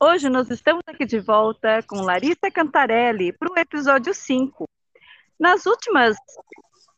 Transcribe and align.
Hoje 0.00 0.28
nós 0.28 0.48
estamos 0.48 0.84
aqui 0.86 1.04
de 1.04 1.18
volta 1.18 1.82
com 1.82 2.02
Larissa 2.02 2.48
Cantarelli 2.54 3.32
para 3.32 3.50
o 3.50 3.58
episódio 3.58 4.14
5. 4.14 4.64
Nas 5.36 5.66
últimas, 5.66 6.16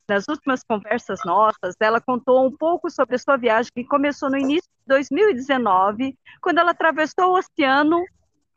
nas 0.07 0.29
últimas 0.29 0.63
conversas 0.63 1.19
nossas, 1.25 1.75
ela 1.81 1.99
contou 1.99 2.47
um 2.47 2.55
pouco 2.55 2.91
sobre 2.91 3.17
a 3.17 3.19
sua 3.19 3.39
viagem 3.39 3.73
que 3.75 3.85
começou 3.85 4.29
no 4.29 4.37
início 4.37 4.69
de 4.83 4.89
2019, 4.89 6.15
quando 6.43 6.59
ela 6.59 6.73
atravessou 6.73 7.31
o 7.31 7.39
oceano 7.39 8.05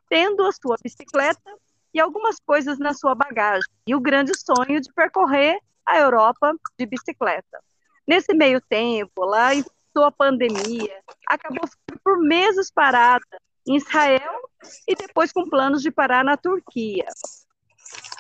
tendo 0.09 0.45
a 0.45 0.51
sua 0.51 0.75
bicicleta 0.83 1.55
e 1.93 2.01
algumas 2.01 2.35
coisas 2.45 2.77
na 2.77 2.93
sua 2.93 3.15
bagagem, 3.15 3.71
e 3.87 3.95
o 3.95 4.01
grande 4.01 4.33
sonho 4.37 4.81
de 4.81 4.91
percorrer 4.91 5.57
a 5.85 5.99
Europa 5.99 6.53
de 6.77 6.85
bicicleta. 6.85 7.63
Nesse 8.05 8.33
meio 8.33 8.59
tempo, 8.59 9.23
lá 9.23 9.51
a 9.53 10.11
pandemia, 10.11 11.01
acabou 11.29 11.63
por 12.03 12.19
meses 12.19 12.69
parada 12.69 13.39
em 13.67 13.75
Israel 13.75 14.49
e 14.87 14.95
depois 14.95 15.31
com 15.31 15.49
planos 15.49 15.81
de 15.81 15.91
parar 15.91 16.23
na 16.23 16.37
Turquia. 16.37 17.05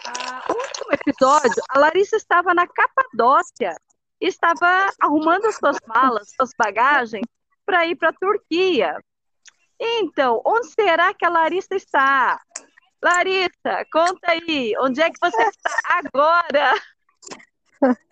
Ah, 0.05 0.43
no 0.49 0.55
último 0.55 0.91
episódio, 0.91 1.63
a 1.69 1.79
Larissa 1.79 2.17
estava 2.17 2.53
na 2.53 2.67
Capadócia, 2.67 3.75
estava 4.19 4.89
arrumando 4.99 5.45
as 5.45 5.55
suas 5.55 5.77
malas, 5.87 6.31
suas 6.35 6.51
bagagens 6.57 7.25
para 7.65 7.85
ir 7.85 7.95
para 7.95 8.09
a 8.09 8.13
Turquia. 8.13 8.97
Então, 9.79 10.41
onde 10.45 10.67
será 10.67 11.13
que 11.13 11.25
a 11.25 11.29
Larissa 11.29 11.75
está? 11.75 12.39
Larissa, 13.01 13.85
conta 13.91 14.31
aí, 14.31 14.73
onde 14.79 15.01
é 15.01 15.09
que 15.09 15.19
você 15.19 15.43
está 15.43 15.71
agora? 15.89 16.73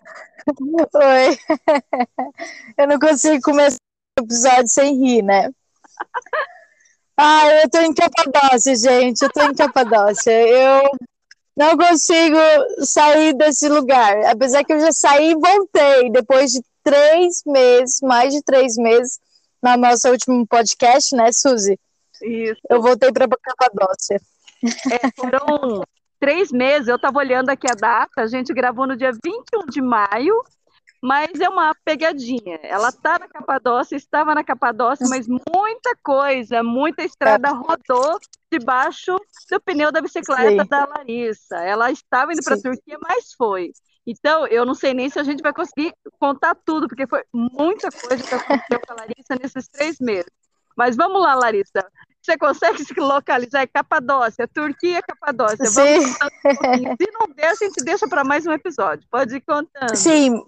Oi. 0.93 1.37
Eu 2.77 2.87
não 2.87 2.99
consigo 2.99 3.41
começar 3.41 3.77
o 4.19 4.23
episódio 4.23 4.67
sem 4.67 4.97
rir, 4.97 5.21
né? 5.21 5.49
Ah, 7.23 7.47
eu 7.61 7.69
tô 7.69 7.77
em 7.81 7.93
Capadócia, 7.93 8.75
gente. 8.75 9.21
Eu 9.21 9.29
tô 9.31 9.43
em 9.43 9.53
Capadócia. 9.53 10.31
Eu 10.31 10.89
não 11.55 11.77
consigo 11.77 12.37
sair 12.79 13.35
desse 13.35 13.69
lugar. 13.69 14.25
Apesar 14.25 14.63
que 14.63 14.73
eu 14.73 14.79
já 14.79 14.91
saí 14.91 15.29
e 15.29 15.35
voltei 15.35 16.09
depois 16.09 16.49
de 16.49 16.63
três 16.83 17.43
meses, 17.45 17.99
mais 18.01 18.33
de 18.33 18.41
três 18.41 18.75
meses, 18.75 19.19
no 19.61 19.77
nosso 19.77 20.09
último 20.09 20.47
podcast, 20.47 21.15
né, 21.15 21.31
Suzy? 21.31 21.79
Isso. 22.23 22.59
Eu 22.67 22.81
voltei 22.81 23.11
para 23.11 23.27
Capadócia. 23.27 24.19
É, 24.91 25.11
foram 25.15 25.83
três 26.19 26.51
meses, 26.51 26.87
eu 26.87 26.95
estava 26.95 27.19
olhando 27.19 27.49
aqui 27.49 27.67
a 27.69 27.75
data, 27.75 28.21
a 28.21 28.27
gente 28.27 28.51
gravou 28.51 28.87
no 28.87 28.97
dia 28.97 29.11
21 29.11 29.67
de 29.69 29.81
maio, 29.81 30.43
mas 31.01 31.39
é 31.39 31.49
uma 31.49 31.73
pegadinha. 31.83 32.59
Ela 32.61 32.89
está 32.89 33.17
na 33.17 33.27
Capadócia, 33.27 33.95
estava 33.95 34.35
na 34.35 34.43
Capadócia, 34.43 35.07
mas 35.09 35.27
muita 35.27 35.95
coisa, 36.03 36.61
muita 36.61 37.03
estrada 37.03 37.49
rodou 37.49 38.19
debaixo 38.51 39.17
do 39.49 39.61
pneu 39.61 39.91
da 39.91 40.01
bicicleta 40.01 40.63
Sim. 40.63 40.69
da 40.69 40.85
Larissa. 40.85 41.57
Ela 41.57 41.91
estava 41.91 42.33
indo 42.33 42.43
para 42.43 42.55
a. 42.55 42.61
Turquia, 42.61 42.97
mas 43.01 43.33
foi. 43.33 43.71
Então, 44.05 44.45
eu 44.47 44.65
não 44.65 44.75
sei 44.75 44.93
nem 44.93 45.09
se 45.09 45.19
a 45.19 45.23
gente 45.23 45.41
vai 45.41 45.53
conseguir 45.53 45.93
contar 46.19 46.55
tudo, 46.55 46.87
porque 46.87 47.07
foi 47.07 47.23
muita 47.33 47.89
coisa 47.91 48.23
que 48.23 48.35
aconteceu 48.35 48.79
com 48.79 48.93
a 48.93 48.95
Larissa 48.97 49.35
nesses 49.41 49.67
três 49.67 49.99
meses. 49.99 50.31
Mas 50.75 50.95
vamos 50.95 51.21
lá, 51.21 51.35
Larissa. 51.35 51.85
Você 52.21 52.37
consegue 52.37 52.83
se 52.83 52.93
localizar? 52.99 53.61
É 53.61 53.67
Capadócia, 53.67 54.47
Turquia, 54.47 55.01
Capadócia. 55.01 55.57
Vamos 55.57 56.05
Sim. 56.05 56.13
contando 56.13 56.91
um. 56.91 56.95
Se 56.95 57.11
não 57.11 57.35
der, 57.35 57.47
a 57.47 57.55
gente 57.55 57.83
deixa 57.83 58.07
para 58.07 58.23
mais 58.23 58.45
um 58.45 58.51
episódio. 58.51 59.07
Pode 59.09 59.35
ir 59.35 59.41
contando. 59.41 59.95
Sim, 59.95 60.43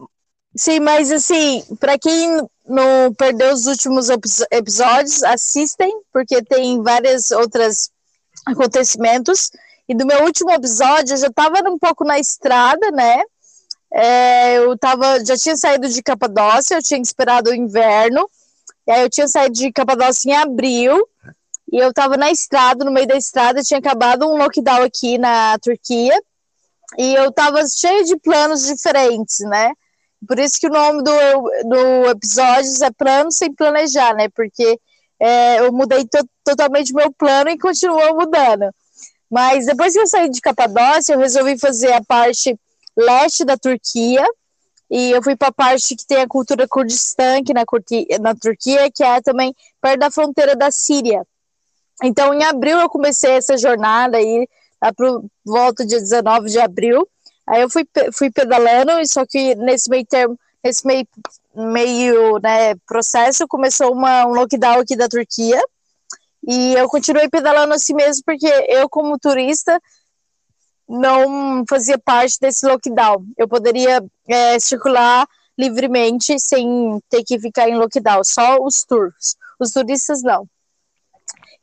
sim, 0.55 0.79
mas 0.79 1.11
assim, 1.11 1.63
para 1.79 1.97
quem 1.97 2.41
não 2.65 3.13
perdeu 3.17 3.53
os 3.53 3.65
últimos 3.65 4.09
epi- 4.09 4.29
episódios, 4.51 5.23
assistem, 5.23 5.91
porque 6.11 6.41
tem 6.43 6.81
vários 6.81 7.31
outros 7.31 7.89
acontecimentos. 8.45 9.49
E 9.87 9.95
do 9.95 10.05
meu 10.05 10.23
último 10.23 10.51
episódio, 10.51 11.13
eu 11.13 11.17
já 11.17 11.27
estava 11.27 11.69
um 11.69 11.77
pouco 11.77 12.05
na 12.05 12.17
estrada, 12.17 12.89
né? 12.91 13.21
É, 13.93 14.57
eu 14.57 14.77
tava, 14.77 15.23
já 15.23 15.37
tinha 15.37 15.55
saído 15.55 15.87
de 15.87 16.01
Capadócia, 16.01 16.75
eu 16.75 16.81
tinha 16.81 16.99
esperado 16.99 17.51
o 17.51 17.55
inverno, 17.55 18.27
e 18.87 18.91
aí 18.91 19.01
eu 19.01 19.09
tinha 19.09 19.27
saído 19.27 19.53
de 19.53 19.71
Capadócia 19.71 20.31
em 20.31 20.35
abril, 20.35 21.07
e 21.71 21.77
eu 21.77 21.89
estava 21.89 22.17
na 22.17 22.31
estrada, 22.31 22.83
no 22.83 22.91
meio 22.91 23.07
da 23.07 23.15
estrada, 23.15 23.61
tinha 23.61 23.79
acabado 23.79 24.25
um 24.25 24.37
lockdown 24.37 24.83
aqui 24.83 25.17
na 25.17 25.57
Turquia, 25.59 26.19
e 26.97 27.13
eu 27.13 27.29
estava 27.29 27.61
cheio 27.67 28.03
de 28.05 28.17
planos 28.17 28.65
diferentes, 28.65 29.39
né? 29.41 29.73
Por 30.27 30.39
isso 30.39 30.59
que 30.59 30.67
o 30.67 30.71
nome 30.71 31.03
do, 31.03 31.11
do 31.65 32.09
episódio 32.09 32.69
é 32.83 32.91
Plano 32.91 33.31
Sem 33.31 33.53
Planejar, 33.53 34.15
né? 34.15 34.29
Porque 34.29 34.79
é, 35.19 35.59
eu 35.59 35.71
mudei 35.71 36.05
to 36.05 36.19
totalmente 36.43 36.93
meu 36.93 37.11
plano 37.13 37.49
e 37.49 37.57
continuou 37.57 38.15
mudando. 38.15 38.69
Mas 39.29 39.65
depois 39.65 39.93
que 39.93 39.99
eu 39.99 40.07
saí 40.07 40.29
de 40.29 40.41
Capadócia, 40.41 41.13
eu 41.13 41.19
resolvi 41.19 41.57
fazer 41.57 41.93
a 41.93 42.03
parte 42.03 42.57
leste 42.95 43.43
da 43.43 43.57
Turquia, 43.57 44.23
e 44.89 45.09
eu 45.09 45.23
fui 45.23 45.35
para 45.35 45.47
a 45.47 45.51
parte 45.51 45.95
que 45.95 46.05
tem 46.05 46.21
a 46.21 46.27
cultura 46.27 46.67
Kurdistã, 46.67 47.39
aqui 47.39 47.51
na, 47.53 47.63
na 48.21 48.35
Turquia, 48.35 48.91
que 48.93 49.03
é 49.03 49.21
também 49.21 49.55
perto 49.81 49.99
da 49.99 50.11
fronteira 50.11 50.55
da 50.55 50.69
Síria. 50.69 51.25
Então, 52.03 52.33
em 52.33 52.43
abril, 52.43 52.79
eu 52.79 52.89
comecei 52.89 53.31
essa 53.31 53.57
jornada 53.57 54.17
aí, 54.17 54.47
lá 54.81 54.93
por 54.93 55.25
volta 55.43 55.85
dia 55.85 55.99
19 55.99 56.49
de 56.49 56.59
abril. 56.59 57.07
Aí 57.47 57.61
eu 57.61 57.69
fui, 57.69 57.85
fui 58.13 58.31
pedalando, 58.31 58.91
só 59.07 59.25
que 59.25 59.55
nesse 59.55 59.89
meio 59.89 60.05
termo, 60.05 60.39
nesse 60.63 60.85
meio, 60.87 61.07
meio 61.53 62.39
né, 62.39 62.75
processo, 62.87 63.47
começou 63.47 63.91
uma, 63.91 64.25
um 64.25 64.33
lockdown 64.33 64.79
aqui 64.79 64.95
da 64.95 65.07
Turquia. 65.09 65.61
E 66.47 66.73
eu 66.73 66.87
continuei 66.87 67.29
pedalando 67.29 67.73
assim 67.73 67.93
mesmo, 67.93 68.23
porque 68.25 68.47
eu, 68.67 68.89
como 68.89 69.19
turista, 69.19 69.79
não 70.87 71.63
fazia 71.67 71.97
parte 71.97 72.37
desse 72.39 72.65
lockdown. 72.65 73.25
Eu 73.37 73.47
poderia 73.47 74.03
é, 74.27 74.59
circular 74.59 75.27
livremente 75.57 76.39
sem 76.39 76.99
ter 77.09 77.23
que 77.23 77.39
ficar 77.39 77.69
em 77.69 77.77
lockdown, 77.77 78.23
só 78.23 78.57
os 78.61 78.83
tours. 78.83 79.35
Os 79.59 79.71
turistas 79.71 80.21
não. 80.21 80.47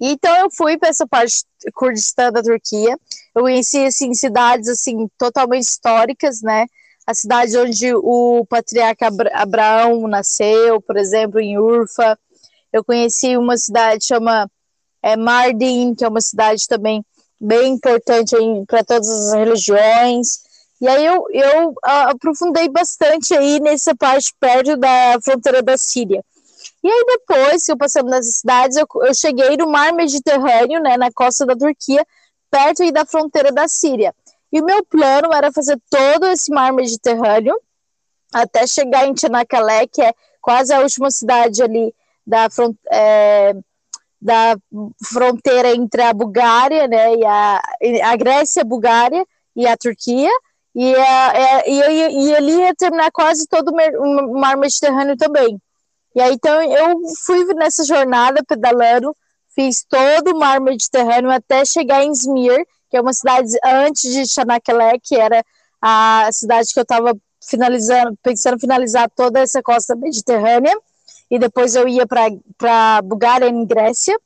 Então 0.00 0.34
eu 0.36 0.50
fui 0.50 0.78
para 0.78 0.88
essa 0.88 1.06
parte 1.06 1.44
Kurdistã 1.74 2.32
da 2.32 2.42
Turquia. 2.42 2.96
Eu 3.34 3.42
conheci 3.42 3.84
assim 3.84 4.14
cidades 4.14 4.68
assim 4.68 5.08
totalmente 5.18 5.64
históricas, 5.64 6.40
né? 6.40 6.66
A 7.06 7.14
cidade 7.14 7.56
onde 7.58 7.94
o 7.94 8.46
patriarca 8.48 9.10
Abraão 9.32 10.06
nasceu, 10.08 10.80
por 10.80 10.96
exemplo, 10.96 11.38
em 11.40 11.58
Urfa. 11.58 12.18
Eu 12.72 12.84
conheci 12.84 13.36
uma 13.36 13.56
cidade 13.56 14.06
chama 14.06 14.48
é, 15.02 15.16
Mardin, 15.16 15.94
que 15.94 16.04
é 16.04 16.08
uma 16.08 16.20
cidade 16.20 16.66
também 16.66 17.04
bem 17.40 17.74
importante 17.74 18.36
para 18.66 18.84
todas 18.84 19.08
as 19.08 19.32
religiões. 19.34 20.40
E 20.80 20.88
aí 20.88 21.04
eu, 21.04 21.26
eu 21.30 21.74
aprofundei 21.82 22.68
bastante 22.68 23.34
aí 23.34 23.60
nessa 23.60 23.94
parte 23.94 24.32
perto 24.40 24.76
da 24.76 25.18
fronteira 25.22 25.62
da 25.62 25.76
Síria. 25.76 26.24
E 26.82 26.88
aí 26.88 27.04
depois 27.06 27.68
eu 27.68 27.76
passei 27.76 28.02
nessas 28.02 28.38
cidades, 28.38 28.76
eu, 28.76 28.86
eu 29.02 29.14
cheguei 29.14 29.56
no 29.56 29.68
mar 29.68 29.92
Mediterrâneo, 29.92 30.80
né, 30.80 30.96
na 30.96 31.12
costa 31.12 31.44
da 31.44 31.54
Turquia, 31.54 32.04
perto 32.50 32.82
aí 32.82 32.90
da 32.90 33.04
fronteira 33.04 33.52
da 33.52 33.68
Síria. 33.68 34.14
E 34.52 34.60
o 34.60 34.64
meu 34.64 34.84
plano 34.84 35.32
era 35.32 35.52
fazer 35.52 35.78
todo 35.90 36.26
esse 36.26 36.50
mar 36.50 36.72
Mediterrâneo 36.72 37.54
até 38.32 38.66
chegar 38.66 39.06
em 39.06 39.14
Tchanakale, 39.14 39.86
que 39.88 40.02
é 40.02 40.12
quase 40.40 40.72
a 40.72 40.80
última 40.80 41.10
cidade 41.10 41.62
ali 41.62 41.94
da, 42.26 42.48
é, 42.90 43.54
da 44.20 44.56
fronteira 45.04 45.74
entre 45.74 46.02
a 46.02 46.12
Bulgária, 46.12 46.86
né, 46.88 47.14
e 47.14 47.24
a, 47.24 47.62
a 48.04 48.16
Grécia, 48.16 48.62
a 48.62 48.64
Bulgária 48.64 49.24
e 49.54 49.66
a 49.66 49.76
Turquia, 49.76 50.30
e, 50.74 50.94
a, 50.94 51.32
é, 51.34 51.70
e, 51.70 51.80
e, 51.80 52.28
e 52.28 52.36
ali 52.36 52.56
ia 52.58 52.74
terminar 52.74 53.10
quase 53.10 53.46
todo 53.46 53.70
o 53.70 54.38
mar 54.38 54.56
Mediterrâneo 54.56 55.16
também. 55.16 55.60
E 56.14 56.20
aí, 56.20 56.34
então, 56.34 56.60
eu 56.62 57.00
fui 57.24 57.44
nessa 57.54 57.84
jornada 57.84 58.42
pedalando, 58.46 59.14
fiz 59.54 59.84
todo 59.88 60.32
o 60.32 60.38
mar 60.38 60.60
Mediterrâneo 60.60 61.30
até 61.30 61.64
chegar 61.64 62.02
em 62.04 62.10
Izmir, 62.10 62.66
que 62.90 62.96
é 62.96 63.00
uma 63.00 63.12
cidade 63.12 63.56
antes 63.64 64.12
de 64.12 64.26
Çanakkale, 64.26 64.98
que 65.00 65.16
era 65.16 65.44
a 65.80 66.28
cidade 66.32 66.72
que 66.72 66.78
eu 66.80 66.82
estava 66.82 67.14
finalizando, 67.42 68.16
pensando 68.22 68.56
em 68.56 68.60
finalizar 68.60 69.10
toda 69.10 69.40
essa 69.40 69.62
costa 69.62 69.96
mediterrânea 69.96 70.76
e 71.30 71.38
depois 71.38 71.74
eu 71.74 71.88
ia 71.88 72.06
para 72.06 73.02
Bulgária 73.02 73.46
e 73.46 73.66
Grécia. 73.66 74.18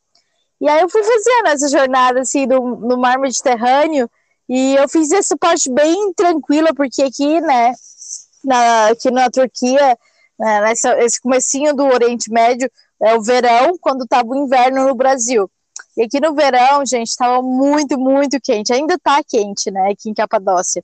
E 0.60 0.68
aí 0.68 0.80
eu 0.80 0.88
fui 0.88 1.02
fazendo 1.02 1.48
essa 1.48 1.68
jornada 1.68 2.20
assim 2.20 2.46
no, 2.46 2.76
no 2.76 2.96
mar 2.96 3.18
Mediterrâneo 3.18 4.10
e 4.48 4.74
eu 4.76 4.88
fiz 4.88 5.12
essa 5.12 5.36
parte 5.36 5.70
bem 5.70 6.12
tranquila 6.14 6.74
porque 6.74 7.02
aqui, 7.02 7.40
né, 7.40 7.72
na, 8.42 8.88
aqui 8.88 9.10
na 9.10 9.30
Turquia, 9.30 9.98
né, 10.38 10.60
nessa, 10.60 10.98
esse 11.02 11.20
comecinho 11.20 11.74
do 11.74 11.84
Oriente 11.84 12.30
Médio 12.30 12.70
é 13.00 13.14
o 13.14 13.22
verão, 13.22 13.76
quando 13.80 14.04
estava 14.04 14.28
o 14.28 14.36
inverno 14.36 14.86
no 14.86 14.94
Brasil. 14.94 15.50
E 15.96 16.02
aqui 16.02 16.20
no 16.20 16.34
verão, 16.34 16.84
gente, 16.84 17.08
estava 17.08 17.42
muito, 17.42 17.98
muito 17.98 18.40
quente. 18.40 18.72
Ainda 18.72 18.94
está 18.94 19.22
quente, 19.22 19.70
né, 19.70 19.90
aqui 19.92 20.10
em 20.10 20.14
Capadócia. 20.14 20.82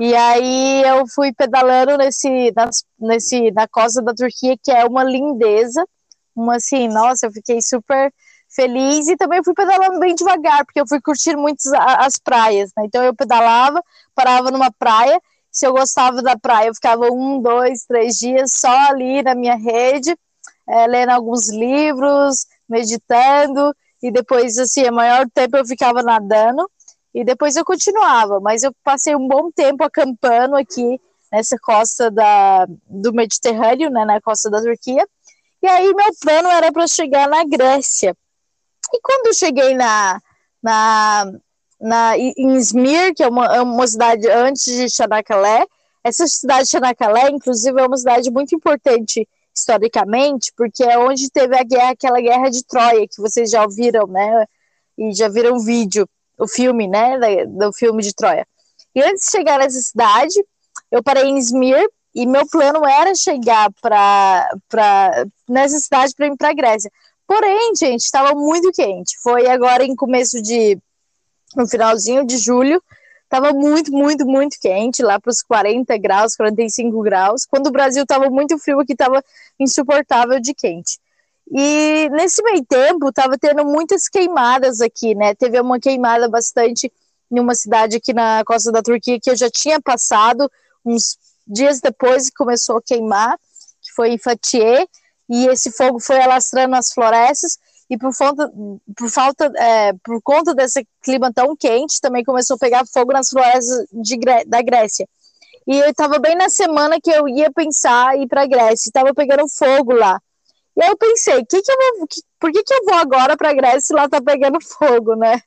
E 0.00 0.14
aí 0.14 0.82
eu 0.82 1.06
fui 1.06 1.32
pedalando 1.32 1.96
nesse, 1.96 2.52
nas, 2.56 2.84
nesse, 2.98 3.50
na 3.52 3.68
costa 3.68 4.02
da 4.02 4.14
Turquia, 4.14 4.56
que 4.62 4.70
é 4.70 4.84
uma 4.84 5.04
lindeza. 5.04 5.86
Uma 6.34 6.56
assim, 6.56 6.88
nossa, 6.88 7.26
eu 7.26 7.32
fiquei 7.32 7.60
super 7.60 8.12
feliz 8.54 9.08
e 9.08 9.16
também 9.16 9.42
fui 9.42 9.54
pedalando 9.54 9.98
bem 9.98 10.14
devagar, 10.14 10.64
porque 10.64 10.80
eu 10.80 10.86
fui 10.86 11.00
curtir 11.00 11.36
muito 11.36 11.60
as 11.74 12.18
praias, 12.18 12.70
né? 12.76 12.84
Então 12.86 13.02
eu 13.02 13.14
pedalava, 13.14 13.82
parava 14.14 14.50
numa 14.50 14.70
praia, 14.70 15.20
se 15.52 15.66
eu 15.66 15.72
gostava 15.72 16.22
da 16.22 16.36
praia, 16.36 16.68
eu 16.68 16.74
ficava 16.74 17.12
um, 17.12 17.40
dois, 17.40 17.84
três 17.84 18.18
dias 18.18 18.54
só 18.54 18.74
ali 18.88 19.22
na 19.22 19.34
minha 19.34 19.54
rede, 19.54 20.16
é, 20.66 20.86
lendo 20.86 21.10
alguns 21.10 21.50
livros, 21.50 22.46
meditando, 22.66 23.76
e 24.02 24.10
depois, 24.10 24.58
assim, 24.58 24.86
a 24.86 24.90
maior 24.90 25.26
tempo 25.32 25.58
eu 25.58 25.66
ficava 25.66 26.02
nadando, 26.02 26.68
e 27.14 27.22
depois 27.22 27.54
eu 27.54 27.64
continuava, 27.64 28.40
mas 28.40 28.62
eu 28.62 28.72
passei 28.82 29.14
um 29.14 29.28
bom 29.28 29.50
tempo 29.52 29.84
acampando 29.84 30.56
aqui 30.56 30.98
nessa 31.30 31.58
costa 31.58 32.10
da, 32.10 32.66
do 32.88 33.12
Mediterrâneo, 33.12 33.90
né, 33.90 34.04
na 34.06 34.20
costa 34.20 34.50
da 34.50 34.60
Turquia. 34.62 35.06
E 35.62 35.66
aí 35.66 35.94
meu 35.94 36.10
plano 36.20 36.48
era 36.48 36.72
para 36.72 36.86
chegar 36.86 37.28
na 37.28 37.44
Grécia. 37.44 38.16
E 38.92 39.00
quando 39.00 39.28
eu 39.28 39.34
cheguei 39.34 39.74
na, 39.74 40.20
na, 40.62 41.32
na 41.82 42.16
em 42.16 42.56
Izmir, 42.56 43.14
que 43.14 43.22
é 43.22 43.28
uma, 43.28 43.46
é 43.46 43.60
uma 43.60 43.86
cidade 43.86 44.28
antes 44.28 44.64
de 44.64 44.88
Çanakkale, 44.88 45.66
essa 46.04 46.26
cidade 46.26 46.64
de 46.64 46.70
Çanakkale, 46.70 47.32
inclusive, 47.32 47.80
é 47.80 47.86
uma 47.86 47.96
cidade 47.96 48.30
muito 48.30 48.54
importante 48.54 49.28
historicamente, 49.54 50.52
porque 50.56 50.82
é 50.82 50.98
onde 50.98 51.30
teve 51.30 51.56
a 51.56 51.62
guerra, 51.62 51.90
aquela 51.90 52.20
guerra 52.20 52.50
de 52.50 52.64
Troia, 52.64 53.06
que 53.06 53.20
vocês 53.20 53.50
já 53.50 53.62
ouviram, 53.62 54.06
né? 54.06 54.46
E 54.96 55.12
já 55.14 55.28
viram 55.28 55.56
o 55.56 55.60
vídeo 55.60 56.08
o 56.38 56.48
filme, 56.48 56.88
né, 56.88 57.18
do 57.46 57.72
filme 57.72 58.02
de 58.02 58.12
Troia. 58.14 58.46
E 58.94 59.02
antes 59.02 59.26
de 59.26 59.30
chegar 59.30 59.58
nessa 59.58 59.80
cidade, 59.80 60.34
eu 60.90 61.02
parei 61.02 61.24
em 61.24 61.38
Izmir 61.38 61.88
e 62.14 62.26
meu 62.26 62.46
plano 62.48 62.84
era 62.84 63.14
chegar 63.14 63.70
para 63.80 64.50
nessa 65.48 65.78
cidade 65.78 66.14
para 66.14 66.26
ir 66.26 66.36
para 66.36 66.50
a 66.50 66.54
Grécia. 66.54 66.90
Porém, 67.26 67.72
gente, 67.76 68.00
estava 68.00 68.34
muito 68.34 68.72
quente. 68.72 69.16
Foi 69.22 69.48
agora 69.48 69.84
em 69.84 69.94
começo 69.94 70.42
de 70.42 70.78
no 71.56 71.66
finalzinho 71.66 72.26
de 72.26 72.36
julho, 72.38 72.82
estava 73.24 73.52
muito, 73.52 73.90
muito, 73.90 74.26
muito 74.26 74.58
quente, 74.60 75.02
lá 75.02 75.18
para 75.18 75.30
os 75.30 75.42
40 75.42 75.96
graus, 75.98 76.36
45 76.36 77.00
graus. 77.02 77.46
Quando 77.46 77.68
o 77.68 77.70
Brasil 77.70 78.02
estava 78.02 78.28
muito 78.28 78.58
frio, 78.58 78.80
aqui 78.80 78.92
estava 78.92 79.24
insuportável 79.58 80.38
de 80.38 80.52
quente. 80.52 80.98
E 81.50 82.08
nesse 82.10 82.42
meio 82.42 82.64
tempo, 82.64 83.08
estava 83.08 83.38
tendo 83.38 83.64
muitas 83.64 84.08
queimadas 84.08 84.80
aqui, 84.80 85.14
né? 85.14 85.34
Teve 85.34 85.60
uma 85.60 85.80
queimada 85.80 86.28
bastante 86.28 86.92
em 87.30 87.40
uma 87.40 87.54
cidade 87.54 87.96
aqui 87.96 88.12
na 88.12 88.42
costa 88.44 88.70
da 88.70 88.82
Turquia 88.82 89.18
que 89.20 89.30
eu 89.30 89.36
já 89.36 89.50
tinha 89.50 89.80
passado 89.80 90.50
uns 90.84 91.16
dias 91.46 91.80
depois 91.80 92.28
que 92.28 92.36
começou 92.36 92.76
a 92.76 92.82
queimar, 92.82 93.38
que 93.80 93.92
foi 93.94 94.10
em 94.10 94.18
Fatih, 94.18 94.86
e 95.28 95.46
esse 95.46 95.70
fogo 95.72 95.98
foi 95.98 96.20
alastrando 96.20 96.76
as 96.76 96.92
florestas 96.92 97.58
e 97.92 97.98
por, 97.98 98.14
falta, 98.14 98.50
por, 98.96 99.10
falta, 99.10 99.52
é, 99.54 99.92
por 100.02 100.18
conta 100.22 100.54
desse 100.54 100.88
clima 101.02 101.30
tão 101.30 101.54
quente, 101.54 102.00
também 102.00 102.24
começou 102.24 102.54
a 102.54 102.58
pegar 102.58 102.86
fogo 102.86 103.12
nas 103.12 103.28
florestas 103.28 103.86
de, 103.92 104.18
da 104.46 104.62
Grécia. 104.62 105.06
E 105.66 105.76
eu 105.76 105.90
estava 105.90 106.18
bem 106.18 106.34
na 106.34 106.48
semana 106.48 106.98
que 106.98 107.10
eu 107.10 107.28
ia 107.28 107.52
pensar 107.52 108.18
ir 108.18 108.26
para 108.26 108.44
a 108.44 108.46
Grécia, 108.46 108.88
estava 108.88 109.12
pegando 109.12 109.46
fogo 109.46 109.92
lá. 109.92 110.18
E 110.74 110.82
aí 110.82 110.88
eu 110.88 110.96
pensei, 110.96 111.44
que 111.44 111.60
que 111.60 111.70
eu 111.70 111.98
vou, 111.98 112.06
que, 112.06 112.22
por 112.40 112.50
que, 112.50 112.62
que 112.62 112.72
eu 112.72 112.84
vou 112.86 112.94
agora 112.94 113.36
para 113.36 113.50
a 113.50 113.54
Grécia 113.54 113.82
se 113.82 113.92
lá 113.92 114.08
tá 114.08 114.22
pegando 114.22 114.56
fogo, 114.64 115.14
né? 115.14 115.42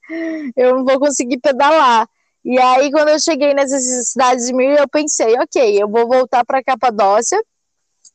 Eu 0.55 0.75
não 0.75 0.85
vou 0.85 0.99
conseguir 0.99 1.39
pedalar. 1.39 2.07
E 2.43 2.59
aí, 2.59 2.91
quando 2.91 3.09
eu 3.09 3.19
cheguei 3.19 3.55
nessas 3.55 4.07
cidades 4.07 4.45
de 4.45 4.53
Mir, 4.53 4.77
eu 4.77 4.87
pensei, 4.87 5.33
ok, 5.39 5.81
eu 5.81 5.89
vou 5.89 6.07
voltar 6.07 6.45
para 6.45 6.63
Capadócia. 6.63 7.43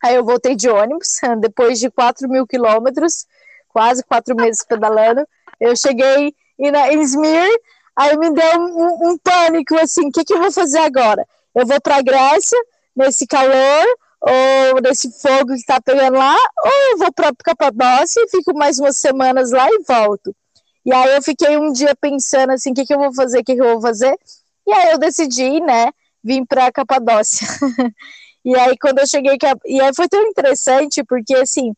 Aí 0.01 0.15
eu 0.15 0.25
voltei 0.25 0.55
de 0.55 0.69
ônibus, 0.69 1.19
depois 1.41 1.81
de 1.81 1.91
4 1.91 2.29
mil 2.29 2.47
quilômetros, 2.47 3.27
quase 3.73 4.05
quatro 4.05 4.35
meses 4.35 4.65
pedalando. 4.65 5.27
Eu 5.61 5.75
cheguei 5.77 6.35
em 6.59 7.01
Izmir, 7.01 7.49
aí 7.97 8.17
me 8.17 8.31
deu 8.33 8.61
um, 8.61 9.11
um 9.11 9.19
pânico, 9.19 9.75
assim, 9.77 10.09
o 10.09 10.13
que, 10.13 10.25
que 10.25 10.35
eu 10.35 10.41
vou 10.41 10.53
fazer 10.53 10.79
agora? 10.79 11.27
Eu 11.55 11.67
vou 11.67 11.81
para 11.81 11.97
a 11.97 12.03
Grécia, 12.03 12.59
nesse 12.95 13.27
calor, 13.27 13.87
ou 14.21 14.81
nesse 14.83 15.11
fogo 15.21 15.49
que 15.49 15.61
está 15.61 15.81
pegando 15.81 16.17
lá, 16.17 16.37
ou 16.63 16.93
eu 16.93 16.99
vou 16.99 17.13
para 17.13 17.33
Capadócia 17.43 18.23
e 18.23 18.29
fico 18.29 18.57
mais 18.57 18.79
umas 18.79 18.99
semanas 18.99 19.51
lá 19.51 19.67
e 19.71 19.83
volto. 19.87 20.35
E 20.85 20.93
aí 20.93 21.15
eu 21.15 21.23
fiquei 21.23 21.57
um 21.57 21.73
dia 21.73 21.95
pensando 21.99 22.53
assim, 22.53 22.71
o 22.71 22.75
que, 22.75 22.85
que 22.85 22.95
eu 22.95 22.99
vou 22.99 23.15
fazer, 23.15 23.41
o 23.41 23.45
que, 23.45 23.55
que 23.55 23.63
eu 23.63 23.73
vou 23.73 23.81
fazer, 23.81 24.15
e 24.67 24.73
aí 24.73 24.93
eu 24.93 24.99
decidi, 24.99 25.61
né, 25.61 25.91
vir 26.23 26.45
para 26.47 26.71
Capadócia. 26.73 27.47
E 28.45 28.57
aí, 28.57 28.77
quando 28.79 29.01
eu 29.01 29.07
cheguei, 29.07 29.37
e 29.67 29.81
aí 29.81 29.95
foi 29.95 30.09
tão 30.09 30.23
interessante, 30.27 31.05
porque 31.05 31.35
assim, 31.35 31.75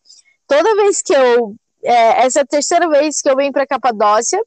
toda 0.46 0.76
vez 0.76 1.02
que 1.02 1.12
eu. 1.12 1.56
É, 1.84 2.24
essa 2.24 2.40
é 2.40 2.42
a 2.42 2.46
terceira 2.46 2.88
vez 2.88 3.20
que 3.20 3.28
eu 3.28 3.36
venho 3.36 3.52
para 3.52 3.66
Capadócia, 3.66 4.42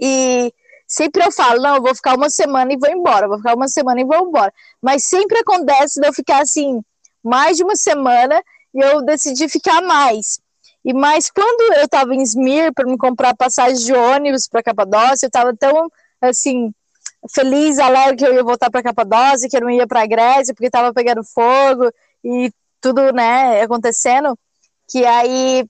e 0.00 0.52
sempre 0.86 1.24
eu 1.24 1.32
falo, 1.32 1.62
não, 1.62 1.76
eu 1.76 1.82
vou 1.82 1.94
ficar 1.94 2.16
uma 2.16 2.30
semana 2.30 2.72
e 2.72 2.76
vou 2.76 2.90
embora, 2.90 3.28
vou 3.28 3.38
ficar 3.38 3.54
uma 3.54 3.68
semana 3.68 4.00
e 4.00 4.04
vou 4.04 4.28
embora. 4.28 4.52
Mas 4.80 5.04
sempre 5.04 5.38
acontece 5.38 6.00
de 6.00 6.06
eu 6.06 6.12
ficar 6.12 6.42
assim, 6.42 6.82
mais 7.22 7.56
de 7.56 7.64
uma 7.64 7.76
semana, 7.76 8.42
e 8.74 8.80
eu 8.80 9.02
decidi 9.02 9.48
ficar 9.48 9.80
mais. 9.82 10.40
E 10.84 10.92
mais 10.92 11.30
quando 11.30 11.74
eu 11.74 11.84
estava 11.84 12.14
em 12.14 12.22
Smir 12.22 12.72
para 12.74 12.86
me 12.86 12.98
comprar 12.98 13.36
passagem 13.36 13.84
de 13.84 13.92
ônibus 13.92 14.48
para 14.48 14.62
Capadócia, 14.62 15.26
eu 15.26 15.28
estava 15.28 15.54
tão 15.56 15.90
assim 16.20 16.72
feliz, 17.32 17.78
alegre 17.78 18.16
que 18.16 18.26
eu 18.26 18.34
ia 18.34 18.42
voltar 18.42 18.70
para 18.70 18.82
Capadócia, 18.82 19.48
que 19.48 19.56
eu 19.56 19.60
não 19.60 19.70
ia 19.70 19.86
para 19.86 20.02
a 20.02 20.06
Grécia 20.06 20.54
porque 20.54 20.66
estava 20.66 20.92
pegando 20.92 21.22
fogo 21.22 21.90
e 22.24 22.52
tudo, 22.80 23.12
né, 23.12 23.62
acontecendo, 23.62 24.36
que 24.90 25.04
aí 25.06 25.64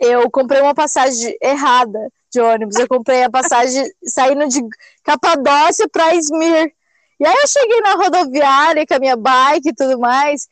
eu 0.00 0.30
comprei 0.30 0.60
uma 0.60 0.74
passagem 0.74 1.36
errada 1.40 2.10
de 2.30 2.40
ônibus. 2.40 2.76
Eu 2.76 2.88
comprei 2.88 3.22
a 3.22 3.30
passagem 3.30 3.84
saindo 4.06 4.48
de 4.48 4.60
Capadócia 5.02 5.88
para 5.88 6.14
Smir. 6.16 6.72
E 7.18 7.26
aí 7.26 7.34
eu 7.34 7.48
cheguei 7.48 7.80
na 7.80 7.94
rodoviária 7.94 8.86
com 8.86 8.94
a 8.94 8.98
minha 8.98 9.16
bike 9.16 9.70
e 9.70 9.74
tudo 9.74 9.98
mais, 9.98 10.48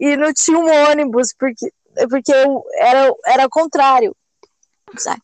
e 0.00 0.16
não 0.16 0.32
tinha 0.32 0.58
um 0.58 0.90
ônibus, 0.90 1.34
porque, 1.38 1.70
porque 2.08 2.32
era, 2.78 3.12
era 3.26 3.46
o 3.46 3.50
contrário. 3.50 4.16
Sai. 4.96 5.18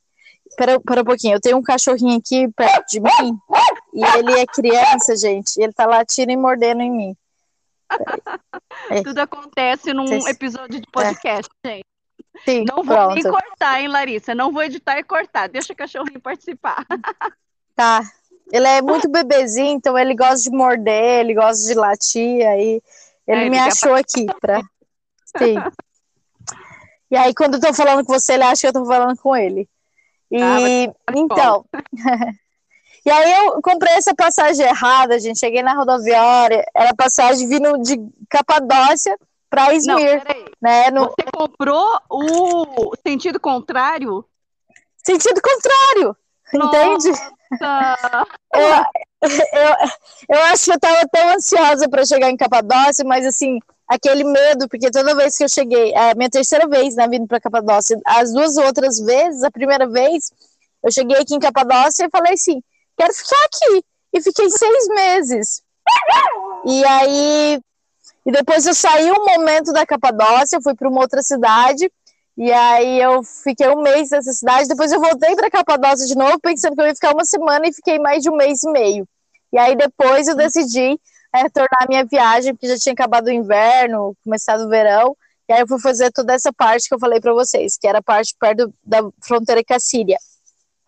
Pera, 0.55 0.79
pera 0.81 1.01
um 1.01 1.05
pouquinho, 1.05 1.37
eu 1.37 1.41
tenho 1.41 1.57
um 1.57 1.63
cachorrinho 1.63 2.19
aqui 2.19 2.47
perto 2.53 2.87
de 2.91 3.01
mim, 3.01 3.39
e 3.95 4.05
ele 4.05 4.39
é 4.39 4.47
criança, 4.47 5.17
gente, 5.17 5.57
ele 5.57 5.73
tá 5.73 5.87
latindo 5.87 6.31
e 6.31 6.37
mordendo 6.37 6.83
em 6.83 6.91
mim. 6.91 7.17
É. 8.91 9.01
Tudo 9.03 9.19
acontece 9.19 9.95
num 9.95 10.29
episódio 10.29 10.79
de 10.79 10.87
podcast, 10.91 11.51
é. 11.65 11.69
gente. 11.69 11.92
Sim, 12.45 12.65
não 12.69 12.83
vou 12.83 12.97
pronto. 12.97 13.15
nem 13.15 13.23
cortar, 13.23 13.81
hein, 13.81 13.89
Larissa? 13.89 14.35
Não 14.35 14.53
vou 14.53 14.63
editar 14.63 14.99
e 14.99 15.05
cortar. 15.05 15.49
Deixa 15.49 15.73
o 15.73 15.77
cachorrinho 15.77 16.21
participar. 16.21 16.85
Tá. 17.75 18.03
Ele 18.53 18.67
é 18.67 18.83
muito 18.83 19.09
bebezinho, 19.09 19.73
então 19.73 19.99
ele 19.99 20.15
gosta 20.15 20.43
de 20.43 20.55
morder, 20.55 21.21
ele 21.21 21.33
gosta 21.33 21.67
de 21.67 21.73
latir, 21.73 22.47
aí 22.47 22.83
ele, 23.27 23.47
é, 23.47 23.49
me 23.49 23.59
achou 23.59 23.95
aqui 23.95 24.27
pra. 24.43 24.61
Sim. 25.39 25.57
E 27.11 27.17
aí, 27.17 27.35
quando 27.35 27.55
eu 27.55 27.61
tô 27.61 27.73
falando 27.73 28.05
com 28.05 28.13
você, 28.13 28.35
ele 28.35 28.43
acha 28.43 28.61
que 28.61 28.67
eu 28.67 28.73
tô 28.75 28.85
falando 28.85 29.17
com 29.17 29.35
ele. 29.35 29.67
E 30.31 30.37
ah, 30.43 30.93
então. 31.17 31.65
e 33.07 33.11
aí 33.11 33.33
eu 33.33 33.63
comprei 33.63 33.95
essa 33.95 34.15
passagem 34.15 34.67
errada, 34.67 35.19
gente. 35.19 35.39
Cheguei 35.39 35.63
na 35.63 35.75
rodoviária, 35.75 36.63
era 36.77 36.95
passagem 36.95 37.49
vindo 37.49 37.79
de 37.79 37.97
Capadócia 38.29 39.17
para 39.53 39.75
Izmir. 39.75 40.23
né, 40.63 40.91
no... 40.91 41.05
Você 41.05 41.25
comprou 41.31 42.01
o 42.11 42.95
sentido 43.07 43.39
contrário? 43.39 44.25
Sentido 45.05 45.43
contrário, 45.43 46.17
Nossa. 46.55 46.77
entende? 46.79 47.21
eu, 48.55 48.61
eu, 49.31 49.77
eu 50.31 50.43
acho 50.45 50.65
que 50.65 50.71
eu 50.71 50.77
estava 50.77 51.03
tão 51.13 51.29
ansiosa 51.35 51.87
para 51.87 52.07
chegar 52.07 52.31
em 52.31 52.37
Capadócia, 52.37 53.05
mas 53.05 53.27
assim, 53.27 53.59
aquele 53.87 54.25
medo, 54.25 54.67
porque 54.71 54.91
toda 54.91 55.15
vez 55.15 55.37
que 55.37 55.45
eu 55.45 55.49
cheguei, 55.49 55.93
é 55.93 56.15
minha 56.15 56.31
terceira 56.31 56.67
vez 56.67 56.97
na 56.97 57.07
né, 57.07 57.19
vindo 57.19 57.27
para 57.27 57.41
Capadócia, 57.41 58.01
as 58.07 58.33
duas 58.33 58.57
outras 58.57 58.99
vezes, 59.01 59.43
a 59.43 59.51
primeira 59.51 59.87
vez, 59.87 60.33
eu 60.83 60.91
cheguei 60.91 61.19
aqui 61.19 61.35
em 61.35 61.41
Capadócia 61.41 62.07
e 62.07 62.11
falei 62.11 62.33
assim: 62.33 62.63
quero 62.97 63.13
ficar 63.13 63.45
aqui. 63.45 63.85
E 64.15 64.21
fiquei 64.21 64.51
seis 64.51 64.89
meses. 64.89 65.63
E 66.67 66.85
aí 66.85 67.61
e 68.25 68.31
depois 68.31 68.67
eu 68.67 68.75
saí 68.75 69.11
um 69.11 69.25
momento 69.25 69.73
da 69.73 69.85
Capadócia, 69.85 70.61
fui 70.63 70.75
para 70.75 70.89
uma 70.89 71.01
outra 71.01 71.23
cidade, 71.23 71.91
e 72.37 72.51
aí 72.53 73.01
eu 73.01 73.23
fiquei 73.23 73.69
um 73.69 73.83
mês 73.83 74.11
nessa 74.11 74.33
cidade, 74.33 74.69
depois 74.69 74.93
eu 74.93 75.01
voltei 75.01 75.35
para 75.35 75.51
Capadócia 75.51 76.07
de 76.07 76.17
novo, 76.17 76.39
pensando 76.41 76.75
que 76.75 76.81
eu 76.81 76.87
ia 76.87 76.95
ficar 76.95 77.13
uma 77.13 77.25
semana 77.25 77.67
e 77.67 77.73
fiquei 77.73 77.99
mais 77.99 78.23
de 78.23 78.31
um 78.31 78.37
mês 78.37 78.63
e 78.63 78.71
meio. 78.71 79.07
E 79.53 79.59
aí 79.59 79.77
depois 79.77 80.29
eu 80.29 80.37
decidi 80.37 80.99
é, 81.35 81.43
retornar 81.43 81.83
a 81.83 81.87
minha 81.89 82.05
viagem, 82.05 82.55
porque 82.55 82.69
já 82.69 82.77
tinha 82.77 82.93
acabado 82.93 83.27
o 83.27 83.33
inverno, 83.33 84.17
começado 84.25 84.65
o 84.65 84.69
verão, 84.69 85.17
e 85.49 85.53
aí 85.53 85.61
eu 85.61 85.69
fui 85.69 85.81
fazer 85.81 86.11
toda 86.13 86.33
essa 86.33 86.53
parte 86.53 86.89
que 86.89 86.95
eu 86.95 86.99
falei 86.99 87.21
para 87.21 87.35
vocês, 87.35 87.77
que 87.77 87.87
era 87.87 87.99
a 87.99 88.03
parte 88.03 88.35
perto 88.39 88.73
da 88.85 89.01
fronteira 89.21 89.63
com 89.63 89.75
a 89.75 89.81
Síria. 89.81 90.17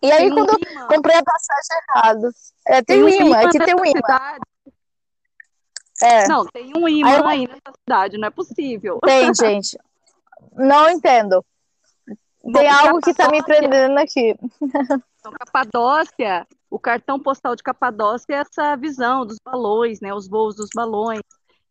E 0.01 0.11
aí, 0.11 0.29
tem 0.29 0.33
quando 0.33 0.49
eu 0.49 0.87
comprei 0.87 1.17
a 1.17 1.23
passagem 1.23 1.77
errado, 1.89 2.31
é, 2.67 2.81
tem, 2.81 3.03
tem 3.03 3.03
um 3.03 3.09
imã, 3.09 3.37
aqui 3.39 3.59
tem 3.59 3.75
um 3.75 3.85
imã. 3.85 4.01
Cidade. 4.01 4.39
É. 6.01 6.27
Não, 6.27 6.45
tem 6.45 6.71
um 6.75 6.87
imã 6.87 7.09
aí, 7.09 7.17
eu... 7.17 7.25
aí 7.27 7.47
nessa 7.47 7.77
cidade, 7.79 8.17
não 8.17 8.27
é 8.27 8.31
possível. 8.31 8.99
Tem, 9.03 9.31
gente. 9.33 9.77
Não 10.53 10.89
entendo. 10.89 11.43
Tem 12.53 12.69
algo 12.69 12.99
que 13.01 13.11
está 13.11 13.29
me 13.29 13.43
prendendo 13.43 13.97
aqui. 13.97 14.35
Então, 15.19 15.31
Capadócia, 15.39 16.45
o 16.69 16.77
cartão 16.77 17.19
postal 17.19 17.55
de 17.55 17.63
Capadócia 17.63 18.27
é 18.29 18.35
essa 18.35 18.75
visão 18.75 19.25
dos 19.25 19.37
balões, 19.43 19.99
né? 19.99 20.13
Os 20.13 20.27
voos 20.27 20.55
dos 20.55 20.69
balões. 20.75 21.21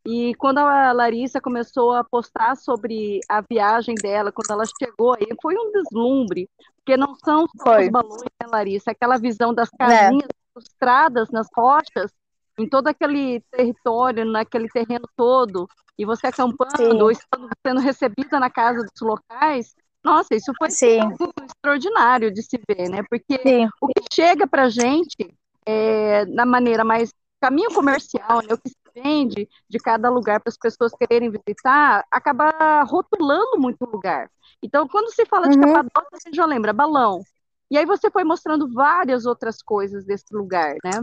E 0.07 0.35
quando 0.35 0.59
a 0.59 0.93
Larissa 0.93 1.41
começou 1.41 1.93
a 1.93 2.05
postar 2.05 2.57
sobre 2.57 3.21
a 3.29 3.41
viagem 3.41 3.95
dela, 3.95 4.33
quando 4.33 4.51
ela 4.51 4.65
chegou 4.79 5.15
aí, 5.15 5.27
foi 5.41 5.55
um 5.55 5.71
deslumbre, 5.71 6.49
porque 6.77 6.97
não 6.97 7.15
são 7.25 7.47
só 7.57 7.65
foi. 7.65 7.85
os 7.85 7.91
balões, 7.91 8.23
né, 8.23 8.47
Larissa? 8.47 8.91
Aquela 8.91 9.17
visão 9.17 9.55
das 9.55 9.71
é. 9.73 9.77
casinhas 9.79 10.29
é. 10.29 10.59
ilustradas 10.59 11.31
nas 11.31 11.47
rochas, 11.57 12.13
em 12.59 12.69
todo 12.69 12.89
aquele 12.89 13.41
território, 13.51 14.25
naquele 14.25 14.69
terreno 14.69 15.09
todo, 15.17 15.69
e 15.99 16.05
você 16.05 16.27
acampando, 16.27 17.05
ou 17.05 17.11
estando, 17.11 17.49
sendo 17.67 17.81
recebida 17.81 18.39
na 18.39 18.51
casa 18.51 18.81
dos 18.81 19.01
locais, 19.01 19.75
nossa, 20.03 20.35
isso 20.35 20.53
foi 20.59 20.71
Sim. 20.71 21.01
extraordinário 21.45 22.33
de 22.33 22.43
se 22.43 22.61
ver, 22.69 22.91
né? 22.91 23.03
Porque 23.09 23.41
Sim. 23.43 23.69
o 23.81 23.87
que 23.89 24.03
chega 24.13 24.47
para 24.47 24.69
gente 24.69 25.35
é, 25.65 26.27
na 26.27 26.45
maneira 26.45 26.85
mais 26.85 27.11
caminho 27.41 27.73
comercial, 27.73 28.43
né? 28.43 28.53
O 28.53 28.59
que 28.59 28.69
se 28.69 28.77
vende 28.95 29.49
de 29.69 29.79
cada 29.79 30.11
lugar 30.11 30.41
para 30.41 30.51
as 30.51 30.59
pessoas 30.59 30.93
quererem 30.93 31.31
visitar, 31.31 32.05
acaba 32.11 32.83
rotulando 32.85 33.59
muito 33.59 33.83
o 33.85 33.91
lugar. 33.91 34.31
Então, 34.63 34.87
quando 34.87 35.13
se 35.13 35.25
fala 35.27 35.49
de 35.49 35.57
uhum. 35.57 35.73
Capadócia, 35.73 36.19
você 36.21 36.31
já 36.33 36.45
lembra 36.45 36.73
balão. 36.73 37.23
E 37.71 37.79
aí 37.79 37.87
você 37.87 38.11
foi 38.11 38.25
mostrando 38.25 38.73
várias 38.73 39.27
outras 39.27 39.63
coisas 39.63 40.05
desse 40.05 40.27
lugar, 40.33 40.77
né? 40.85 41.03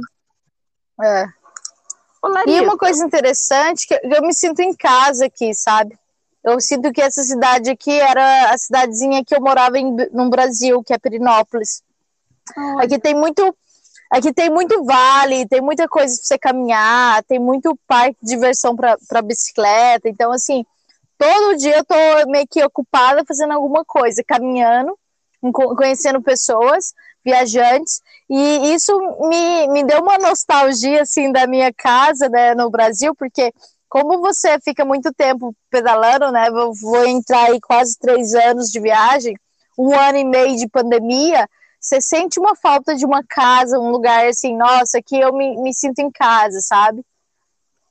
É. 1.03 1.40
E 2.47 2.61
uma 2.61 2.77
coisa 2.77 3.03
interessante, 3.05 3.87
que 3.87 3.99
eu 4.03 4.21
me 4.21 4.33
sinto 4.33 4.59
em 4.61 4.75
casa 4.75 5.25
aqui, 5.25 5.53
sabe? 5.53 5.97
Eu 6.43 6.59
sinto 6.59 6.91
que 6.91 7.01
essa 7.01 7.23
cidade 7.23 7.69
aqui 7.69 7.91
era 7.91 8.51
a 8.51 8.57
cidadezinha 8.57 9.23
que 9.23 9.35
eu 9.35 9.41
morava 9.41 9.77
em, 9.77 9.95
no 10.11 10.29
Brasil, 10.29 10.83
que 10.83 10.93
é 10.93 10.97
Perinópolis. 10.97 11.83
Aqui 12.79 12.99
tem 12.99 13.13
muito 13.15 13.55
aqui 14.09 14.33
tem 14.33 14.49
muito 14.49 14.83
vale, 14.83 15.47
tem 15.47 15.61
muita 15.61 15.87
coisa 15.87 16.13
para 16.13 16.23
você 16.25 16.37
caminhar, 16.37 17.23
tem 17.23 17.39
muito 17.39 17.77
parque 17.87 18.17
de 18.21 18.31
diversão 18.31 18.75
para 18.75 19.21
bicicleta. 19.21 20.09
Então, 20.09 20.31
assim, 20.31 20.65
todo 21.17 21.57
dia 21.57 21.77
eu 21.77 21.85
tô 21.85 21.95
meio 22.29 22.45
que 22.47 22.63
ocupada 22.63 23.23
fazendo 23.25 23.53
alguma 23.53 23.85
coisa, 23.85 24.23
caminhando, 24.23 24.97
conhecendo 25.77 26.21
pessoas, 26.21 26.93
viajantes, 27.23 28.01
e 28.29 28.73
isso 28.73 28.97
me, 29.27 29.67
me 29.67 29.83
deu 29.83 30.01
uma 30.01 30.17
nostalgia, 30.17 31.01
assim, 31.01 31.31
da 31.31 31.45
minha 31.45 31.71
casa, 31.73 32.27
né, 32.29 32.55
no 32.55 32.69
Brasil, 32.69 33.13
porque 33.15 33.53
como 33.87 34.21
você 34.21 34.57
fica 34.63 34.85
muito 34.85 35.13
tempo 35.13 35.55
pedalando, 35.69 36.31
né, 36.31 36.49
vou, 36.49 36.73
vou 36.73 37.05
entrar 37.05 37.49
aí 37.49 37.59
quase 37.59 37.97
três 37.99 38.33
anos 38.33 38.71
de 38.71 38.79
viagem, 38.79 39.35
um 39.77 39.93
ano 39.93 40.17
e 40.17 40.23
meio 40.23 40.55
de 40.55 40.67
pandemia, 40.67 41.47
você 41.79 41.99
sente 41.99 42.39
uma 42.39 42.55
falta 42.55 42.95
de 42.95 43.05
uma 43.05 43.23
casa, 43.27 43.79
um 43.79 43.89
lugar 43.89 44.27
assim, 44.27 44.55
nossa, 44.55 44.99
aqui 44.99 45.19
eu 45.19 45.33
me, 45.33 45.57
me 45.57 45.73
sinto 45.73 45.99
em 45.99 46.11
casa, 46.11 46.59
sabe? 46.61 47.03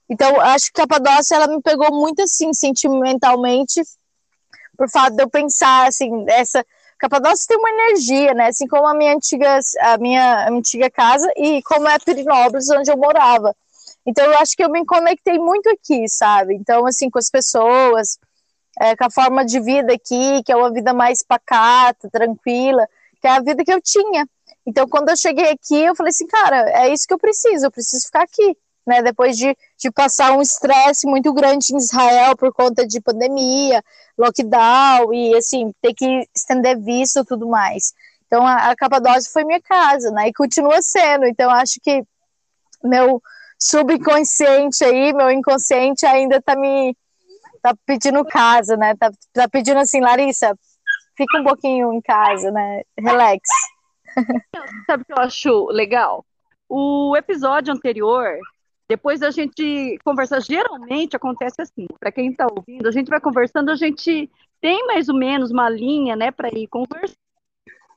Então, 0.08 0.40
acho 0.40 0.72
que 0.72 0.80
a 0.80 0.86
Capadócia, 0.86 1.34
ela 1.34 1.48
me 1.48 1.60
pegou 1.60 1.92
muito 1.92 2.22
assim, 2.22 2.52
sentimentalmente, 2.52 3.82
por 4.76 4.88
fato 4.88 5.14
de 5.14 5.22
eu 5.22 5.28
pensar, 5.28 5.88
assim, 5.88 6.24
essa, 6.28 6.64
Capadócia 7.00 7.46
tem 7.48 7.56
uma 7.56 7.70
energia, 7.70 8.34
né? 8.34 8.48
Assim 8.48 8.66
como 8.66 8.86
a 8.86 8.92
minha 8.94 9.14
antiga, 9.14 9.58
a 9.80 9.96
minha 9.96 10.50
antiga 10.50 10.90
casa 10.90 11.26
e 11.34 11.62
como 11.62 11.88
é 11.88 11.98
Pirinópolis, 11.98 12.68
onde 12.68 12.92
eu 12.92 12.96
morava. 12.98 13.56
Então 14.06 14.22
eu 14.26 14.38
acho 14.38 14.54
que 14.54 14.62
eu 14.62 14.70
me 14.70 14.84
conectei 14.84 15.38
muito 15.38 15.66
aqui, 15.70 16.06
sabe? 16.08 16.54
Então, 16.54 16.86
assim, 16.86 17.08
com 17.08 17.18
as 17.18 17.30
pessoas, 17.30 18.18
é, 18.78 18.94
com 18.94 19.06
a 19.06 19.10
forma 19.10 19.46
de 19.46 19.58
vida 19.60 19.94
aqui, 19.94 20.42
que 20.44 20.52
é 20.52 20.56
uma 20.56 20.70
vida 20.70 20.92
mais 20.92 21.22
pacata, 21.22 22.10
tranquila, 22.10 22.86
que 23.18 23.26
é 23.26 23.30
a 23.30 23.40
vida 23.40 23.64
que 23.64 23.72
eu 23.72 23.80
tinha. 23.80 24.28
Então, 24.66 24.86
quando 24.86 25.08
eu 25.08 25.16
cheguei 25.16 25.50
aqui, 25.50 25.82
eu 25.82 25.96
falei 25.96 26.10
assim, 26.10 26.26
cara, 26.26 26.68
é 26.82 26.92
isso 26.92 27.06
que 27.08 27.14
eu 27.14 27.18
preciso, 27.18 27.64
eu 27.64 27.70
preciso 27.70 28.04
ficar 28.04 28.24
aqui 28.24 28.56
né, 28.86 29.02
depois 29.02 29.36
de, 29.36 29.56
de 29.78 29.90
passar 29.90 30.32
um 30.32 30.42
estresse 30.42 31.06
muito 31.06 31.32
grande 31.32 31.72
em 31.72 31.76
Israel 31.76 32.36
por 32.36 32.52
conta 32.52 32.86
de 32.86 33.00
pandemia, 33.00 33.82
lockdown 34.18 35.12
e 35.12 35.36
assim, 35.36 35.72
ter 35.80 35.94
que 35.94 36.28
estender 36.34 36.78
visto 36.78 37.20
e 37.20 37.24
tudo 37.24 37.48
mais. 37.48 37.92
Então 38.26 38.46
a, 38.46 38.70
a 38.70 38.76
Capadócia 38.76 39.30
foi 39.32 39.44
minha 39.44 39.60
casa, 39.60 40.10
né? 40.10 40.28
E 40.28 40.32
continua 40.32 40.80
sendo. 40.82 41.26
Então 41.26 41.50
acho 41.50 41.80
que 41.82 42.02
meu 42.82 43.20
subconsciente 43.58 44.84
aí, 44.84 45.12
meu 45.12 45.30
inconsciente 45.30 46.06
ainda 46.06 46.40
tá 46.40 46.56
me 46.56 46.96
tá 47.62 47.74
pedindo 47.84 48.24
casa, 48.24 48.76
né? 48.76 48.94
Tá, 48.96 49.10
tá 49.32 49.48
pedindo 49.48 49.80
assim, 49.80 50.00
Larissa, 50.00 50.56
fica 51.16 51.40
um 51.40 51.44
pouquinho 51.44 51.92
em 51.92 52.00
casa, 52.00 52.50
né? 52.50 52.82
Relax. 52.98 53.42
Sabe 54.86 55.02
o 55.02 55.06
que 55.06 55.12
eu 55.12 55.22
acho 55.22 55.66
legal? 55.66 56.24
O 56.68 57.16
episódio 57.16 57.74
anterior, 57.74 58.38
depois 58.90 59.20
da 59.20 59.30
gente 59.30 59.96
conversar, 60.04 60.40
geralmente 60.40 61.14
acontece 61.14 61.62
assim, 61.62 61.86
para 62.00 62.10
quem 62.10 62.32
está 62.32 62.48
ouvindo, 62.50 62.88
a 62.88 62.90
gente 62.90 63.08
vai 63.08 63.20
conversando, 63.20 63.70
a 63.70 63.76
gente 63.76 64.28
tem 64.60 64.84
mais 64.84 65.08
ou 65.08 65.14
menos 65.14 65.52
uma 65.52 65.70
linha, 65.70 66.16
né, 66.16 66.32
para 66.32 66.48
ir 66.48 66.66
conversando 66.66 67.14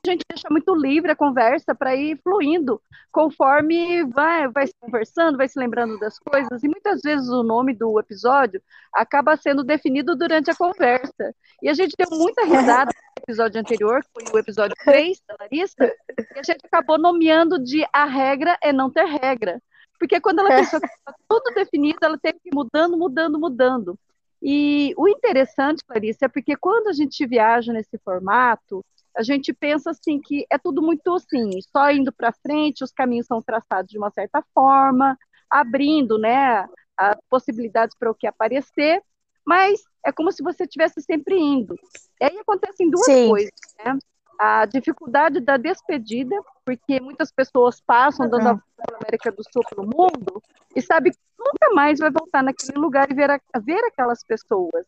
a 0.06 0.10
gente 0.10 0.24
deixa 0.30 0.48
muito 0.50 0.74
livre 0.74 1.10
a 1.10 1.16
conversa 1.16 1.74
para 1.74 1.96
ir 1.96 2.20
fluindo 2.22 2.80
conforme 3.10 4.04
vai, 4.04 4.46
vai 4.48 4.66
se 4.66 4.74
conversando, 4.78 5.38
vai 5.38 5.48
se 5.48 5.58
lembrando 5.58 5.98
das 5.98 6.18
coisas, 6.18 6.62
e 6.62 6.68
muitas 6.68 7.00
vezes 7.00 7.28
o 7.30 7.42
nome 7.42 7.74
do 7.74 7.98
episódio 7.98 8.62
acaba 8.92 9.34
sendo 9.36 9.64
definido 9.64 10.14
durante 10.14 10.50
a 10.50 10.54
conversa. 10.54 11.34
E 11.62 11.70
a 11.70 11.74
gente 11.74 11.94
deu 11.96 12.18
muita 12.18 12.44
risada 12.44 12.90
no 12.92 13.22
episódio 13.22 13.60
anterior, 13.60 14.02
que 14.02 14.30
foi 14.30 14.40
o 14.40 14.42
episódio 14.42 14.76
3 14.84 15.22
da 15.26 15.36
Larissa, 15.40 15.90
e 16.36 16.38
a 16.38 16.42
gente 16.42 16.66
acabou 16.66 16.98
nomeando 16.98 17.58
de 17.58 17.82
a 17.90 18.04
regra 18.04 18.58
é 18.62 18.74
não 18.74 18.90
ter 18.90 19.06
regra. 19.06 19.58
Porque 20.04 20.20
quando 20.20 20.40
ela 20.40 20.50
pensou 20.50 20.78
que 20.78 20.86
estava 20.86 21.16
tudo 21.26 21.54
definido, 21.54 21.98
ela 22.02 22.18
teve 22.18 22.38
que 22.38 22.50
ir 22.50 22.54
mudando, 22.54 22.94
mudando, 22.94 23.38
mudando. 23.38 23.98
E 24.42 24.92
o 24.98 25.08
interessante, 25.08 25.82
Clarice, 25.82 26.26
é 26.26 26.28
porque 26.28 26.54
quando 26.56 26.88
a 26.88 26.92
gente 26.92 27.26
viaja 27.26 27.72
nesse 27.72 27.96
formato, 28.04 28.84
a 29.16 29.22
gente 29.22 29.50
pensa 29.54 29.92
assim 29.92 30.20
que 30.20 30.44
é 30.50 30.58
tudo 30.58 30.82
muito 30.82 31.14
assim, 31.14 31.58
só 31.74 31.90
indo 31.90 32.12
para 32.12 32.32
frente, 32.32 32.84
os 32.84 32.92
caminhos 32.92 33.26
são 33.26 33.40
traçados 33.40 33.90
de 33.90 33.96
uma 33.96 34.10
certa 34.10 34.44
forma, 34.52 35.18
abrindo, 35.48 36.18
né, 36.18 36.68
as 36.98 37.16
possibilidades 37.30 37.96
para 37.98 38.10
o 38.10 38.14
que 38.14 38.26
aparecer, 38.26 39.02
mas 39.42 39.82
é 40.04 40.12
como 40.12 40.30
se 40.30 40.42
você 40.42 40.64
estivesse 40.64 41.00
sempre 41.00 41.38
indo. 41.38 41.74
E 42.20 42.24
aí 42.26 42.38
acontecem 42.38 42.90
duas 42.90 43.06
Sim. 43.06 43.28
coisas, 43.28 43.50
né? 43.82 43.98
A 44.38 44.66
dificuldade 44.66 45.40
da 45.40 45.56
despedida, 45.56 46.36
porque 46.64 47.00
muitas 47.00 47.30
pessoas 47.30 47.80
passam 47.80 48.28
dando 48.28 48.48
a 48.48 48.52
volta 48.52 48.64
pela 48.84 48.98
América 48.98 49.32
do 49.32 49.42
Sul, 49.52 49.62
pelo 49.70 49.86
mundo, 49.86 50.42
e 50.74 50.82
sabe 50.82 51.10
que 51.10 51.18
nunca 51.38 51.74
mais 51.74 51.98
vai 51.98 52.10
voltar 52.10 52.42
naquele 52.42 52.78
lugar 52.78 53.10
e 53.10 53.14
ver, 53.14 53.30
a, 53.30 53.40
ver 53.60 53.84
aquelas 53.84 54.24
pessoas. 54.24 54.86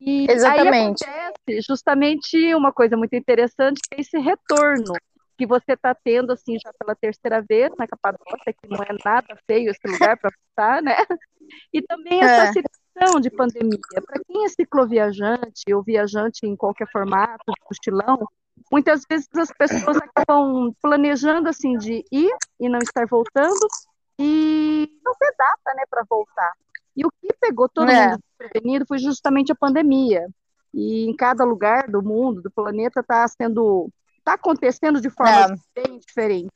E 0.00 0.26
Exatamente. 0.30 1.04
aí 1.04 1.14
acontece 1.14 1.66
justamente 1.66 2.54
uma 2.54 2.72
coisa 2.72 2.96
muito 2.96 3.14
interessante, 3.14 3.80
que 3.80 3.96
é 3.96 4.00
esse 4.00 4.18
retorno 4.18 4.94
que 5.36 5.46
você 5.46 5.72
está 5.72 5.94
tendo, 5.94 6.32
assim, 6.32 6.58
já 6.58 6.70
pela 6.78 6.94
terceira 6.94 7.40
vez 7.40 7.70
na 7.78 7.86
Capadócia, 7.86 8.52
que 8.52 8.68
não 8.68 8.82
é 8.82 8.94
nada 9.02 9.38
feio 9.46 9.70
esse 9.70 9.86
lugar 9.86 10.18
para 10.18 10.30
estar, 10.50 10.82
né? 10.82 10.96
E 11.72 11.80
também 11.82 12.22
essa 12.22 12.44
é. 12.44 12.52
situação 12.52 13.20
de 13.20 13.30
pandemia. 13.30 13.78
Para 14.06 14.22
quem 14.26 14.44
é 14.44 14.48
cicloviajante 14.48 15.72
ou 15.74 15.82
viajante 15.82 16.46
em 16.46 16.54
qualquer 16.54 16.86
formato, 16.92 17.52
mochilão, 17.68 18.28
muitas 18.70 19.02
vezes 19.08 19.28
as 19.36 19.52
pessoas 19.52 19.96
acabam 19.96 20.72
planejando, 20.80 21.48
assim, 21.48 21.76
de 21.76 22.04
ir 22.10 22.34
e 22.58 22.68
não 22.68 22.78
estar 22.78 23.06
voltando 23.06 23.66
e 24.18 24.88
não 25.04 25.14
ter 25.14 25.34
data, 25.36 25.76
né, 25.76 25.84
para 25.88 26.04
voltar. 26.08 26.52
E 26.96 27.06
o 27.06 27.10
que 27.10 27.32
pegou 27.40 27.68
todo 27.68 27.90
é. 27.90 28.10
mundo 28.10 28.20
prevenido 28.36 28.84
foi 28.86 28.98
justamente 28.98 29.52
a 29.52 29.54
pandemia. 29.56 30.26
E 30.72 31.08
em 31.08 31.16
cada 31.16 31.44
lugar 31.44 31.88
do 31.88 32.02
mundo, 32.02 32.42
do 32.42 32.50
planeta, 32.50 33.00
está 33.00 33.26
sendo, 33.26 33.90
está 34.18 34.34
acontecendo 34.34 35.00
de 35.00 35.10
forma 35.10 35.56
é. 35.76 35.82
bem 35.82 35.98
diferente. 35.98 36.52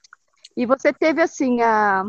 E 0.57 0.67
você 0.67 0.93
teve 0.93 1.21
assim 1.21 1.63
a, 1.63 2.05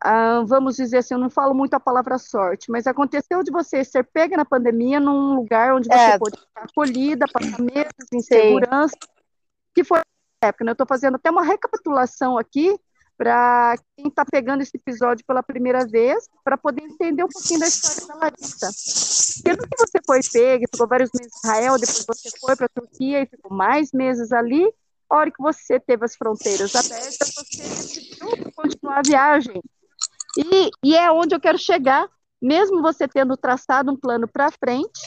a, 0.00 0.42
vamos 0.46 0.76
dizer 0.76 0.98
assim, 0.98 1.14
eu 1.14 1.20
não 1.20 1.30
falo 1.30 1.54
muito 1.54 1.74
a 1.74 1.80
palavra 1.80 2.16
sorte, 2.18 2.70
mas 2.70 2.86
aconteceu 2.86 3.42
de 3.42 3.50
você 3.50 3.84
ser 3.84 4.04
pega 4.04 4.36
na 4.36 4.44
pandemia 4.44 5.00
num 5.00 5.34
lugar 5.34 5.74
onde 5.74 5.88
você 5.88 5.94
é. 5.94 6.18
pôde 6.18 6.38
ficar 6.38 6.64
acolhida, 6.64 7.26
passar 7.32 7.60
meses 7.60 8.12
em 8.12 8.20
segurança, 8.20 8.96
que 9.74 9.84
foi 9.84 10.00
a 10.00 10.46
época. 10.46 10.64
Né? 10.64 10.70
Eu 10.70 10.74
estou 10.74 10.86
fazendo 10.86 11.16
até 11.16 11.30
uma 11.30 11.44
recapitulação 11.44 12.38
aqui 12.38 12.78
para 13.16 13.76
quem 13.96 14.08
está 14.08 14.24
pegando 14.24 14.62
esse 14.62 14.76
episódio 14.76 15.24
pela 15.24 15.42
primeira 15.42 15.86
vez, 15.86 16.28
para 16.42 16.56
poder 16.56 16.82
entender 16.82 17.22
um 17.22 17.28
pouquinho 17.28 17.60
da 17.60 17.66
história 17.66 18.08
da 18.08 18.14
Larissa. 18.16 19.42
Pelo 19.44 19.58
que 19.58 19.76
você 19.78 19.98
foi 20.04 20.20
pega, 20.32 20.66
ficou 20.72 20.88
vários 20.88 21.10
meses 21.14 21.32
em 21.32 21.38
Israel, 21.38 21.78
depois 21.78 22.04
você 22.06 22.30
foi 22.40 22.56
para 22.56 22.66
a 22.66 22.80
Turquia 22.80 23.22
e 23.22 23.26
ficou 23.26 23.56
mais 23.56 23.92
meses 23.92 24.32
ali, 24.32 24.64
a 25.08 25.16
hora 25.16 25.30
que 25.30 25.40
você 25.42 25.78
teve 25.78 26.04
as 26.04 26.16
fronteiras 26.16 26.74
abertas, 26.74 27.34
você 27.34 27.62
decidiu 27.62 28.52
continuar 28.56 28.98
a 28.98 29.02
viagem. 29.06 29.62
E, 30.38 30.70
e 30.82 30.96
é 30.96 31.12
onde 31.12 31.34
eu 31.34 31.40
quero 31.40 31.58
chegar, 31.58 32.08
mesmo 32.40 32.80
você 32.80 33.06
tendo 33.06 33.36
traçado 33.36 33.92
um 33.92 33.96
plano 33.96 34.26
para 34.26 34.50
frente, 34.50 35.00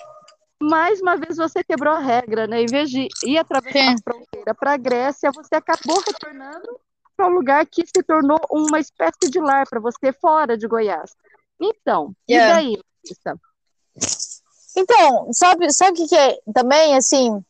mais 0.61 1.01
uma 1.01 1.17
vez 1.17 1.37
você 1.37 1.63
quebrou 1.63 1.93
a 1.93 1.99
regra, 1.99 2.47
né? 2.47 2.61
Em 2.61 2.65
vez 2.65 2.89
de 2.89 3.07
ir 3.25 3.37
atravessar 3.37 3.93
a 3.93 4.03
fronteira 4.03 4.55
para 4.55 4.73
a 4.73 4.77
Grécia, 4.77 5.31
você 5.31 5.55
acabou 5.55 6.01
retornando 6.05 6.79
para 7.15 7.27
um 7.27 7.33
lugar 7.33 7.65
que 7.65 7.83
se 7.85 8.03
tornou 8.03 8.39
uma 8.51 8.79
espécie 8.79 9.29
de 9.29 9.39
lar 9.39 9.65
para 9.69 9.79
você 9.79 10.11
fora 10.13 10.57
de 10.57 10.67
Goiás. 10.67 11.15
Então, 11.59 12.13
yeah. 12.29 12.61
e 12.61 12.75
daí, 12.75 12.81
Lisa? 13.05 13.39
Então, 14.77 15.31
sabe, 15.31 15.71
sabe 15.71 16.01
o 16.01 16.07
que, 16.07 16.15
é 16.15 16.37
também, 16.53 16.97
assim, 16.97 17.41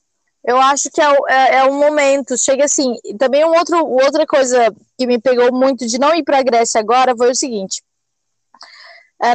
eu 0.43 0.57
acho 0.57 0.91
que 0.91 1.01
é, 1.01 1.15
é, 1.27 1.55
é, 1.55 1.65
um 1.65 1.79
momento, 1.79 2.37
chega 2.37 2.65
assim, 2.65 2.95
também 3.17 3.43
um 3.43 3.57
outro, 3.57 3.83
outra 3.83 4.27
coisa 4.27 4.73
que 4.97 5.07
me 5.07 5.19
pegou 5.19 5.51
muito 5.51 5.87
de 5.87 5.97
não 5.97 6.13
ir 6.13 6.23
para 6.23 6.37
a 6.37 6.43
Grécia 6.43 6.79
agora 6.79 7.15
foi 7.17 7.31
o 7.31 7.35
seguinte, 7.35 7.81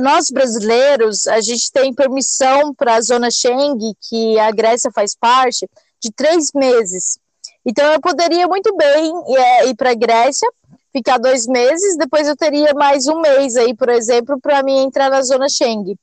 nós 0.03 0.31
brasileiros, 0.31 1.27
a 1.27 1.41
gente 1.41 1.73
tem 1.73 1.95
permissão 1.95 2.75
para 2.75 2.97
a 2.97 3.01
zona 3.01 3.31
Schengen, 3.31 3.95
que 4.09 4.39
a 4.39 4.51
Grécia 4.51 4.91
faz 4.93 5.15
parte, 5.15 5.69
de 6.01 6.11
três 6.13 6.51
meses. 6.55 7.19
Então 7.65 7.85
eu 7.93 8.01
poderia 8.01 8.47
muito 8.47 8.75
bem 8.77 9.13
é, 9.37 9.69
ir 9.69 9.75
para 9.75 9.91
a 9.91 9.95
Grécia, 9.95 10.49
ficar 10.93 11.19
dois 11.19 11.47
meses, 11.47 11.97
depois 11.97 12.27
eu 12.27 12.37
teria 12.37 12.73
mais 12.75 13.07
um 13.07 13.21
mês 13.21 13.57
aí, 13.57 13.75
por 13.75 13.89
exemplo, 13.89 14.41
para 14.41 14.63
mim 14.63 14.79
entrar 14.79 15.11
na 15.11 15.23
zona 15.23 15.49
Schengen. 15.49 15.97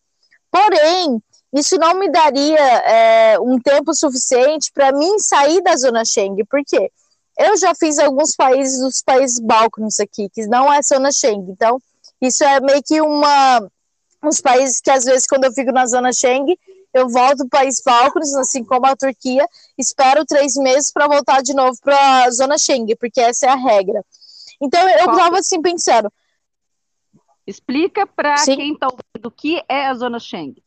Porém, 0.52 1.22
isso 1.54 1.78
não 1.78 1.96
me 1.96 2.10
daria 2.10 2.60
é, 2.60 3.40
um 3.40 3.60
tempo 3.60 3.94
suficiente 3.94 4.72
para 4.74 4.92
mim 4.92 5.20
sair 5.20 5.62
da 5.62 5.76
zona 5.76 6.06
Schengen, 6.06 6.46
porque 6.50 6.92
eu 7.38 7.58
já 7.58 7.74
fiz 7.76 8.00
alguns 8.00 8.36
países 8.36 8.80
dos 8.80 9.02
países 9.02 9.40
balcãs 9.40 10.00
aqui, 10.00 10.30
que 10.30 10.48
não 10.48 10.72
é 10.72 10.82
zona 10.82 11.12
Schengen. 11.12 11.48
Então, 11.50 11.80
isso 12.22 12.44
é 12.44 12.60
meio 12.60 12.82
que 12.84 13.02
uma 13.02 13.70
uns 14.24 14.42
países 14.42 14.82
que 14.82 14.90
às 14.90 15.06
vezes 15.06 15.28
quando 15.28 15.46
eu 15.46 15.54
fico 15.54 15.72
na 15.72 15.86
zona 15.86 16.12
Schengen, 16.12 16.58
eu 16.94 17.08
volto 17.08 17.48
para 17.48 17.68
os 17.68 17.82
Balcãs, 17.86 18.34
assim 18.36 18.64
como 18.64 18.86
a 18.88 18.96
Turquia, 18.96 19.48
espero 19.78 20.26
três 20.26 20.56
meses 20.56 20.92
para 20.92 21.08
voltar 21.08 21.42
de 21.42 21.54
novo 21.54 21.78
para 21.82 22.24
a 22.24 22.32
zona 22.32 22.58
Schengen, 22.58 22.96
porque 23.00 23.22
essa 23.22 23.46
é 23.46 23.50
a 23.50 23.56
regra. 23.56 24.04
Então 24.62 24.82
eu 24.90 25.12
estava 25.12 25.40
assim 25.40 25.62
pensando. 25.62 26.12
Explica 27.46 28.06
para 28.06 28.44
quem 28.44 28.74
está 28.74 28.88
ouvindo 28.88 29.28
o 29.28 29.32
que 29.32 29.64
é 29.70 29.88
a 29.88 29.94
zona 29.94 30.20
Schengen. 30.20 30.64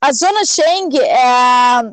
A 0.00 0.12
zona 0.12 0.44
Schengen 0.44 1.00
é, 1.00 1.92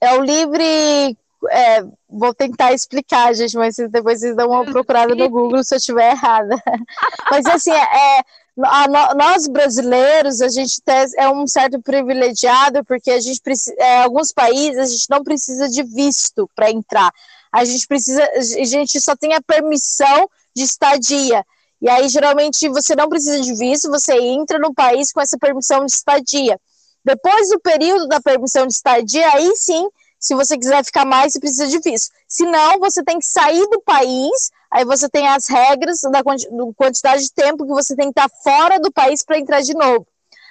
é 0.00 0.18
o 0.18 0.22
livre. 0.22 1.16
É, 1.50 1.82
vou 2.08 2.32
tentar 2.34 2.72
explicar, 2.72 3.34
gente, 3.34 3.56
mas 3.56 3.76
depois 3.76 4.20
vocês 4.20 4.36
dão 4.36 4.50
uma 4.50 4.64
procurada 4.64 5.14
no 5.14 5.28
Google 5.28 5.64
se 5.64 5.74
eu 5.74 5.78
estiver 5.78 6.12
errada. 6.12 6.56
mas 7.30 7.46
assim, 7.46 7.72
é, 7.72 8.22
a, 8.64 9.14
nós 9.14 9.48
brasileiros, 9.48 10.40
a 10.40 10.48
gente 10.48 10.80
é 11.16 11.28
um 11.28 11.46
certo 11.46 11.80
privilegiado, 11.80 12.84
porque 12.84 13.10
a 13.10 13.20
gente 13.20 13.40
é, 13.78 14.02
alguns 14.02 14.32
países 14.32 14.78
a 14.78 14.86
gente 14.86 15.10
não 15.10 15.24
precisa 15.24 15.68
de 15.68 15.82
visto 15.82 16.48
para 16.54 16.70
entrar. 16.70 17.10
A 17.50 17.64
gente 17.64 17.86
precisa, 17.86 18.22
a 18.34 18.64
gente 18.64 19.00
só 19.00 19.16
tem 19.16 19.34
a 19.34 19.42
permissão 19.42 20.28
de 20.54 20.62
estadia. 20.62 21.44
E 21.80 21.88
aí, 21.88 22.08
geralmente, 22.08 22.68
você 22.68 22.94
não 22.94 23.08
precisa 23.08 23.40
de 23.40 23.54
visto, 23.54 23.90
você 23.90 24.16
entra 24.16 24.58
no 24.58 24.72
país 24.72 25.10
com 25.10 25.20
essa 25.20 25.36
permissão 25.36 25.84
de 25.84 25.92
estadia. 25.92 26.58
Depois 27.04 27.48
do 27.48 27.58
período 27.58 28.06
da 28.06 28.20
permissão 28.20 28.66
de 28.66 28.72
estadia, 28.72 29.28
aí 29.34 29.56
sim, 29.56 29.88
se 30.22 30.34
você 30.34 30.56
quiser 30.56 30.84
ficar 30.84 31.04
mais, 31.04 31.32
você 31.32 31.40
precisa 31.40 31.66
de 31.66 31.78
visto. 31.80 32.10
Se 32.28 32.44
não, 32.44 32.78
você 32.78 33.02
tem 33.02 33.18
que 33.18 33.26
sair 33.26 33.66
do 33.68 33.80
país 33.82 34.50
Aí 34.72 34.86
você 34.86 35.06
tem 35.06 35.28
as 35.28 35.46
regras 35.48 36.00
da 36.00 36.22
quantidade 36.74 37.24
de 37.24 37.32
tempo 37.32 37.66
que 37.66 37.74
você 37.74 37.94
tem 37.94 38.10
que 38.10 38.18
estar 38.18 38.30
fora 38.42 38.80
do 38.80 38.90
país 38.90 39.22
para 39.22 39.38
entrar 39.38 39.60
de 39.60 39.74
novo. 39.74 40.06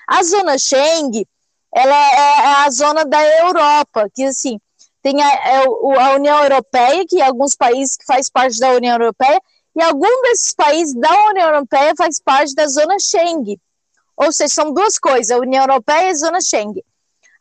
A 0.08 0.22
zona 0.22 0.60
Schengen, 0.60 1.26
ela 1.74 1.96
é, 1.96 2.16
é 2.16 2.54
a 2.66 2.70
zona 2.70 3.04
da 3.04 3.20
Europa, 3.40 4.08
que 4.14 4.24
assim, 4.24 4.60
tem 5.02 5.20
a, 5.24 5.28
é 5.28 5.64
a 5.66 6.16
União 6.16 6.44
Europeia, 6.44 7.04
que 7.10 7.20
alguns 7.20 7.56
países 7.56 7.98
que 7.98 8.06
faz 8.06 8.30
parte 8.30 8.60
da 8.60 8.70
União 8.74 8.94
Europeia, 8.94 9.42
e 9.76 9.82
algum 9.82 10.22
desses 10.22 10.54
países 10.54 10.94
da 10.94 11.30
União 11.30 11.48
Europeia 11.48 11.94
faz 11.98 12.22
parte 12.22 12.54
da 12.54 12.68
zona 12.68 12.98
Schengen. 13.00 13.60
Ou 14.16 14.32
seja, 14.32 14.54
são 14.54 14.72
duas 14.72 15.00
coisas, 15.00 15.36
União 15.36 15.64
Europeia 15.64 16.12
e 16.12 16.16
zona 16.16 16.42
Schengen. 16.42 16.84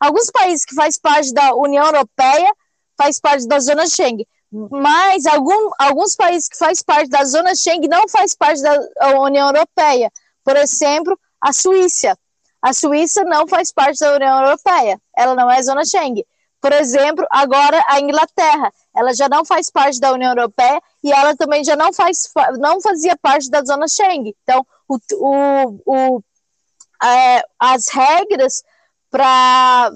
Alguns 0.00 0.30
países 0.30 0.64
que 0.64 0.74
faz 0.74 0.98
parte 0.98 1.32
da 1.32 1.54
União 1.54 1.84
Europeia 1.84 2.50
faz 2.96 3.20
parte 3.20 3.46
da 3.46 3.60
zona 3.60 3.86
Schengen 3.86 4.26
mas 4.52 5.26
algum, 5.26 5.70
alguns 5.78 6.16
países 6.16 6.48
que 6.48 6.56
fazem 6.56 6.84
parte 6.84 7.08
da 7.08 7.24
zona 7.24 7.54
Schengen 7.54 7.88
não 7.88 8.08
faz 8.08 8.34
parte 8.34 8.60
da 8.60 9.20
União 9.20 9.46
Europeia. 9.46 10.10
Por 10.44 10.56
exemplo, 10.56 11.18
a 11.40 11.52
Suíça. 11.52 12.18
A 12.60 12.72
Suíça 12.72 13.24
não 13.24 13.46
faz 13.46 13.72
parte 13.72 14.00
da 14.00 14.14
União 14.14 14.42
Europeia, 14.42 15.00
ela 15.16 15.34
não 15.34 15.50
é 15.50 15.62
zona 15.62 15.84
Schengen. 15.84 16.26
Por 16.60 16.72
exemplo, 16.72 17.26
agora 17.30 17.82
a 17.88 18.00
Inglaterra, 18.00 18.70
ela 18.94 19.14
já 19.14 19.28
não 19.30 19.46
faz 19.46 19.70
parte 19.70 19.98
da 19.98 20.12
União 20.12 20.32
Europeia 20.32 20.82
e 21.02 21.10
ela 21.10 21.34
também 21.34 21.64
já 21.64 21.74
não, 21.74 21.90
faz, 21.90 22.30
não 22.58 22.80
fazia 22.82 23.16
parte 23.16 23.48
da 23.48 23.62
zona 23.62 23.86
Schengen. 23.88 24.34
Então, 24.42 24.66
o, 24.86 24.98
o, 25.14 25.82
o 25.86 26.22
é, 27.02 27.42
as 27.58 27.88
regras 27.88 28.62
para 29.10 29.90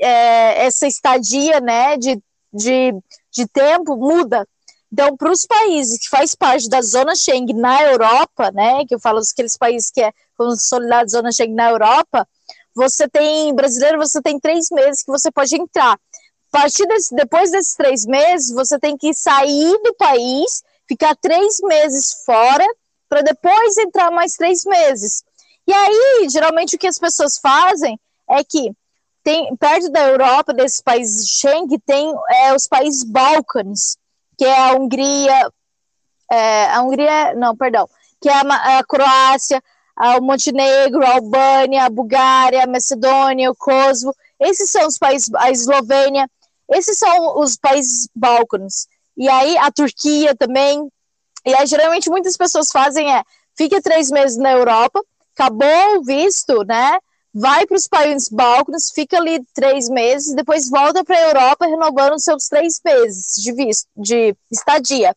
é, 0.00 0.66
essa 0.66 0.86
estadia 0.86 1.60
né, 1.60 1.96
de, 1.96 2.22
de, 2.52 2.92
de 3.32 3.46
tempo 3.48 3.96
muda. 3.96 4.46
Então, 4.92 5.16
para 5.16 5.32
os 5.32 5.44
países 5.44 5.98
que 5.98 6.08
faz 6.08 6.36
parte 6.36 6.68
da 6.68 6.80
zona 6.80 7.16
Schengen 7.16 7.56
na 7.56 7.82
Europa, 7.82 8.52
né, 8.52 8.84
que 8.86 8.94
eu 8.94 9.00
falo 9.00 9.18
aqueles 9.18 9.56
países 9.56 9.90
que 9.90 10.00
é 10.00 10.12
consolidado 10.38 11.10
zona 11.10 11.32
Schengen 11.32 11.56
na 11.56 11.70
Europa, 11.70 12.28
você 12.74 13.08
tem, 13.08 13.52
brasileiro, 13.54 13.98
você 13.98 14.22
tem 14.22 14.38
três 14.38 14.66
meses 14.70 15.02
que 15.02 15.10
você 15.10 15.30
pode 15.32 15.54
entrar. 15.56 15.94
A 15.94 16.58
partir 16.60 16.86
desse, 16.86 17.14
depois 17.14 17.50
desses 17.50 17.74
três 17.74 18.06
meses, 18.06 18.54
você 18.54 18.78
tem 18.78 18.96
que 18.96 19.12
sair 19.12 19.76
do 19.82 19.94
país, 19.94 20.62
ficar 20.86 21.16
três 21.16 21.56
meses 21.64 22.22
fora, 22.24 22.64
para 23.08 23.22
depois 23.22 23.76
entrar 23.78 24.12
mais 24.12 24.34
três 24.34 24.64
meses. 24.64 25.24
E 25.66 25.72
aí, 25.72 26.28
geralmente, 26.30 26.76
o 26.76 26.78
que 26.78 26.86
as 26.86 26.98
pessoas 26.98 27.38
fazem 27.38 27.98
é 28.28 28.42
que 28.44 28.72
tem, 29.22 29.56
perto 29.56 29.90
da 29.90 30.06
Europa, 30.08 30.52
desses 30.52 30.80
países 30.82 31.28
Schengen, 31.28 31.80
tem 31.86 32.14
é, 32.28 32.54
os 32.54 32.68
países 32.68 33.02
Balcãs, 33.02 33.96
que 34.36 34.44
é 34.44 34.68
a 34.68 34.74
Hungria, 34.74 35.50
é, 36.30 36.66
a 36.66 36.82
Hungria, 36.82 37.34
não, 37.34 37.56
perdão, 37.56 37.88
que 38.20 38.28
é 38.28 38.32
a, 38.34 38.78
a 38.78 38.84
Croácia, 38.84 39.62
o 40.18 40.20
Montenegro, 40.20 41.04
a 41.04 41.14
Albânia, 41.14 41.84
a 41.84 41.90
Bulgária, 41.90 42.64
a 42.64 42.66
Macedônia, 42.66 43.50
o 43.50 43.56
Kosovo. 43.56 44.14
Esses 44.40 44.70
são 44.70 44.86
os 44.86 44.98
países, 44.98 45.32
a 45.34 45.50
Eslovênia, 45.50 46.28
esses 46.70 46.98
são 46.98 47.38
os 47.38 47.56
países 47.56 48.08
Balcãs. 48.14 48.86
E 49.16 49.28
aí 49.28 49.56
a 49.58 49.70
Turquia 49.70 50.34
também. 50.34 50.88
E 51.46 51.54
aí 51.54 51.66
geralmente 51.66 52.10
muitas 52.10 52.36
pessoas 52.36 52.68
fazem 52.70 53.14
é, 53.14 53.22
fica 53.56 53.80
três 53.80 54.10
meses 54.10 54.36
na 54.36 54.52
Europa, 54.52 55.00
acabou 55.34 55.98
o 55.98 56.02
visto, 56.02 56.64
né? 56.64 56.98
Vai 57.34 57.66
para 57.66 57.76
os 57.76 57.88
países 57.88 58.28
Balcãs, 58.28 58.92
fica 58.94 59.16
ali 59.16 59.44
três 59.52 59.88
meses, 59.88 60.36
depois 60.36 60.70
volta 60.70 61.02
para 61.02 61.16
a 61.16 61.28
Europa 61.28 61.66
renovando 61.66 62.20
seus 62.20 62.46
três 62.46 62.80
meses 62.84 63.42
de 63.42 63.52
visto, 63.52 63.88
de 63.96 64.36
estadia. 64.52 65.16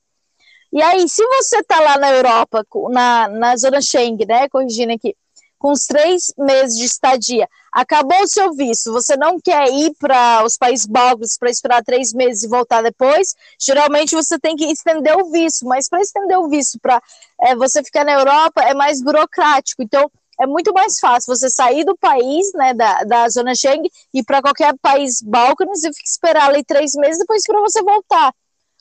E 0.73 0.81
aí, 0.81 1.07
se 1.07 1.23
você 1.23 1.59
está 1.59 1.79
lá 1.79 1.97
na 1.97 2.11
Europa, 2.11 2.65
na, 2.89 3.27
na 3.27 3.55
zona 3.55 3.79
Schengen, 3.81 4.25
né, 4.27 4.49
corrigindo 4.49 4.93
aqui, 4.93 5.15
com 5.59 5.71
os 5.71 5.85
três 5.85 6.33
meses 6.37 6.77
de 6.77 6.85
estadia, 6.85 7.47
acabou 7.71 8.19
o 8.21 8.27
seu 8.27 8.53
visto, 8.53 8.91
você 8.91 9.15
não 9.15 9.39
quer 9.39 9.71
ir 9.71 9.93
para 9.99 10.43
os 10.43 10.57
países 10.57 10.85
bálticos 10.85 11.37
para 11.37 11.49
esperar 11.49 11.83
três 11.83 12.13
meses 12.13 12.43
e 12.43 12.47
voltar 12.47 12.81
depois, 12.81 13.35
geralmente 13.59 14.15
você 14.15 14.39
tem 14.39 14.55
que 14.55 14.65
estender 14.65 15.15
o 15.15 15.31
visto, 15.31 15.65
mas 15.65 15.87
para 15.87 16.01
estender 16.01 16.37
o 16.37 16.49
visto 16.49 16.79
para 16.79 17.01
é, 17.41 17.55
você 17.55 17.83
ficar 17.83 18.03
na 18.03 18.13
Europa 18.13 18.61
é 18.61 18.73
mais 18.73 19.01
burocrático, 19.01 19.81
então 19.81 20.11
é 20.39 20.45
muito 20.45 20.73
mais 20.73 20.99
fácil 20.99 21.35
você 21.35 21.49
sair 21.49 21.83
do 21.83 21.97
país, 21.97 22.51
né, 22.53 22.73
da, 22.73 23.03
da 23.03 23.29
zona 23.29 23.55
Schengen, 23.55 23.89
e 24.13 24.23
para 24.23 24.41
qualquer 24.41 24.73
país 24.81 25.21
Balcãs 25.21 25.83
e 25.83 25.89
esperar 26.05 26.49
ali 26.49 26.63
três 26.63 26.93
meses 26.93 27.19
depois 27.19 27.43
para 27.45 27.59
você 27.59 27.81
voltar. 27.81 28.33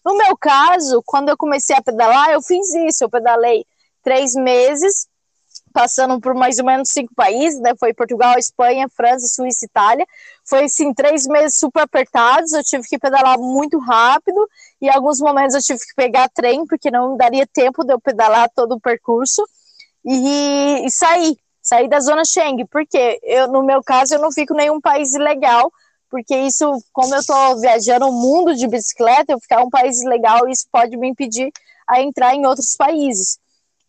No 0.07 0.16
meu 0.16 0.37
caso, 0.37 1.03
quando 1.05 1.31
eu 1.31 1.37
comecei 1.37 1.75
a 1.75 1.83
pedalar, 1.83 2.31
eu 2.31 2.40
fiz 2.40 2.73
isso. 2.73 3.03
Eu 3.03 3.11
pedalei 3.11 3.66
três 4.05 4.35
meses, 4.35 5.09
passando 5.73 6.21
por 6.21 6.33
mais 6.33 6.61
ou 6.61 6.64
menos 6.64 6.90
cinco 6.90 7.12
países, 7.12 7.61
né? 7.61 7.73
Foi 7.77 7.92
Portugal, 7.92 8.38
Espanha, 8.38 8.88
França, 8.88 9.27
Suíça, 9.27 9.64
Itália. 9.64 10.07
Foi, 10.49 10.66
assim, 10.66 10.95
três 10.95 11.27
meses 11.27 11.59
super 11.59 11.81
apertados. 11.81 12.53
Eu 12.53 12.62
tive 12.62 12.87
que 12.87 13.01
pedalar 13.01 13.37
muito 13.37 13.81
rápido 13.81 14.49
e 14.81 14.87
em 14.87 14.90
alguns 14.90 15.19
momentos 15.19 15.57
eu 15.57 15.61
tive 15.61 15.81
que 15.81 15.95
pegar 15.97 16.29
trem, 16.29 16.64
porque 16.66 16.88
não 16.88 17.16
daria 17.16 17.45
tempo 17.45 17.83
de 17.83 17.92
eu 17.92 18.01
pedalar 18.01 18.49
todo 18.55 18.77
o 18.77 18.81
percurso 18.81 19.45
e, 20.05 20.87
e 20.87 20.90
sair. 20.90 21.37
Sair 21.67 21.89
da 21.89 21.99
zona 21.99 22.25
Schengen, 22.25 22.65
porque 22.67 23.19
eu, 23.25 23.49
no 23.49 23.61
meu 23.61 23.83
caso 23.83 24.15
eu 24.15 24.21
não 24.21 24.31
fico 24.31 24.55
em 24.55 24.59
nenhum 24.59 24.81
país 24.81 25.13
ilegal, 25.15 25.73
porque 26.09 26.37
isso, 26.37 26.81
como 26.93 27.13
eu 27.13 27.19
estou 27.19 27.61
viajando 27.61 28.07
o 28.07 28.13
mundo 28.13 28.55
de 28.55 28.69
bicicleta, 28.69 29.33
eu 29.33 29.41
ficar 29.41 29.65
um 29.65 29.69
país 29.69 30.01
legal, 30.05 30.49
isso 30.49 30.69
pode 30.71 30.97
me 30.97 31.09
impedir 31.09 31.51
a 31.89 32.01
entrar 32.01 32.37
em 32.37 32.47
outros 32.47 32.77
países. 32.77 33.41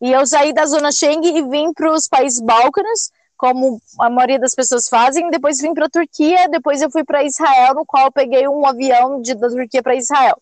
E 0.02 0.12
eu 0.12 0.26
saí 0.26 0.54
da 0.54 0.66
zona 0.66 0.92
Schengen 0.92 1.38
e 1.38 1.44
vim 1.44 1.72
para 1.72 1.94
os 1.94 2.08
países 2.08 2.40
Balcãs, 2.40 3.12
como 3.38 3.80
a 4.00 4.10
maioria 4.10 4.40
das 4.40 4.56
pessoas 4.56 4.90
fazem, 4.90 5.30
depois 5.30 5.62
vim 5.62 5.76
para 5.76 5.86
a 5.86 5.90
Turquia, 5.90 6.50
depois 6.50 6.82
eu 6.82 6.90
fui 6.90 7.04
para 7.04 7.24
Israel, 7.24 7.76
no 7.76 7.86
qual 7.86 8.06
eu 8.06 8.12
peguei 8.12 8.48
um 8.48 8.66
avião 8.66 9.22
de, 9.22 9.36
da 9.36 9.50
Turquia 9.50 9.84
para 9.84 9.96
Israel. 9.96 10.42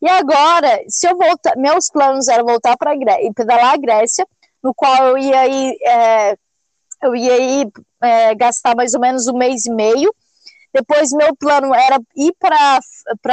E 0.00 0.08
agora, 0.08 0.84
se 0.86 1.08
eu 1.08 1.16
voltar, 1.16 1.56
meus 1.56 1.90
planos 1.90 2.28
eram 2.28 2.44
voltar 2.44 2.76
para 2.76 2.94
e 2.94 3.32
pedalar 3.34 3.74
a 3.74 3.76
Grécia, 3.76 4.24
no 4.62 4.72
qual 4.72 5.08
eu 5.08 5.18
ia 5.18 5.48
ir, 5.48 5.76
é, 5.82 6.36
eu 7.02 7.14
ia 7.14 7.38
ir 7.62 7.68
é, 8.02 8.34
gastar 8.34 8.74
mais 8.76 8.94
ou 8.94 9.00
menos 9.00 9.26
um 9.26 9.36
mês 9.36 9.66
e 9.66 9.70
meio, 9.70 10.14
depois, 10.72 11.10
meu 11.12 11.34
plano 11.34 11.74
era 11.74 11.98
ir 12.16 12.32
para 12.38 12.80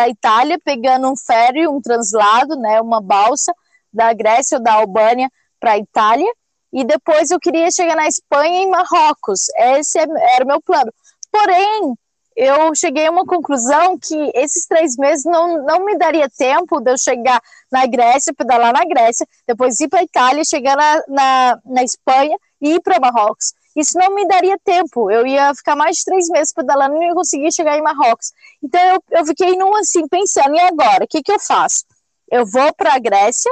a 0.03 0.09
Itália, 0.09 0.59
pegando 0.63 1.09
um 1.09 1.15
ferry, 1.15 1.67
um 1.67 1.79
translado, 1.79 2.55
né, 2.55 2.81
uma 2.81 2.99
balsa 2.99 3.53
da 3.93 4.11
Grécia 4.13 4.57
ou 4.57 4.63
da 4.63 4.73
Albânia 4.73 5.29
para 5.59 5.73
a 5.73 5.77
Itália. 5.77 6.31
E 6.73 6.83
depois 6.83 7.31
eu 7.31 7.39
queria 7.39 7.71
chegar 7.71 7.95
na 7.95 8.07
Espanha 8.07 8.59
e 8.59 8.63
em 8.63 8.69
Marrocos. 8.69 9.47
Esse 9.55 9.99
é, 9.99 10.05
era 10.35 10.43
o 10.43 10.47
meu 10.47 10.61
plano. 10.61 10.91
Porém, 11.31 11.93
eu 12.35 12.73
cheguei 12.75 13.05
a 13.07 13.11
uma 13.11 13.25
conclusão 13.25 13.97
que 13.99 14.31
esses 14.33 14.65
três 14.65 14.97
meses 14.97 15.23
não, 15.23 15.63
não 15.63 15.85
me 15.85 15.97
daria 15.97 16.29
tempo 16.29 16.79
de 16.79 16.91
eu 16.91 16.97
chegar 16.97 17.39
na 17.71 17.85
Grécia, 17.85 18.33
pedalar 18.33 18.73
na 18.73 18.83
Grécia, 18.83 19.27
depois 19.47 19.79
ir 19.79 19.87
para 19.87 19.99
a 19.99 20.03
Itália, 20.03 20.43
chegar 20.43 20.75
na, 20.75 21.03
na, 21.07 21.59
na 21.65 21.83
Espanha 21.83 22.37
e 22.61 22.75
ir 22.75 22.81
para 22.81 22.99
Marrocos 22.99 23.53
isso 23.77 23.97
não 23.97 24.15
me 24.15 24.27
daria 24.27 24.57
tempo. 24.63 25.11
Eu 25.11 25.25
ia 25.27 25.53
ficar 25.53 25.75
mais 25.75 25.97
de 25.97 26.05
três 26.05 26.27
meses 26.29 26.51
pedalando 26.51 26.95
e 26.95 26.99
não 26.99 27.07
ia 27.07 27.13
conseguir 27.13 27.53
chegar 27.53 27.77
em 27.77 27.81
Marrocos. 27.81 28.33
Então 28.61 28.81
eu, 28.81 29.19
eu 29.19 29.25
fiquei 29.25 29.55
num 29.55 29.75
assim, 29.75 30.07
pensando, 30.07 30.55
e 30.55 30.59
agora? 30.59 31.03
O 31.03 31.07
que, 31.07 31.21
que 31.21 31.31
eu 31.31 31.39
faço? 31.39 31.85
Eu 32.29 32.45
vou 32.45 32.73
para 32.73 32.95
a 32.95 32.99
Grécia, 32.99 33.51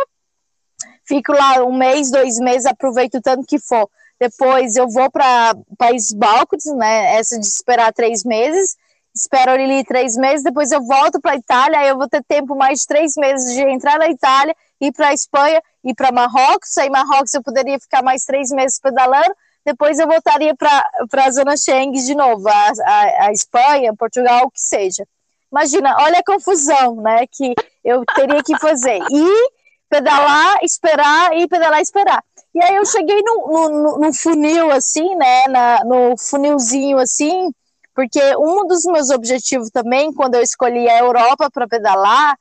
fico 1.08 1.32
lá 1.32 1.64
um 1.64 1.78
mês, 1.78 2.10
dois 2.10 2.40
meses, 2.40 2.66
aproveito 2.66 3.22
tanto 3.22 3.46
que 3.46 3.60
for. 3.60 3.88
Depois 4.20 4.76
eu 4.76 4.90
vou 4.90 5.12
para 5.12 5.56
Países 5.78 6.12
Balcãs, 6.12 6.66
né? 6.76 7.18
Essa 7.18 7.40
de 7.40 7.46
esperar 7.46 7.94
três 7.94 8.24
meses. 8.24 8.76
Espero 9.14 9.52
ali 9.52 9.86
três 9.86 10.18
meses, 10.18 10.44
depois 10.44 10.72
eu 10.72 10.84
volto 10.84 11.22
para 11.22 11.34
a 11.34 11.38
Itália, 11.38 11.80
aí 11.80 11.88
eu 11.88 11.98
vou 11.98 12.10
ter 12.10 12.22
tempo 12.26 12.54
mais 12.54 12.80
de 12.80 12.88
três 12.88 13.14
meses 13.16 13.54
de 13.54 13.62
entrar 13.62 13.98
na 13.98 14.10
Itália, 14.10 14.54
ir 14.82 14.92
para 14.92 15.08
a 15.08 15.14
Espanha, 15.14 15.62
ir 15.86 15.94
para 15.94 16.12
Marrocos. 16.12 16.78
Aí 16.78 16.90
Marrocos 16.90 17.34
eu 17.34 17.42
poderia 17.42 17.80
ficar 17.80 18.04
mais 18.04 18.26
três 18.26 18.50
meses 18.50 18.78
pedalando 18.78 19.34
depois 19.66 19.98
eu 19.98 20.08
voltaria 20.08 20.56
para 20.56 21.26
a 21.26 21.32
zona 21.32 21.58
Schengen 21.58 21.92
de 21.92 22.14
novo, 22.14 22.48
a, 22.48 22.72
a, 22.86 23.26
a, 23.28 23.32
Espanha, 23.32 23.96
Portugal, 23.96 24.46
o 24.46 24.52
que 24.52 24.62
seja. 24.62 25.06
Imagina, 25.52 25.96
olha 26.00 26.20
a 26.20 26.24
confusão 26.24 26.98
né, 26.98 27.26
que 27.32 27.54
eu 27.84 28.04
teria 28.16 28.44
que 28.44 28.58
fazer. 28.60 29.00
E 29.12 29.50
pedalar, 29.90 30.58
esperar, 30.62 31.36
e 31.36 31.48
pedalar, 31.48 31.82
esperar. 31.82 32.24
E 32.54 32.64
aí 32.64 32.76
eu 32.76 32.86
cheguei 32.86 33.22
no, 33.24 33.70
no, 33.70 33.98
no 34.00 34.14
funil, 34.14 34.72
assim, 34.72 35.16
né, 35.16 35.48
na, 35.48 35.84
no 35.84 36.18
funilzinho, 36.18 36.98
assim, 36.98 37.52
porque 37.96 38.20
um 38.38 38.68
dos 38.68 38.84
meus 38.86 39.10
objetivos 39.10 39.70
também, 39.72 40.14
quando 40.14 40.36
eu 40.36 40.42
escolhi 40.42 40.88
a 40.90 41.00
Europa 41.00 41.50
para 41.50 41.68
pedalar, 41.68 42.38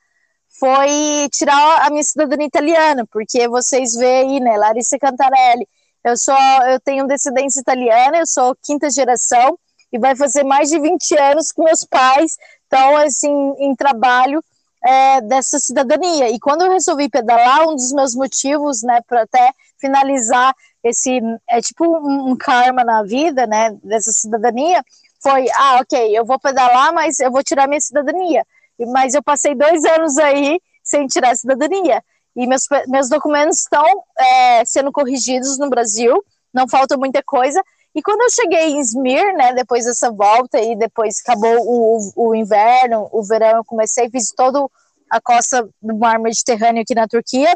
foi 0.59 1.29
tirar 1.33 1.87
a 1.87 1.91
minha 1.91 2.03
cidadania 2.03 2.47
italiana, 2.47 3.07
porque 3.11 3.49
vocês 3.49 3.95
veem 3.95 4.37
aí, 4.37 4.41
né, 4.41 4.57
Larissa 4.57 4.99
Cantarelli, 4.99 5.67
eu 6.05 6.17
sou, 6.17 6.37
eu 6.69 6.79
tenho 6.81 7.07
descendência 7.07 7.61
italiana, 7.61 8.19
eu 8.19 8.27
sou 8.27 8.57
quinta 8.63 8.91
geração 8.91 9.59
e 9.93 9.99
vai 9.99 10.15
fazer 10.15 10.45
mais 10.45 10.69
de 10.69 10.79
20 10.79 11.17
anos 11.19 11.51
com 11.51 11.65
meus 11.65 11.85
pais, 11.85 12.37
então 12.67 12.97
assim, 12.97 13.55
em 13.59 13.75
trabalho 13.75 14.43
é, 14.85 15.21
dessa 15.23 15.59
cidadania. 15.59 16.29
E 16.31 16.39
quando 16.39 16.63
eu 16.63 16.73
resolvi 16.73 17.09
pedalar, 17.09 17.67
um 17.67 17.75
dos 17.75 17.93
meus 17.93 18.15
motivos, 18.15 18.83
né, 18.83 19.01
para 19.07 19.23
até 19.23 19.53
finalizar 19.79 20.55
esse 20.83 21.21
é 21.49 21.61
tipo 21.63 21.87
um, 21.87 22.33
um 22.33 22.37
karma 22.37 22.85
na 22.85 23.03
vida, 23.03 23.47
né, 23.47 23.71
dessa 23.83 24.13
cidadania, 24.13 24.85
foi, 25.23 25.47
ah, 25.55 25.79
ok, 25.81 26.19
eu 26.19 26.27
vou 26.27 26.39
pedalar, 26.39 26.93
mas 26.93 27.19
eu 27.19 27.31
vou 27.31 27.43
tirar 27.43 27.67
minha 27.67 27.81
cidadania. 27.81 28.45
Mas 28.93 29.15
eu 29.15 29.23
passei 29.23 29.55
dois 29.55 29.83
anos 29.85 30.19
aí 30.19 30.61
sem 30.83 31.07
tirar 31.07 31.31
a 31.31 31.37
cidadania 31.37 32.03
e 32.37 32.47
meus, 32.47 32.63
meus 32.89 33.09
documentos 33.09 33.61
estão 33.61 33.85
é, 34.19 34.65
sendo 34.65 34.91
corrigidos 34.91 35.59
no 35.59 35.71
Brasil, 35.71 36.25
não 36.53 36.69
falta 36.69 36.97
muita 36.97 37.23
coisa. 37.23 37.63
E 37.95 38.03
quando 38.03 38.23
eu 38.23 38.31
cheguei 38.31 38.71
em 38.71 38.81
Izmir, 38.81 39.37
né, 39.37 39.53
depois 39.55 39.85
dessa 39.85 40.11
volta 40.11 40.59
e 40.61 40.75
depois 40.77 41.21
acabou 41.21 41.57
o, 41.61 42.13
o 42.17 42.35
inverno, 42.35 43.09
o 43.13 43.23
verão, 43.23 43.59
eu 43.59 43.65
comecei, 43.65 44.11
fiz 44.11 44.33
toda 44.33 44.67
a 45.09 45.21
costa 45.21 45.69
do 45.81 45.97
mar 45.97 46.19
Mediterrâneo 46.19 46.83
aqui 46.83 46.95
na 46.95 47.07
Turquia, 47.07 47.55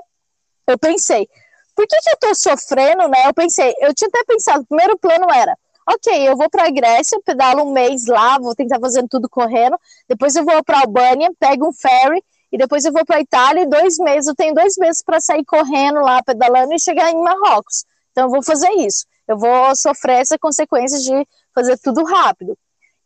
eu 0.66 0.78
pensei, 0.78 1.28
por 1.74 1.86
que, 1.86 1.96
que 2.00 2.10
eu 2.10 2.18
tô 2.20 2.34
sofrendo, 2.34 3.08
né? 3.08 3.26
Eu 3.26 3.34
pensei, 3.34 3.74
eu 3.80 3.92
tinha 3.94 4.08
até 4.08 4.22
pensado, 4.24 4.62
o 4.62 4.66
primeiro 4.66 4.96
plano 4.98 5.26
era, 5.32 5.56
ok, 5.88 6.28
eu 6.28 6.36
vou 6.36 6.48
para 6.48 6.66
a 6.66 6.70
Grécia, 6.70 7.20
pedalo 7.24 7.64
um 7.64 7.72
mês 7.72 8.06
lá, 8.06 8.38
vou 8.38 8.54
tentar 8.54 8.78
fazer 8.78 9.04
tudo 9.08 9.28
correndo, 9.28 9.78
depois 10.08 10.36
eu 10.36 10.44
vou 10.44 10.62
para 10.62 10.80
Albânia, 10.80 11.32
pego 11.40 11.68
um 11.68 11.72
ferry 11.72 12.22
e 12.50 12.58
depois 12.58 12.84
eu 12.84 12.92
vou 12.92 13.04
para 13.04 13.20
Itália 13.20 13.62
e 13.62 13.68
dois 13.68 13.98
meses, 13.98 14.28
eu 14.28 14.34
tenho 14.34 14.54
dois 14.54 14.74
meses 14.78 15.02
para 15.02 15.20
sair 15.20 15.44
correndo 15.44 16.00
lá, 16.00 16.22
pedalando 16.22 16.72
e 16.72 16.80
chegar 16.80 17.10
em 17.10 17.22
Marrocos. 17.22 17.84
Então 18.10 18.24
eu 18.24 18.30
vou 18.30 18.42
fazer 18.42 18.70
isso. 18.78 19.04
Eu 19.26 19.38
vou 19.38 19.76
sofrer 19.76 20.20
essa 20.20 20.38
consequência 20.38 20.98
de 20.98 21.26
fazer 21.54 21.78
tudo 21.78 22.02
rápido. 22.04 22.56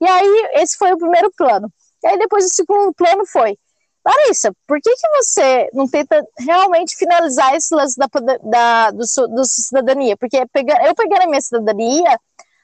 E 0.00 0.06
aí, 0.06 0.50
esse 0.54 0.76
foi 0.76 0.92
o 0.92 0.98
primeiro 0.98 1.30
plano. 1.36 1.70
E 2.02 2.06
aí, 2.06 2.18
depois, 2.18 2.44
o 2.44 2.54
segundo 2.54 2.94
plano 2.94 3.26
foi: 3.26 3.56
Larissa, 4.04 4.52
por 4.66 4.80
que, 4.80 4.94
que 4.94 5.08
você 5.16 5.70
não 5.72 5.88
tenta 5.88 6.24
realmente 6.38 6.96
finalizar 6.96 7.54
esse 7.54 7.74
lance 7.74 7.96
da, 7.98 8.08
da 8.42 8.90
do, 8.90 9.04
do 9.28 9.44
cidadania? 9.44 10.16
Porque 10.16 10.36
eu 10.36 10.94
pegando 10.94 11.22
a 11.22 11.26
minha 11.26 11.40
cidadania, 11.40 12.18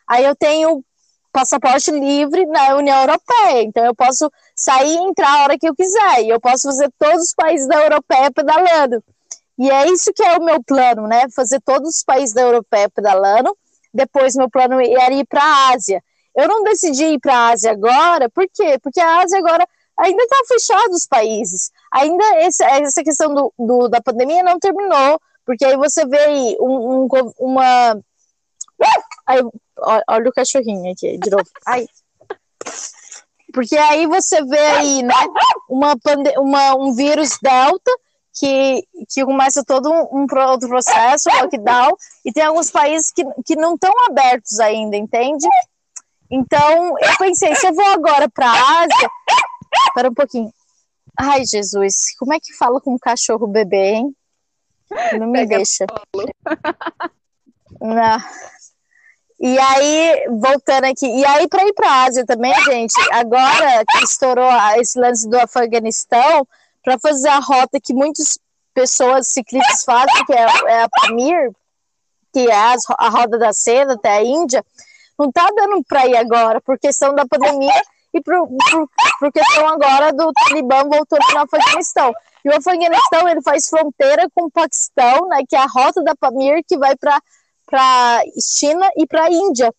aí 0.08 0.24
eu 0.24 0.34
tenho 0.34 0.84
passaporte 1.32 1.90
livre 1.90 2.46
na 2.46 2.76
União 2.76 3.00
Europeia, 3.00 3.62
então 3.62 3.84
eu 3.84 3.94
posso 3.94 4.30
sair 4.54 4.94
e 4.94 4.98
entrar 4.98 5.30
a 5.30 5.42
hora 5.44 5.58
que 5.58 5.68
eu 5.68 5.74
quiser, 5.74 6.22
e 6.22 6.28
eu 6.28 6.40
posso 6.40 6.68
fazer 6.68 6.90
todos 6.98 7.24
os 7.24 7.34
países 7.34 7.66
da 7.68 7.82
Europeia 7.82 8.30
pedalando. 8.30 9.02
E 9.58 9.70
é 9.70 9.88
isso 9.90 10.12
que 10.14 10.22
é 10.22 10.36
o 10.36 10.44
meu 10.44 10.62
plano, 10.62 11.08
né? 11.08 11.26
Fazer 11.34 11.60
todos 11.60 11.96
os 11.96 12.04
países 12.04 12.32
da 12.32 12.42
Europeia 12.42 12.88
pedalando. 12.88 13.56
Depois, 13.92 14.36
meu 14.36 14.48
plano 14.48 14.80
era 14.80 15.12
ir 15.12 15.26
para 15.26 15.42
a 15.42 15.74
Ásia. 15.74 16.00
Eu 16.36 16.46
não 16.46 16.62
decidi 16.62 17.04
ir 17.04 17.18
para 17.18 17.34
a 17.34 17.48
Ásia 17.48 17.72
agora, 17.72 18.30
por 18.30 18.46
quê? 18.54 18.78
Porque 18.80 19.00
a 19.00 19.22
Ásia 19.22 19.38
agora 19.38 19.66
ainda 19.98 20.22
está 20.22 20.36
fechado 20.46 20.92
os 20.92 21.06
países. 21.06 21.72
Ainda 21.92 22.24
esse, 22.42 22.62
essa 22.62 23.02
questão 23.02 23.34
do, 23.34 23.52
do, 23.58 23.88
da 23.88 24.00
pandemia 24.00 24.44
não 24.44 24.58
terminou, 24.60 25.20
porque 25.44 25.64
aí 25.64 25.76
você 25.76 26.06
vê 26.06 26.18
aí 26.18 26.56
um, 26.60 27.04
um, 27.04 27.32
uma. 27.40 28.00
Aí, 29.26 29.42
olha 30.08 30.28
o 30.28 30.32
cachorrinho 30.32 30.92
aqui, 30.92 31.18
de 31.18 31.30
novo. 31.30 31.44
Porque 33.52 33.76
aí 33.76 34.06
você 34.06 34.42
vê 34.44 34.58
aí, 34.58 35.02
né, 35.02 35.14
uma, 35.68 35.94
uma, 36.38 36.74
um 36.76 36.92
vírus 36.94 37.38
delta 37.42 37.90
que, 38.38 38.86
que 39.08 39.24
começa 39.24 39.64
todo 39.64 39.90
um, 39.90 40.22
um 40.22 40.26
outro 40.48 40.68
processo, 40.68 41.28
lockdown, 41.28 41.96
e 42.24 42.32
tem 42.32 42.44
alguns 42.44 42.70
países 42.70 43.10
que, 43.10 43.24
que 43.44 43.56
não 43.56 43.74
estão 43.74 43.92
abertos 44.06 44.60
ainda, 44.60 44.96
entende? 44.96 45.48
Então, 46.30 46.98
eu 46.98 47.16
pensei, 47.18 47.54
se 47.56 47.66
eu 47.66 47.74
vou 47.74 47.86
agora 47.86 48.28
para 48.28 48.46
a 48.46 48.80
Ásia, 48.82 49.10
para 49.94 50.10
um 50.10 50.14
pouquinho. 50.14 50.52
Ai, 51.18 51.44
Jesus, 51.44 52.14
como 52.18 52.32
é 52.32 52.38
que 52.38 52.52
fala 52.52 52.80
com 52.80 52.94
um 52.94 52.98
cachorro 52.98 53.46
bebê, 53.46 53.94
hein? 53.94 54.16
Não 55.18 55.26
me 55.26 55.40
Pega 55.40 55.56
deixa. 55.56 55.86
Não. 57.80 58.18
E 59.40 59.58
aí, 59.58 60.26
voltando 60.30 60.86
aqui, 60.86 61.06
e 61.06 61.24
aí 61.24 61.46
para 61.46 61.64
ir 61.64 61.72
para 61.72 61.88
a 61.88 62.04
Ásia 62.04 62.26
também, 62.26 62.52
gente, 62.64 62.94
agora 63.12 63.84
que 63.88 64.04
estourou 64.04 64.50
esse 64.78 64.98
lance 64.98 65.28
do 65.28 65.38
Afeganistão, 65.38 66.46
para 66.82 66.98
fazer 66.98 67.28
a 67.28 67.38
rota 67.38 67.80
que 67.80 67.94
muitas 67.94 68.38
pessoas 68.74 69.28
ciclistas 69.28 69.84
fazem, 69.84 70.24
que 70.24 70.32
é, 70.32 70.46
é 70.66 70.82
a 70.82 70.88
Pamir, 70.88 71.52
que 72.32 72.48
é 72.48 72.54
a, 72.54 72.74
a 72.98 73.08
roda 73.08 73.38
da 73.38 73.52
seda 73.52 73.94
até 73.94 74.18
a 74.18 74.22
Índia, 74.22 74.64
não 75.18 75.30
tá 75.30 75.48
dando 75.54 75.82
para 75.86 76.06
ir 76.06 76.16
agora, 76.16 76.60
por 76.60 76.78
questão 76.78 77.14
da 77.14 77.26
pandemia 77.26 77.82
e 78.14 78.20
por, 78.20 78.34
por, 78.48 78.88
por 79.18 79.32
questão 79.32 79.68
agora 79.68 80.12
do 80.12 80.32
Talibã 80.32 80.84
voltando 80.84 81.26
no 81.32 81.40
Afeganistão. 81.40 82.12
E 82.44 82.48
o 82.48 82.56
Afeganistão, 82.56 83.28
ele 83.28 83.42
faz 83.42 83.68
fronteira 83.68 84.28
com 84.34 84.44
o 84.44 84.50
Paquistão, 84.50 85.28
né, 85.28 85.42
que 85.48 85.56
é 85.56 85.58
a 85.58 85.66
rota 85.66 86.02
da 86.02 86.14
Pamir, 86.14 86.62
que 86.66 86.78
vai 86.78 86.96
para 86.96 87.20
para 87.68 88.22
China 88.40 88.88
e 88.96 89.06
para 89.06 89.24
a 89.24 89.30
Índia. 89.30 89.72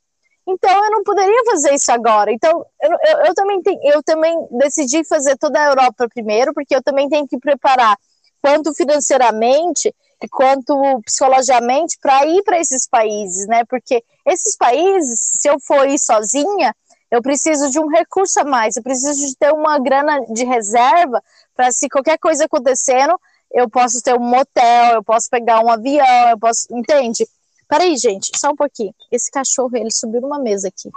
Então 0.48 0.86
eu 0.86 0.92
não 0.92 1.04
poderia 1.04 1.44
fazer 1.46 1.74
isso 1.74 1.92
agora. 1.92 2.32
Então 2.32 2.66
eu, 2.82 2.92
eu, 2.92 3.26
eu, 3.26 3.34
também 3.34 3.62
eu 3.84 4.04
também 4.04 4.36
decidi 4.52 5.04
fazer 5.04 5.38
toda 5.38 5.60
a 5.60 5.70
Europa 5.70 6.08
primeiro, 6.14 6.54
porque 6.54 6.76
eu 6.76 6.84
também 6.84 7.10
tenho 7.10 7.28
que 7.28 7.38
preparar 7.38 7.98
quanto 8.42 8.74
financeiramente 8.74 9.94
quanto 10.28 10.76
psicologicamente 11.06 11.98
para 12.02 12.26
ir 12.26 12.44
para 12.44 12.60
esses 12.60 12.88
países, 12.88 13.48
né? 13.48 13.64
Porque 13.66 14.04
esses 14.26 14.58
países, 14.58 15.20
se 15.40 15.48
eu 15.50 15.58
for 15.62 15.88
ir 15.88 15.98
sozinha, 15.98 16.76
eu 17.10 17.22
preciso 17.22 17.70
de 17.70 17.80
um 17.80 17.88
recurso 17.88 18.42
a 18.42 18.44
mais, 18.44 18.76
eu 18.76 18.84
preciso 18.84 19.28
de 19.28 19.36
ter 19.38 19.54
uma 19.54 19.80
grana 19.80 20.20
de 20.26 20.44
reserva 20.44 21.24
para 21.56 21.72
se 21.72 21.88
qualquer 21.88 22.18
coisa 22.18 22.46
acontecendo, 22.46 23.18
eu 23.52 23.70
posso 23.70 24.02
ter 24.02 24.14
um 24.14 24.20
motel, 24.20 24.96
eu 24.96 25.04
posso 25.04 25.30
pegar 25.30 25.64
um 25.64 25.70
avião, 25.70 26.30
eu 26.30 26.38
posso, 26.38 26.68
entende? 26.72 27.26
Peraí, 27.70 27.96
gente, 27.98 28.32
só 28.36 28.50
um 28.50 28.56
pouquinho. 28.56 28.94
Esse 29.12 29.30
cachorro, 29.30 29.78
ele 29.78 29.92
subiu 29.92 30.22
numa 30.22 30.40
mesa 30.40 30.70
aqui. 30.70 30.90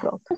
Pronto. 0.00 0.36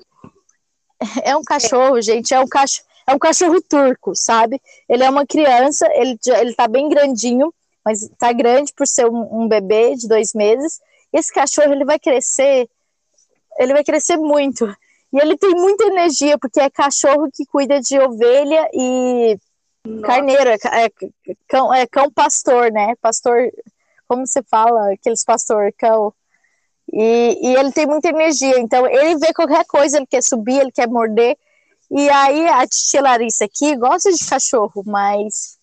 É 1.23 1.35
um 1.35 1.43
cachorro, 1.43 1.99
gente, 2.01 2.33
é 2.33 2.39
um 2.39 2.47
cachorro, 2.47 2.87
é 3.07 3.13
um 3.13 3.19
cachorro 3.19 3.61
turco, 3.61 4.15
sabe? 4.15 4.61
Ele 4.87 5.03
é 5.03 5.09
uma 5.09 5.25
criança, 5.25 5.85
ele, 5.93 6.17
ele 6.37 6.53
tá 6.53 6.67
bem 6.67 6.87
grandinho, 6.87 7.53
mas 7.83 8.07
tá 8.17 8.31
grande 8.31 8.71
por 8.73 8.87
ser 8.87 9.05
um, 9.09 9.43
um 9.43 9.47
bebê 9.47 9.95
de 9.95 10.07
dois 10.07 10.33
meses. 10.33 10.79
Esse 11.11 11.33
cachorro, 11.33 11.73
ele 11.73 11.83
vai 11.83 11.99
crescer, 11.99 12.69
ele 13.59 13.73
vai 13.73 13.83
crescer 13.83 14.17
muito. 14.17 14.65
E 15.11 15.17
ele 15.19 15.35
tem 15.35 15.51
muita 15.51 15.83
energia, 15.85 16.37
porque 16.37 16.59
é 16.59 16.69
cachorro 16.69 17.29
que 17.33 17.45
cuida 17.45 17.81
de 17.81 17.99
ovelha 17.99 18.69
e 18.73 19.37
Nossa. 19.85 20.07
carneiro, 20.07 20.49
é, 20.49 20.85
é, 20.85 20.89
cão, 21.47 21.73
é 21.73 21.85
cão 21.85 22.09
pastor, 22.11 22.71
né? 22.71 22.95
Pastor 23.01 23.51
como 24.07 24.25
você 24.25 24.41
fala, 24.43 24.93
aqueles 24.93 25.23
pastor 25.23 25.71
cão. 25.77 26.13
E, 26.91 27.39
e 27.41 27.55
ele 27.55 27.71
tem 27.71 27.85
muita 27.85 28.09
energia, 28.09 28.59
então 28.59 28.85
ele 28.85 29.17
vê 29.17 29.33
qualquer 29.33 29.65
coisa, 29.65 29.97
ele 29.97 30.05
quer 30.05 30.21
subir, 30.21 30.59
ele 30.59 30.71
quer 30.71 30.87
morder. 30.87 31.37
E 31.89 32.09
aí 32.09 32.47
a 32.47 32.67
tia 32.67 33.01
Larissa 33.01 33.45
aqui 33.45 33.75
gosta 33.75 34.11
de 34.11 34.25
cachorro, 34.25 34.83
mas 34.85 35.57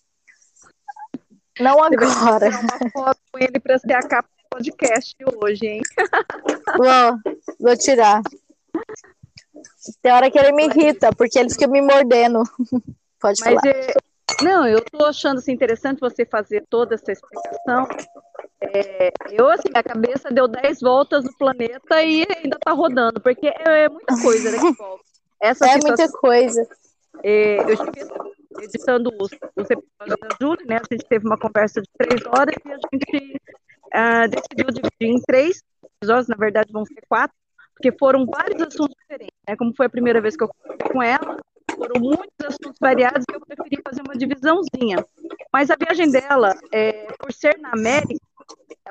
não 1.59 1.83
agora. 1.83 2.51
Vou 2.51 2.61
uma 2.61 2.91
foto 2.91 3.21
com 3.33 3.39
ele 3.39 3.61
para 3.61 3.79
ser 3.79 3.93
a 3.93 4.03
capa 4.03 4.29
do 4.29 4.49
podcast 4.57 5.15
hoje, 5.43 5.67
hein? 5.67 5.83
Vou, 6.79 7.35
vou 7.59 7.77
tirar. 7.77 8.23
Tem 10.01 10.13
hora 10.13 10.31
que 10.31 10.39
ele 10.39 10.53
me 10.53 10.67
irrita, 10.67 11.11
porque 11.15 11.39
ele 11.39 11.51
fica 11.51 11.67
me 11.67 11.83
mordendo. 11.83 12.43
Pode 13.21 13.41
mas 13.45 13.55
falar. 13.55 13.67
É, 13.67 13.95
não, 14.43 14.67
eu 14.67 14.79
estou 14.79 15.07
achando 15.07 15.39
assim, 15.39 15.53
interessante 15.53 16.01
você 16.01 16.25
fazer 16.25 16.65
toda 16.71 16.95
essa 16.95 17.13
explicação. 17.13 17.87
É, 18.73 19.13
eu, 19.33 19.49
assim, 19.49 19.69
a 19.75 19.83
cabeça 19.83 20.31
deu 20.31 20.47
10 20.47 20.81
voltas 20.81 21.25
no 21.25 21.37
planeta 21.37 22.03
e 22.03 22.27
ainda 22.37 22.57
está 22.57 22.73
rodando, 22.73 23.21
porque 23.21 23.49
é, 23.49 23.85
é, 23.85 23.89
muita 23.89 24.23
coisa 24.23 24.51
né, 24.51 24.59
que 24.59 24.73
volta. 24.79 25.05
Essa 25.41 25.67
é 25.67 25.73
situação, 25.73 25.97
muita 25.97 26.19
coisa. 26.19 26.69
É, 27.23 27.61
eu 27.63 27.75
estive 27.75 28.01
editando 28.63 29.11
os, 29.19 29.31
os, 29.57 29.71
episódios 29.71 30.17
da 30.21 30.29
Júlia, 30.41 30.67
né? 30.67 30.77
A 30.77 30.95
gente 30.95 31.07
teve 31.09 31.27
uma 31.27 31.39
conversa 31.39 31.81
de 31.81 31.89
três 31.97 32.25
horas 32.27 32.55
e 32.65 32.73
a 32.73 32.77
gente 32.77 33.41
uh, 33.95 34.29
decidiu 34.29 34.67
dividir 34.67 35.17
em 35.17 35.21
três 35.23 35.63
episódios, 36.01 36.29
na 36.29 36.37
verdade 36.37 36.73
vão 36.73 36.85
ser 36.85 37.03
quatro, 37.09 37.37
porque 37.75 37.93
foram 37.99 38.27
vários 38.27 38.61
assuntos 38.63 38.95
diferentes, 39.01 39.37
né? 39.49 39.57
Como 39.57 39.75
foi 39.75 39.87
a 39.87 39.91
primeira 39.91 40.21
vez 40.21 40.37
que 40.37 40.45
eu 40.45 40.49
conversei 40.49 40.93
com 40.93 41.03
ela, 41.03 41.37
foram 41.75 42.01
muitos 42.01 42.47
assuntos 42.47 42.79
variados 42.81 43.25
e 43.31 43.35
eu 43.35 43.41
preferi 43.41 43.81
fazer 43.83 44.03
uma 44.03 44.17
divisãozinha. 44.17 45.05
Mas 45.53 45.71
a 45.71 45.77
viagem 45.77 46.11
dela, 46.11 46.55
é, 46.73 47.07
por 47.19 47.33
ser 47.33 47.59
na 47.59 47.71
América, 47.73 48.21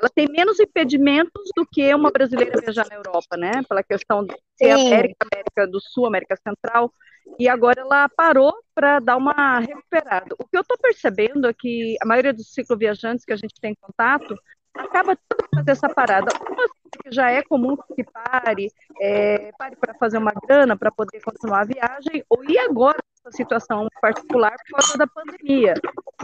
ela 0.00 0.08
tem 0.14 0.26
menos 0.28 0.58
impedimentos 0.58 1.50
do 1.54 1.66
que 1.66 1.94
uma 1.94 2.10
brasileira 2.10 2.58
viajar 2.58 2.86
na 2.88 2.96
Europa, 2.96 3.36
né? 3.36 3.62
Pela 3.68 3.82
questão 3.82 4.24
de 4.24 4.34
ser 4.56 4.70
América, 4.70 5.26
América 5.30 5.66
do 5.66 5.78
Sul, 5.80 6.06
América 6.06 6.36
Central. 6.36 6.92
E 7.38 7.48
agora 7.48 7.82
ela 7.82 8.08
parou 8.08 8.54
para 8.74 8.98
dar 8.98 9.16
uma 9.16 9.58
recuperada. 9.60 10.34
O 10.38 10.44
que 10.48 10.56
eu 10.56 10.62
estou 10.62 10.78
percebendo 10.78 11.46
é 11.46 11.52
que 11.52 11.96
a 12.02 12.06
maioria 12.06 12.32
dos 12.32 12.52
cicloviajantes 12.52 13.24
que 13.24 13.32
a 13.32 13.36
gente 13.36 13.54
tem 13.60 13.74
contato 13.78 14.34
acaba 14.74 15.16
tudo 15.28 15.48
fazer 15.54 15.70
essa 15.72 15.88
parada. 15.88 16.32
Uma 16.48 16.66
que 17.02 17.12
já 17.12 17.30
é 17.30 17.42
comum 17.42 17.76
que 17.94 18.02
pare, 18.04 18.72
é, 19.00 19.52
pare 19.58 19.76
para 19.76 19.94
fazer 19.94 20.18
uma 20.18 20.32
grana 20.32 20.76
para 20.76 20.90
poder 20.90 21.20
continuar 21.20 21.60
a 21.60 21.64
viagem, 21.64 22.24
ou 22.28 22.42
ir 22.44 22.58
agora 22.58 22.98
nessa 23.24 23.36
situação 23.36 23.86
particular 24.00 24.54
por 24.68 24.78
causa 24.78 24.98
da 24.98 25.06
pandemia. 25.06 25.74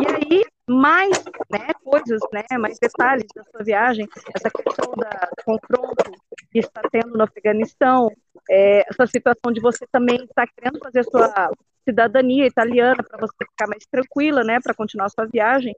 E 0.01 0.07
aí, 0.07 0.45
mais 0.68 1.24
né, 1.50 1.72
coisas, 1.85 2.20
né, 2.33 2.44
mais 2.59 2.79
detalhes 2.79 3.26
da 3.35 3.44
sua 3.44 3.62
viagem, 3.62 4.09
essa 4.35 4.50
questão 4.50 4.92
da, 4.96 5.29
do 5.37 5.44
confronto 5.44 6.11
que 6.50 6.59
está 6.59 6.83
tendo 6.90 7.16
no 7.16 7.22
Afeganistão, 7.22 8.11
é, 8.50 8.85
essa 8.88 9.07
situação 9.07 9.52
de 9.52 9.61
você 9.61 9.87
também 9.92 10.16
estar 10.16 10.46
tá 10.46 10.52
querendo 10.57 10.79
fazer 10.81 11.00
a 11.00 11.05
sua 11.05 11.52
cidadania 11.85 12.46
italiana 12.46 13.02
para 13.02 13.18
você 13.18 13.44
ficar 13.50 13.68
mais 13.68 13.85
tranquila, 13.87 14.42
né, 14.42 14.59
para 14.61 14.74
continuar 14.74 15.07
a 15.07 15.11
sua 15.11 15.26
viagem. 15.26 15.74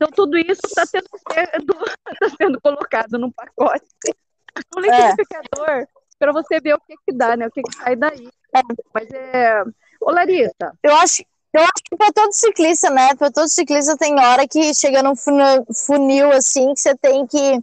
Então, 0.00 0.08
tudo 0.10 0.38
isso 0.38 0.60
está 0.64 0.84
tá 2.18 2.28
sendo 2.40 2.58
colocado 2.62 3.18
num 3.18 3.30
pacote, 3.30 3.84
um 4.74 4.80
liquidificador, 4.80 5.68
é. 5.68 5.86
para 6.18 6.32
você 6.32 6.58
ver 6.58 6.74
o 6.74 6.80
que, 6.80 6.94
que 7.06 7.14
dá, 7.14 7.36
né? 7.36 7.46
O 7.46 7.50
que, 7.50 7.60
que 7.60 7.74
sai 7.76 7.96
daí. 7.96 8.26
É. 8.56 8.60
Mas 8.94 9.10
é. 9.10 9.62
Ô, 10.00 10.10
Larissa. 10.10 10.72
Eu 10.82 10.96
acho, 10.96 11.22
eu 11.52 11.62
acho 11.62 11.82
que 11.84 11.96
para 11.96 12.12
todo 12.12 12.32
ciclista, 12.32 12.90
né? 12.90 13.14
Para 13.14 13.30
todo 13.30 13.48
ciclista 13.48 13.96
tem 13.96 14.18
hora 14.18 14.46
que 14.46 14.72
chega 14.74 15.02
num 15.02 15.14
funil, 15.16 16.30
assim, 16.32 16.72
que 16.74 16.80
você 16.80 16.96
tem 16.96 17.26
que 17.26 17.60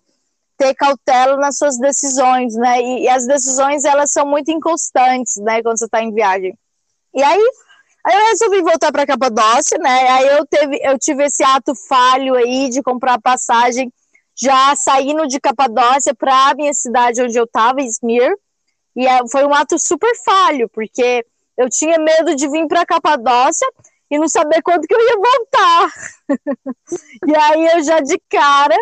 ter 0.58 0.74
cautela 0.74 1.38
nas 1.38 1.58
suas 1.58 1.78
decisões, 1.80 2.56
né? 2.56 2.82
E, 2.82 3.04
e, 3.04 3.10
as 3.10 3.26
decisões 3.26 3.86
elas 3.86 4.12
são 4.12 4.26
muito 4.26 4.52
inconstantes, 4.52 5.38
né? 5.38 5.62
Quando 5.62 5.78
você 5.78 5.86
está 5.86 6.02
em 6.04 6.14
viagem. 6.14 6.58
E 7.14 7.24
aí, 7.24 7.50
aí 8.06 8.16
eu 8.16 8.26
resolvi 8.26 8.62
voltar 8.62 8.92
para 8.92 9.06
Capadócia, 9.06 9.78
né? 9.78 10.10
Aí 10.10 10.28
eu 10.28 10.46
teve, 10.46 10.80
eu 10.84 11.00
tive 11.00 11.26
esse 11.26 11.44
ato 11.44 11.74
falho 11.88 12.36
aí 12.36 12.70
de 12.70 12.82
comprar 12.84 13.22
passagem 13.22 13.92
já 14.36 14.76
saindo 14.76 15.28
de 15.28 15.40
Capadócia 15.40 16.14
para 16.14 16.50
a 16.50 16.56
minha 16.56 16.74
cidade 16.74 17.22
onde 17.22 17.38
eu 17.38 17.46
estava, 17.46 17.82
Izmir. 17.82 18.36
E 18.96 19.06
foi 19.32 19.46
um 19.46 19.54
ato 19.54 19.80
super 19.80 20.14
falho, 20.26 20.68
porque 20.70 21.24
eu 21.58 21.70
tinha 21.70 21.98
medo 21.98 22.36
de 22.36 22.48
vir 22.50 22.68
para 22.68 22.86
Capadócia 22.86 23.68
e 24.10 24.18
não 24.18 24.28
saber 24.28 24.62
quando 24.62 24.88
que 24.88 24.94
eu 24.94 25.00
ia 25.00 25.16
voltar. 25.16 25.92
e 27.28 27.36
aí 27.36 27.66
eu 27.74 27.84
já 27.84 28.00
de 28.00 28.20
cara 28.30 28.78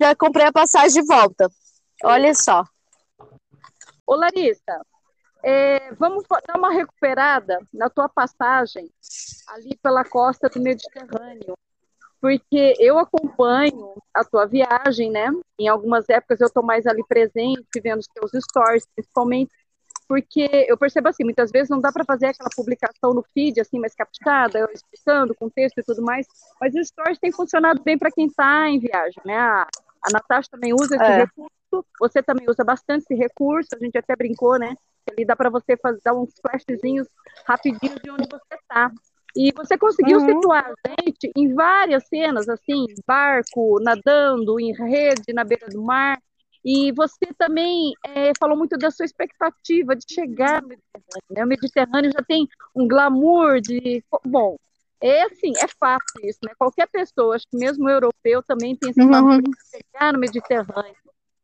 já 0.00 0.14
comprei 0.14 0.46
a 0.46 0.52
passagem 0.52 1.02
de 1.02 1.08
volta. 1.08 1.50
Olha 2.04 2.32
só. 2.34 2.62
Ô 4.06 4.14
Larissa, 4.14 4.80
é, 5.42 5.92
vamos 5.94 6.24
dar 6.46 6.56
uma 6.56 6.72
recuperada 6.72 7.58
na 7.72 7.90
tua 7.90 8.08
passagem 8.08 8.90
ali 9.48 9.76
pela 9.82 10.04
costa 10.04 10.48
do 10.48 10.60
Mediterrâneo, 10.60 11.54
porque 12.20 12.74
eu 12.78 12.98
acompanho 12.98 13.94
a 14.14 14.24
tua 14.24 14.46
viagem, 14.46 15.10
né? 15.10 15.28
Em 15.58 15.68
algumas 15.68 16.08
épocas 16.08 16.40
eu 16.40 16.46
estou 16.46 16.62
mais 16.62 16.86
ali 16.86 17.04
presente, 17.06 17.66
vendo 17.82 18.00
os 18.00 18.08
teus 18.08 18.30
stories, 18.44 18.86
principalmente 18.94 19.52
porque 20.08 20.48
eu 20.66 20.78
percebo 20.78 21.08
assim, 21.08 21.22
muitas 21.22 21.50
vezes 21.50 21.68
não 21.68 21.80
dá 21.80 21.92
para 21.92 22.04
fazer 22.04 22.26
aquela 22.26 22.48
publicação 22.56 23.12
no 23.12 23.22
feed 23.22 23.60
assim 23.60 23.78
mais 23.78 23.94
captada, 23.94 24.66
explicando 24.72 25.34
com 25.34 25.50
texto 25.50 25.78
e 25.78 25.82
tudo 25.82 26.02
mais, 26.02 26.26
mas 26.58 26.74
os 26.74 26.88
stories 26.88 27.18
têm 27.18 27.30
funcionado 27.30 27.82
bem 27.82 27.98
para 27.98 28.10
quem 28.10 28.26
está 28.26 28.66
em 28.68 28.78
viagem, 28.78 29.22
né? 29.24 29.36
A, 29.36 29.68
a 30.02 30.12
Natasha 30.12 30.48
também 30.50 30.72
usa 30.72 30.96
esse 30.96 31.04
é. 31.04 31.18
recurso, 31.18 31.86
você 32.00 32.22
também 32.22 32.48
usa 32.48 32.64
bastante 32.64 33.02
esse 33.02 33.14
recurso, 33.14 33.68
a 33.74 33.78
gente 33.78 33.98
até 33.98 34.16
brincou, 34.16 34.58
né? 34.58 34.74
Ali 35.10 35.26
dá 35.26 35.36
para 35.36 35.50
você 35.50 35.76
fazer 35.76 36.00
dar 36.02 36.14
uns 36.14 36.32
flashzinhos 36.40 37.06
rapidinhos 37.46 38.00
de 38.02 38.10
onde 38.10 38.26
você 38.28 38.54
está. 38.54 38.90
E 39.36 39.52
você 39.52 39.76
conseguiu 39.76 40.18
uhum. 40.18 40.26
situar 40.26 40.64
a 40.64 41.02
gente 41.02 41.30
em 41.36 41.54
várias 41.54 42.06
cenas, 42.08 42.48
assim, 42.48 42.86
barco, 43.06 43.78
nadando, 43.80 44.58
em 44.58 44.72
rede, 44.72 45.32
na 45.34 45.44
beira 45.44 45.68
do 45.68 45.82
mar. 45.82 46.18
E 46.70 46.92
você 46.92 47.32
também 47.38 47.94
é, 48.04 48.32
falou 48.38 48.54
muito 48.54 48.76
da 48.76 48.90
sua 48.90 49.06
expectativa 49.06 49.96
de 49.96 50.04
chegar 50.06 50.60
no 50.60 50.68
Mediterrâneo. 50.68 51.30
Né? 51.30 51.42
O 51.42 51.48
Mediterrâneo 51.48 52.12
já 52.12 52.22
tem 52.22 52.46
um 52.76 52.86
glamour 52.86 53.58
de. 53.58 54.04
Bom, 54.22 54.54
é 55.00 55.22
assim, 55.22 55.54
é 55.56 55.66
fácil 55.66 56.20
isso, 56.24 56.40
né? 56.44 56.52
Qualquer 56.58 56.86
pessoa, 56.88 57.36
acho 57.36 57.46
que 57.50 57.56
mesmo 57.56 57.88
europeu, 57.88 58.42
também 58.42 58.76
tem 58.76 58.90
esse 58.90 59.02
glamour 59.02 59.36
uhum. 59.36 59.40
de 59.40 59.50
chegar 59.70 60.12
no 60.12 60.18
Mediterrâneo. 60.18 60.94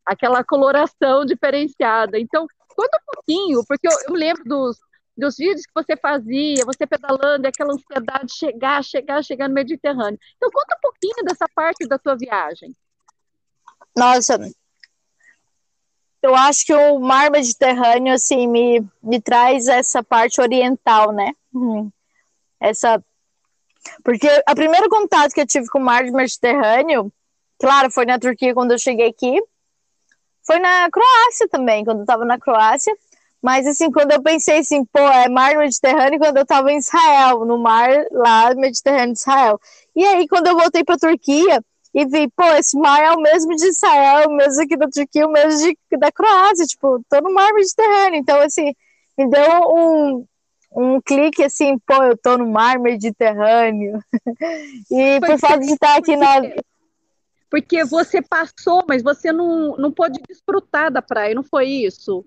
Aquela 0.04 0.44
coloração 0.44 1.24
diferenciada. 1.24 2.18
Então, 2.18 2.46
conta 2.76 2.98
um 2.98 3.14
pouquinho, 3.14 3.64
porque 3.66 3.88
eu, 3.88 3.96
eu 4.06 4.14
lembro 4.14 4.44
dos, 4.44 4.78
dos 5.16 5.38
vídeos 5.38 5.64
que 5.64 5.72
você 5.74 5.96
fazia, 5.96 6.66
você 6.66 6.86
pedalando, 6.86 7.48
aquela 7.48 7.72
ansiedade 7.72 8.26
de 8.26 8.34
chegar, 8.34 8.84
chegar, 8.84 9.24
chegar 9.24 9.48
no 9.48 9.54
Mediterrâneo. 9.54 10.18
Então, 10.36 10.50
conta 10.52 10.76
um 10.76 10.80
pouquinho 10.82 11.24
dessa 11.24 11.46
parte 11.54 11.88
da 11.88 11.98
tua 11.98 12.14
viagem. 12.14 12.76
Nossa, 13.96 14.38
eu 16.24 16.34
acho 16.34 16.64
que 16.64 16.72
o 16.72 16.98
mar 16.98 17.30
Mediterrâneo, 17.30 18.14
assim, 18.14 18.46
me, 18.46 18.82
me 19.02 19.20
traz 19.20 19.68
essa 19.68 20.02
parte 20.02 20.40
oriental, 20.40 21.12
né? 21.12 21.32
Hum. 21.54 21.90
Essa. 22.58 23.02
Porque 24.02 24.26
o 24.48 24.54
primeiro 24.54 24.88
contato 24.88 25.34
que 25.34 25.42
eu 25.42 25.46
tive 25.46 25.66
com 25.68 25.78
o 25.78 25.84
mar 25.84 26.02
Mediterrâneo, 26.04 27.12
claro, 27.58 27.90
foi 27.90 28.06
na 28.06 28.18
Turquia 28.18 28.54
quando 28.54 28.72
eu 28.72 28.78
cheguei 28.78 29.08
aqui, 29.08 29.38
foi 30.46 30.58
na 30.58 30.88
Croácia 30.90 31.46
também, 31.46 31.84
quando 31.84 32.00
eu 32.00 32.06
tava 32.06 32.24
na 32.24 32.38
Croácia. 32.38 32.96
Mas, 33.42 33.66
assim, 33.66 33.92
quando 33.92 34.12
eu 34.12 34.22
pensei 34.22 34.60
assim, 34.60 34.82
pô, 34.86 35.00
é 35.00 35.28
mar 35.28 35.54
Mediterrâneo, 35.58 36.18
quando 36.18 36.38
eu 36.38 36.46
tava 36.46 36.72
em 36.72 36.78
Israel, 36.78 37.44
no 37.44 37.58
mar 37.58 37.90
lá 38.10 38.54
Mediterrâneo 38.54 39.12
de 39.12 39.18
Israel. 39.18 39.60
E 39.94 40.02
aí, 40.06 40.26
quando 40.26 40.46
eu 40.46 40.56
voltei 40.56 40.82
pra 40.82 40.96
Turquia, 40.96 41.62
e 41.94 42.04
vi, 42.06 42.28
pô, 42.36 42.44
esse 42.54 42.76
mar 42.76 43.00
é 43.00 43.12
o 43.12 43.20
mesmo 43.20 43.54
de 43.54 43.68
Israel, 43.68 44.28
o 44.28 44.34
mesmo 44.34 44.62
aqui 44.62 44.76
da 44.76 44.88
Turquia, 44.88 45.26
o 45.26 45.30
mesmo 45.30 45.60
de, 45.60 45.96
da 45.96 46.10
Croácia, 46.10 46.66
tipo, 46.66 47.00
tô 47.08 47.20
no 47.20 47.32
mar 47.32 47.52
Mediterrâneo. 47.52 48.18
Então, 48.18 48.40
assim, 48.40 48.74
me 49.16 49.30
deu 49.30 49.60
um, 49.68 50.26
um 50.74 51.00
clique 51.00 51.44
assim, 51.44 51.78
pô, 51.86 52.02
eu 52.02 52.16
tô 52.16 52.36
no 52.36 52.50
mar 52.50 52.80
Mediterrâneo. 52.80 54.02
e 54.90 55.20
Foi 55.20 55.28
por 55.28 55.38
fato 55.38 55.60
de 55.60 55.72
estar 55.72 55.96
aqui 55.96 56.16
na. 56.16 56.42
Porque 57.48 57.84
você 57.84 58.20
passou, 58.20 58.84
mas 58.88 59.00
você 59.00 59.30
não, 59.30 59.76
não 59.76 59.92
pôde 59.92 60.20
desfrutar 60.28 60.90
da 60.90 61.00
praia, 61.00 61.36
não 61.36 61.44
foi 61.44 61.68
isso? 61.68 62.24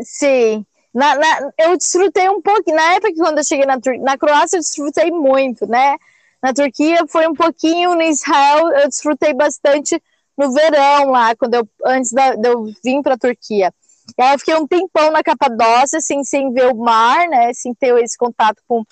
Sim. 0.00 0.64
Na, 0.94 1.14
na, 1.16 1.50
eu 1.58 1.76
desfrutei 1.76 2.30
um 2.30 2.40
pouco. 2.40 2.72
Na 2.72 2.94
época, 2.94 3.12
quando 3.14 3.36
eu 3.38 3.44
cheguei 3.44 3.66
na, 3.66 3.78
na 4.00 4.16
Croácia, 4.16 4.56
eu 4.56 4.60
desfrutei 4.60 5.10
muito, 5.10 5.66
né? 5.66 5.98
Na 6.42 6.52
Turquia 6.52 7.04
foi 7.08 7.26
um 7.28 7.34
pouquinho, 7.34 7.94
no 7.94 8.02
Israel 8.02 8.68
eu 8.72 8.88
desfrutei 8.88 9.32
bastante 9.32 10.02
no 10.36 10.52
verão 10.52 11.10
lá, 11.10 11.36
quando 11.36 11.54
eu, 11.54 11.68
antes 11.86 12.10
da, 12.10 12.34
de 12.34 12.48
eu 12.48 12.64
vir 12.82 13.00
para 13.02 13.14
a 13.14 13.18
Turquia. 13.18 13.72
E 14.18 14.22
aí 14.22 14.34
eu 14.34 14.38
fiquei 14.38 14.54
um 14.56 14.66
tempão 14.66 15.10
na 15.12 15.22
Capadócia, 15.22 15.98
assim, 15.98 16.24
sem 16.24 16.52
ver 16.52 16.72
o 16.72 16.76
mar, 16.76 17.28
né, 17.28 17.52
sem 17.54 17.72
ter 17.74 17.96
esse 18.02 18.18
contato 18.18 18.60
com, 18.66 18.82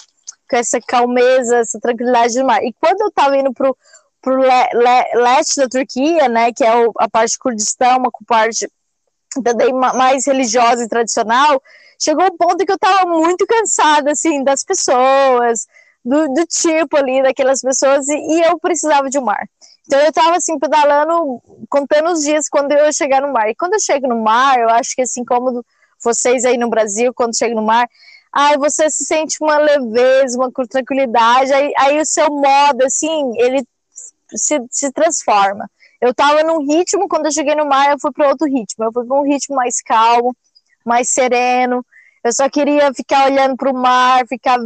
com 0.49 0.57
essa 0.57 0.81
calmeza, 0.81 1.57
essa 1.59 1.81
tranquilidade 1.81 2.39
do 2.39 2.47
mar. 2.47 2.63
E 2.63 2.73
quando 2.81 3.01
eu 3.01 3.09
estava 3.09 3.37
indo 3.37 3.53
pro, 3.53 3.77
pro 4.23 4.37
le, 4.37 4.47
le, 4.47 5.23
leste 5.23 5.57
da 5.57 5.69
Turquia, 5.69 6.29
né, 6.29 6.53
que 6.53 6.65
é 6.65 6.87
o, 6.87 6.93
a 6.99 7.09
parte 7.09 7.39
Kurdistão, 7.39 7.99
uma 7.99 8.11
parte 8.27 8.71
também 9.43 9.73
mais 9.73 10.27
religiosa 10.27 10.85
e 10.85 10.89
tradicional, 10.89 11.61
chegou 11.99 12.25
um 12.25 12.37
ponto 12.37 12.65
que 12.65 12.71
eu 12.71 12.77
estava 12.77 13.09
muito 13.09 13.47
cansada, 13.47 14.13
assim, 14.13 14.43
das 14.43 14.65
pessoas, 14.65 15.67
do, 16.05 16.29
do 16.29 16.47
tipo 16.47 16.97
ali, 16.97 17.23
daquelas 17.23 17.61
pessoas, 17.61 18.09
e, 18.09 18.15
e, 18.15 18.43
eu 18.43 18.59
precisava 18.59 19.09
de 19.09 19.19
um 19.19 19.25
mar. 19.25 19.47
Então 19.87 19.99
eu 20.01 20.13
tava 20.13 20.37
assim, 20.37 20.59
pedalando, 20.59 21.43
contando 21.69 22.11
os 22.11 22.23
dias 22.23 22.49
quando 22.49 22.73
eu 22.73 22.93
chegar 22.93 23.21
no 23.21 23.33
mar. 23.33 23.49
E 23.49 23.55
quando 23.55 23.75
eu 23.75 23.81
chego 23.81 24.07
no 24.07 24.23
mar, 24.23 24.59
eu 24.59 24.69
acho 24.71 24.95
que 24.95 25.03
assim 25.03 25.25
como 25.25 25.65
vocês 26.03 26.45
aí 26.45 26.57
no 26.57 26.71
Brasil, 26.71 27.13
quando 27.13 27.37
chega 27.37 27.55
no 27.55 27.63
mar, 27.63 27.87
aí 28.33 28.57
você 28.57 28.89
se 28.89 29.05
sente 29.05 29.37
uma 29.41 29.59
leveza, 29.59 30.39
uma 30.39 30.51
tranquilidade, 30.69 31.53
aí, 31.53 31.73
aí 31.77 32.01
o 32.01 32.07
seu 32.07 32.29
modo, 32.31 32.85
assim, 32.85 33.33
ele 33.37 33.65
se, 34.35 34.59
se 34.71 34.93
transforma. 34.93 35.69
Eu 36.01 36.15
tava 36.15 36.43
num 36.43 36.65
ritmo, 36.67 37.09
quando 37.09 37.27
eu 37.27 37.33
cheguei 37.33 37.55
no 37.55 37.67
mar, 37.67 37.91
eu 37.91 37.99
fui 38.01 38.11
para 38.13 38.29
outro 38.29 38.47
ritmo. 38.47 38.85
Eu 38.85 38.93
fui 38.93 39.05
para 39.05 39.21
um 39.21 39.25
ritmo 39.25 39.57
mais 39.57 39.83
calmo, 39.83 40.35
mais 40.85 41.11
sereno, 41.11 41.85
eu 42.23 42.33
só 42.33 42.49
queria 42.51 42.93
ficar 42.93 43.27
olhando 43.27 43.57
para 43.57 43.71
o 43.71 43.75
mar, 43.75 44.27
ficar 44.29 44.59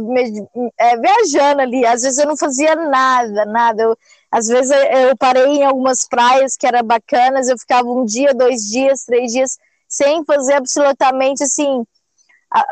é, 0.77 0.97
viajando 0.97 1.61
ali. 1.61 1.85
Às 1.85 2.03
vezes 2.03 2.19
eu 2.19 2.27
não 2.27 2.35
fazia 2.37 2.75
nada, 2.75 3.45
nada. 3.45 3.83
Eu, 3.83 3.97
às 4.31 4.47
vezes 4.47 4.71
eu 4.71 5.15
parei 5.17 5.45
em 5.45 5.63
algumas 5.63 6.05
praias 6.07 6.57
que 6.57 6.67
eram 6.67 6.83
bacanas, 6.83 7.47
eu 7.47 7.57
ficava 7.57 7.87
um 7.87 8.03
dia, 8.03 8.33
dois 8.33 8.61
dias, 8.63 9.05
três 9.05 9.31
dias 9.31 9.57
sem 9.87 10.25
fazer 10.25 10.55
absolutamente 10.55 11.43
assim, 11.43 11.85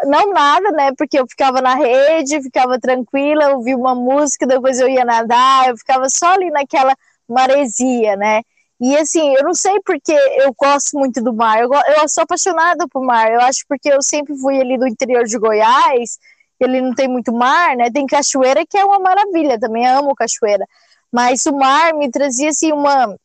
não 0.05 0.31
nada, 0.33 0.71
né? 0.71 0.91
Porque 0.97 1.19
eu 1.19 1.27
ficava 1.27 1.61
na 1.61 1.75
rede, 1.75 2.41
ficava 2.41 2.79
tranquila, 2.79 3.55
ouvia 3.55 3.77
uma 3.77 3.95
música, 3.95 4.45
depois 4.45 4.79
eu 4.79 4.87
ia 4.89 5.05
nadar, 5.05 5.69
eu 5.69 5.77
ficava 5.77 6.09
só 6.09 6.33
ali 6.33 6.49
naquela 6.51 6.95
maresia, 7.27 8.15
né? 8.15 8.41
E 8.81 8.97
assim, 8.97 9.35
eu 9.35 9.43
não 9.43 9.53
sei 9.53 9.79
porque 9.85 10.11
eu 10.11 10.53
gosto 10.57 10.97
muito 10.97 11.21
do 11.23 11.33
mar, 11.33 11.59
eu, 11.59 11.69
eu 11.71 12.09
sou 12.09 12.23
apaixonada 12.23 12.85
por 12.91 13.03
mar, 13.05 13.31
eu 13.31 13.39
acho 13.41 13.63
porque 13.67 13.91
eu 13.91 14.01
sempre 14.01 14.35
fui 14.37 14.59
ali 14.59 14.77
do 14.77 14.87
interior 14.87 15.23
de 15.23 15.37
Goiás, 15.37 16.17
ele 16.59 16.81
não 16.81 16.93
tem 16.93 17.07
muito 17.07 17.31
mar, 17.31 17.75
né? 17.75 17.89
Tem 17.91 18.05
cachoeira 18.05 18.65
que 18.65 18.77
é 18.77 18.85
uma 18.85 18.99
maravilha, 18.99 19.59
também 19.59 19.87
amo 19.87 20.15
cachoeira. 20.15 20.65
Mas 21.11 21.45
o 21.45 21.55
mar 21.55 21.93
me 21.93 22.09
trazia 22.09 22.49
assim 22.49 22.71
uma, 22.71 23.15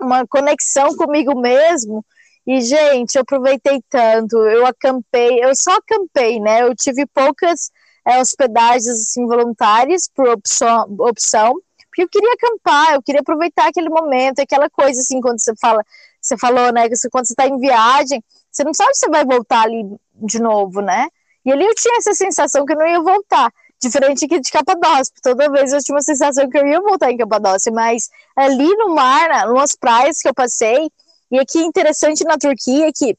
uma 0.00 0.26
conexão 0.26 0.94
comigo 0.96 1.38
mesmo. 1.38 2.04
E, 2.46 2.60
gente, 2.60 3.16
eu 3.16 3.22
aproveitei 3.22 3.80
tanto, 3.88 4.36
eu 4.36 4.66
acampei, 4.66 5.42
eu 5.42 5.54
só 5.54 5.76
acampei, 5.76 6.40
né? 6.40 6.62
Eu 6.62 6.74
tive 6.74 7.06
poucas 7.06 7.70
é, 8.06 8.20
hospedagens 8.20 8.88
assim, 8.88 9.26
voluntárias 9.26 10.08
por 10.14 10.28
opção, 10.28 10.86
opção 11.00 11.54
porque 11.96 12.02
eu 12.02 12.08
queria 12.08 12.34
acampar, 12.34 12.94
eu 12.94 13.02
queria 13.02 13.22
aproveitar 13.22 13.68
aquele 13.68 13.88
momento, 13.88 14.40
aquela 14.40 14.68
coisa 14.68 15.00
assim, 15.00 15.18
quando 15.18 15.40
você 15.40 15.54
fala, 15.56 15.82
você 16.20 16.36
falou, 16.36 16.70
né, 16.70 16.88
que 16.88 16.94
quando 17.10 17.26
você 17.26 17.32
está 17.32 17.46
em 17.46 17.58
viagem, 17.58 18.22
você 18.52 18.62
não 18.62 18.74
sabe 18.74 18.94
se 18.94 19.00
você 19.00 19.10
vai 19.10 19.24
voltar 19.24 19.62
ali 19.62 19.82
de 20.14 20.38
novo, 20.38 20.82
né? 20.82 21.08
E 21.44 21.50
ali 21.50 21.64
eu 21.64 21.74
tinha 21.74 21.96
essa 21.96 22.12
sensação 22.12 22.66
que 22.66 22.74
eu 22.74 22.78
não 22.78 22.86
ia 22.86 23.00
voltar, 23.00 23.50
diferente 23.80 24.26
aqui 24.26 24.40
de 24.40 24.50
Capadócia, 24.50 25.14
toda 25.22 25.50
vez 25.50 25.72
eu 25.72 25.82
tinha 25.82 25.94
uma 25.94 26.02
sensação 26.02 26.48
que 26.50 26.58
eu 26.58 26.66
ia 26.66 26.80
voltar 26.80 27.10
em 27.10 27.16
Capadócia, 27.16 27.72
mas 27.72 28.10
ali 28.36 28.76
no 28.76 28.94
mar, 28.94 29.46
nas 29.48 29.74
praias 29.74 30.18
que 30.18 30.28
eu 30.28 30.34
passei, 30.34 30.90
e 31.30 31.38
aqui 31.38 31.60
interessante 31.60 32.24
na 32.24 32.36
Turquia 32.36 32.88
é 32.88 32.92
que 32.92 33.16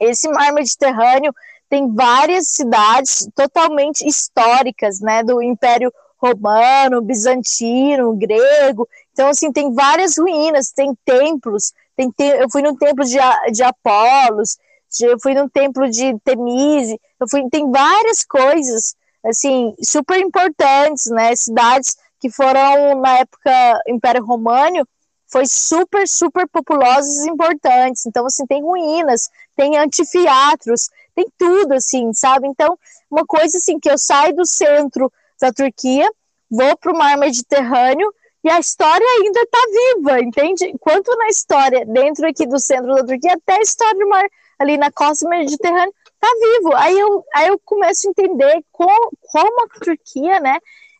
esse 0.00 0.28
mar 0.28 0.52
Mediterrâneo 0.52 1.32
tem 1.68 1.94
várias 1.94 2.48
cidades 2.48 3.28
totalmente 3.36 4.04
históricas, 4.04 4.98
né, 5.00 5.22
do 5.22 5.40
Império 5.40 5.92
romano, 6.20 7.00
bizantino, 7.00 8.14
grego. 8.14 8.86
Então, 9.12 9.28
assim, 9.28 9.50
tem 9.50 9.72
várias 9.72 10.18
ruínas, 10.18 10.70
tem 10.70 10.94
templos, 11.04 11.72
tem 11.96 12.10
te, 12.10 12.24
eu 12.24 12.48
fui 12.50 12.62
num 12.62 12.76
templo 12.76 13.04
de, 13.04 13.18
de 13.52 13.62
Apolos, 13.62 14.58
eu 15.00 15.18
fui 15.20 15.34
num 15.34 15.48
templo 15.48 15.88
de 15.88 16.18
Temise, 16.24 17.00
eu 17.18 17.28
fui, 17.28 17.48
tem 17.50 17.70
várias 17.70 18.24
coisas, 18.24 18.94
assim, 19.24 19.74
super 19.82 20.18
importantes, 20.18 21.06
né, 21.06 21.34
cidades 21.36 21.96
que 22.20 22.30
foram, 22.30 23.00
na 23.00 23.18
época, 23.18 23.82
Império 23.88 24.24
Romano, 24.24 24.86
foi 25.28 25.46
super, 25.46 26.08
super 26.08 26.46
populosas 26.48 27.24
e 27.24 27.30
importantes, 27.30 28.04
então, 28.04 28.26
assim, 28.26 28.44
tem 28.46 28.62
ruínas, 28.62 29.30
tem 29.56 29.78
anfiteatros, 29.78 30.88
tem 31.14 31.26
tudo, 31.38 31.74
assim, 31.74 32.12
sabe, 32.12 32.48
então, 32.48 32.76
uma 33.10 33.24
coisa, 33.24 33.56
assim, 33.58 33.78
que 33.78 33.90
eu 33.90 33.96
saio 33.96 34.34
do 34.34 34.46
centro 34.46 35.10
da 35.40 35.52
Turquia, 35.52 36.10
vou 36.50 36.76
para 36.76 36.92
o 36.92 36.96
mar 36.96 37.16
Mediterrâneo, 37.16 38.12
e 38.42 38.50
a 38.50 38.58
história 38.58 39.06
ainda 39.18 39.40
está 39.40 39.58
viva, 39.70 40.20
entende? 40.20 40.74
Quanto 40.80 41.14
na 41.16 41.28
história, 41.28 41.84
dentro 41.84 42.26
aqui 42.26 42.46
do 42.46 42.58
centro 42.58 42.94
da 42.94 43.04
Turquia, 43.04 43.34
até 43.34 43.58
a 43.58 43.62
história 43.62 43.98
do 43.98 44.08
mar 44.08 44.24
ali 44.58 44.76
na 44.78 44.90
costa 44.90 45.28
mediterrânea 45.28 45.92
está 46.14 46.28
vivo. 46.40 46.74
Aí 46.74 46.98
eu, 46.98 47.24
aí 47.34 47.48
eu 47.48 47.60
começo 47.64 48.06
a 48.06 48.10
entender 48.10 48.64
como, 48.72 49.10
como 49.20 49.64
a 49.64 49.68
Turquia, 49.84 50.40
né, 50.40 50.56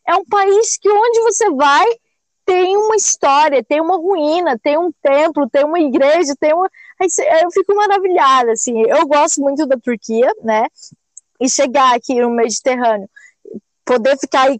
é 0.06 0.14
um 0.14 0.24
país 0.24 0.76
que 0.76 0.88
onde 0.88 1.20
você 1.20 1.50
vai 1.50 1.86
tem 2.44 2.76
uma 2.76 2.96
história, 2.96 3.62
tem 3.62 3.80
uma 3.80 3.96
ruína, 3.96 4.58
tem 4.58 4.76
um 4.76 4.90
templo, 5.00 5.48
tem 5.48 5.64
uma 5.64 5.78
igreja, 5.78 6.34
tem 6.38 6.52
uma. 6.52 6.68
Eu 7.42 7.50
fico 7.52 7.76
maravilhada, 7.76 8.50
assim. 8.50 8.82
Eu 8.88 9.06
gosto 9.06 9.40
muito 9.40 9.64
da 9.66 9.76
Turquia, 9.76 10.28
né? 10.42 10.66
E 11.40 11.48
chegar 11.48 11.94
aqui 11.94 12.20
no 12.20 12.28
Mediterrâneo, 12.30 13.08
poder 13.90 14.16
ficar 14.16 14.42
aí 14.42 14.56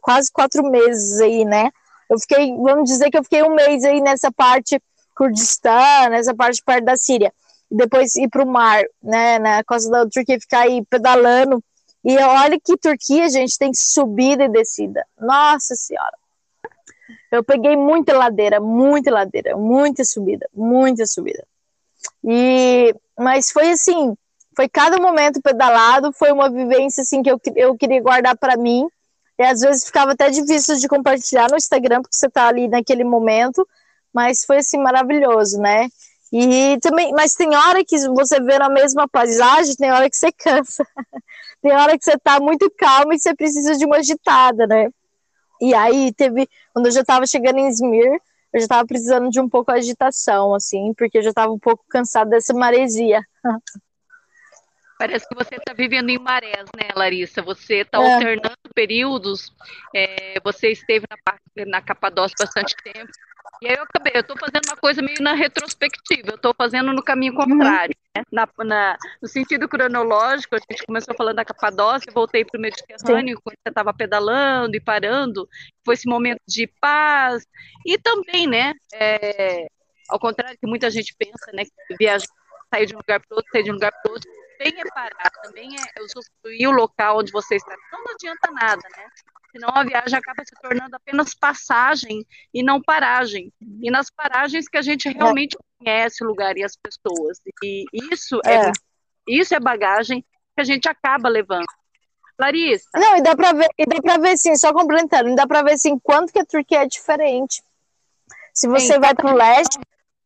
quase 0.00 0.30
quatro 0.32 0.62
meses 0.62 1.18
aí, 1.20 1.44
né? 1.44 1.72
Eu 2.08 2.20
fiquei, 2.20 2.54
vamos 2.54 2.88
dizer 2.88 3.10
que 3.10 3.18
eu 3.18 3.24
fiquei 3.24 3.42
um 3.42 3.52
mês 3.52 3.82
aí 3.82 4.00
nessa 4.00 4.30
parte 4.30 4.80
Kurdistão, 5.16 6.08
nessa 6.10 6.32
parte 6.32 6.62
perto 6.64 6.84
da 6.84 6.96
Síria. 6.96 7.34
Depois 7.68 8.14
ir 8.14 8.28
para 8.28 8.44
o 8.44 8.46
mar, 8.46 8.84
né, 9.02 9.40
na 9.40 9.64
costa 9.64 9.90
da 9.90 10.06
Turquia, 10.08 10.38
ficar 10.38 10.60
aí 10.60 10.84
pedalando. 10.88 11.60
E 12.04 12.16
olha 12.16 12.56
que 12.62 12.76
Turquia, 12.76 13.28
gente, 13.28 13.58
tem 13.58 13.72
subida 13.74 14.44
e 14.44 14.48
descida. 14.48 15.04
Nossa 15.18 15.74
Senhora. 15.74 16.16
Eu 17.32 17.42
peguei 17.42 17.76
muita 17.76 18.16
ladeira, 18.16 18.60
muita 18.60 19.10
ladeira, 19.10 19.56
muita 19.56 20.04
subida, 20.04 20.48
muita 20.54 21.06
subida. 21.06 21.44
E, 22.22 22.94
mas 23.18 23.50
foi 23.50 23.72
assim, 23.72 24.14
foi 24.54 24.68
cada 24.68 24.98
momento 24.98 25.40
pedalado, 25.42 26.12
foi 26.12 26.32
uma 26.32 26.50
vivência 26.50 27.02
assim 27.02 27.22
que 27.22 27.30
eu, 27.30 27.40
eu 27.56 27.76
queria 27.76 28.02
guardar 28.02 28.36
para 28.36 28.56
mim 28.56 28.86
e 29.38 29.42
às 29.42 29.60
vezes 29.60 29.84
ficava 29.84 30.12
até 30.12 30.30
difícil 30.30 30.76
de 30.76 30.88
compartilhar 30.88 31.50
no 31.50 31.56
Instagram, 31.56 32.02
porque 32.02 32.16
você 32.16 32.26
está 32.26 32.48
ali 32.48 32.68
naquele 32.68 33.04
momento, 33.04 33.66
mas 34.12 34.44
foi 34.44 34.58
assim 34.58 34.78
maravilhoso, 34.78 35.58
né? 35.58 35.88
E 36.32 36.78
também, 36.80 37.12
mas 37.12 37.34
tem 37.34 37.54
hora 37.54 37.84
que 37.84 37.96
você 38.08 38.40
vê 38.40 38.58
na 38.58 38.68
mesma 38.68 39.08
paisagem, 39.08 39.76
tem 39.76 39.92
hora 39.92 40.08
que 40.08 40.16
você 40.16 40.30
cansa. 40.38 40.86
tem 41.60 41.72
hora 41.72 41.98
que 41.98 42.04
você 42.04 42.14
está 42.14 42.40
muito 42.40 42.70
calmo 42.76 43.12
e 43.12 43.18
você 43.18 43.34
precisa 43.34 43.76
de 43.76 43.84
uma 43.84 43.96
agitada, 43.96 44.66
né? 44.66 44.88
E 45.60 45.74
aí 45.74 46.12
teve, 46.12 46.48
quando 46.72 46.86
eu 46.86 46.92
já 46.92 47.00
estava 47.00 47.26
chegando 47.26 47.58
em 47.58 47.68
Izmir, 47.68 48.20
eu 48.52 48.60
já 48.60 48.64
estava 48.64 48.86
precisando 48.86 49.30
de 49.30 49.40
um 49.40 49.48
pouco 49.48 49.72
de 49.72 49.78
agitação, 49.78 50.54
assim, 50.54 50.92
porque 50.96 51.18
eu 51.18 51.22
já 51.22 51.30
estava 51.30 51.52
um 51.52 51.58
pouco 51.58 51.84
cansada 51.88 52.30
dessa 52.30 52.54
maresia. 52.54 53.20
Parece 55.04 55.28
que 55.28 55.34
você 55.34 55.56
está 55.56 55.74
vivendo 55.74 56.08
em 56.08 56.18
marés, 56.18 56.64
né, 56.74 56.88
Larissa? 56.96 57.42
Você 57.42 57.80
está 57.80 58.02
é. 58.02 58.14
alternando 58.14 58.56
períodos. 58.74 59.52
É, 59.94 60.40
você 60.42 60.70
esteve 60.70 61.04
na, 61.10 61.66
na 61.66 61.82
Capadócia 61.82 62.34
bastante 62.40 62.74
tempo. 62.82 63.12
E 63.60 63.68
aí 63.68 63.76
eu 63.76 63.82
acabei, 63.82 64.12
eu 64.14 64.22
estou 64.22 64.36
fazendo 64.38 64.64
uma 64.66 64.76
coisa 64.78 65.02
meio 65.02 65.20
na 65.20 65.34
retrospectiva, 65.34 66.30
eu 66.30 66.36
estou 66.36 66.54
fazendo 66.56 66.90
no 66.94 67.02
caminho 67.02 67.34
uhum. 67.34 67.40
contrário, 67.40 67.94
uhum. 68.16 68.22
né? 68.22 68.24
na, 68.32 68.64
na, 68.64 68.96
no 69.20 69.28
sentido 69.28 69.68
cronológico, 69.68 70.56
a 70.56 70.58
gente 70.58 70.86
começou 70.86 71.14
falando 71.14 71.36
da 71.36 71.44
Capadócia, 71.44 72.10
voltei 72.10 72.42
para 72.42 72.58
o 72.58 72.60
Mediterrâneo, 72.62 73.36
Sim. 73.36 73.42
quando 73.44 73.56
você 73.56 73.68
estava 73.68 73.92
pedalando 73.92 74.74
e 74.74 74.80
parando, 74.80 75.46
foi 75.84 75.94
esse 75.94 76.08
momento 76.08 76.40
de 76.48 76.66
paz, 76.80 77.46
e 77.86 77.98
também, 77.98 78.46
né, 78.46 78.72
é, 78.94 79.66
ao 80.08 80.18
contrário 80.18 80.58
que 80.58 80.66
muita 80.66 80.90
gente 80.90 81.14
pensa, 81.16 81.52
né, 81.52 81.64
que 81.64 81.96
viajar, 81.98 82.26
sair 82.72 82.86
de 82.86 82.94
um 82.94 82.98
lugar 82.98 83.20
para 83.20 83.36
outro, 83.36 83.52
sair 83.52 83.62
de 83.62 83.70
um 83.70 83.74
lugar 83.74 83.92
para 83.92 84.12
outro, 84.12 84.28
também 84.64 84.80
é 84.80 84.90
parar, 84.90 85.30
também 85.42 85.76
é 85.76 86.02
usufruir 86.02 86.68
o 86.68 86.72
local 86.72 87.18
onde 87.18 87.30
você 87.30 87.56
está. 87.56 87.74
Então 87.86 88.02
não 88.02 88.12
adianta 88.12 88.50
nada, 88.50 88.82
né? 88.96 89.06
Senão 89.52 89.68
a 89.68 89.84
viagem 89.84 90.18
acaba 90.18 90.42
se 90.44 90.54
tornando 90.60 90.96
apenas 90.96 91.34
passagem 91.34 92.26
e 92.52 92.62
não 92.62 92.82
paragem. 92.82 93.52
E 93.80 93.90
nas 93.90 94.10
paragens 94.10 94.68
que 94.68 94.76
a 94.76 94.82
gente 94.82 95.08
realmente 95.08 95.56
conhece 95.78 96.24
o 96.24 96.26
lugar 96.26 96.56
e 96.56 96.64
as 96.64 96.76
pessoas. 96.76 97.38
E 97.62 97.84
isso 98.10 98.40
é, 98.44 98.54
é 98.54 98.72
isso 99.28 99.54
é 99.54 99.60
bagagem 99.60 100.22
que 100.22 100.60
a 100.60 100.64
gente 100.64 100.88
acaba 100.88 101.28
levando. 101.28 101.66
Larissa. 102.38 102.88
Não, 102.94 103.16
e 103.16 103.22
dá 103.22 103.36
para 103.36 103.52
ver, 103.52 103.68
e 103.78 103.86
dá 103.86 104.02
para 104.02 104.18
ver 104.18 104.36
sim, 104.36 104.56
só 104.56 104.72
complementando, 104.72 105.36
dá 105.36 105.46
para 105.46 105.62
ver 105.62 105.78
sim 105.78 105.96
quanto 106.00 106.32
que 106.32 106.40
a 106.40 106.44
Turquia 106.44 106.82
é 106.82 106.86
diferente. 106.86 107.62
Se 108.52 108.66
você 108.66 108.98
vai 108.98 109.14
para 109.14 109.32
o 109.32 109.36
leste, 109.36 109.78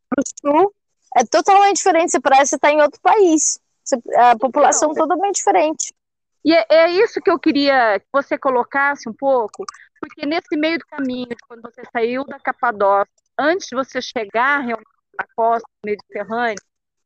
para 0.09 0.23
o 0.23 0.25
sul, 0.41 0.75
é 1.17 1.25
totalmente 1.25 1.77
diferente. 1.77 2.13
Você 2.13 2.21
parece 2.21 2.55
estar 2.55 2.71
em 2.71 2.81
outro 2.81 2.99
país 3.03 3.61
a 4.17 4.37
população 4.37 4.93
totalmente 4.93 5.37
diferente. 5.37 5.95
E 6.45 6.55
é, 6.55 6.67
é, 6.71 6.91
isso 6.91 7.21
que 7.21 7.31
eu 7.31 7.39
queria 7.39 7.99
que 8.01 8.07
você 8.13 8.39
colocasse 8.39 9.09
um 9.09 9.13
pouco, 9.13 9.65
porque 10.01 10.25
nesse 10.25 10.57
meio 10.57 10.79
do 10.79 10.87
caminho, 10.87 11.37
quando 11.47 11.63
você 11.63 11.83
saiu 11.93 12.25
da 12.25 12.39
Capadócia, 12.39 13.13
antes 13.39 13.67
de 13.69 13.77
você 13.77 14.01
chegar 14.01 14.59
realmente 14.59 14.89
na 15.19 15.27
costa 15.35 15.69
mediterrânea, 15.85 16.57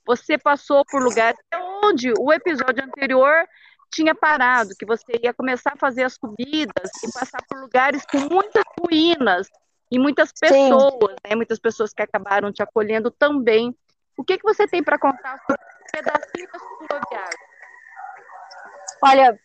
você 0.06 0.36
passou 0.36 0.84
por 0.84 1.02
lugares 1.02 1.38
onde 1.82 2.12
o 2.18 2.32
episódio 2.32 2.84
anterior 2.84 3.46
tinha 3.90 4.14
parado, 4.14 4.74
que 4.78 4.86
você 4.86 5.12
ia 5.22 5.34
começar 5.34 5.72
a 5.74 5.78
fazer 5.78 6.04
as 6.04 6.14
subidas 6.14 6.90
e 7.04 7.12
passar 7.12 7.38
por 7.48 7.60
lugares 7.60 8.04
com 8.06 8.18
muitas 8.18 8.64
ruínas 8.80 9.48
e 9.90 9.98
muitas 9.98 10.32
pessoas, 10.32 11.14
né, 11.24 11.36
muitas 11.36 11.58
pessoas 11.58 11.92
que 11.92 12.02
acabaram 12.02 12.50
te 12.50 12.62
acolhendo 12.62 13.10
também. 13.10 13.76
O 14.16 14.24
que, 14.24 14.38
que 14.38 14.44
você 14.44 14.66
tem 14.66 14.82
para 14.82 14.98
contar 14.98 15.38
sobre 15.46 15.62
pedacinho 15.90 16.48
da 16.88 17.00
sua? 17.08 17.30
Olha, 19.02 19.38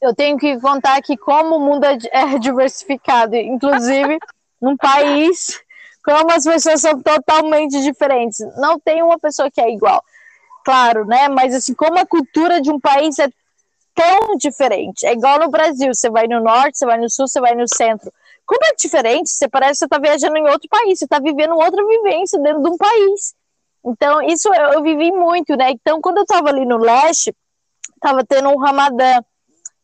eu 0.00 0.14
tenho 0.14 0.36
que 0.36 0.60
contar 0.60 1.00
que 1.00 1.16
como 1.16 1.56
o 1.56 1.60
mundo 1.60 1.84
é, 1.84 1.98
é 2.12 2.38
diversificado, 2.38 3.36
inclusive 3.36 4.18
num 4.60 4.76
país 4.76 5.62
como 6.04 6.30
as 6.30 6.44
pessoas 6.44 6.82
são 6.82 7.00
totalmente 7.00 7.80
diferentes. 7.80 8.38
Não 8.58 8.78
tem 8.78 9.02
uma 9.02 9.18
pessoa 9.18 9.50
que 9.50 9.60
é 9.60 9.70
igual, 9.70 10.04
claro, 10.62 11.06
né? 11.06 11.28
Mas 11.28 11.54
assim, 11.54 11.74
como 11.74 11.98
a 11.98 12.06
cultura 12.06 12.60
de 12.60 12.70
um 12.70 12.78
país 12.78 13.18
é 13.18 13.28
tão 13.94 14.36
diferente. 14.36 15.06
É 15.06 15.12
igual 15.12 15.38
no 15.38 15.50
Brasil, 15.50 15.94
você 15.94 16.10
vai 16.10 16.26
no 16.26 16.40
norte, 16.40 16.76
você 16.76 16.84
vai 16.84 16.98
no 16.98 17.08
sul, 17.08 17.26
você 17.26 17.40
vai 17.40 17.54
no 17.54 17.64
centro. 17.66 18.12
Como 18.44 18.62
é 18.66 18.74
diferente, 18.74 19.30
você 19.30 19.48
parece 19.48 19.72
que 19.72 19.78
você 19.78 19.84
está 19.86 19.98
viajando 19.98 20.36
em 20.36 20.46
outro 20.46 20.68
país, 20.68 20.98
você 20.98 21.06
está 21.06 21.18
vivendo 21.18 21.54
outra 21.54 21.82
vivência 21.86 22.38
dentro 22.38 22.62
de 22.62 22.68
um 22.68 22.76
país. 22.76 23.34
Então, 23.84 24.22
isso 24.22 24.48
eu, 24.54 24.72
eu 24.72 24.82
vivi 24.82 25.12
muito, 25.12 25.56
né? 25.56 25.70
Então, 25.70 26.00
quando 26.00 26.18
eu 26.18 26.22
estava 26.22 26.48
ali 26.48 26.64
no 26.64 26.78
leste, 26.78 27.34
estava 27.94 28.24
tendo 28.24 28.48
um 28.48 28.58
Ramadã, 28.58 29.20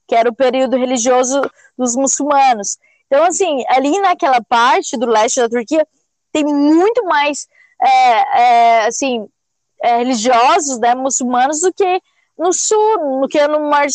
que 0.09 0.14
era 0.14 0.28
o 0.28 0.34
período 0.34 0.76
religioso 0.76 1.40
dos 1.76 1.94
muçulmanos. 1.94 2.78
Então, 3.07 3.24
assim, 3.24 3.64
ali 3.68 3.98
naquela 4.01 4.42
parte 4.42 4.96
do 4.96 5.07
leste 5.07 5.40
da 5.40 5.48
Turquia, 5.48 5.86
tem 6.32 6.44
muito 6.44 7.05
mais, 7.05 7.46
é, 7.80 8.40
é, 8.40 8.86
assim, 8.86 9.28
é, 9.82 9.98
religiosos, 9.98 10.78
né, 10.78 10.94
muçulmanos, 10.94 11.61
do 11.61 11.72
que 11.72 12.01
no 12.38 12.53
sul, 12.53 13.20
do 13.20 13.28
que 13.28 13.46
no 13.48 13.68
mar, 13.68 13.86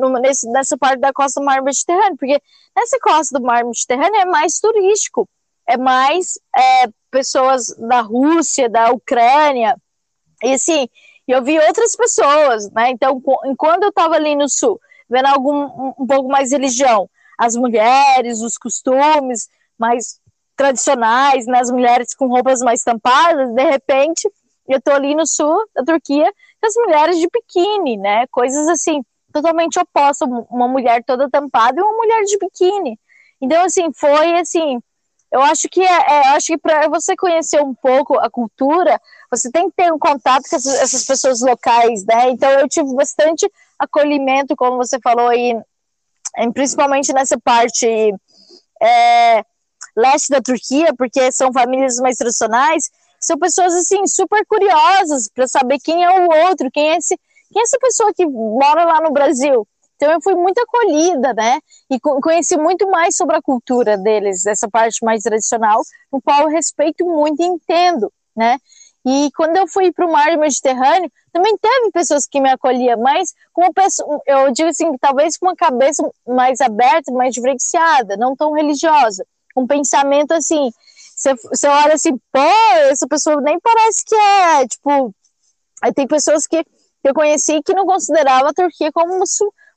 no, 0.00 0.10
nesse, 0.20 0.46
nessa 0.50 0.76
parte 0.76 1.00
da 1.00 1.12
costa 1.12 1.40
do 1.40 1.46
mar 1.46 1.62
Mediterrâneo, 1.62 2.16
porque 2.18 2.40
nessa 2.76 2.98
costa 3.00 3.38
do 3.38 3.44
mar 3.44 3.64
Mediterrâneo 3.64 4.20
é 4.20 4.24
mais 4.26 4.58
turístico, 4.60 5.26
é 5.66 5.78
mais 5.78 6.38
é, 6.54 6.88
pessoas 7.16 7.74
da 7.78 8.02
Rússia, 8.02 8.68
da 8.68 8.90
Ucrânia, 8.90 9.74
e 10.42 10.52
assim, 10.52 10.86
eu 11.26 11.42
vi 11.42 11.58
outras 11.58 11.96
pessoas, 11.96 12.70
né? 12.72 12.90
Então, 12.90 13.22
quando 13.56 13.84
eu 13.84 13.88
estava 13.88 14.16
ali 14.16 14.36
no 14.36 14.50
sul, 14.50 14.78
vendo 15.08 15.26
algum 15.26 15.54
um, 15.54 15.94
um 15.98 16.06
pouco 16.06 16.28
mais 16.28 16.52
religião, 16.52 17.08
as 17.38 17.56
mulheres, 17.56 18.42
os 18.42 18.58
costumes 18.58 19.48
mais 19.78 20.20
tradicionais, 20.54 21.46
né? 21.46 21.58
as 21.58 21.70
mulheres 21.70 22.14
com 22.14 22.28
roupas 22.28 22.60
mais 22.60 22.82
tampadas, 22.82 23.50
de 23.50 23.62
repente, 23.62 24.30
eu 24.68 24.80
tô 24.80 24.90
ali 24.90 25.14
no 25.14 25.26
sul 25.26 25.56
da 25.74 25.82
Turquia, 25.82 26.30
as 26.62 26.74
mulheres 26.76 27.18
de 27.18 27.28
biquíni, 27.32 27.96
né? 27.96 28.26
Coisas 28.26 28.68
assim, 28.68 29.02
totalmente 29.32 29.78
opostas, 29.78 30.28
uma 30.50 30.68
mulher 30.68 31.02
toda 31.04 31.30
tampada 31.30 31.80
e 31.80 31.82
uma 31.82 31.96
mulher 31.96 32.22
de 32.24 32.38
biquíni. 32.38 32.98
Então, 33.40 33.64
assim, 33.64 33.90
foi 33.94 34.38
assim, 34.38 34.80
eu 35.36 35.42
acho 35.42 35.68
que 35.68 35.80
é, 35.80 35.84
é 35.86 36.28
acho 36.28 36.46
que 36.46 36.58
para 36.58 36.88
você 36.88 37.14
conhecer 37.14 37.60
um 37.62 37.74
pouco 37.74 38.18
a 38.18 38.30
cultura, 38.30 39.00
você 39.30 39.50
tem 39.50 39.68
que 39.68 39.76
ter 39.76 39.92
um 39.92 39.98
contato 39.98 40.48
com 40.48 40.56
essas, 40.56 40.74
essas, 40.80 41.04
pessoas 41.04 41.40
locais, 41.40 42.04
né? 42.04 42.30
Então 42.30 42.50
eu 42.50 42.68
tive 42.68 42.94
bastante 42.94 43.50
acolhimento, 43.78 44.56
como 44.56 44.78
você 44.78 44.98
falou 45.00 45.28
aí, 45.28 45.54
principalmente 46.54 47.12
nessa 47.12 47.38
parte 47.38 47.86
é, 48.82 49.44
leste 49.96 50.30
da 50.30 50.40
Turquia, 50.40 50.94
porque 50.96 51.30
são 51.32 51.52
famílias 51.52 51.98
mais 51.98 52.16
tradicionais. 52.16 52.90
são 53.20 53.38
pessoas 53.38 53.74
assim 53.74 54.06
super 54.06 54.44
curiosas 54.46 55.28
para 55.34 55.46
saber 55.46 55.78
quem 55.82 56.02
é 56.02 56.10
o 56.20 56.48
outro, 56.48 56.70
quem 56.72 56.90
é 56.90 56.96
esse, 56.96 57.18
quem 57.52 57.60
é 57.60 57.62
essa 57.62 57.78
pessoa 57.78 58.12
que 58.14 58.24
mora 58.26 58.84
lá 58.84 59.00
no 59.02 59.12
Brasil. 59.12 59.66
Então 59.96 60.12
eu 60.12 60.20
fui 60.22 60.34
muito 60.34 60.58
acolhida, 60.58 61.32
né? 61.34 61.58
E 61.90 61.98
conheci 61.98 62.56
muito 62.56 62.88
mais 62.88 63.16
sobre 63.16 63.36
a 63.36 63.42
cultura 63.42 63.96
deles, 63.96 64.46
essa 64.46 64.68
parte 64.68 65.04
mais 65.04 65.22
tradicional, 65.22 65.82
no 66.12 66.20
qual 66.20 66.42
eu 66.42 66.48
respeito 66.48 67.04
muito 67.04 67.42
e 67.42 67.46
entendo, 67.46 68.12
né? 68.36 68.58
E 69.08 69.30
quando 69.36 69.56
eu 69.56 69.68
fui 69.68 69.92
para 69.92 70.04
o 70.04 70.10
mar 70.10 70.36
Mediterrâneo, 70.36 71.10
também 71.32 71.56
teve 71.58 71.92
pessoas 71.92 72.26
que 72.26 72.40
me 72.40 72.50
acolhiam, 72.50 73.00
mas 73.00 73.32
com 73.52 73.62
uma 73.62 73.72
pessoa, 73.72 74.20
eu 74.26 74.50
digo 74.50 74.68
assim, 74.68 74.96
talvez 74.98 75.36
com 75.38 75.46
uma 75.46 75.54
cabeça 75.54 76.02
mais 76.26 76.60
aberta, 76.60 77.12
mais 77.12 77.32
diferenciada, 77.32 78.16
não 78.16 78.34
tão 78.34 78.52
religiosa, 78.52 79.24
um 79.56 79.64
pensamento 79.64 80.32
assim, 80.32 80.70
você, 81.16 81.68
olha 81.68 81.94
assim, 81.94 82.16
pô, 82.32 82.40
essa 82.90 83.06
pessoa 83.06 83.40
nem 83.40 83.58
parece 83.60 84.04
que 84.04 84.14
é, 84.14 84.66
tipo, 84.66 85.14
aí 85.82 85.94
tem 85.94 86.06
pessoas 86.06 86.46
que 86.46 86.64
eu 87.04 87.14
conheci 87.14 87.62
que 87.62 87.72
não 87.72 87.86
considerava 87.86 88.50
a 88.50 88.54
Turquia 88.54 88.90
como 88.92 89.16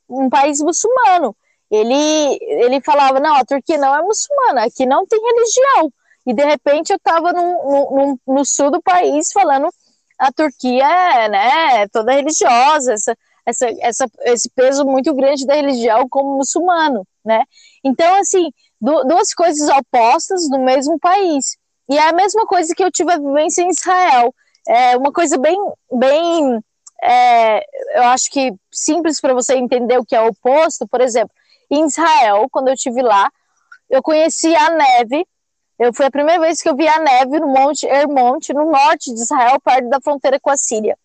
um 0.10 0.30
país 0.30 0.60
muçulmano. 0.62 1.36
Ele, 1.70 2.40
ele 2.42 2.82
falava, 2.82 3.20
não, 3.20 3.36
a 3.36 3.46
Turquia 3.46 3.78
não 3.78 3.96
é 3.96 4.02
muçulmana, 4.02 4.66
aqui 4.66 4.86
não 4.86 5.06
tem 5.06 5.20
religião. 5.22 5.94
E 6.26 6.34
de 6.34 6.44
repente 6.44 6.92
eu 6.92 6.98
estava 6.98 7.32
no, 7.32 7.42
no, 7.42 8.20
no, 8.28 8.46
sul 8.46 8.72
do 8.72 8.82
país 8.82 9.32
falando 9.32 9.70
a 10.18 10.32
Turquia 10.32 10.86
é 10.86 11.30
né, 11.30 11.88
toda 11.88 12.12
religiosa, 12.12 12.94
essa, 12.94 13.16
essa, 13.46 13.68
essa, 13.80 14.06
esse 14.26 14.50
peso 14.50 14.84
muito 14.86 15.14
grande 15.14 15.46
da 15.46 15.56
religião 15.56 16.08
como 16.10 16.38
muçulmano, 16.38 17.08
né? 17.24 17.44
Então, 17.84 18.20
assim, 18.20 18.52
duas 18.82 19.34
coisas 19.34 19.70
opostas 19.70 20.50
no 20.50 20.60
mesmo 20.60 21.00
país. 21.00 21.58
E 21.90 21.98
é 21.98 22.10
a 22.10 22.14
mesma 22.14 22.46
coisa 22.46 22.74
que 22.76 22.84
eu 22.84 22.92
tive 22.92 23.12
a 23.12 23.18
vivência 23.18 23.62
em 23.62 23.70
Israel. 23.70 24.34
É 24.68 24.98
uma 24.98 25.12
coisa 25.12 25.38
bem, 25.38 25.58
bem 25.92 26.60
é, 27.02 27.64
eu 27.96 28.04
acho 28.04 28.30
que 28.30 28.54
simples 28.72 29.20
para 29.20 29.34
você 29.34 29.56
entender 29.56 29.98
o 29.98 30.06
que 30.06 30.16
é 30.16 30.22
o 30.22 30.28
oposto. 30.28 30.88
Por 30.88 31.02
exemplo, 31.02 31.34
em 31.70 31.86
Israel, 31.86 32.48
quando 32.52 32.70
eu 32.70 32.76
tive 32.76 33.02
lá, 33.02 33.32
eu 33.90 34.02
conheci 34.02 34.56
a 34.56 34.70
neve. 34.70 35.26
Eu 35.78 35.94
foi 35.94 36.08
a 36.08 36.12
primeira 36.12 36.42
vez 36.42 36.62
que 36.62 36.70
eu 36.70 36.76
vi 36.76 36.88
a 36.88 37.00
neve 37.00 37.40
no 37.40 37.48
Monte 37.48 37.88
Hermont, 37.88 38.52
no 38.54 38.70
norte 38.70 39.14
de 39.14 39.22
Israel, 39.22 39.60
perto 39.62 39.90
da 39.90 40.02
fronteira 40.02 40.40
com 40.40 40.50
a 40.50 40.58
Síria. 40.58 40.98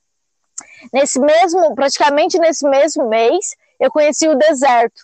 Nesse 0.92 1.20
mesmo, 1.20 1.74
praticamente 1.74 2.38
nesse 2.38 2.68
mesmo 2.68 3.08
mês, 3.08 3.54
eu 3.78 3.90
conheci 3.90 4.28
o 4.28 4.36
deserto. 4.36 5.02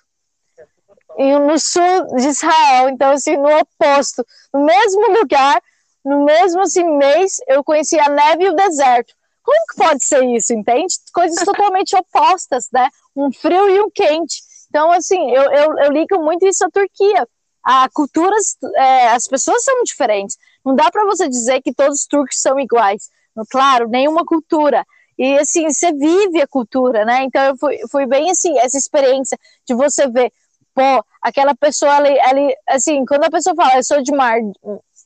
E 1.18 1.38
no 1.38 1.59
sul 1.59 2.16
de 2.16 2.28
Israel, 2.28 2.88
então 2.88 3.12
assim, 3.12 3.36
no 3.36 3.49
oposto, 3.59 4.24
no 4.53 4.64
mesmo 4.64 5.18
lugar, 5.18 5.61
no 6.05 6.24
mesmo 6.24 6.62
assim, 6.62 6.84
mês, 6.84 7.36
eu 7.47 7.62
conheci 7.62 7.99
a 7.99 8.09
neve 8.09 8.45
e 8.45 8.49
o 8.49 8.55
deserto. 8.55 9.14
Como 9.51 9.66
que 9.66 9.76
pode 9.76 10.05
ser 10.05 10.22
isso, 10.36 10.53
entende? 10.53 10.94
Coisas 11.12 11.44
totalmente 11.44 11.96
opostas, 11.96 12.68
né? 12.72 12.88
Um 13.16 13.32
frio 13.32 13.68
e 13.68 13.80
um 13.80 13.90
quente. 13.90 14.40
Então, 14.68 14.92
assim, 14.92 15.18
eu, 15.32 15.42
eu, 15.42 15.78
eu 15.78 15.90
ligo 15.90 16.22
muito 16.22 16.46
isso 16.46 16.64
à 16.64 16.70
Turquia. 16.70 17.26
A 17.64 17.88
culturas, 17.92 18.57
é, 18.76 19.09
as 19.09 19.26
pessoas 19.26 19.64
são 19.64 19.82
diferentes. 19.82 20.36
Não 20.64 20.76
dá 20.76 20.88
para 20.88 21.05
você 21.05 21.28
dizer 21.28 21.61
que 21.62 21.74
todos 21.74 21.98
os 21.98 22.07
turcos 22.07 22.40
são 22.40 22.61
iguais. 22.61 23.11
Claro, 23.51 23.88
nenhuma 23.88 24.24
cultura. 24.24 24.86
E 25.18 25.36
assim, 25.40 25.68
você 25.68 25.92
vive 25.92 26.40
a 26.40 26.46
cultura, 26.46 27.05
né? 27.05 27.24
Então 27.24 27.42
eu 27.42 27.57
fui, 27.57 27.76
fui 27.90 28.07
bem 28.07 28.30
assim, 28.30 28.57
essa 28.57 28.78
experiência 28.78 29.36
de 29.66 29.74
você 29.74 30.07
ver, 30.09 30.32
pô, 30.72 31.05
aquela 31.20 31.57
pessoa 31.57 31.96
ali, 31.96 32.20
ali, 32.20 32.55
assim, 32.68 33.05
quando 33.05 33.24
a 33.24 33.30
pessoa 33.30 33.57
fala, 33.57 33.78
eu 33.78 33.82
sou 33.82 34.01
de 34.01 34.12
mar, 34.12 34.38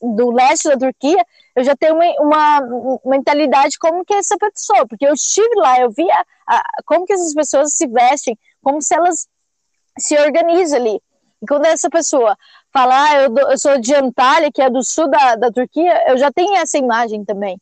do 0.01 0.29
leste 0.29 0.69
da 0.69 0.77
Turquia, 0.77 1.25
eu 1.55 1.63
já 1.63 1.75
tenho 1.75 1.95
uma, 1.95 2.59
uma, 2.59 2.99
mentalidade 3.05 3.79
como 3.79 4.03
que 4.03 4.13
é 4.13 4.17
essa 4.17 4.37
pessoa, 4.37 4.85
porque 4.87 5.07
eu 5.07 5.13
estive 5.13 5.55
lá, 5.55 5.79
eu 5.79 5.89
vi 5.89 6.05
a, 6.11 6.63
como 6.85 7.05
que 7.05 7.13
essas 7.13 7.33
pessoas 7.33 7.73
se 7.73 7.87
vestem, 7.87 8.37
como 8.61 8.81
se 8.81 8.93
elas 8.93 9.27
se 9.97 10.17
organizam 10.17 10.79
ali. 10.79 11.01
E 11.41 11.47
quando 11.47 11.65
essa 11.65 11.89
pessoa 11.89 12.37
fala, 12.73 13.09
ah, 13.09 13.21
eu, 13.21 13.35
eu 13.51 13.57
sou 13.57 13.79
de 13.79 13.95
Antalya, 13.95 14.51
que 14.51 14.61
é 14.61 14.69
do 14.69 14.83
sul 14.83 15.09
da, 15.09 15.35
da 15.35 15.51
Turquia, 15.51 16.09
eu 16.09 16.17
já 16.17 16.31
tenho 16.31 16.55
essa 16.55 16.77
imagem 16.77 17.23
também. 17.23 17.57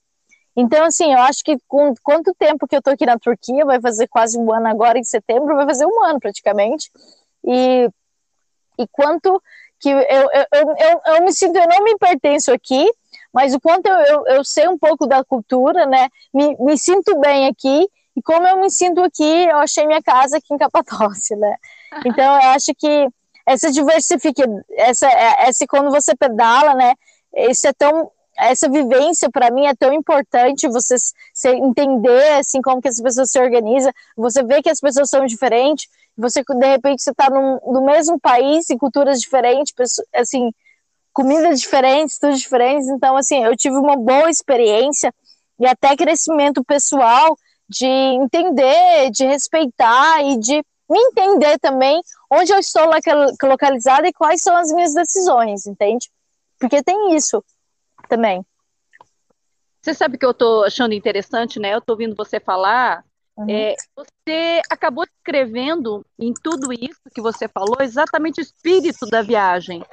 Então, 0.55 0.85
assim, 0.85 1.11
eu 1.11 1.19
acho 1.19 1.43
que 1.43 1.57
com 1.67 1.93
quanto 2.03 2.33
tempo 2.35 2.67
que 2.67 2.75
eu 2.75 2.81
tô 2.81 2.91
aqui 2.91 3.05
na 3.05 3.17
Turquia, 3.17 3.65
vai 3.65 3.79
fazer 3.79 4.07
quase 4.07 4.37
um 4.37 4.51
ano 4.51 4.67
agora, 4.67 4.97
em 4.97 5.03
setembro, 5.03 5.55
vai 5.55 5.65
fazer 5.65 5.85
um 5.85 6.03
ano 6.03 6.19
praticamente, 6.19 6.91
e, 7.45 7.89
e 8.79 8.87
quanto 8.91 9.41
que 9.79 9.89
eu, 9.89 9.99
eu, 9.99 10.29
eu, 10.53 10.75
eu, 10.77 11.15
eu 11.15 11.23
me 11.23 11.33
sinto, 11.33 11.57
eu 11.57 11.67
não 11.67 11.83
me 11.83 11.97
pertenço 11.97 12.51
aqui, 12.51 12.89
mas 13.33 13.53
o 13.53 13.59
quanto 13.59 13.87
eu, 13.87 13.99
eu, 13.99 14.27
eu 14.27 14.45
sei 14.45 14.67
um 14.67 14.77
pouco 14.77 15.07
da 15.07 15.23
cultura, 15.23 15.85
né, 15.85 16.07
me, 16.33 16.55
me 16.57 16.77
sinto 16.77 17.19
bem 17.19 17.47
aqui, 17.47 17.87
e 18.15 18.21
como 18.21 18.47
eu 18.47 18.61
me 18.61 18.69
sinto 18.69 19.01
aqui, 19.01 19.45
eu 19.45 19.57
achei 19.57 19.87
minha 19.87 20.01
casa 20.01 20.37
aqui 20.37 20.53
em 20.53 20.57
Capadócia, 20.57 21.35
né, 21.37 21.55
então 22.05 22.23
eu 22.23 22.49
acho 22.51 22.73
que 22.77 23.07
essa 23.45 23.71
diversifica, 23.71 24.43
essa, 24.77 25.07
é, 25.07 25.47
essa 25.47 25.65
quando 25.67 25.89
você 25.89 26.15
pedala, 26.15 26.75
né, 26.75 26.93
isso 27.49 27.67
é 27.67 27.73
tão, 27.73 28.11
essa 28.37 28.69
vivência 28.69 29.29
para 29.29 29.51
mim 29.51 29.65
é 29.65 29.75
tão 29.75 29.93
importante, 29.93 30.67
você, 30.67 30.95
você 31.33 31.55
entender, 31.55 32.33
assim, 32.33 32.61
como 32.61 32.81
que 32.81 32.87
as 32.87 33.01
pessoas 33.01 33.31
se 33.31 33.39
organizam, 33.39 33.91
você 34.15 34.43
vê 34.43 34.61
que 34.61 34.69
as 34.69 34.79
pessoas 34.79 35.09
são 35.09 35.25
diferentes, 35.25 35.87
você, 36.17 36.43
de 36.43 36.67
repente, 36.67 37.01
você 37.01 37.11
está 37.11 37.29
no 37.29 37.85
mesmo 37.85 38.19
país, 38.19 38.69
em 38.69 38.77
culturas 38.77 39.19
diferentes, 39.19 39.73
assim, 40.13 40.51
comidas 41.13 41.61
diferentes, 41.61 42.17
tudo 42.19 42.35
diferentes. 42.35 42.87
Então, 42.89 43.15
assim, 43.15 43.43
eu 43.43 43.55
tive 43.55 43.75
uma 43.75 43.95
boa 43.95 44.29
experiência 44.29 45.13
e 45.59 45.67
até 45.67 45.95
crescimento 45.95 46.63
pessoal 46.63 47.37
de 47.69 47.85
entender, 47.85 49.09
de 49.11 49.25
respeitar 49.25 50.23
e 50.23 50.37
de 50.37 50.63
me 50.89 50.99
entender 50.99 51.57
também 51.59 52.01
onde 52.29 52.51
eu 52.51 52.59
estou 52.59 52.83
localizada 53.43 54.07
e 54.07 54.13
quais 54.13 54.41
são 54.41 54.55
as 54.55 54.71
minhas 54.71 54.93
decisões, 54.93 55.65
entende? 55.65 56.09
Porque 56.59 56.83
tem 56.83 57.15
isso 57.15 57.43
também. 58.09 58.45
Você 59.81 59.93
sabe 59.93 60.17
que 60.17 60.25
eu 60.25 60.31
estou 60.31 60.63
achando 60.63 60.93
interessante, 60.93 61.59
né? 61.59 61.73
Eu 61.73 61.79
estou 61.79 61.93
ouvindo 61.93 62.15
você 62.15 62.39
falar. 62.39 63.03
Uhum. 63.35 63.49
É, 63.49 63.75
você 63.95 64.61
acabou 64.69 65.03
escrevendo 65.03 66.05
em 66.17 66.33
tudo 66.33 66.71
isso 66.71 67.01
que 67.13 67.21
você 67.21 67.47
falou 67.47 67.77
exatamente 67.81 68.39
o 68.39 68.43
espírito 68.43 69.05
da 69.07 69.21
viagem. 69.21 69.83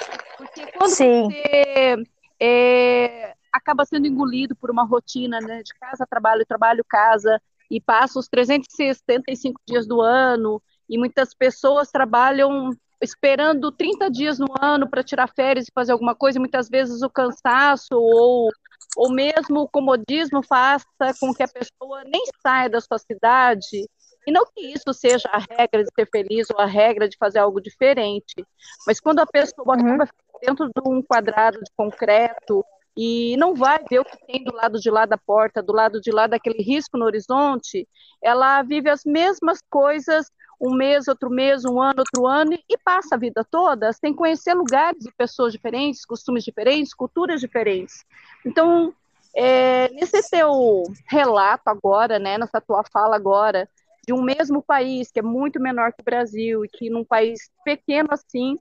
Porque 0.41 0.73
quando 0.73 0.91
Sim. 0.91 1.25
você 1.25 2.03
é, 2.41 3.35
acaba 3.53 3.85
sendo 3.85 4.07
engolido 4.07 4.57
por 4.57 4.71
uma 4.71 4.85
rotina 4.85 5.39
né, 5.39 5.63
de 5.63 5.75
casa, 5.75 6.07
trabalho, 6.09 6.47
trabalho, 6.47 6.85
casa, 6.89 7.41
e 7.71 7.79
passa 7.79 8.19
os 8.19 8.27
365 8.27 9.61
dias 9.69 9.87
do 9.87 10.01
ano, 10.01 10.63
e 10.89 10.99
muitas 10.99 11.35
pessoas 11.35 11.91
trabalham 11.91 12.71
esperando 13.03 13.71
30 13.71 14.11
dias 14.11 14.39
no 14.39 14.47
ano 14.61 14.89
para 14.89 15.05
tirar 15.05 15.29
férias 15.29 15.69
e 15.69 15.73
fazer 15.75 15.93
alguma 15.93 16.15
coisa, 16.15 16.39
e 16.39 16.41
muitas 16.41 16.69
vezes 16.69 17.03
o 17.03 17.11
cansaço 17.11 17.95
ou, 17.95 18.51
ou 18.97 19.13
mesmo 19.13 19.61
o 19.61 19.69
comodismo 19.69 20.43
faça 20.43 20.87
com 21.21 21.35
que 21.35 21.43
a 21.43 21.49
pessoa 21.49 22.03
nem 22.05 22.25
saia 22.43 22.69
da 22.69 22.81
sua 22.81 22.99
cidade 22.99 23.87
e 24.27 24.33
não 24.33 24.45
que 24.45 24.61
isso 24.61 24.93
seja 24.93 25.29
a 25.33 25.39
regra 25.39 25.83
de 25.83 25.91
ser 25.95 26.09
feliz 26.11 26.49
ou 26.51 26.61
a 26.61 26.67
regra 26.67 27.09
de 27.09 27.17
fazer 27.17 27.39
algo 27.39 27.61
diferente, 27.61 28.45
mas 28.87 29.01
quando 29.01 29.21
a 29.21 29.27
pessoa 29.27 29.77
uhum. 29.77 29.95
acaba 29.95 30.09
dentro 30.41 30.67
de 30.67 30.89
um 30.89 31.03
quadrado 31.03 31.59
de 31.59 31.71
concreto 31.77 32.65
e 32.97 33.37
não 33.37 33.55
vai 33.55 33.79
ver 33.89 34.01
o 34.01 34.05
que 34.05 34.27
tem 34.27 34.45
do 34.45 34.55
lado 34.55 34.79
de 34.79 34.91
lá 34.91 35.07
da 35.07 35.17
porta, 35.17 35.63
do 35.63 35.73
lado 35.73 36.01
de 36.01 36.11
lá 36.11 36.27
daquele 36.27 36.63
risco 36.63 36.99
no 36.99 37.05
horizonte, 37.05 37.89
ela 38.23 38.63
vive 38.63 38.91
as 38.91 39.05
mesmas 39.05 39.61
coisas 39.71 40.27
um 40.61 40.75
mês, 40.75 41.09
outro 41.09 41.31
mês, 41.31 41.65
um 41.65 41.81
ano, 41.81 42.01
outro 42.01 42.27
ano, 42.27 42.53
e 42.53 42.77
passa 42.85 43.15
a 43.15 43.19
vida 43.19 43.43
toda 43.51 43.93
sem 43.95 44.13
conhecer 44.13 44.53
lugares 44.53 45.07
e 45.07 45.13
pessoas 45.13 45.53
diferentes, 45.53 46.05
costumes 46.05 46.45
diferentes, 46.45 46.93
culturas 46.93 47.41
diferentes. 47.41 48.05
Então, 48.45 48.93
é, 49.35 49.89
nesse 49.91 50.29
teu 50.29 50.83
relato 51.09 51.63
agora, 51.71 52.19
né, 52.19 52.37
nessa 52.37 52.61
tua 52.61 52.85
fala 52.93 53.17
agora, 53.17 53.67
de 54.07 54.13
um 54.13 54.23
mesmo 54.23 54.63
país 54.63 55.11
que 55.11 55.21
é 55.21 55.23
muito 55.23 55.61
menor 55.61 55.93
que 55.93 56.03
o 56.03 56.05
Brasil 56.05 56.65
e 56.65 56.69
que 56.69 56.91
num 56.91 57.05
país 57.05 57.51
pequeno 57.65 58.09
assim 58.11 58.57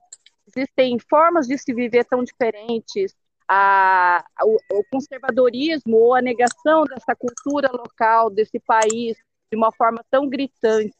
existem 0.54 0.98
formas 0.98 1.46
de 1.46 1.56
se 1.58 1.72
viver 1.72 2.04
tão 2.04 2.22
diferentes, 2.24 3.14
a, 3.48 4.24
o, 4.42 4.56
o 4.78 4.84
conservadorismo 4.92 5.96
ou 5.96 6.14
a 6.14 6.22
negação 6.22 6.84
dessa 6.84 7.16
cultura 7.16 7.68
local 7.72 8.30
desse 8.30 8.60
país 8.60 9.16
de 9.50 9.56
uma 9.56 9.72
forma 9.72 10.04
tão 10.10 10.28
gritante. 10.28 10.94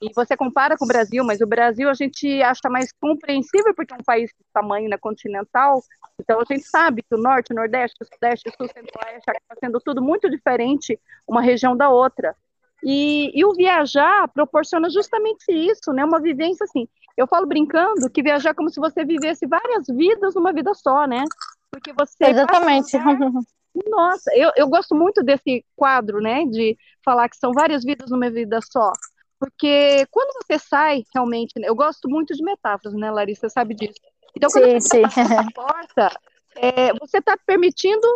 E 0.00 0.12
você 0.14 0.36
compara 0.36 0.76
com 0.76 0.84
o 0.84 0.88
Brasil, 0.88 1.24
mas 1.24 1.40
o 1.40 1.46
Brasil 1.46 1.90
a 1.90 1.94
gente 1.94 2.40
acha 2.40 2.70
mais 2.70 2.92
compreensível 3.00 3.74
porque 3.74 3.92
é 3.92 3.96
um 3.96 4.04
país 4.04 4.30
de 4.30 4.44
tamanho 4.52 4.88
né, 4.88 4.96
continental. 4.96 5.82
Então 6.20 6.40
a 6.40 6.44
gente 6.44 6.64
sabe 6.64 7.02
que 7.02 7.14
o 7.16 7.18
norte, 7.18 7.52
o 7.52 7.56
nordeste, 7.56 7.96
o 8.00 8.04
sudeste, 8.04 8.48
o 8.48 8.52
sul, 8.56 8.68
centro-oeste 8.68 9.32
sendo 9.58 9.80
tudo 9.80 10.00
muito 10.00 10.30
diferente 10.30 11.00
uma 11.26 11.42
região 11.42 11.76
da 11.76 11.90
outra. 11.90 12.36
E, 12.82 13.32
e, 13.34 13.44
o 13.44 13.52
viajar 13.54 14.28
proporciona 14.28 14.88
justamente 14.88 15.50
isso, 15.50 15.92
né? 15.92 16.04
Uma 16.04 16.20
vivência 16.20 16.64
assim. 16.64 16.86
Eu 17.16 17.26
falo 17.26 17.46
brincando 17.46 18.08
que 18.10 18.22
viajar 18.22 18.50
é 18.50 18.54
como 18.54 18.70
se 18.70 18.78
você 18.78 19.04
vivesse 19.04 19.46
várias 19.46 19.86
vidas 19.88 20.34
numa 20.34 20.52
vida 20.52 20.72
só, 20.74 21.06
né? 21.06 21.24
Porque 21.70 21.92
você 21.92 22.24
exatamente 22.26 22.96
Nossa, 23.88 24.30
eu, 24.34 24.50
eu 24.56 24.68
gosto 24.68 24.94
muito 24.94 25.22
desse 25.22 25.64
quadro, 25.76 26.20
né? 26.20 26.44
De 26.46 26.76
falar 27.04 27.28
que 27.28 27.36
são 27.36 27.52
várias 27.52 27.84
vidas 27.84 28.10
numa 28.10 28.30
vida 28.30 28.58
só. 28.62 28.92
Porque 29.38 30.04
quando 30.10 30.34
você 30.42 30.58
sai, 30.58 31.04
realmente, 31.14 31.52
né, 31.58 31.68
eu 31.68 31.74
gosto 31.74 32.08
muito 32.08 32.34
de 32.34 32.42
metáforas, 32.42 32.94
né, 32.94 33.10
Larissa? 33.10 33.48
Você 33.48 33.50
sabe 33.50 33.74
disso. 33.74 34.00
Então, 34.36 34.50
quando 34.50 34.64
sim, 34.64 34.80
você 34.80 35.10
sim. 35.10 35.22
a 35.34 35.52
porta, 35.52 36.10
é, 36.56 36.92
você 36.94 37.18
está 37.18 37.36
permitindo. 37.46 38.06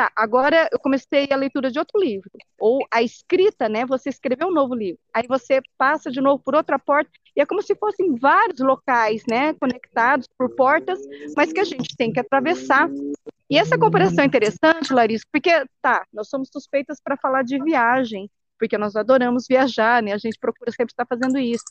Tá, 0.00 0.10
agora 0.16 0.66
eu 0.72 0.78
comecei 0.78 1.28
a 1.30 1.36
leitura 1.36 1.70
de 1.70 1.78
outro 1.78 2.00
livro. 2.00 2.30
Ou 2.58 2.86
a 2.90 3.02
escrita, 3.02 3.68
né? 3.68 3.84
Você 3.84 4.08
escreveu 4.08 4.48
um 4.48 4.50
novo 4.50 4.74
livro. 4.74 4.98
Aí 5.12 5.26
você 5.28 5.60
passa 5.76 6.10
de 6.10 6.22
novo 6.22 6.42
por 6.42 6.54
outra 6.54 6.78
porta. 6.78 7.10
E 7.36 7.40
é 7.42 7.44
como 7.44 7.60
se 7.60 7.74
fossem 7.74 8.14
vários 8.14 8.60
locais, 8.60 9.24
né? 9.28 9.52
Conectados 9.60 10.26
por 10.38 10.56
portas, 10.56 10.98
mas 11.36 11.52
que 11.52 11.60
a 11.60 11.64
gente 11.64 11.94
tem 11.98 12.10
que 12.10 12.18
atravessar. 12.18 12.88
E 13.50 13.58
essa 13.58 13.78
comparação 13.78 14.24
é 14.24 14.26
interessante, 14.26 14.90
Larissa, 14.90 15.26
porque, 15.30 15.50
tá, 15.82 16.06
nós 16.10 16.30
somos 16.30 16.48
suspeitas 16.50 16.98
para 16.98 17.18
falar 17.18 17.42
de 17.42 17.62
viagem, 17.62 18.30
porque 18.58 18.78
nós 18.78 18.96
adoramos 18.96 19.44
viajar, 19.46 20.02
né? 20.02 20.14
A 20.14 20.18
gente 20.18 20.38
procura 20.38 20.70
sempre 20.70 20.94
estar 20.94 21.04
fazendo 21.04 21.38
isso. 21.38 21.64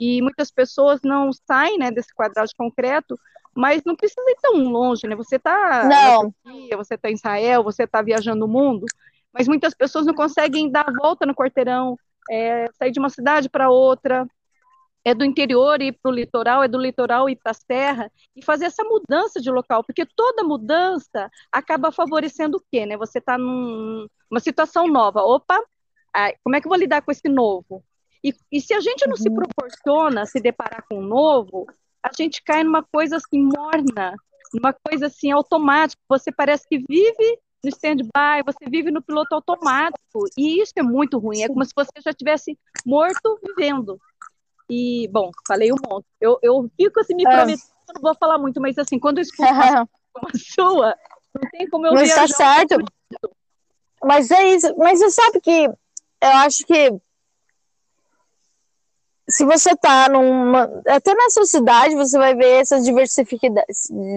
E 0.00 0.22
muitas 0.22 0.50
pessoas 0.50 1.00
não 1.04 1.28
saem, 1.46 1.76
né, 1.76 1.90
desse 1.90 2.14
quadrado 2.14 2.48
de 2.48 2.54
concreto, 2.56 3.18
mas 3.56 3.82
não 3.84 3.94
precisa 3.94 4.20
ir 4.28 4.36
tão 4.40 4.64
longe, 4.64 5.06
né? 5.06 5.14
Você 5.16 5.36
está 5.36 5.84
Não. 5.88 6.32
Turquia, 6.42 6.76
você 6.76 6.94
está 6.94 7.10
em 7.10 7.14
Israel, 7.14 7.62
você 7.62 7.84
está 7.84 8.02
viajando 8.02 8.44
o 8.44 8.48
mundo, 8.48 8.86
mas 9.32 9.48
muitas 9.48 9.74
pessoas 9.74 10.06
não 10.06 10.14
conseguem 10.14 10.70
dar 10.70 10.88
a 10.88 10.92
volta 10.92 11.26
no 11.26 11.34
quarteirão, 11.34 11.96
é, 12.30 12.66
sair 12.72 12.90
de 12.90 12.98
uma 12.98 13.10
cidade 13.10 13.48
para 13.48 13.70
outra, 13.70 14.26
é 15.04 15.14
do 15.14 15.24
interior 15.24 15.82
ir 15.82 15.92
para 15.92 16.10
o 16.10 16.14
litoral, 16.14 16.62
é 16.62 16.68
do 16.68 16.78
litoral 16.78 17.28
ir 17.28 17.36
para 17.36 17.50
a 17.50 17.54
serra, 17.54 18.10
e 18.34 18.42
fazer 18.42 18.64
essa 18.64 18.82
mudança 18.82 19.40
de 19.40 19.50
local, 19.50 19.84
porque 19.84 20.06
toda 20.06 20.42
mudança 20.42 21.30
acaba 21.52 21.92
favorecendo 21.92 22.56
o 22.56 22.62
quê, 22.72 22.86
né? 22.86 22.96
Você 22.96 23.18
está 23.18 23.36
numa 23.36 24.40
situação 24.40 24.88
nova, 24.88 25.22
opa, 25.22 25.62
ai, 26.12 26.34
como 26.42 26.56
é 26.56 26.60
que 26.60 26.66
eu 26.66 26.70
vou 26.70 26.78
lidar 26.78 27.02
com 27.02 27.12
esse 27.12 27.28
novo? 27.28 27.84
E, 28.22 28.34
e 28.50 28.60
se 28.60 28.72
a 28.72 28.80
gente 28.80 29.06
não 29.06 29.16
se 29.16 29.28
proporciona 29.28 30.24
se 30.24 30.40
deparar 30.40 30.82
com 30.88 30.98
o 30.98 31.02
novo, 31.02 31.66
a 32.04 32.10
gente 32.16 32.42
cai 32.42 32.62
numa 32.62 32.82
coisa 32.82 33.16
assim 33.16 33.42
morna, 33.42 34.14
numa 34.52 34.74
coisa 34.74 35.06
assim 35.06 35.32
automática, 35.32 36.00
você 36.06 36.30
parece 36.30 36.68
que 36.68 36.78
vive 36.78 37.38
no 37.64 37.70
stand-by, 37.70 38.42
você 38.44 38.68
vive 38.68 38.90
no 38.90 39.02
piloto 39.02 39.34
automático, 39.34 40.26
e 40.36 40.60
isso 40.60 40.72
é 40.76 40.82
muito 40.82 41.18
ruim, 41.18 41.42
é 41.42 41.48
como 41.48 41.64
se 41.64 41.72
você 41.74 41.92
já 42.04 42.12
tivesse 42.12 42.58
morto 42.84 43.40
vivendo. 43.42 43.98
E, 44.68 45.08
bom, 45.08 45.30
falei 45.48 45.72
um 45.72 45.76
monte. 45.90 46.06
Eu, 46.20 46.38
eu 46.42 46.70
fico 46.76 47.00
assim, 47.00 47.14
me 47.14 47.22
prometendo, 47.22 47.62
eu 47.88 47.94
não 47.94 48.02
vou 48.02 48.14
falar 48.14 48.38
muito, 48.38 48.60
mas 48.60 48.76
assim, 48.76 48.98
quando 48.98 49.18
eu 49.18 49.22
escuto 49.22 49.42
uma 49.50 49.88
como 50.12 50.28
a 50.28 50.38
sua, 50.38 50.96
não 51.34 51.50
tem 51.50 51.68
como 51.68 51.86
eu 51.86 51.94
Mas 51.94 52.10
tá 52.10 52.26
viajar. 52.26 52.36
certo. 52.36 52.76
Mas 54.02 54.30
é 54.30 54.54
isso. 54.54 54.74
Mas 54.76 54.98
você 54.98 55.10
sabe 55.10 55.40
que 55.40 55.66
eu 55.66 56.30
acho 56.30 56.64
que 56.66 56.92
se 59.28 59.44
você 59.44 59.74
tá 59.76 60.08
numa. 60.08 60.64
Até 60.86 61.14
na 61.14 61.30
sua 61.30 61.46
cidade 61.46 61.94
você 61.94 62.18
vai 62.18 62.34
ver 62.34 62.60
essa 62.60 62.80
diversifica- 62.80 63.48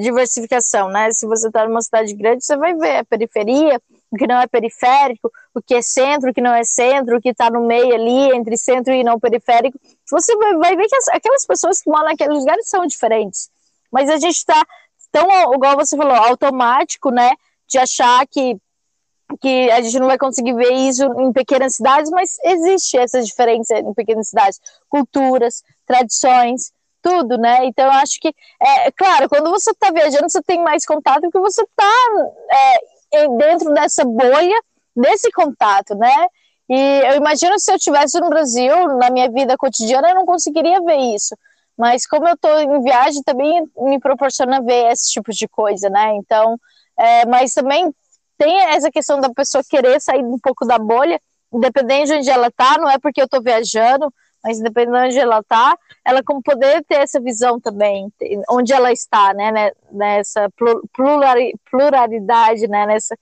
diversificação, 0.02 0.90
né? 0.90 1.12
Se 1.12 1.26
você 1.26 1.50
tá 1.50 1.68
numa 1.68 1.82
cidade 1.82 2.14
grande, 2.14 2.44
você 2.44 2.58
vai 2.58 2.76
ver 2.76 2.98
a 2.98 3.06
periferia, 3.06 3.82
o 4.12 4.18
que 4.18 4.28
não 4.28 4.40
é 4.42 4.48
periférico, 4.48 5.32
o 5.56 5.62
que 5.62 5.76
é 5.76 5.82
centro, 5.82 6.32
o 6.32 6.34
que 6.34 6.42
não 6.42 6.54
é 6.54 6.64
centro, 6.64 7.18
o 7.18 7.22
que 7.22 7.34
tá 7.34 7.50
no 7.50 7.66
meio 7.66 7.94
ali, 7.94 8.36
entre 8.36 8.58
centro 8.58 8.94
e 8.94 9.04
não 9.04 9.20
periférico. 9.20 9.80
Você 10.12 10.36
vai, 10.36 10.56
vai 10.58 10.76
ver 10.76 10.88
que 10.88 10.96
as- 10.96 11.08
aquelas 11.10 11.46
pessoas 11.46 11.82
que 11.82 11.90
moram 11.90 12.06
naqueles 12.06 12.40
lugares 12.40 12.68
são 12.68 12.86
diferentes. 12.86 13.50
Mas 13.92 14.10
a 14.10 14.18
gente 14.18 14.46
tá 14.46 14.62
tão, 15.12 15.54
igual 15.54 15.76
você 15.78 15.96
falou, 15.96 16.14
automático, 16.16 17.12
né? 17.12 17.32
De 17.68 17.78
achar 17.78 18.26
que 18.28 18.58
que 19.42 19.70
a 19.72 19.82
gente 19.82 20.00
não 20.00 20.08
vai 20.08 20.18
conseguir 20.18 20.54
ver 20.54 20.72
isso 20.72 21.04
em 21.20 21.34
pequenas 21.34 21.76
cidades, 21.76 22.10
mas 22.12 22.38
existe 22.44 22.98
essa 22.98 23.22
diferença 23.22 23.78
em 23.78 23.94
pequenas 23.94 24.30
cidades, 24.30 24.60
culturas, 24.90 25.64
tradições, 25.86 26.72
tudo, 27.02 27.38
né? 27.38 27.66
Então 27.66 27.86
eu 27.86 27.92
acho 27.92 28.20
que, 28.20 28.34
é 28.62 28.92
claro, 28.92 29.30
quando 29.30 29.50
você 29.50 29.72
está 29.72 29.92
viajando, 29.92 30.30
você 30.30 30.42
tem 30.42 30.62
mais 30.64 30.86
contato 30.86 31.22
porque 31.22 31.40
você 31.40 31.62
está 31.62 31.94
é, 33.14 33.28
dentro 33.28 33.74
dessa 33.74 34.04
bolha, 34.04 34.60
desse 34.96 35.32
contato, 35.32 35.96
né? 35.96 36.28
E 36.70 37.02
eu 37.06 37.16
imagino 37.16 37.58
se 37.60 37.72
eu 37.72 37.76
estivesse 37.76 38.20
no 38.20 38.30
Brasil, 38.30 38.98
na 38.98 39.10
minha 39.10 39.30
vida 39.30 39.56
cotidiana, 39.58 40.10
eu 40.10 40.16
não 40.16 40.26
conseguiria 40.26 40.82
ver 40.82 40.98
isso. 41.16 41.36
Mas 41.78 42.06
como 42.08 42.28
eu 42.28 42.34
estou 42.34 42.60
em 42.60 42.82
viagem, 42.82 43.22
também 43.24 43.64
me 43.78 44.00
proporciona 44.00 44.62
ver 44.62 44.92
esse 44.92 45.12
tipo 45.12 45.32
de 45.32 45.48
coisa, 45.48 45.90
né? 45.90 46.16
Então, 46.16 46.60
é, 46.98 47.26
mas 47.26 47.54
também 47.54 47.94
tem 48.38 48.60
essa 48.66 48.92
questão 48.92 49.20
da 49.20 49.30
pessoa 49.30 49.64
querer 49.68 50.00
sair 50.00 50.24
um 50.24 50.40
pouco 50.40 50.66
da 50.66 50.78
bolha, 50.78 51.20
independente 51.52 52.08
de 52.08 52.14
onde 52.18 52.30
ela 52.30 52.52
tá, 52.52 52.78
não 52.78 52.90
é 52.90 52.98
porque 53.00 53.22
eu 53.22 53.28
tô 53.28 53.42
viajando, 53.42 54.14
mas 54.44 54.60
independente 54.60 54.92
de 54.92 55.08
onde 55.08 55.20
ela 55.20 55.44
tá, 55.44 55.78
ela 56.06 56.24
como 56.24 56.42
poder 56.42 56.84
ter 56.86 57.00
essa 57.00 57.20
visão 57.20 57.60
também, 57.60 58.12
onde 58.50 58.74
ela 58.74 58.92
está, 58.92 59.34
né, 59.34 59.52
né 59.52 59.72
nessa 59.92 60.50
plurali- 60.94 61.56
pluralidade, 61.70 62.68
né, 62.68 62.86
nessa 62.86 63.16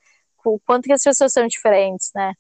o 0.44 0.60
quanto 0.60 0.86
que 0.86 0.94
as 0.94 1.02
pessoas 1.02 1.34
são 1.34 1.48
diferentes, 1.48 2.12
né? 2.14 2.34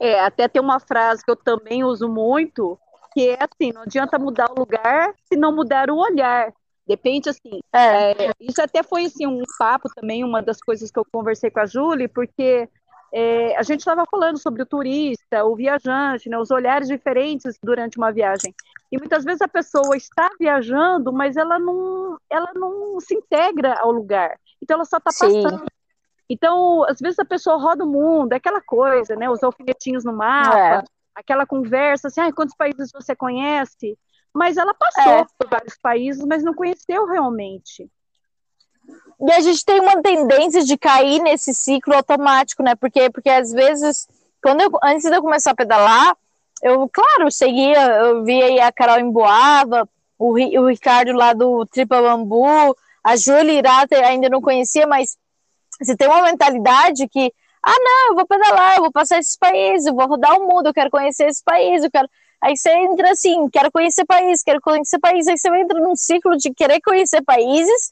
É, 0.00 0.20
até 0.20 0.48
tem 0.48 0.60
uma 0.60 0.80
frase 0.80 1.22
que 1.22 1.30
eu 1.30 1.36
também 1.36 1.84
uso 1.84 2.08
muito, 2.08 2.78
que 3.12 3.28
é 3.28 3.38
assim, 3.40 3.72
não 3.72 3.82
adianta 3.82 4.18
mudar 4.18 4.50
o 4.50 4.58
lugar 4.58 5.14
se 5.24 5.36
não 5.36 5.54
mudar 5.54 5.90
o 5.90 5.96
olhar. 5.96 6.52
Depende, 6.86 7.30
assim, 7.30 7.60
É, 7.72 8.26
é, 8.26 8.32
isso 8.40 8.60
até 8.60 8.82
foi, 8.82 9.06
assim, 9.06 9.26
um 9.26 9.42
papo 9.58 9.88
também, 9.94 10.22
uma 10.22 10.42
das 10.42 10.60
coisas 10.60 10.90
que 10.90 10.98
eu 10.98 11.06
conversei 11.10 11.50
com 11.50 11.60
a 11.60 11.66
Júlia, 11.66 12.08
porque 12.08 12.68
é, 13.12 13.56
a 13.56 13.62
gente 13.62 13.80
estava 13.80 14.04
falando 14.10 14.38
sobre 14.38 14.62
o 14.62 14.66
turista, 14.66 15.44
o 15.44 15.54
viajante, 15.54 16.28
né, 16.28 16.36
os 16.38 16.50
olhares 16.50 16.88
diferentes 16.88 17.56
durante 17.62 17.96
uma 17.96 18.12
viagem. 18.12 18.54
E 18.92 18.98
muitas 18.98 19.24
vezes 19.24 19.40
a 19.40 19.48
pessoa 19.48 19.96
está 19.96 20.28
viajando, 20.38 21.12
mas 21.12 21.36
ela 21.36 21.58
não, 21.58 22.18
ela 22.28 22.50
não 22.54 23.00
se 23.00 23.14
integra 23.14 23.78
ao 23.80 23.90
lugar. 23.90 24.38
Então 24.60 24.74
ela 24.74 24.84
só 24.84 24.98
está 24.98 25.10
Sim. 25.10 25.42
passando. 25.42 25.64
Então, 26.28 26.84
às 26.84 26.98
vezes 26.98 27.18
a 27.18 27.24
pessoa 27.24 27.56
roda 27.56 27.84
o 27.84 27.88
mundo, 27.88 28.32
é 28.32 28.36
aquela 28.36 28.60
coisa, 28.60 29.14
né? 29.14 29.28
Os 29.30 29.42
alfinetinhos 29.42 30.04
no 30.04 30.12
mapa, 30.12 30.58
É. 30.58 30.82
aquela 31.14 31.46
conversa 31.46 32.08
assim, 32.08 32.20
ah, 32.20 32.32
quantos 32.32 32.56
países 32.56 32.90
você 32.92 33.14
conhece? 33.14 33.96
Mas 34.34 34.56
ela 34.56 34.74
passou 34.74 35.12
É. 35.12 35.26
por 35.38 35.48
vários 35.48 35.78
países, 35.78 36.24
mas 36.24 36.42
não 36.42 36.52
conheceu 36.52 37.06
realmente. 37.06 37.88
E 39.20 39.32
a 39.32 39.40
gente 39.40 39.64
tem 39.64 39.80
uma 39.80 40.02
tendência 40.02 40.62
de 40.64 40.76
cair 40.76 41.20
nesse 41.22 41.54
ciclo 41.54 41.94
automático, 41.94 42.62
né? 42.62 42.74
Porque, 42.74 43.08
porque 43.10 43.30
às 43.30 43.52
vezes, 43.52 44.06
quando 44.42 44.60
eu, 44.60 44.70
antes 44.82 45.08
de 45.08 45.16
eu 45.16 45.22
começar 45.22 45.52
a 45.52 45.54
pedalar, 45.54 46.16
eu, 46.62 46.88
claro, 46.92 47.30
seguia, 47.30 47.80
eu 47.98 48.24
via 48.24 48.46
aí 48.46 48.60
a 48.60 48.72
Carol 48.72 48.98
em 48.98 49.10
Boava, 49.10 49.88
o, 50.18 50.32
o 50.32 50.66
Ricardo 50.68 51.12
lá 51.12 51.32
do 51.32 51.64
Tripa 51.66 52.02
Bambu, 52.02 52.76
a 53.02 53.16
Júlia 53.16 53.52
Irata 53.52 53.96
ainda 53.96 54.28
não 54.28 54.40
conhecia, 54.40 54.86
mas 54.86 55.16
você 55.80 55.96
tem 55.96 56.08
uma 56.08 56.22
mentalidade 56.22 57.08
que, 57.08 57.32
ah, 57.62 57.76
não, 57.78 58.08
eu 58.08 58.14
vou 58.14 58.26
pedalar, 58.26 58.76
eu 58.76 58.82
vou 58.82 58.92
passar 58.92 59.18
esses 59.18 59.36
países, 59.36 59.86
eu 59.86 59.94
vou 59.94 60.06
rodar 60.06 60.38
o 60.38 60.46
mundo, 60.46 60.66
eu 60.66 60.74
quero 60.74 60.90
conhecer 60.90 61.26
esse 61.28 61.42
país, 61.42 61.84
eu 61.84 61.90
quero. 61.90 62.08
Aí 62.44 62.58
você 62.58 62.70
entra 62.70 63.10
assim, 63.10 63.48
quero 63.48 63.72
conhecer 63.72 64.04
país, 64.04 64.42
quero 64.42 64.60
conhecer 64.60 64.98
país, 64.98 65.26
aí 65.26 65.38
você 65.38 65.48
entra 65.48 65.80
num 65.80 65.96
ciclo 65.96 66.36
de 66.36 66.52
querer 66.52 66.78
conhecer 66.82 67.22
países, 67.22 67.90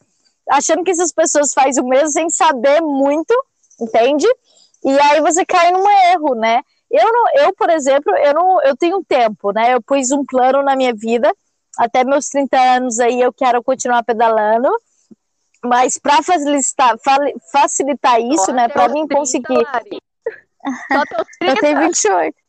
achando 0.51 0.85
que 0.85 0.91
essas 0.91 1.11
pessoas 1.11 1.55
fazem 1.55 1.83
o 1.83 1.89
mesmo 1.89 2.09
sem 2.09 2.29
saber 2.29 2.83
muito, 2.83 3.35
entende? 3.81 4.27
E 4.85 4.91
aí 5.01 5.23
você 5.23 5.43
cai 5.47 5.73
num 5.73 5.89
erro, 6.13 6.35
né? 6.35 6.61
Eu, 6.91 7.11
não, 7.11 7.25
eu 7.37 7.55
por 7.55 7.71
exemplo, 7.71 8.15
eu, 8.15 8.35
não, 8.35 8.63
eu 8.63 8.77
tenho 8.77 9.03
tempo, 9.03 9.53
né? 9.53 9.73
Eu 9.73 9.81
pus 9.81 10.11
um 10.11 10.23
plano 10.23 10.63
na 10.63 10.77
minha 10.77 10.93
vida, 10.95 11.35
até 11.79 12.05
meus 12.05 12.29
30 12.29 12.61
anos 12.77 13.01
aí 13.01 13.23
eu 13.23 13.33
quero 13.33 13.63
continuar 13.63 14.03
pedalando, 14.03 14.69
mas 15.65 15.97
para 15.97 16.23
facilitar, 16.23 16.99
facilitar 17.51 18.21
isso, 18.21 18.53
né, 18.53 18.69
para 18.69 18.89
mim 18.91 19.07
30, 19.07 19.15
conseguir. 19.15 19.65
Só 20.93 21.03
Eu 21.41 21.55
30. 21.55 21.61
tenho 21.63 21.79
28. 21.81 22.41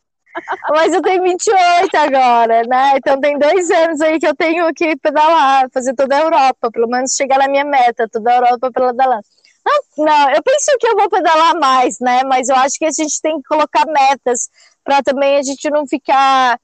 Mas 0.69 0.93
eu 0.93 1.01
tenho 1.01 1.23
28 1.23 1.95
agora, 1.95 2.63
né? 2.63 2.93
Então 2.97 3.19
tem 3.19 3.38
dois 3.38 3.69
anos 3.69 4.01
aí 4.01 4.19
que 4.19 4.27
eu 4.27 4.36
tenho 4.36 4.73
que 4.73 4.95
pedalar, 4.97 5.69
fazer 5.71 5.93
toda 5.93 6.15
a 6.15 6.21
Europa, 6.21 6.71
pelo 6.71 6.88
menos 6.88 7.13
chegar 7.13 7.38
na 7.38 7.47
minha 7.47 7.65
meta, 7.65 8.09
toda 8.09 8.31
a 8.31 8.36
Europa 8.36 8.71
pedalando. 8.71 9.23
Não, 9.65 10.05
não, 10.05 10.29
eu 10.31 10.43
penso 10.43 10.77
que 10.79 10.88
eu 10.88 10.95
vou 10.95 11.09
pedalar 11.09 11.57
mais, 11.59 11.99
né? 11.99 12.23
Mas 12.25 12.49
eu 12.49 12.55
acho 12.55 12.77
que 12.77 12.86
a 12.86 12.91
gente 12.91 13.21
tem 13.21 13.38
que 13.38 13.47
colocar 13.47 13.86
metas 13.86 14.49
para 14.84 15.01
também 15.01 15.38
a 15.38 15.43
gente 15.43 15.69
não 15.69 15.88
ficar 15.88 16.59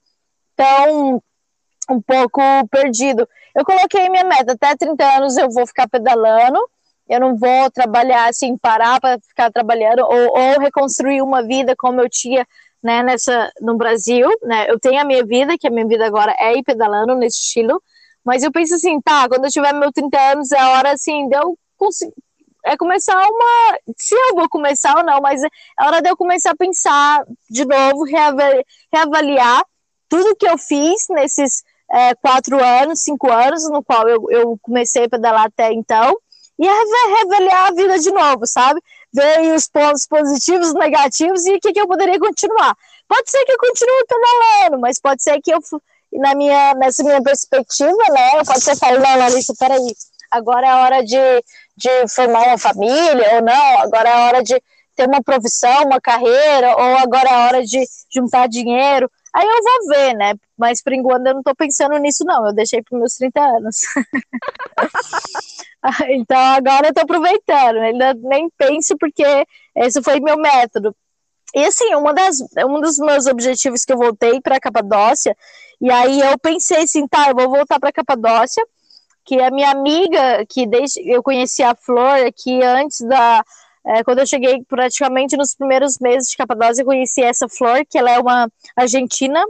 tão 0.55 1.21
um 1.89 2.01
pouco 2.01 2.41
perdido. 2.69 3.27
Eu 3.55 3.65
coloquei 3.65 4.09
minha 4.09 4.23
meta, 4.23 4.53
até 4.53 4.75
30 4.75 5.03
anos 5.17 5.37
eu 5.37 5.49
vou 5.49 5.65
ficar 5.65 5.87
pedalando, 5.87 6.59
eu 7.07 7.19
não 7.19 7.35
vou 7.35 7.71
trabalhar 7.71 8.29
assim, 8.29 8.55
parar 8.57 8.99
para 8.99 9.17
ficar 9.19 9.51
trabalhando, 9.51 10.01
ou, 10.01 10.37
ou 10.37 10.59
reconstruir 10.59 11.21
uma 11.21 11.41
vida 11.41 11.75
como 11.75 11.99
eu 12.01 12.09
tinha 12.09 12.45
né, 12.83 13.03
nessa, 13.03 13.51
no 13.61 13.75
Brasil, 13.77 14.27
né, 14.43 14.69
eu 14.69 14.79
tenho 14.79 15.01
a 15.01 15.03
minha 15.03 15.25
vida, 15.25 15.57
que 15.57 15.67
a 15.67 15.71
minha 15.71 15.87
vida 15.87 16.05
agora 16.05 16.35
é 16.39 16.57
ir 16.57 16.63
pedalando 16.63 17.15
nesse 17.15 17.37
estilo, 17.37 17.81
mas 18.23 18.43
eu 18.43 18.51
penso 18.51 18.75
assim, 18.75 18.99
tá, 19.01 19.27
quando 19.27 19.45
eu 19.45 19.51
tiver 19.51 19.73
meus 19.73 19.91
30 19.91 20.19
anos, 20.31 20.51
é 20.51 20.63
hora, 20.63 20.91
assim, 20.91 21.27
de 21.27 21.35
eu 21.35 21.57
conseguir, 21.77 22.13
é 22.65 22.77
começar 22.77 23.15
uma. 23.15 23.77
Se 23.97 24.13
eu 24.13 24.35
vou 24.35 24.49
começar 24.49 24.97
ou 24.97 25.03
não, 25.03 25.19
mas 25.21 25.41
é 25.41 25.47
hora 25.79 26.01
de 26.01 26.09
eu 26.09 26.17
começar 26.17 26.51
a 26.51 26.55
pensar 26.55 27.23
de 27.49 27.65
novo, 27.65 28.03
reavaliar, 28.03 28.63
reavaliar 28.93 29.65
tudo 30.09 30.35
que 30.35 30.47
eu 30.47 30.57
fiz 30.57 31.05
nesses 31.09 31.63
é, 31.91 32.13
quatro 32.15 32.63
anos, 32.63 33.01
cinco 33.01 33.31
anos, 33.31 33.69
no 33.69 33.83
qual 33.83 34.07
eu, 34.07 34.25
eu 34.29 34.57
comecei 34.61 35.05
a 35.05 35.09
pedalar 35.09 35.45
até 35.45 35.71
então, 35.71 36.17
e 36.57 36.67
reavaliar 36.67 37.67
a 37.67 37.71
vida 37.71 37.97
de 37.99 38.11
novo, 38.11 38.45
sabe? 38.45 38.81
Ver 39.13 39.53
os 39.55 39.67
pontos 39.67 40.05
positivos, 40.07 40.73
negativos 40.73 41.45
e 41.45 41.55
o 41.55 41.59
que, 41.59 41.73
que 41.73 41.81
eu 41.81 41.87
poderia 41.87 42.19
continuar. 42.19 42.75
Pode 43.07 43.29
ser 43.29 43.43
que 43.43 43.51
eu 43.51 43.57
continue 43.57 44.05
pedalando, 44.07 44.79
mas 44.79 44.99
pode 44.99 45.23
ser 45.23 45.41
que 45.41 45.51
eu, 45.51 45.59
na 46.13 46.35
minha, 46.35 46.75
nessa 46.75 47.03
minha 47.03 47.21
perspectiva, 47.21 47.97
né? 48.11 48.43
Pode 48.45 48.61
ser 48.61 48.75
falando, 48.75 49.01
não, 49.01 49.17
Larissa, 49.17 49.53
peraí, 49.57 49.95
agora 50.29 50.67
é 50.67 50.69
a 50.69 50.79
hora 50.81 51.03
de, 51.03 51.17
de 51.75 52.07
formar 52.07 52.47
uma 52.47 52.57
família, 52.57 53.35
ou 53.35 53.41
não, 53.41 53.79
agora 53.79 54.09
é 54.09 54.13
a 54.13 54.25
hora 54.25 54.43
de 54.43 54.61
ter 54.95 55.07
uma 55.07 55.23
profissão, 55.23 55.85
uma 55.85 55.99
carreira, 55.99 56.75
ou 56.75 56.97
agora 56.97 57.29
é 57.29 57.33
a 57.33 57.45
hora 57.45 57.65
de 57.65 57.83
juntar 58.13 58.47
dinheiro. 58.47 59.09
Aí 59.33 59.45
eu 59.45 59.63
vou 59.63 59.87
ver, 59.95 60.13
né? 60.15 60.33
Mas 60.57 60.81
por 60.81 60.93
enquanto 60.93 61.27
eu 61.27 61.35
não 61.35 61.43
tô 61.43 61.55
pensando 61.55 61.97
nisso, 61.97 62.23
não. 62.25 62.47
Eu 62.47 62.53
deixei 62.53 62.81
para 62.81 62.97
meus 62.97 63.15
30 63.15 63.41
anos. 63.41 63.81
então 66.09 66.37
agora 66.37 66.87
eu 66.87 66.93
tô 66.93 67.01
aproveitando. 67.01 67.77
Ainda 67.77 68.13
nem 68.15 68.49
penso, 68.57 68.97
porque 68.97 69.23
esse 69.75 70.01
foi 70.01 70.19
meu 70.19 70.37
método. 70.37 70.95
E 71.53 71.65
assim, 71.65 71.95
uma 71.95 72.13
das, 72.13 72.39
um 72.67 72.79
dos 72.79 72.97
meus 72.99 73.25
objetivos 73.25 73.83
que 73.83 73.91
eu 73.91 73.97
voltei 73.97 74.39
para 74.39 74.59
Capadócia, 74.59 75.35
e 75.81 75.91
aí 75.91 76.19
eu 76.19 76.37
pensei 76.37 76.83
assim, 76.83 77.07
tá, 77.07 77.29
eu 77.29 77.35
vou 77.35 77.49
voltar 77.49 77.79
para 77.79 77.91
Capadócia, 77.91 78.63
que 79.25 79.39
a 79.41 79.49
minha 79.49 79.71
amiga, 79.71 80.45
que 80.47 80.67
desde 80.67 81.07
eu 81.09 81.23
conheci 81.23 81.63
a 81.63 81.75
Flor, 81.75 82.17
que 82.35 82.61
antes 82.63 83.01
da, 83.01 83.43
é, 83.85 84.03
quando 84.03 84.19
eu 84.19 84.27
cheguei 84.27 84.63
praticamente 84.67 85.37
nos 85.37 85.55
primeiros 85.55 85.97
meses 85.99 86.29
de 86.29 86.37
Capadócia, 86.37 86.81
eu 86.81 86.85
conheci 86.85 87.21
essa 87.21 87.47
Flor, 87.47 87.85
que 87.89 87.97
ela 87.97 88.11
é 88.11 88.19
uma 88.19 88.49
argentina, 88.75 89.43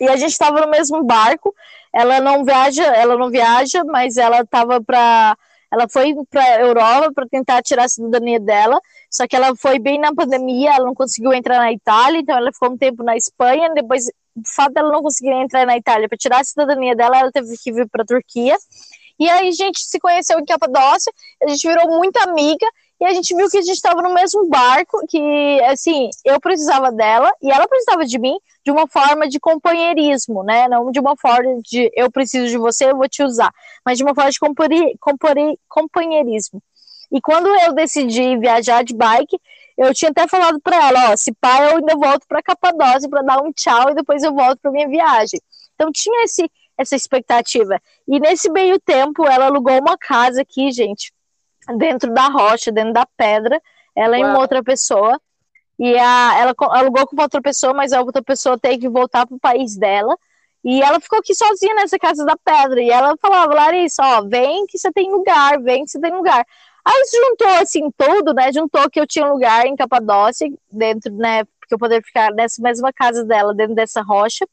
e 0.00 0.08
a 0.08 0.16
gente 0.16 0.32
estava 0.32 0.60
no 0.60 0.70
mesmo 0.70 1.02
barco. 1.04 1.54
Ela 1.94 2.20
não 2.20 2.44
viaja, 2.44 2.84
ela 2.84 3.16
não 3.16 3.30
viaja, 3.30 3.84
mas 3.84 4.16
ela 4.16 4.40
estava 4.40 4.82
para 4.82 5.36
ela 5.72 5.88
foi 5.88 6.14
para 6.28 6.60
Europa 6.60 7.12
para 7.14 7.26
tentar 7.26 7.62
tirar 7.62 7.84
a 7.84 7.88
cidadania 7.88 8.38
dela, 8.38 8.78
só 9.10 9.26
que 9.26 9.34
ela 9.34 9.56
foi 9.56 9.78
bem 9.78 9.98
na 9.98 10.14
pandemia, 10.14 10.74
ela 10.74 10.84
não 10.84 10.94
conseguiu 10.94 11.32
entrar 11.32 11.56
na 11.56 11.72
Itália, 11.72 12.18
então 12.18 12.36
ela 12.36 12.52
ficou 12.52 12.72
um 12.72 12.76
tempo 12.76 13.02
na 13.02 13.16
Espanha, 13.16 13.72
depois 13.74 14.04
o 14.36 14.42
fato 14.54 14.74
dela 14.74 14.92
não 14.92 15.02
conseguir 15.02 15.32
entrar 15.32 15.64
na 15.64 15.74
Itália 15.74 16.10
para 16.10 16.18
tirar 16.18 16.40
a 16.40 16.44
cidadania 16.44 16.94
dela, 16.94 17.18
ela 17.18 17.32
teve 17.32 17.56
que 17.56 17.72
vir 17.72 17.88
para 17.88 18.02
a 18.02 18.06
Turquia. 18.06 18.54
E 19.18 19.30
aí 19.30 19.48
a 19.48 19.52
gente 19.52 19.80
se 19.80 19.98
conheceu 19.98 20.38
em 20.38 20.44
Capadócia, 20.44 21.10
a 21.42 21.48
gente 21.48 21.66
virou 21.66 21.88
muito 21.88 22.18
amiga 22.18 22.66
e 23.02 23.04
a 23.04 23.12
gente 23.12 23.34
viu 23.34 23.50
que 23.50 23.58
a 23.58 23.62
gente 23.62 23.74
estava 23.74 24.00
no 24.00 24.14
mesmo 24.14 24.48
barco, 24.48 25.04
que, 25.08 25.60
assim, 25.62 26.08
eu 26.24 26.40
precisava 26.40 26.92
dela 26.92 27.32
e 27.42 27.50
ela 27.50 27.66
precisava 27.66 28.04
de 28.04 28.16
mim 28.16 28.38
de 28.64 28.70
uma 28.70 28.86
forma 28.86 29.28
de 29.28 29.40
companheirismo, 29.40 30.44
né? 30.44 30.68
Não 30.68 30.88
de 30.92 31.00
uma 31.00 31.16
forma 31.16 31.60
de 31.64 31.90
eu 31.96 32.08
preciso 32.12 32.46
de 32.46 32.56
você, 32.56 32.84
eu 32.84 32.96
vou 32.96 33.08
te 33.08 33.24
usar, 33.24 33.52
mas 33.84 33.98
de 33.98 34.04
uma 34.04 34.14
forma 34.14 34.30
de 34.30 34.38
companheirismo. 35.68 36.62
E 37.10 37.20
quando 37.20 37.48
eu 37.48 37.72
decidi 37.72 38.38
viajar 38.38 38.84
de 38.84 38.94
bike, 38.94 39.36
eu 39.76 39.92
tinha 39.92 40.12
até 40.12 40.28
falado 40.28 40.60
para 40.60 40.76
ela, 40.76 41.10
ó, 41.10 41.16
se 41.16 41.32
pá, 41.40 41.70
eu 41.70 41.78
ainda 41.78 41.96
volto 41.96 42.24
para 42.28 42.40
Capadócia 42.40 43.10
para 43.10 43.22
dar 43.22 43.42
um 43.42 43.50
tchau 43.52 43.90
e 43.90 43.94
depois 43.96 44.22
eu 44.22 44.32
volto 44.32 44.60
para 44.62 44.70
minha 44.70 44.86
viagem. 44.86 45.40
Então 45.74 45.90
tinha 45.90 46.22
esse 46.22 46.48
essa 46.78 46.94
expectativa. 46.94 47.80
E 48.06 48.20
nesse 48.20 48.48
meio 48.50 48.78
tempo, 48.78 49.26
ela 49.26 49.46
alugou 49.46 49.76
uma 49.78 49.98
casa 49.98 50.42
aqui, 50.42 50.70
gente, 50.70 51.12
dentro 51.76 52.12
da 52.12 52.28
rocha, 52.28 52.72
dentro 52.72 52.92
da 52.92 53.06
pedra, 53.16 53.60
ela 53.94 54.18
e 54.18 54.24
uma 54.24 54.38
outra 54.38 54.62
pessoa. 54.62 55.20
E 55.78 55.96
a, 55.98 56.38
ela 56.38 56.54
alugou 56.58 57.06
com 57.06 57.20
outra 57.20 57.40
pessoa, 57.40 57.72
mas 57.74 57.92
a 57.92 58.00
outra 58.00 58.22
pessoa 58.22 58.58
tem 58.58 58.78
que 58.78 58.88
voltar 58.88 59.26
pro 59.26 59.38
país 59.38 59.76
dela. 59.76 60.16
E 60.64 60.80
ela 60.80 61.00
ficou 61.00 61.18
aqui 61.18 61.34
sozinha 61.34 61.74
nessa 61.74 61.98
casa 61.98 62.24
da 62.24 62.36
pedra. 62.36 62.80
E 62.80 62.90
ela 62.90 63.16
falava, 63.20 63.52
Larissa, 63.54 64.02
ó, 64.02 64.22
vem 64.22 64.64
que 64.66 64.78
você 64.78 64.92
tem 64.92 65.10
lugar, 65.10 65.60
vem 65.60 65.84
que 65.84 65.90
você 65.90 66.00
tem 66.00 66.12
lugar. 66.12 66.44
Aí 66.84 67.02
juntou 67.12 67.48
assim 67.60 67.90
tudo, 67.96 68.32
né? 68.32 68.52
Juntou 68.52 68.88
que 68.90 69.00
eu 69.00 69.06
tinha 69.06 69.26
lugar 69.26 69.66
em 69.66 69.76
Capadócia, 69.76 70.48
dentro, 70.70 71.12
né? 71.14 71.44
Porque 71.44 71.74
eu 71.74 71.78
poderia 71.78 72.02
ficar 72.02 72.32
nessa 72.32 72.60
mesma 72.62 72.92
casa 72.92 73.24
dela, 73.24 73.54
dentro 73.54 73.74
dessa 73.74 74.02
rocha. 74.02 74.46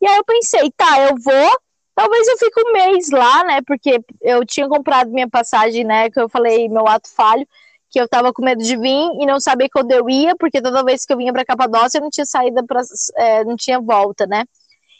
E 0.00 0.06
aí 0.06 0.16
eu 0.16 0.24
pensei, 0.24 0.70
tá, 0.76 1.00
eu 1.00 1.14
vou, 1.22 1.58
Talvez 1.96 2.28
eu 2.28 2.36
fique 2.36 2.60
um 2.60 2.72
mês 2.74 3.10
lá, 3.10 3.42
né? 3.42 3.60
Porque 3.66 3.98
eu 4.20 4.44
tinha 4.44 4.68
comprado 4.68 5.10
minha 5.10 5.28
passagem, 5.28 5.82
né? 5.82 6.10
Que 6.10 6.20
eu 6.20 6.28
falei, 6.28 6.68
meu 6.68 6.86
ato 6.86 7.08
falho, 7.08 7.48
que 7.88 7.98
eu 7.98 8.06
tava 8.06 8.34
com 8.34 8.44
medo 8.44 8.62
de 8.62 8.76
vir 8.76 9.10
e 9.18 9.24
não 9.24 9.40
saber 9.40 9.70
quando 9.70 9.90
eu 9.92 10.08
ia, 10.10 10.36
porque 10.36 10.60
toda 10.60 10.84
vez 10.84 11.06
que 11.06 11.12
eu 11.14 11.16
vinha 11.16 11.32
para 11.32 11.46
Capadócia 11.46 11.96
eu 11.96 12.02
não 12.02 12.10
tinha 12.10 12.26
saída 12.26 12.62
é, 13.16 13.44
não 13.44 13.56
tinha 13.56 13.80
volta, 13.80 14.26
né? 14.26 14.44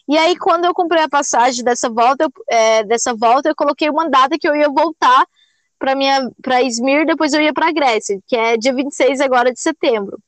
E 0.09 0.17
aí 0.17 0.35
quando 0.39 0.65
eu 0.65 0.73
comprei 0.73 1.03
a 1.03 1.09
passagem 1.09 1.63
dessa 1.63 1.91
volta, 1.91 2.25
eu, 2.25 2.31
é, 2.49 2.83
dessa 2.85 3.15
volta 3.15 3.51
eu 3.51 3.55
coloquei 3.55 3.91
uma 3.91 4.09
data 4.09 4.39
que 4.41 4.49
eu 4.49 4.57
ia 4.57 4.71
voltar 4.71 5.27
para 5.79 5.95
minha 5.95 6.31
para 6.43 6.63
Izmir, 6.63 7.05
depois 7.05 7.35
eu 7.35 7.43
ia 7.43 7.53
para 7.53 7.73
Grécia, 7.73 8.19
que 8.27 8.35
é 8.35 8.57
dia 8.57 8.73
26 8.73 9.21
agora 9.21 9.53
de 9.53 9.61
setembro. 9.61 10.19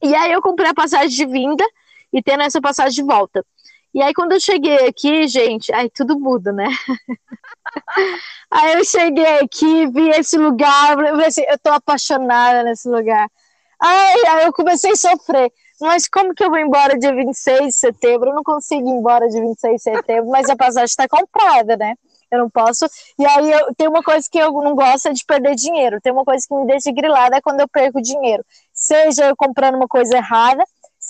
E 0.00 0.14
aí 0.14 0.30
eu 0.30 0.40
comprei 0.40 0.70
a 0.70 0.74
passagem 0.74 1.08
de 1.08 1.26
vinda 1.26 1.64
e 2.12 2.22
tendo 2.22 2.44
essa 2.44 2.60
passagem 2.60 3.02
de 3.02 3.02
volta. 3.02 3.44
E 3.94 4.02
aí, 4.02 4.12
quando 4.12 4.32
eu 4.32 4.40
cheguei 4.40 4.88
aqui, 4.88 5.28
gente, 5.28 5.72
aí 5.72 5.88
tudo 5.88 6.18
muda, 6.18 6.52
né? 6.52 6.66
aí 8.50 8.74
eu 8.74 8.84
cheguei 8.84 9.38
aqui, 9.38 9.86
vi 9.88 10.10
esse 10.10 10.36
lugar, 10.36 10.98
eu, 10.98 11.16
assim, 11.24 11.42
eu 11.48 11.58
tô 11.58 11.70
apaixonada 11.70 12.62
nesse 12.62 12.88
lugar. 12.88 13.28
Aí, 13.80 14.26
aí 14.28 14.46
eu 14.46 14.52
comecei 14.52 14.92
a 14.92 14.96
sofrer. 14.96 15.52
Mas 15.80 16.08
como 16.08 16.34
que 16.34 16.44
eu 16.44 16.50
vou 16.50 16.58
embora 16.58 16.98
dia 16.98 17.14
26 17.14 17.66
de 17.66 17.72
setembro? 17.72 18.30
Eu 18.30 18.34
não 18.34 18.42
consigo 18.42 18.88
ir 18.88 18.92
embora 18.92 19.28
dia 19.28 19.40
26 19.40 19.76
de 19.76 19.82
setembro, 19.82 20.30
mas 20.30 20.48
a 20.48 20.56
passagem 20.56 20.84
está 20.84 21.08
comprada, 21.08 21.76
né? 21.76 21.94
Eu 22.30 22.38
não 22.38 22.50
posso. 22.50 22.86
E 23.18 23.26
aí 23.26 23.50
eu, 23.50 23.74
tem 23.76 23.88
uma 23.88 24.02
coisa 24.02 24.26
que 24.30 24.38
eu 24.38 24.52
não 24.52 24.74
gosto 24.74 25.08
é 25.08 25.12
de 25.12 25.24
perder 25.24 25.54
dinheiro. 25.54 26.00
Tem 26.00 26.12
uma 26.12 26.24
coisa 26.24 26.44
que 26.48 26.54
me 26.54 26.66
deixa 26.66 26.90
grilada 26.92 27.36
é 27.36 27.40
quando 27.40 27.60
eu 27.60 27.68
perco 27.68 28.00
dinheiro. 28.00 28.44
Seja 28.72 29.26
eu 29.26 29.36
comprando 29.36 29.74
uma 29.76 29.88
coisa 29.88 30.16
errada, 30.16 30.64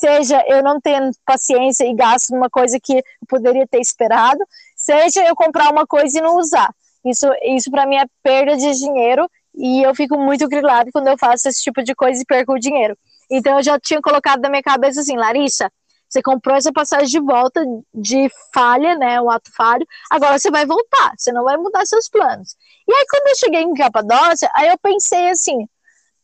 seja 0.05 0.45
eu 0.49 0.63
não 0.63 0.79
tendo 0.79 1.11
paciência 1.25 1.87
e 1.87 1.95
gasto 1.95 2.31
numa 2.31 2.51
coisa 2.51 2.79
que 2.79 2.99
eu 2.99 3.03
poderia 3.27 3.67
ter 3.67 3.81
esperado, 3.81 4.45
seja 4.77 5.27
eu 5.27 5.35
comprar 5.35 5.73
uma 5.73 5.87
coisa 5.87 6.19
e 6.19 6.21
não 6.21 6.37
usar. 6.37 6.69
Isso, 7.03 7.27
isso 7.43 7.71
para 7.71 7.87
mim 7.87 7.97
é 7.97 8.05
perda 8.23 8.55
de 8.55 8.71
dinheiro 8.75 9.27
e 9.55 9.83
eu 9.83 9.95
fico 9.95 10.19
muito 10.19 10.47
grilado 10.47 10.91
quando 10.93 11.09
eu 11.09 11.17
faço 11.17 11.49
esse 11.49 11.63
tipo 11.63 11.83
de 11.83 11.95
coisa 11.95 12.21
e 12.21 12.27
perco 12.27 12.53
o 12.53 12.59
dinheiro. 12.59 12.99
Então 13.31 13.57
eu 13.57 13.63
já 13.63 13.81
tinha 13.81 14.01
colocado 14.03 14.43
na 14.43 14.51
minha 14.51 14.63
cabeça 14.63 15.01
assim, 15.01 15.17
Larissa, 15.17 15.73
você 16.07 16.21
comprou 16.21 16.55
essa 16.55 16.71
passagem 16.71 17.09
de 17.09 17.21
volta 17.21 17.65
de 17.95 18.29
falha, 18.53 18.97
né, 18.97 19.19
um 19.23 19.31
ato 19.31 19.51
falho, 19.57 19.87
agora 20.11 20.39
você 20.39 20.51
vai 20.51 20.67
voltar, 20.67 21.15
você 21.17 21.33
não 21.33 21.45
vai 21.45 21.57
mudar 21.57 21.87
seus 21.87 22.11
planos. 22.11 22.55
E 22.87 22.93
aí 22.93 23.07
quando 23.09 23.29
eu 23.29 23.37
cheguei 23.37 23.63
em 23.63 23.73
Capadócia, 23.73 24.51
aí 24.55 24.69
eu 24.69 24.79
pensei 24.79 25.31
assim, 25.31 25.67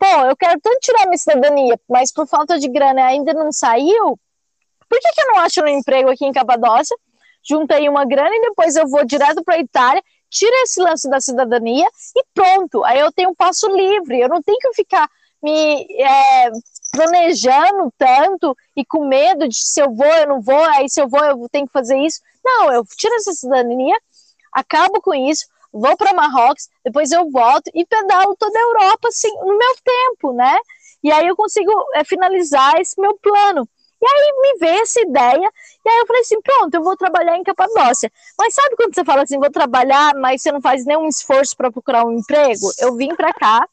pô, 0.01 0.07
eu 0.27 0.37
quero 0.37 0.59
tanto 0.61 0.79
tirar 0.81 1.05
minha 1.05 1.19
cidadania, 1.19 1.79
mas 1.87 2.11
por 2.11 2.27
falta 2.27 2.59
de 2.59 2.69
grana 2.69 3.05
ainda 3.05 3.35
não 3.35 3.53
saiu, 3.53 4.19
por 4.89 4.99
que, 4.99 5.13
que 5.13 5.21
eu 5.21 5.27
não 5.29 5.41
acho 5.41 5.63
um 5.63 5.69
emprego 5.69 6.11
aqui 6.11 6.25
em 6.25 6.33
Capadócia? 6.33 6.97
Juntei 7.47 7.89
uma 7.89 8.05
grana 8.05 8.35
e 8.35 8.41
depois 8.41 8.75
eu 8.77 8.89
vou 8.89 9.05
direto 9.05 9.45
para 9.45 9.55
a 9.57 9.61
Itália, 9.61 10.03
tiro 10.31 10.53
esse 10.63 10.81
lance 10.81 11.09
da 11.09 11.21
cidadania 11.21 11.87
e 12.17 12.25
pronto. 12.35 12.83
Aí 12.85 12.99
eu 12.99 13.13
tenho 13.13 13.31
um 13.31 13.35
passo 13.35 13.69
livre, 13.69 14.21
eu 14.21 14.29
não 14.29 14.43
tenho 14.43 14.59
que 14.59 14.73
ficar 14.73 15.09
me 15.43 15.87
é, 16.03 16.51
planejando 16.93 17.93
tanto 17.97 18.57
e 18.77 18.85
com 18.85 19.07
medo 19.07 19.49
de 19.49 19.57
se 19.57 19.81
eu 19.81 19.95
vou, 19.95 20.07
eu 20.07 20.27
não 20.27 20.41
vou, 20.41 20.65
aí 20.65 20.89
se 20.89 21.01
eu 21.01 21.09
vou, 21.09 21.25
eu 21.25 21.49
tenho 21.51 21.67
que 21.67 21.73
fazer 21.73 21.99
isso. 21.99 22.21
Não, 22.45 22.73
eu 22.73 22.85
tiro 22.97 23.15
essa 23.15 23.33
cidadania, 23.33 23.97
acabo 24.53 25.01
com 25.01 25.15
isso, 25.15 25.47
vou 25.73 25.97
para 25.97 26.12
Marrocos, 26.12 26.68
depois 26.85 27.11
eu 27.12 27.31
volto 27.31 27.71
e 27.75 27.85
pedalo 27.87 28.37
toda 28.39 28.59
a 28.59 28.62
Europa 28.62 29.09
assim, 29.09 29.33
no 29.41 29.57
meu 29.57 29.75
tempo, 29.85 30.33
né? 30.33 30.59
E 31.03 31.11
aí 31.11 31.27
eu 31.27 31.37
consigo 31.37 31.73
é, 31.95 32.05
finalizar 32.05 32.81
esse 32.81 33.01
meu 33.01 33.16
plano. 33.18 33.68
E 34.03 34.07
aí 34.07 34.33
me 34.41 34.59
veio 34.59 34.81
essa 34.81 35.01
ideia, 35.01 35.53
e 35.85 35.89
aí 35.89 35.99
eu 35.99 36.07
falei 36.07 36.23
assim, 36.23 36.41
pronto, 36.41 36.75
eu 36.75 36.83
vou 36.83 36.97
trabalhar 36.97 37.37
em 37.37 37.43
Capadócia. 37.43 38.11
Mas 38.39 38.55
sabe 38.55 38.75
quando 38.75 38.95
você 38.95 39.05
fala 39.05 39.23
assim, 39.23 39.39
vou 39.39 39.51
trabalhar, 39.51 40.14
mas 40.14 40.41
você 40.41 40.51
não 40.51 40.61
faz 40.61 40.87
nenhum 40.87 41.07
esforço 41.07 41.55
para 41.55 41.71
procurar 41.71 42.07
um 42.07 42.12
emprego? 42.12 42.71
Eu 42.79 42.97
vim 42.97 43.14
para 43.14 43.31
cá, 43.35 43.68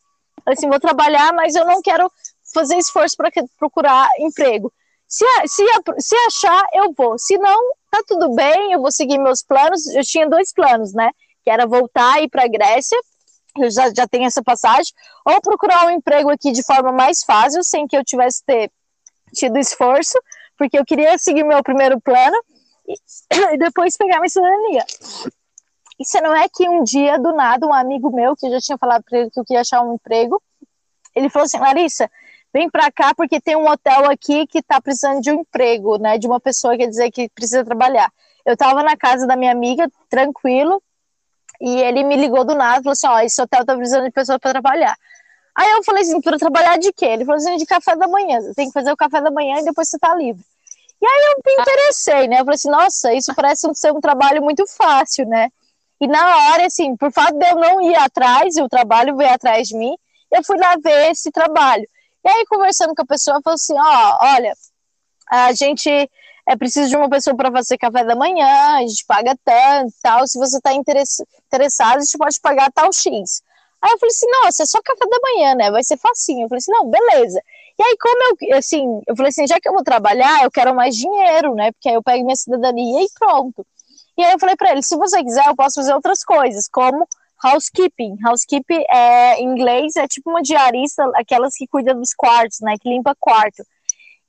assim, 0.45 0.67
vou 0.67 0.81
trabalhar, 0.81 1.31
mas 1.33 1.55
eu 1.55 1.65
não 1.65 1.81
quero 1.81 2.11
fazer 2.53 2.75
esforço 2.75 3.15
para 3.15 3.31
procurar 3.57 4.09
emprego. 4.19 4.71
Se, 5.07 5.25
se, 5.45 5.63
se 5.99 6.15
achar, 6.27 6.61
eu 6.73 6.91
vou. 6.91 7.17
Se 7.17 7.37
não, 7.37 7.71
tá 7.89 8.01
tudo 8.05 8.35
bem, 8.35 8.73
eu 8.73 8.81
vou 8.81 8.91
seguir 8.91 9.17
meus 9.17 9.41
planos. 9.41 9.87
Eu 9.87 10.03
tinha 10.03 10.27
dois 10.27 10.51
planos, 10.51 10.93
né? 10.93 11.09
Que 11.47 11.51
era 11.51 11.65
voltar 11.65 12.19
e 12.19 12.25
ir 12.25 12.29
para 12.29 12.43
a 12.43 12.47
Grécia, 12.47 12.99
eu 13.57 13.71
já, 13.71 13.89
já 13.95 14.05
tenho 14.05 14.25
essa 14.25 14.43
passagem, 14.43 14.91
ou 15.25 15.39
procurar 15.39 15.85
um 15.85 15.91
emprego 15.91 16.29
aqui 16.29 16.51
de 16.51 16.61
forma 16.61 16.91
mais 16.91 17.23
fácil, 17.23 17.63
sem 17.63 17.87
que 17.87 17.95
eu 17.95 18.03
tivesse 18.03 18.43
ter 18.45 18.69
tido 19.33 19.57
esforço, 19.57 20.19
porque 20.57 20.77
eu 20.77 20.83
queria 20.83 21.17
seguir 21.17 21.45
meu 21.45 21.63
primeiro 21.63 22.01
plano 22.01 22.35
e, 22.85 22.95
e 23.55 23.57
depois 23.57 23.95
pegar 23.95 24.17
minha 24.17 24.27
cidadania. 24.27 24.85
Isso 25.97 26.21
não 26.21 26.35
é 26.35 26.49
que 26.53 26.67
um 26.67 26.83
dia, 26.83 27.17
do 27.17 27.33
nada, 27.33 27.65
um 27.65 27.73
amigo 27.73 28.13
meu, 28.13 28.35
que 28.35 28.45
eu 28.45 28.51
já 28.51 28.59
tinha 28.59 28.77
falado 28.77 29.05
para 29.09 29.19
ele 29.19 29.31
que 29.31 29.39
eu 29.39 29.45
queria 29.45 29.61
achar 29.61 29.81
um 29.81 29.95
emprego, 29.95 30.43
ele 31.15 31.29
falou 31.29 31.45
assim, 31.45 31.59
Larissa, 31.59 32.11
vem 32.53 32.69
para 32.69 32.91
cá 32.91 33.15
porque 33.15 33.39
tem 33.39 33.55
um 33.55 33.69
hotel 33.69 34.11
aqui 34.11 34.45
que 34.47 34.59
está 34.59 34.81
precisando 34.81 35.21
de 35.21 35.31
um 35.31 35.39
emprego, 35.39 35.97
né, 35.97 36.17
de 36.17 36.27
uma 36.27 36.41
pessoa, 36.41 36.75
quer 36.75 36.87
dizer, 36.87 37.09
que 37.09 37.29
precisa 37.29 37.63
trabalhar. 37.63 38.11
Eu 38.45 38.53
estava 38.53 38.83
na 38.83 38.97
casa 38.97 39.25
da 39.25 39.37
minha 39.37 39.53
amiga, 39.53 39.89
tranquilo, 40.09 40.83
e 41.59 41.81
ele 41.81 42.03
me 42.03 42.15
ligou 42.15 42.43
do 42.45 42.55
nada, 42.55 42.83
falou 42.83 42.91
assim, 42.93 43.07
ó, 43.07 43.19
esse 43.19 43.41
hotel 43.41 43.65
tá 43.65 43.75
precisando 43.75 44.05
de 44.05 44.11
pessoa 44.11 44.39
para 44.39 44.51
trabalhar. 44.51 44.95
Aí 45.55 45.71
eu 45.71 45.83
falei 45.83 46.03
assim, 46.03 46.21
para 46.21 46.37
trabalhar 46.37 46.77
de 46.77 46.93
quê? 46.93 47.05
Ele 47.05 47.25
falou 47.25 47.37
assim, 47.37 47.57
de 47.57 47.65
café 47.65 47.95
da 47.95 48.07
manhã, 48.07 48.41
você 48.41 48.53
tem 48.53 48.67
que 48.67 48.73
fazer 48.73 48.91
o 48.91 48.97
café 48.97 49.21
da 49.21 49.31
manhã 49.31 49.59
e 49.59 49.65
depois 49.65 49.89
você 49.89 49.97
tá 49.97 50.13
livre. 50.13 50.43
E 51.01 51.05
aí 51.05 51.31
eu 51.31 51.41
me 51.45 51.61
interessei, 51.61 52.27
né? 52.27 52.35
Eu 52.39 52.45
falei 52.45 52.55
assim, 52.55 52.69
nossa, 52.69 53.13
isso 53.13 53.33
parece 53.35 53.67
ser 53.73 53.91
um 53.91 54.01
trabalho 54.01 54.41
muito 54.43 54.65
fácil, 54.67 55.27
né? 55.27 55.49
E 55.99 56.07
na 56.07 56.51
hora, 56.51 56.65
assim, 56.65 56.95
por 56.95 57.11
fato 57.11 57.37
de 57.37 57.49
eu 57.49 57.55
não 57.55 57.81
ir 57.81 57.95
atrás, 57.95 58.55
e 58.55 58.61
o 58.61 58.69
trabalho 58.69 59.15
veio 59.15 59.31
atrás 59.31 59.67
de 59.67 59.75
mim, 59.75 59.95
eu 60.31 60.43
fui 60.43 60.57
lá 60.57 60.75
ver 60.83 61.11
esse 61.11 61.31
trabalho. 61.31 61.87
E 62.23 62.29
aí, 62.29 62.45
conversando 62.47 62.93
com 62.93 63.01
a 63.01 63.05
pessoa, 63.05 63.41
falou 63.43 63.55
assim: 63.55 63.73
ó, 63.73 63.79
oh, 63.79 64.25
olha, 64.35 64.53
a 65.29 65.53
gente 65.53 65.89
é 66.47 66.55
preciso 66.55 66.89
de 66.89 66.95
uma 66.95 67.09
pessoa 67.09 67.35
para 67.35 67.51
fazer 67.51 67.77
café 67.77 68.05
da 68.05 68.15
manhã, 68.15 68.77
a 68.77 68.81
gente 68.81 69.05
paga 69.05 69.35
tanto 69.43 69.93
tal. 70.01 70.25
Se 70.25 70.39
você 70.39 70.57
está 70.57 70.73
interessado, 70.73 71.97
a 71.97 71.99
gente 71.99 72.17
pode 72.17 72.39
pagar 72.39 72.71
tal 72.71 72.91
X. 72.93 73.43
Aí 73.81 73.91
eu 73.91 73.99
falei 73.99 74.11
assim: 74.11 74.25
nossa, 74.43 74.63
é 74.63 74.65
só 74.65 74.81
café 74.81 75.05
da 75.05 75.17
manhã, 75.21 75.55
né? 75.55 75.71
Vai 75.71 75.83
ser 75.83 75.97
facinho. 75.97 76.45
Eu 76.45 76.49
falei 76.49 76.59
assim: 76.59 76.71
não, 76.71 76.89
beleza. 76.89 77.41
E 77.77 77.83
aí, 77.83 77.97
como 77.99 78.37
eu, 78.41 78.57
assim, 78.57 79.01
eu 79.05 79.15
falei 79.15 79.29
assim: 79.29 79.45
já 79.45 79.59
que 79.59 79.67
eu 79.67 79.73
vou 79.73 79.83
trabalhar, 79.83 80.43
eu 80.43 80.49
quero 80.49 80.73
mais 80.73 80.95
dinheiro, 80.95 81.53
né? 81.53 81.71
Porque 81.73 81.89
aí 81.89 81.95
eu 81.95 82.03
pego 82.03 82.23
minha 82.23 82.35
cidadania 82.35 83.03
e 83.03 83.09
pronto. 83.19 83.65
E 84.17 84.23
aí 84.23 84.31
eu 84.31 84.39
falei 84.39 84.55
para 84.55 84.71
ele: 84.71 84.81
se 84.81 84.95
você 84.95 85.21
quiser, 85.23 85.45
eu 85.47 85.55
posso 85.55 85.75
fazer 85.75 85.93
outras 85.93 86.23
coisas, 86.23 86.67
como 86.69 87.05
housekeeping. 87.43 88.15
Housekeeping 88.25 88.83
é, 88.89 89.39
em 89.41 89.45
inglês 89.49 89.95
é 89.97 90.07
tipo 90.07 90.29
uma 90.29 90.41
diarista, 90.41 91.03
aquelas 91.15 91.53
que 91.55 91.67
cuidam 91.67 91.99
dos 91.99 92.13
quartos, 92.13 92.59
né? 92.61 92.75
Que 92.81 92.89
limpa 92.89 93.13
quarto. 93.19 93.63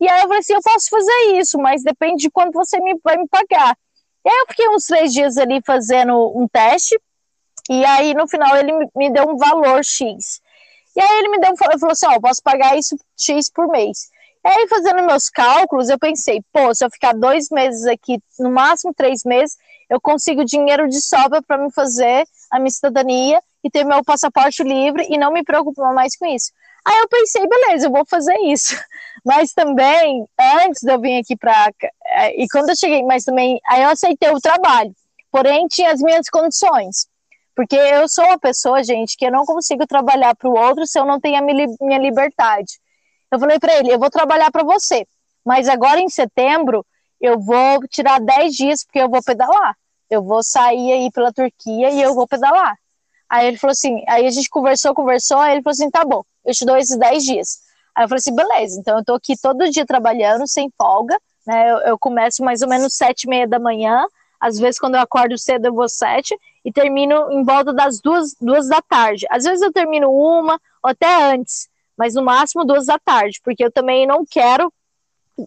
E 0.01 0.09
aí 0.09 0.21
eu 0.21 0.29
falei 0.29 0.39
assim: 0.39 0.55
eu 0.55 0.63
posso 0.63 0.89
fazer 0.89 1.39
isso, 1.39 1.59
mas 1.59 1.83
depende 1.83 2.23
de 2.23 2.31
quanto 2.31 2.53
você 2.53 2.81
me, 2.81 2.99
vai 3.03 3.17
me 3.17 3.29
pagar. 3.29 3.77
E 4.25 4.29
aí 4.29 4.39
eu 4.41 4.47
fiquei 4.49 4.69
uns 4.69 4.85
três 4.85 5.13
dias 5.13 5.37
ali 5.37 5.61
fazendo 5.65 6.15
um 6.37 6.47
teste, 6.49 6.99
e 7.69 7.85
aí 7.85 8.15
no 8.15 8.29
final 8.29 8.57
ele 8.57 8.73
me 8.95 9.11
deu 9.11 9.29
um 9.29 9.37
valor 9.37 9.85
X. 9.85 10.41
E 10.97 11.01
aí 11.01 11.19
ele 11.19 11.29
me 11.29 11.39
deu, 11.39 11.57
falou 11.57 11.91
assim: 11.91 12.07
ó, 12.07 12.15
oh, 12.17 12.21
posso 12.21 12.43
pagar 12.43 12.77
isso 12.77 12.97
X 13.17 13.51
por 13.51 13.69
mês. 13.69 14.09
E 14.45 14.49
aí, 14.49 14.69
fazendo 14.69 15.05
meus 15.05 15.29
cálculos, 15.29 15.89
eu 15.89 15.99
pensei, 15.99 16.41
pô, 16.53 16.73
se 16.73 16.85
eu 16.85 16.91
ficar 16.91 17.13
dois 17.13 17.49
meses 17.51 17.85
aqui, 17.87 18.19
no 18.39 18.51
máximo 18.51 18.95
três 18.95 19.25
meses, 19.25 19.57
eu 19.91 20.01
consigo 20.01 20.45
dinheiro 20.45 20.89
de 20.89 21.01
sobra 21.01 21.43
para 21.43 21.59
me 21.59 21.73
fazer 21.73 22.25
a 22.51 22.59
minha 22.59 22.71
cidadania 22.71 23.43
e 23.65 23.71
ter 23.71 23.85
meu 23.85 24.03
passaporte 24.05 24.63
livre 24.63 25.07
e 25.11 25.19
não 25.19 25.33
me 25.33 25.43
preocupar 25.43 25.93
mais 25.93 26.17
com 26.17 26.27
isso. 26.27 26.53
Aí 26.85 26.99
eu 26.99 27.09
pensei, 27.09 27.47
beleza, 27.47 27.87
eu 27.87 27.91
vou 27.91 28.05
fazer 28.07 28.37
isso. 28.45 28.77
Mas 29.29 29.53
também, 29.53 30.27
antes 30.65 30.81
de 30.81 30.91
eu 30.91 30.99
vir 30.99 31.19
aqui 31.19 31.37
para. 31.37 31.71
É, 32.07 32.43
e 32.43 32.49
quando 32.49 32.71
eu 32.71 32.77
cheguei, 32.77 33.03
mas 33.03 33.25
também, 33.25 33.61
aí 33.67 33.83
eu 33.83 33.91
aceitei 33.91 34.31
o 34.31 34.41
trabalho. 34.41 34.91
Porém, 35.31 35.67
tinha 35.69 35.93
as 35.93 36.01
minhas 36.01 36.31
condições. 36.31 37.07
Porque 37.55 37.77
eu 37.77 38.09
sou 38.09 38.25
uma 38.25 38.39
pessoa, 38.39 38.83
gente, 38.83 39.19
que 39.19 39.27
eu 39.27 39.31
não 39.31 39.45
consigo 39.45 39.87
trabalhar 39.87 40.35
para 40.35 40.49
o 40.49 40.57
outro 40.59 40.87
se 40.87 40.99
eu 40.99 41.05
não 41.05 41.21
tenho 41.21 41.37
a 41.37 41.43
minha 41.43 41.99
liberdade. 41.99 42.81
Eu 43.31 43.39
falei 43.39 43.59
para 43.59 43.77
ele: 43.77 43.93
eu 43.93 43.99
vou 43.99 44.09
trabalhar 44.09 44.51
para 44.51 44.65
você, 44.65 45.07
mas 45.45 45.69
agora 45.69 46.01
em 46.01 46.09
setembro 46.09 46.83
eu 47.21 47.39
vou 47.39 47.87
tirar 47.87 48.21
10 48.21 48.55
dias 48.55 48.83
porque 48.83 48.99
eu 48.99 49.11
vou 49.11 49.23
pedalar. 49.23 49.77
Eu 50.09 50.23
vou 50.23 50.43
sair 50.43 50.91
aí 50.91 51.11
pela 51.13 51.35
Turquia 51.35 51.91
e 51.91 52.01
eu 52.01 52.15
vou 52.15 52.27
pedalar. 52.27 52.79
Aí 53.29 53.47
ele 53.47 53.59
falou 53.59 53.73
assim, 53.73 54.03
aí 54.09 54.27
a 54.27 54.31
gente 54.31 54.49
conversou, 54.49 54.95
conversou, 54.95 55.37
aí 55.37 55.53
ele 55.53 55.63
falou 55.63 55.75
assim, 55.75 55.91
tá 55.91 56.03
bom, 56.03 56.25
eu 56.47 56.55
te 56.55 56.65
dou 56.65 56.79
esses 56.79 56.97
10 56.97 57.25
dias. 57.25 57.68
Aí 57.99 58.05
eu 58.05 58.09
falei 58.09 58.21
assim, 58.21 58.37
beleza, 58.37 58.79
então 58.79 58.99
eu 58.99 59.05
tô 59.05 59.15
aqui 59.15 59.35
todo 59.37 59.69
dia 59.71 59.85
trabalhando, 59.85 60.47
sem 60.47 60.71
folga, 60.79 61.19
né, 61.45 61.69
eu, 61.73 61.79
eu 61.79 61.99
começo 61.99 62.45
mais 62.45 62.63
ou 62.63 62.69
menos 62.69 62.95
sete 62.95 63.25
e 63.25 63.29
meia 63.29 63.45
da 63.45 63.59
manhã, 63.59 64.07
às 64.39 64.57
vezes 64.57 64.79
quando 64.79 64.95
eu 64.95 65.01
acordo 65.01 65.37
cedo 65.37 65.67
eu 65.67 65.75
vou 65.75 65.89
sete, 65.89 66.39
e 66.65 66.71
termino 66.71 67.33
em 67.33 67.43
volta 67.43 67.73
das 67.73 68.01
duas, 68.01 68.37
duas 68.41 68.69
da 68.69 68.81
tarde. 68.81 69.27
Às 69.29 69.43
vezes 69.43 69.63
eu 69.63 69.73
termino 69.73 70.13
uma, 70.13 70.61
ou 70.81 70.91
até 70.91 71.33
antes, 71.33 71.69
mas 71.97 72.15
no 72.15 72.23
máximo 72.23 72.65
duas 72.65 72.87
da 72.87 73.01
tarde, 73.01 73.41
porque 73.43 73.65
eu 73.65 73.73
também 73.73 74.07
não 74.07 74.25
quero 74.25 74.73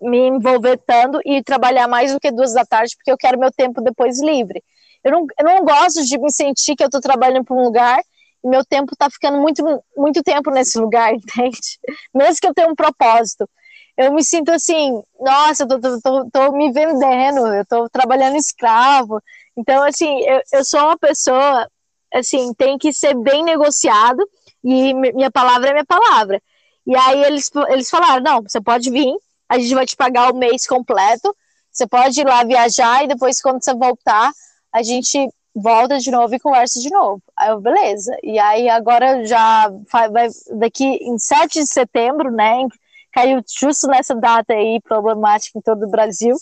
me 0.02 0.28
envolver 0.28 0.78
tanto 0.86 1.22
e 1.26 1.42
trabalhar 1.42 1.88
mais 1.88 2.12
do 2.12 2.20
que 2.20 2.32
duas 2.32 2.54
da 2.54 2.66
tarde, 2.66 2.98
porque 2.98 3.14
eu 3.14 3.18
quero 3.18 3.40
meu 3.40 3.52
tempo 3.52 3.80
depois 3.82 4.22
livre. 4.22 4.62
Eu 5.06 5.12
não, 5.14 5.26
eu 5.40 5.46
não 5.46 5.64
gosto 5.64 6.04
de 6.04 6.20
me 6.20 6.30
sentir 6.30 6.76
que 6.76 6.84
eu 6.84 6.88
estou 6.88 7.00
trabalhando 7.00 7.46
para 7.46 7.56
um 7.56 7.64
lugar 7.64 8.02
meu 8.44 8.66
tempo 8.66 8.94
está 8.94 9.10
ficando 9.10 9.40
muito, 9.40 9.64
muito 9.96 10.24
tempo 10.24 10.50
nesse 10.52 10.80
lugar, 10.80 11.14
entende? 11.16 11.80
Mesmo 12.14 12.38
que 12.42 12.48
eu 12.48 12.54
tenha 12.54 12.68
um 12.68 12.76
propósito. 12.76 13.50
Eu 13.98 14.14
me 14.14 14.24
sinto 14.24 14.52
assim, 14.52 15.02
nossa, 15.20 15.64
eu 15.64 15.68
tô, 15.68 15.80
tô, 15.80 16.02
tô, 16.02 16.30
tô 16.32 16.52
me 16.54 16.72
vendendo, 16.72 17.48
eu 17.48 17.62
estou 17.62 17.90
trabalhando 17.90 18.38
escravo. 18.38 19.22
Então, 19.56 19.84
assim, 19.84 20.22
eu, 20.22 20.42
eu 20.54 20.66
sou 20.66 20.80
uma 20.80 20.98
pessoa, 20.98 21.68
assim, 22.14 22.54
tem 22.54 22.78
que 22.78 22.94
ser 22.94 23.16
bem 23.16 23.44
negociado, 23.44 24.28
e 24.64 24.94
minha 24.94 25.32
palavra 25.32 25.70
é 25.70 25.74
minha 25.74 25.86
palavra. 25.86 26.42
E 26.86 26.96
aí 26.96 27.24
eles, 27.24 27.50
eles 27.70 27.90
falaram: 27.90 28.24
não, 28.24 28.42
você 28.42 28.62
pode 28.62 28.90
vir, 28.90 29.14
a 29.50 29.60
gente 29.60 29.76
vai 29.76 29.86
te 29.86 29.96
pagar 29.96 30.32
o 30.32 30.38
mês 30.38 30.66
completo, 30.66 31.36
você 31.72 31.88
pode 31.88 32.20
ir 32.20 32.26
lá 32.26 32.44
viajar 32.44 33.04
e 33.04 33.08
depois, 33.08 33.42
quando 33.42 33.64
você 33.64 33.74
voltar, 33.74 34.32
a 34.74 34.84
gente 34.84 35.30
volta 35.56 36.00
de 36.00 36.12
novo 36.12 36.34
e 36.34 36.40
conversa 36.40 36.80
de 36.80 36.90
novo. 36.90 37.22
Aí 37.42 37.50
eu, 37.50 37.60
beleza. 37.60 38.16
E 38.24 38.38
aí 38.38 38.70
agora 38.70 39.26
já 39.26 39.72
vai, 39.92 40.30
daqui 40.60 40.86
em 40.86 41.18
7 41.18 41.60
de 41.60 41.68
setembro, 41.68 42.32
né? 42.32 42.68
Caiu 43.12 43.42
justo 43.60 43.88
nessa 43.88 44.16
data 44.16 44.54
aí 44.54 44.80
problemática 44.82 45.58
em 45.58 45.62
todo 45.62 45.86
o 45.86 45.90
Brasil. 45.90 46.36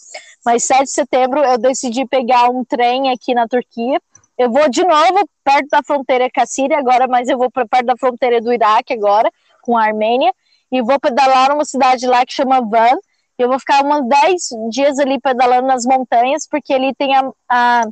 Mas 0.45 0.65
7 0.65 0.83
de 0.83 0.91
setembro 0.91 1.39
eu 1.39 1.57
decidi 1.57 2.05
pegar 2.05 2.49
um 2.49 2.63
trem 2.63 3.11
aqui 3.11 3.33
na 3.33 3.47
Turquia 3.47 3.99
eu 4.39 4.49
vou 4.49 4.69
de 4.69 4.81
novo 4.85 5.29
perto 5.43 5.67
da 5.67 5.83
fronteira 5.83 6.29
com 6.33 6.41
a 6.41 6.45
Síria 6.45 6.79
agora, 6.79 7.09
mas 7.09 7.27
eu 7.27 7.37
vou 7.37 7.51
para 7.51 7.67
perto 7.67 7.87
da 7.87 7.97
fronteira 7.97 8.39
do 8.39 8.53
Iraque 8.53 8.93
agora, 8.93 9.29
com 9.61 9.77
a 9.77 9.83
Armênia, 9.83 10.33
e 10.71 10.81
vou 10.81 10.97
pedalar 10.97 11.49
numa 11.49 11.65
cidade 11.65 12.07
lá 12.07 12.25
que 12.25 12.31
chama 12.31 12.61
Van. 12.61 12.97
Eu 13.37 13.49
vou 13.49 13.59
ficar 13.59 13.83
uns 13.83 14.07
10 14.07 14.41
dias 14.71 14.97
ali 14.97 15.19
pedalando 15.19 15.67
nas 15.67 15.85
montanhas, 15.85 16.47
porque 16.47 16.73
ali 16.73 16.95
tem 16.95 17.13
a, 17.17 17.29
a, 17.49 17.83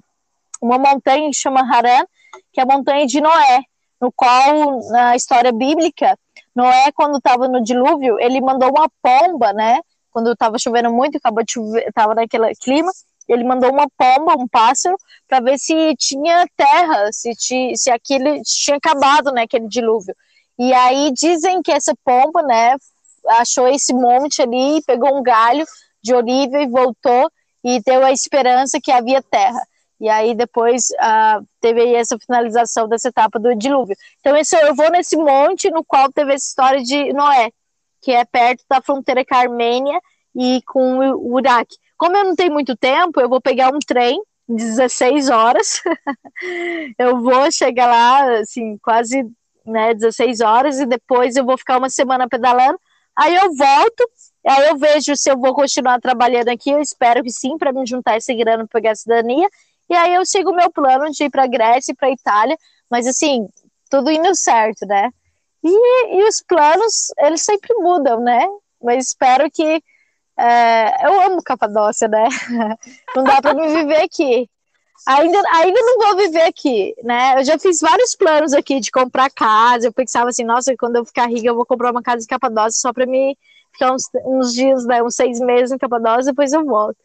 uma 0.61 0.77
montanha 0.77 1.29
que 1.29 1.35
chama 1.35 1.59
Haran, 1.69 2.05
que 2.51 2.59
é 2.59 2.63
a 2.63 2.65
montanha 2.65 3.05
de 3.05 3.21
Noé, 3.21 3.61
no 3.99 4.11
qual, 4.11 4.79
na 4.89 5.15
história 5.15 5.51
bíblica, 5.51 6.17
Noé, 6.55 6.91
quando 6.93 7.17
estava 7.17 7.47
no 7.47 7.63
dilúvio, 7.63 8.19
ele 8.19 8.41
mandou 8.41 8.69
uma 8.69 8.89
pomba, 9.01 9.53
né? 9.53 9.79
Quando 10.11 10.31
estava 10.31 10.57
chovendo 10.57 10.91
muito, 10.91 11.17
acabou 11.17 11.43
de 11.43 11.53
chover, 11.53 11.87
estava 11.87 12.15
naquele 12.15 12.53
clima, 12.55 12.91
ele 13.27 13.43
mandou 13.43 13.71
uma 13.71 13.87
pomba, 13.97 14.35
um 14.35 14.47
pássaro, 14.47 14.97
para 15.27 15.39
ver 15.39 15.59
se 15.59 15.95
tinha 15.97 16.47
terra, 16.55 17.11
se, 17.11 17.31
ti, 17.35 17.73
se 17.75 17.91
aquele 17.91 18.41
tinha 18.41 18.77
acabado, 18.77 19.31
né, 19.31 19.43
aquele 19.43 19.67
dilúvio. 19.67 20.15
E 20.57 20.73
aí 20.73 21.11
dizem 21.11 21.61
que 21.61 21.71
essa 21.71 21.93
pomba, 22.03 22.41
né, 22.41 22.75
achou 23.27 23.67
esse 23.67 23.93
monte 23.93 24.41
ali, 24.41 24.81
pegou 24.87 25.15
um 25.15 25.21
galho 25.21 25.65
de 26.01 26.13
oliva 26.15 26.59
e 26.59 26.67
voltou 26.67 27.29
e 27.63 27.81
deu 27.81 28.03
a 28.03 28.11
esperança 28.11 28.79
que 28.81 28.91
havia 28.91 29.21
terra. 29.21 29.61
E 29.99 30.07
aí 30.09 30.35
depois 30.35 30.89
uh, 30.91 31.45
teve 31.59 31.81
aí 31.81 31.95
essa 31.95 32.17
finalização 32.19 32.87
dessa 32.87 33.09
etapa 33.09 33.39
do 33.39 33.55
dilúvio. 33.55 33.95
Então 34.19 34.35
esse, 34.35 34.55
eu 34.55 34.75
vou 34.75 34.91
nesse 34.91 35.17
monte 35.17 35.69
no 35.71 35.83
qual 35.83 36.11
teve 36.11 36.33
essa 36.33 36.45
história 36.45 36.83
de 36.83 37.11
Noé, 37.13 37.51
que 38.01 38.11
é 38.11 38.23
perto 38.23 38.63
da 38.69 38.81
fronteira 38.81 39.25
com 39.25 39.35
a 39.35 39.39
Armênia 39.39 39.99
e 40.35 40.61
com 40.67 40.99
o 40.99 41.39
Iraque. 41.39 41.77
Como 41.97 42.15
eu 42.15 42.25
não 42.25 42.35
tenho 42.35 42.53
muito 42.53 42.75
tempo, 42.75 43.19
eu 43.19 43.27
vou 43.27 43.41
pegar 43.41 43.73
um 43.73 43.79
trem 43.79 44.21
16 44.47 45.29
horas. 45.29 45.81
eu 46.97 47.19
vou 47.21 47.51
chegar 47.51 47.87
lá, 47.87 48.39
assim, 48.39 48.77
quase 48.77 49.23
né, 49.65 49.93
16 49.93 50.41
horas, 50.41 50.79
e 50.79 50.85
depois 50.85 51.35
eu 51.35 51.45
vou 51.45 51.57
ficar 51.57 51.77
uma 51.77 51.89
semana 51.89 52.27
pedalando. 52.27 52.79
Aí 53.15 53.35
eu 53.35 53.53
volto, 53.55 54.09
aí 54.45 54.67
eu 54.67 54.77
vejo 54.77 55.15
se 55.15 55.29
eu 55.29 55.37
vou 55.37 55.53
continuar 55.53 55.99
trabalhando 55.99 56.49
aqui. 56.49 56.69
Eu 56.69 56.79
espero 56.79 57.23
que 57.23 57.31
sim, 57.31 57.57
para 57.57 57.73
me 57.73 57.85
juntar 57.85 58.15
essa 58.15 58.33
grana 58.33 58.67
para 58.67 58.79
pegar 58.79 58.91
a 58.91 58.95
cidadania. 58.95 59.49
E 59.89 59.95
aí 59.95 60.13
eu 60.13 60.25
sigo 60.25 60.51
o 60.51 60.55
meu 60.55 60.71
plano 60.71 61.09
de 61.11 61.25
ir 61.25 61.29
para 61.29 61.47
Grécia 61.47 61.91
e 61.91 61.95
para 61.95 62.11
Itália. 62.11 62.57
Mas 62.89 63.07
assim, 63.07 63.47
tudo 63.89 64.11
indo 64.11 64.33
certo, 64.35 64.85
né? 64.85 65.09
E, 65.63 66.17
e 66.17 66.23
os 66.27 66.41
planos, 66.41 67.07
eles 67.19 67.41
sempre 67.41 67.73
mudam, 67.75 68.19
né? 68.19 68.47
Mas 68.81 69.07
espero 69.07 69.49
que 69.51 69.81
é, 70.37 71.07
eu 71.07 71.21
amo 71.21 71.43
Capadócia, 71.43 72.07
né? 72.07 72.27
Não 73.15 73.23
dá 73.23 73.41
para 73.41 73.53
me 73.53 73.67
viver 73.67 74.03
aqui. 74.03 74.49
Ainda, 75.07 75.41
ainda 75.53 75.79
não 75.79 75.99
vou 75.99 76.17
viver 76.17 76.41
aqui, 76.41 76.93
né? 77.01 77.39
Eu 77.39 77.43
já 77.45 77.57
fiz 77.57 77.79
vários 77.79 78.13
planos 78.13 78.51
aqui 78.51 78.79
de 78.79 78.91
comprar 78.91 79.29
casa. 79.29 79.87
Eu 79.87 79.93
pensava 79.93 80.29
assim, 80.29 80.43
nossa, 80.43 80.75
quando 80.77 80.97
eu 80.97 81.05
ficar 81.05 81.27
rica, 81.29 81.47
eu 81.47 81.55
vou 81.55 81.65
comprar 81.65 81.91
uma 81.91 82.01
casa 82.01 82.25
em 82.25 82.27
Capadócia 82.27 82.79
só 82.81 82.91
para 82.91 83.05
me 83.05 83.37
ficar 83.71 83.93
uns, 83.93 84.03
uns 84.25 84.53
dias, 84.53 84.85
né, 84.85 85.01
uns 85.01 85.15
seis 85.15 85.39
meses 85.39 85.71
em 85.71 85.77
Capadócia, 85.77 86.31
depois 86.31 86.51
eu 86.51 86.65
volto. 86.65 86.97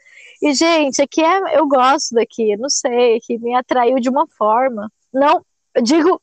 E, 0.43 0.53
gente, 0.55 1.01
aqui 1.01 1.23
é, 1.23 1.57
eu 1.57 1.69
gosto 1.69 2.17
daqui, 2.17 2.57
não 2.57 2.69
sei, 2.69 3.21
que 3.21 3.39
me 3.39 3.55
atraiu 3.55 4.01
de 4.01 4.09
uma 4.09 4.27
forma. 4.27 4.91
Não, 5.15 5.41
eu 5.73 5.83
digo, 5.83 6.21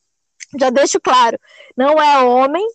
já 0.58 0.68
deixo 0.68 1.00
claro, 1.00 1.38
não 1.74 2.00
é 2.00 2.22
homem, 2.22 2.66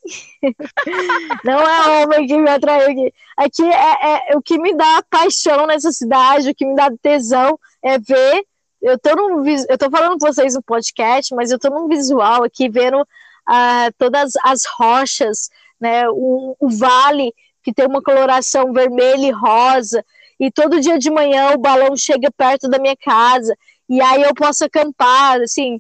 não 1.46 1.60
é 1.60 2.04
homem 2.04 2.26
que 2.26 2.36
me 2.36 2.50
atraiu 2.50 2.90
aqui. 2.90 3.14
Aqui 3.38 3.64
é, 3.64 4.32
é, 4.32 4.36
o 4.36 4.42
que 4.42 4.58
me 4.58 4.74
dá 4.76 5.04
paixão 5.08 5.68
nessa 5.68 5.92
cidade, 5.92 6.50
o 6.50 6.56
que 6.56 6.66
me 6.66 6.76
dá 6.76 6.90
tesão 7.00 7.60
é 7.84 8.00
ver. 8.00 8.44
Eu 8.82 8.98
tô, 8.98 9.16
num, 9.16 9.44
eu 9.48 9.78
tô 9.78 9.90
falando 9.92 10.18
com 10.18 10.26
vocês 10.26 10.56
no 10.56 10.64
podcast, 10.64 11.36
mas 11.36 11.52
eu 11.52 11.60
tô 11.60 11.70
num 11.70 11.88
visual 11.88 12.44
aqui 12.44 12.70
vendo 12.70 13.02
uh, 13.02 13.94
todas 14.00 14.34
as 14.44 14.64
rochas, 14.80 15.50
né, 15.80 16.10
o, 16.10 16.56
o 16.60 16.70
vale 16.70 17.32
que 17.62 17.74
tem 17.74 17.88
uma 17.88 18.02
coloração 18.02 18.72
vermelha 18.72 19.28
e 19.28 19.32
rosa, 19.32 20.06
e 20.40 20.52
todo 20.52 20.80
dia 20.80 20.98
de 20.98 21.10
manhã 21.10 21.52
o 21.52 21.58
balão 21.58 21.96
chega 21.96 22.30
perto 22.36 22.68
da 22.70 22.80
minha 22.80 22.96
casa, 22.96 23.56
e 23.90 24.02
aí 24.02 24.22
eu 24.24 24.34
posso 24.34 24.66
acampar, 24.66 25.42
assim, 25.42 25.80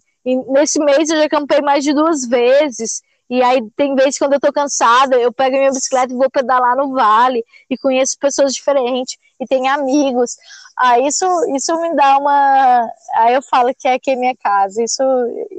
nesse 0.50 0.80
mês 0.80 1.10
eu 1.10 1.18
já 1.18 1.26
acampei 1.26 1.62
mais 1.62 1.84
de 1.84 1.94
duas 1.94 2.28
vezes, 2.28 3.02
e 3.30 3.42
aí 3.42 3.60
tem 3.76 3.96
vezes 3.96 4.18
quando 4.18 4.34
eu 4.34 4.40
tô 4.40 4.52
cansada, 4.54 5.16
eu 5.18 5.34
pego 5.34 5.58
minha 5.58 5.72
bicicleta 5.72 6.14
e 6.14 6.18
vou 6.18 6.30
pedalar 6.30 6.76
no 6.78 6.94
vale, 6.94 7.44
e 7.70 7.78
conheço 7.78 8.18
pessoas 8.20 8.54
diferentes, 8.54 9.18
e 9.40 9.46
tenho 9.46 9.68
amigos, 9.72 10.32
aí 10.78 11.08
isso, 11.08 11.26
isso 11.56 11.76
me 11.82 11.96
dá 11.96 12.18
uma, 12.18 12.88
aí 13.16 13.34
eu 13.34 13.42
falo 13.42 13.74
que 13.78 13.88
é 13.88 13.94
aqui 13.94 14.12
é 14.12 14.16
minha 14.16 14.36
casa, 14.36 14.84
isso, 14.84 15.04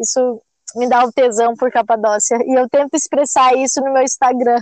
isso 0.00 0.40
me 0.76 0.88
dá 0.88 1.04
um 1.04 1.10
tesão 1.10 1.54
por 1.54 1.70
Capadócia. 1.70 2.38
E 2.46 2.54
eu 2.54 2.68
tento 2.68 2.94
expressar 2.94 3.56
isso 3.56 3.80
no 3.80 3.92
meu 3.92 4.02
Instagram. 4.02 4.60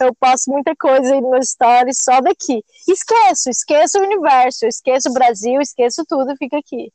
Eu 0.00 0.14
posto 0.14 0.50
muita 0.50 0.74
coisa 0.76 1.14
aí 1.14 1.20
no 1.20 1.30
meu 1.30 1.42
stories 1.42 1.98
só 2.02 2.20
daqui. 2.20 2.62
Esqueço, 2.88 3.50
esqueço 3.50 3.98
o 3.98 4.02
universo, 4.02 4.66
esqueço 4.66 5.08
o 5.08 5.12
Brasil, 5.12 5.60
esqueço 5.60 6.04
tudo, 6.06 6.36
fica 6.36 6.58
aqui. 6.58 6.92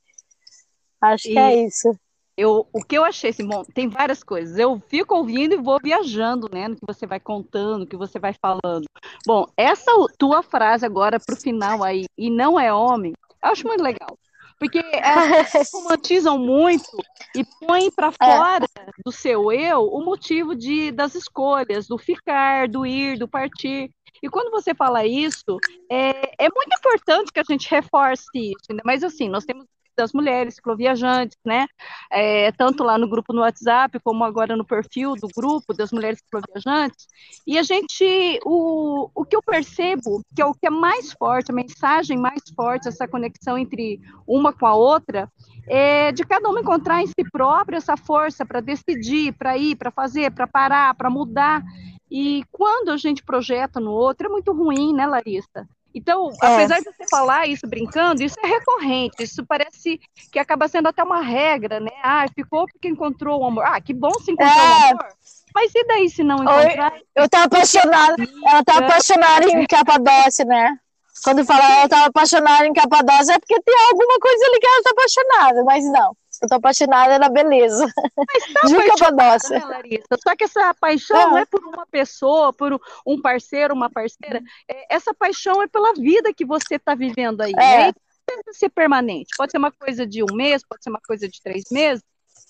Acho 1.02 1.28
e 1.28 1.34
que 1.34 1.40
é 1.40 1.66
isso. 1.66 1.96
Eu, 2.38 2.66
o 2.72 2.82
que 2.82 2.98
eu 2.98 3.04
achei, 3.04 3.32
assim, 3.32 3.46
bom, 3.46 3.66
tem 3.66 3.90
várias 3.90 4.24
coisas. 4.24 4.58
Eu 4.58 4.82
fico 4.88 5.14
ouvindo 5.14 5.56
e 5.56 5.62
vou 5.62 5.78
viajando, 5.84 6.48
né, 6.50 6.70
no 6.70 6.76
que 6.78 6.86
você 6.88 7.06
vai 7.06 7.20
contando, 7.20 7.80
no 7.80 7.88
que 7.88 7.98
você 7.98 8.18
vai 8.18 8.34
falando. 8.34 8.86
Bom, 9.28 9.46
essa 9.58 9.92
tua 10.18 10.42
frase 10.42 10.86
agora 10.86 11.20
pro 11.20 11.36
final 11.36 11.84
aí, 11.84 12.06
e 12.18 12.30
não 12.30 12.58
é 12.58 12.74
homem, 12.74 13.14
eu 13.44 13.52
acho 13.52 13.68
muito 13.68 13.84
legal. 13.84 14.18
Porque 14.60 14.80
elas 15.01 15.72
romantizam 15.74 16.38
muito 16.38 16.89
e 17.36 17.43
põem 17.66 17.89
para 17.91 18.07
é. 18.07 18.12
fora 18.12 18.66
é. 18.78 18.86
do 19.03 19.12
seu 19.12 19.51
eu 19.51 19.86
o 19.86 20.03
motivo 20.03 20.55
de, 20.55 20.91
das 20.91 21.16
escolhas, 21.16 21.88
do 21.88 21.97
ficar, 21.97 22.68
do 22.68 22.86
ir, 22.86 23.18
do 23.18 23.28
partir. 23.28 23.89
E 24.22 24.30
quando 24.30 24.51
você 24.51 24.76
fala 24.76 25.05
isso, 25.05 25.57
é, 25.89 26.45
é 26.45 26.49
muito 26.53 26.78
importante 26.78 27.32
que 27.32 27.39
a 27.39 27.43
gente 27.49 27.70
reforce 27.70 28.28
isso. 28.36 28.82
Mas 28.84 29.03
assim, 29.03 29.30
nós 29.30 29.45
temos 29.45 29.66
das 30.00 30.14
mulheres 30.14 30.56
cicloviajantes, 30.56 31.38
né? 31.45 31.68
É, 32.10 32.52
tanto 32.54 32.84
lá 32.84 32.97
no 32.97 33.10
grupo 33.10 33.34
no 33.34 33.41
WhatsApp, 33.41 34.00
como 34.00 34.24
agora 34.24 34.56
no 34.56 34.64
perfil 34.64 35.14
do 35.16 35.28
grupo 35.36 35.74
das 35.74 35.91
mulheres 35.91 36.20
cicloviajantes. 36.20 37.06
E 37.45 37.58
a 37.58 37.64
gente, 37.64 38.39
o, 38.45 39.10
o 39.14 39.26
que 39.26 39.36
eu 39.36 39.43
percebo, 39.43 40.24
que 40.34 40.41
é 40.41 40.45
o 40.45 40.54
que 40.54 40.68
é 40.68 40.70
mais 40.70 41.12
forte, 41.12 41.52
a 41.52 41.56
mensagem 41.56 42.18
mais 42.18 42.41
forte, 42.56 42.88
essa 42.88 43.08
conexão 43.08 43.58
entre 43.58 44.00
uma 44.26 44.54
com 44.54 44.66
a 44.66 44.74
outra, 44.74 45.30
é 45.68 46.14
de 46.14 46.24
cada 46.24 46.50
uma 46.50 46.62
encontrar 46.62 47.02
em 47.02 47.08
si 47.08 47.30
própria 47.30 47.78
essa 47.78 47.97
força 47.97 48.45
para 48.45 48.62
decidir, 48.62 49.34
para 49.34 49.58
ir, 49.58 49.76
para 49.76 49.91
fazer, 49.91 50.32
para 50.32 50.47
parar, 50.47 50.95
para 50.95 51.10
mudar. 51.10 51.62
E 52.10 52.43
quando 52.52 52.89
a 52.89 52.97
gente 52.97 53.22
projeta 53.24 53.80
no 53.82 53.91
outro, 53.91 54.28
é 54.28 54.30
muito 54.30 54.54
ruim, 54.54 54.93
né, 54.93 55.06
Larissa? 55.06 55.68
Então, 55.94 56.30
é. 56.42 56.46
apesar 56.46 56.80
de 56.80 56.86
você 56.86 57.06
falar 57.10 57.48
isso 57.48 57.68
brincando, 57.68 58.24
isso 58.24 58.36
é 58.44 58.48
recorrente, 58.48 59.24
isso 59.24 59.46
parece 59.46 60.00
que 60.32 60.40
acaba 60.40 60.68
sendo 60.68 60.88
até 60.88 61.04
uma 61.04 61.22
regra, 61.22 61.80
né? 61.80 61.92
Ah, 62.04 62.26
ficou 62.34 62.68
porque 62.68 62.88
encontrou 62.88 63.42
o 63.42 63.46
amor. 63.46 63.64
Ah, 63.66 63.82
que 63.82 63.94
bom 63.94 64.14
se 64.20 64.32
encontrou 64.32 64.56
é. 64.56 64.60
o 64.60 64.92
amor. 64.92 65.08
Mas 65.54 65.72
e 65.74 65.84
daí 65.86 66.10
se 66.10 66.24
não 66.24 66.36
encontrar? 66.36 66.94
Eu 67.16 67.28
tô 67.28 67.38
apaixonada, 67.38 68.16
ela 68.46 68.64
tá 68.64 68.78
apaixonada 68.78 69.50
em 69.50 69.66
Capadócia, 69.66 70.46
né? 70.46 70.78
Quando 71.24 71.44
fala 71.44 71.64
ela 71.64 71.90
tá 71.90 72.06
apaixonada 72.06 72.66
em 72.66 72.74
Capadócia 72.74 73.34
é 73.34 73.40
porque 73.40 73.60
tem 73.62 73.76
alguma 73.90 74.20
coisa 74.20 74.46
ali 74.46 74.60
que 74.60 74.68
ela 74.68 74.84
tá 74.84 74.92
apaixonada, 74.92 75.64
mas 75.64 75.84
não. 75.86 76.16
Eu 76.42 76.48
tô 76.48 76.56
apaixonada 76.56 77.20
na 77.20 77.30
beleza. 77.30 77.86
Mas 78.16 78.72
tá. 78.72 79.60
Né, 79.60 79.66
Larissa? 79.66 80.18
Só 80.22 80.36
que 80.36 80.44
essa 80.46 80.74
paixão 80.74 81.18
é. 81.18 81.26
não 81.26 81.38
é 81.38 81.46
por 81.46 81.64
uma 81.66 81.86
pessoa, 81.86 82.54
por 82.54 82.80
um 83.06 83.22
parceiro, 83.22 83.74
uma 83.74 83.90
parceira. 83.90 84.42
É, 84.68 84.96
essa 84.96 85.14
paixão 85.14 85.62
é 85.62 85.68
pela 85.68 85.94
vida 85.94 86.34
que 86.34 86.46
você 86.46 86.76
está 86.76 86.96
vivendo 86.96 87.42
aí. 87.42 87.54
É. 87.54 87.88
Né? 87.88 87.94
Pode 88.26 88.58
ser 88.58 88.70
permanente. 88.70 89.30
Pode 89.38 89.52
ser 89.52 89.58
uma 89.58 89.72
coisa 89.72 90.06
de 90.06 90.24
um 90.24 90.36
mês, 90.36 90.64
pode 90.68 90.84
ser 90.84 90.90
uma 90.90 91.02
coisa 91.06 91.28
de 91.28 91.42
três 91.42 91.64
meses. 91.72 92.04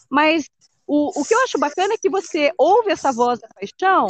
Mas 0.09 0.49
o, 0.85 1.19
o 1.19 1.25
que 1.25 1.33
eu 1.33 1.43
acho 1.43 1.57
bacana 1.57 1.93
é 1.93 1.97
que 1.97 2.09
você 2.09 2.51
ouve 2.57 2.91
essa 2.91 3.11
voz 3.11 3.39
da 3.39 3.47
paixão 3.47 4.07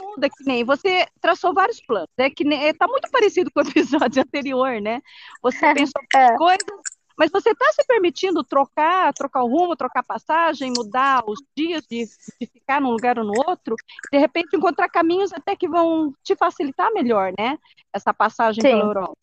muda 0.00 0.28
que 0.28 0.44
nem 0.44 0.64
você 0.64 1.06
traçou 1.20 1.54
vários 1.54 1.80
planos, 1.80 2.08
é 2.18 2.28
que 2.28 2.44
nem, 2.44 2.74
tá 2.74 2.86
muito 2.86 3.10
parecido 3.10 3.50
com 3.50 3.60
o 3.60 3.68
episódio 3.68 4.22
anterior, 4.22 4.80
né? 4.80 5.00
Você 5.42 5.74
pensou 5.74 6.02
é. 6.14 6.36
coisas 6.36 6.97
mas 7.18 7.30
você 7.32 7.50
está 7.50 7.66
se 7.72 7.84
permitindo 7.84 8.44
trocar, 8.44 9.12
trocar 9.12 9.42
o 9.42 9.48
rumo, 9.48 9.76
trocar 9.76 10.04
passagem, 10.04 10.72
mudar 10.74 11.24
os 11.26 11.40
dias 11.56 11.84
de, 11.90 12.06
de 12.40 12.46
ficar 12.46 12.80
num 12.80 12.90
lugar 12.90 13.18
ou 13.18 13.24
no 13.24 13.32
outro, 13.48 13.74
de 14.12 14.18
repente 14.18 14.56
encontrar 14.56 14.88
caminhos 14.88 15.32
até 15.32 15.56
que 15.56 15.68
vão 15.68 16.14
te 16.22 16.36
facilitar 16.36 16.92
melhor, 16.92 17.32
né? 17.36 17.58
Essa 17.92 18.14
passagem 18.14 18.62
Sim. 18.62 18.70
pela 18.70 18.84
Europa. 18.84 19.16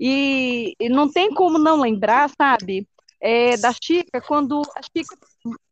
E, 0.00 0.74
e, 0.80 0.88
não 0.88 1.10
tem 1.10 1.32
como 1.32 1.58
não 1.58 1.80
lembrar, 1.80 2.30
sabe, 2.30 2.88
é, 3.20 3.56
da 3.56 3.72
Chica, 3.72 4.20
quando 4.20 4.62
a 4.74 4.80
Chica, 4.82 5.16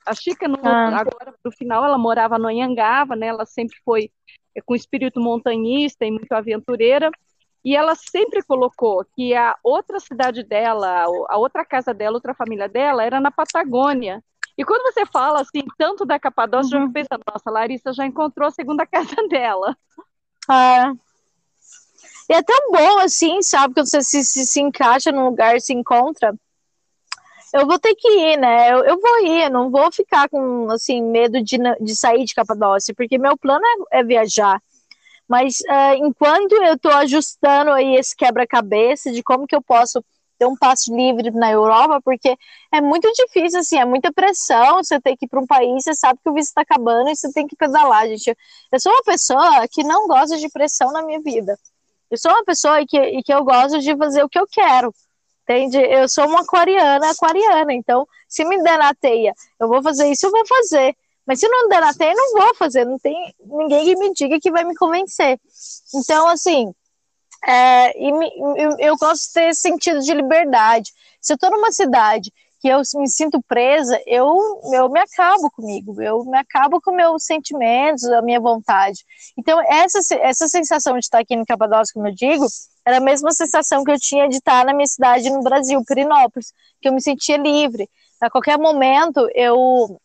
a 0.05 0.15
Chica 0.15 0.49
no, 0.49 0.59
ah. 0.63 1.01
agora 1.01 1.35
no 1.45 1.53
final, 1.53 1.85
ela 1.85 1.97
morava 1.97 2.39
no 2.39 2.49
Anhangava, 2.49 3.17
né? 3.17 3.29
Ela 3.29 3.47
sempre 3.47 3.77
foi 3.85 4.11
é, 4.55 4.61
com 4.61 4.75
espírito 4.75 5.21
montanhista 5.21 6.05
e 6.05 6.11
muito 6.11 6.33
aventureira. 6.33 7.11
E 7.67 7.75
ela 7.75 7.97
sempre 7.97 8.45
colocou 8.45 9.05
que 9.17 9.35
a 9.35 9.53
outra 9.61 9.99
cidade 9.99 10.45
dela, 10.45 11.05
a 11.29 11.37
outra 11.37 11.65
casa 11.65 11.93
dela, 11.93 12.15
outra 12.15 12.33
família 12.33 12.69
dela, 12.69 13.03
era 13.03 13.21
na 13.21 13.33
Patagônia. 13.33 14.23
E 14.57 14.65
quando 14.65 14.85
você 14.85 15.05
fala 15.05 15.41
assim, 15.41 15.65
tanto 15.77 16.07
da 16.07 16.17
Capadócia, 16.17 16.79
uhum. 16.79 16.87
já 16.87 16.93
pensa, 16.93 17.21
nossa, 17.27 17.51
Larissa 17.51 17.93
já 17.93 18.07
encontrou 18.07 18.47
a 18.47 18.53
segunda 18.53 18.87
casa 18.87 19.17
dela. 19.29 19.77
É. 20.49 20.93
E 22.31 22.35
é 22.35 22.41
tão 22.41 22.71
bom 22.71 23.01
assim, 23.01 23.43
sabe? 23.43 23.75
Quando 23.75 23.89
você 23.89 24.01
se, 24.01 24.23
se, 24.23 24.47
se 24.47 24.61
encaixa 24.61 25.11
num 25.11 25.25
lugar, 25.25 25.61
se 25.61 25.75
encontra. 25.75 26.37
Eu 27.53 27.67
vou 27.67 27.81
ter 27.81 27.97
que 27.97 28.09
ir, 28.09 28.37
né? 28.37 28.75
Eu, 28.75 28.85
eu 28.85 29.01
vou 29.01 29.27
ir, 29.27 29.51
não 29.51 29.73
vou 29.73 29.91
ficar 29.91 30.29
com 30.29 30.71
assim, 30.71 31.03
medo 31.03 31.43
de, 31.43 31.59
de 31.81 31.97
sair 31.97 32.25
de 32.25 32.33
Capadócia, 32.33 32.95
porque 32.97 33.19
meu 33.19 33.37
plano 33.37 33.65
é, 33.91 33.99
é 33.99 34.05
viajar. 34.05 34.63
Mas 35.29 35.59
uh, 35.61 35.95
enquanto 35.97 36.53
eu 36.53 36.75
estou 36.75 36.93
ajustando 36.93 37.73
aí 37.73 37.97
esse 37.97 38.15
quebra-cabeça 38.15 39.11
de 39.11 39.23
como 39.23 39.47
que 39.47 39.57
eu 39.57 39.63
posso 39.63 40.05
ter 40.39 40.47
um 40.47 40.57
passo 40.57 40.95
livre 40.95 41.31
na 41.31 41.51
Europa, 41.51 42.01
porque 42.05 42.37
é 42.73 42.81
muito 42.81 43.11
difícil, 43.13 43.61
assim, 43.61 43.79
é 43.79 43.85
muita 43.85 44.13
pressão, 44.13 44.83
você 44.83 45.01
tem 45.01 45.17
que 45.17 45.25
ir 45.25 45.29
para 45.29 45.41
um 45.41 45.47
país, 45.47 45.83
você 45.83 45.95
sabe 45.95 46.21
que 46.23 46.29
o 46.29 46.35
visto 46.35 46.49
está 46.49 46.61
acabando 46.61 47.09
e 47.09 47.17
você 47.17 47.33
tem 47.33 47.47
que 47.47 47.57
pedalar, 47.57 48.07
gente. 48.07 48.37
Eu 48.71 48.81
sou 48.81 48.93
uma 48.93 49.03
pessoa 49.03 49.67
que 49.71 49.83
não 49.83 50.07
gosta 50.07 50.37
de 50.37 50.49
pressão 50.51 50.93
na 50.93 51.03
minha 51.03 51.21
vida. 51.21 51.59
Eu 52.11 52.19
sou 52.19 52.31
uma 52.31 52.45
pessoa 52.45 52.85
que, 52.87 53.23
que 53.23 53.33
eu 53.33 53.45
gosto 53.45 53.81
de 53.81 53.97
fazer 53.97 54.23
o 54.23 54.29
que 54.29 54.39
eu 54.39 54.47
quero, 54.47 54.95
entende? 55.43 55.79
Eu 55.79 56.09
sou 56.09 56.27
uma 56.27 56.43
aquariana, 56.43 57.11
aquariana, 57.11 57.73
então, 57.73 58.07
se 58.29 58.45
me 58.45 58.63
der 58.63 58.79
na 58.79 58.95
teia, 58.95 59.33
eu 59.59 59.69
vou 59.69 59.83
fazer 59.83 60.09
isso, 60.11 60.27
eu 60.27 60.31
vou 60.31 60.47
fazer. 60.47 60.95
Mas 61.27 61.41
se 61.41 61.49
não 61.49 61.69
der 61.69 61.81
na 61.81 61.93
telha, 61.93 62.13
eu 62.13 62.17
não 62.17 62.41
vou 62.41 62.55
fazer. 62.55 62.85
Não 62.85 62.99
tem 62.99 63.35
ninguém 63.45 63.85
que 63.85 63.97
me 63.97 64.13
diga 64.13 64.39
que 64.41 64.51
vai 64.51 64.65
me 64.65 64.77
convencer. 64.77 65.41
Então, 65.95 66.29
assim, 66.29 66.73
é, 67.47 67.99
e 68.01 68.13
me, 68.13 68.31
eu, 68.57 68.77
eu, 68.79 68.97
gosto 68.97 69.27
de 69.27 69.33
ter 69.33 69.55
sentido 69.55 70.01
de 70.01 70.15
liberdade. 70.15 70.93
Se 71.21 71.33
eu 71.33 71.35
estou 71.35 71.51
numa 71.51 71.73
cidade 71.73 72.33
que 72.61 72.69
eu 72.69 72.81
me 72.95 73.09
sinto 73.09 73.43
presa, 73.47 74.01
eu, 74.07 74.35
eu 74.73 74.89
me 74.89 74.99
acabo 75.01 75.51
comigo, 75.51 76.01
eu 76.01 76.25
me 76.25 76.39
acabo 76.39 76.81
com 76.81 76.93
meus 76.93 77.25
sentimentos, 77.25 78.05
a 78.05 78.23
minha 78.23 78.41
vontade. 78.41 79.05
Então, 79.37 79.61
essa, 79.69 79.99
essa 80.17 80.49
sensação 80.49 80.95
de 80.95 81.01
estar 81.01 81.19
aqui 81.19 81.37
no 81.37 81.45
Capadócia, 81.45 81.93
como 81.93 82.09
eu 82.09 82.15
digo, 82.15 82.47
era 82.85 82.99
a 82.99 83.01
mesma 83.01 83.33
sensação 83.33 83.85
que 83.85 83.91
eu 83.91 83.99
tinha 84.01 84.29
de 84.29 84.37
estar 84.37 84.65
na 84.65 84.73
minha 84.73 84.87
cidade 84.87 85.29
no 85.29 85.43
Brasil, 85.43 85.83
Pirinópolis, 85.85 86.53
que 86.81 86.89
eu 86.89 86.93
me 86.93 87.03
sentia 87.03 87.37
livre. 87.37 87.89
A 88.21 88.31
qualquer 88.31 88.59
momento, 88.59 89.29
eu 89.35 90.01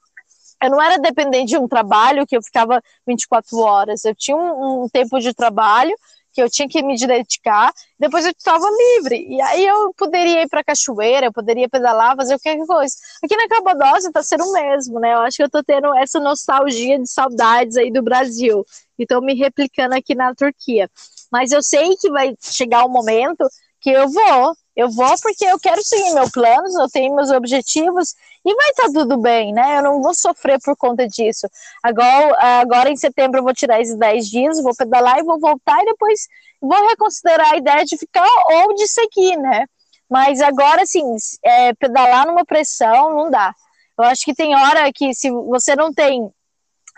eu 0.62 0.70
não 0.70 0.82
era 0.82 0.98
dependente 0.98 1.52
de 1.52 1.58
um 1.58 1.68
trabalho 1.68 2.26
que 2.26 2.36
eu 2.36 2.42
ficava 2.42 2.82
24 3.08 3.58
horas. 3.58 4.06
Eu 4.06 4.16
tinha 4.16 4.38
um, 4.38 4.84
um 4.84 4.90
tempo 4.90 5.20
de 5.20 5.34
trabalho 5.34 5.96
que 6.34 6.42
eu 6.42 6.50
tinha 6.50 6.68
que 6.68 6.82
me 6.82 6.98
dedicar, 6.98 7.74
depois 8.00 8.26
eu 8.26 8.32
estava 8.32 8.66
livre. 8.70 9.26
E 9.28 9.42
aí 9.42 9.66
eu 9.66 9.94
poderia 9.98 10.44
ir 10.44 10.48
para 10.48 10.64
cachoeira, 10.64 11.28
eu 11.28 11.34
poderia 11.34 11.68
pedalar, 11.68 12.16
fazer 12.16 12.40
qualquer 12.40 12.66
coisa. 12.66 12.96
Aqui 13.24 13.36
na 13.36 13.48
Capadócia 13.48 14.08
está 14.08 14.24
sendo 14.24 14.46
o 14.46 14.54
mesmo, 14.54 15.00
né? 15.00 15.14
Eu 15.14 15.20
acho 15.20 15.38
que 15.38 15.44
eu 15.44 15.48
estou 15.48 15.64
tendo 15.64 15.94
essa 15.96 16.20
nostalgia 16.20 16.98
de 16.98 17.08
saudades 17.10 17.76
aí 17.76 17.92
do 17.92 18.02
Brasil. 18.02 18.66
E 18.98 19.04
estou 19.04 19.22
me 19.22 19.34
replicando 19.34 19.96
aqui 19.96 20.16
na 20.16 20.34
Turquia. 20.34 20.90
Mas 21.32 21.52
eu 21.52 21.62
sei 21.62 21.96
que 21.98 22.10
vai 22.10 22.34
chegar 22.42 22.86
um 22.86 22.90
momento 22.90 23.48
que 23.82 23.90
eu 23.90 24.08
vou, 24.10 24.56
Eu 24.76 24.90
vou 24.90 25.14
porque 25.22 25.46
eu 25.46 25.60
quero 25.60 25.84
seguir 25.84 26.14
meus 26.14 26.32
planos, 26.32 26.74
eu 26.76 26.90
tenho 26.90 27.16
meus 27.16 27.30
objetivos 27.30 28.16
e 28.46 28.56
vai 28.56 28.70
estar 28.70 28.84
tá 28.88 28.94
tudo 28.94 29.18
bem, 29.18 29.54
né? 29.54 29.80
Eu 29.80 29.84
não 29.84 30.02
vou 30.02 30.14
sofrer 30.14 30.60
por 30.64 30.76
conta 30.78 31.08
disso. 31.08 31.48
Agora, 31.84 32.62
agora 32.62 32.90
em 32.90 32.96
setembro 32.96 33.40
eu 33.40 33.44
vou 33.44 33.54
tirar 33.54 33.82
esses 33.82 33.98
10 33.98 34.28
dias, 34.28 34.64
vou 34.64 34.76
pedalar 34.76 35.20
e 35.20 35.24
vou 35.24 35.40
voltar 35.40 35.82
e 35.82 35.86
depois 35.86 36.28
vou 36.62 36.88
reconsiderar 36.88 37.54
a 37.54 37.58
ideia 37.58 37.84
de 37.84 37.98
ficar 37.98 38.28
ou 38.52 38.74
de 38.76 38.88
seguir, 38.88 39.38
né? 39.38 39.66
Mas 40.10 40.42
agora, 40.42 40.82
assim, 40.84 41.04
é, 41.44 41.74
pedalar 41.74 42.28
numa 42.28 42.46
pressão 42.46 43.14
não 43.14 43.32
dá. 43.32 43.54
Eu 43.98 44.06
acho 44.06 44.26
que 44.26 44.34
tem 44.34 44.56
hora 44.56 44.92
que 44.94 45.14
se 45.14 45.30
você 45.30 45.76
não 45.76 45.94
tem, 45.94 46.30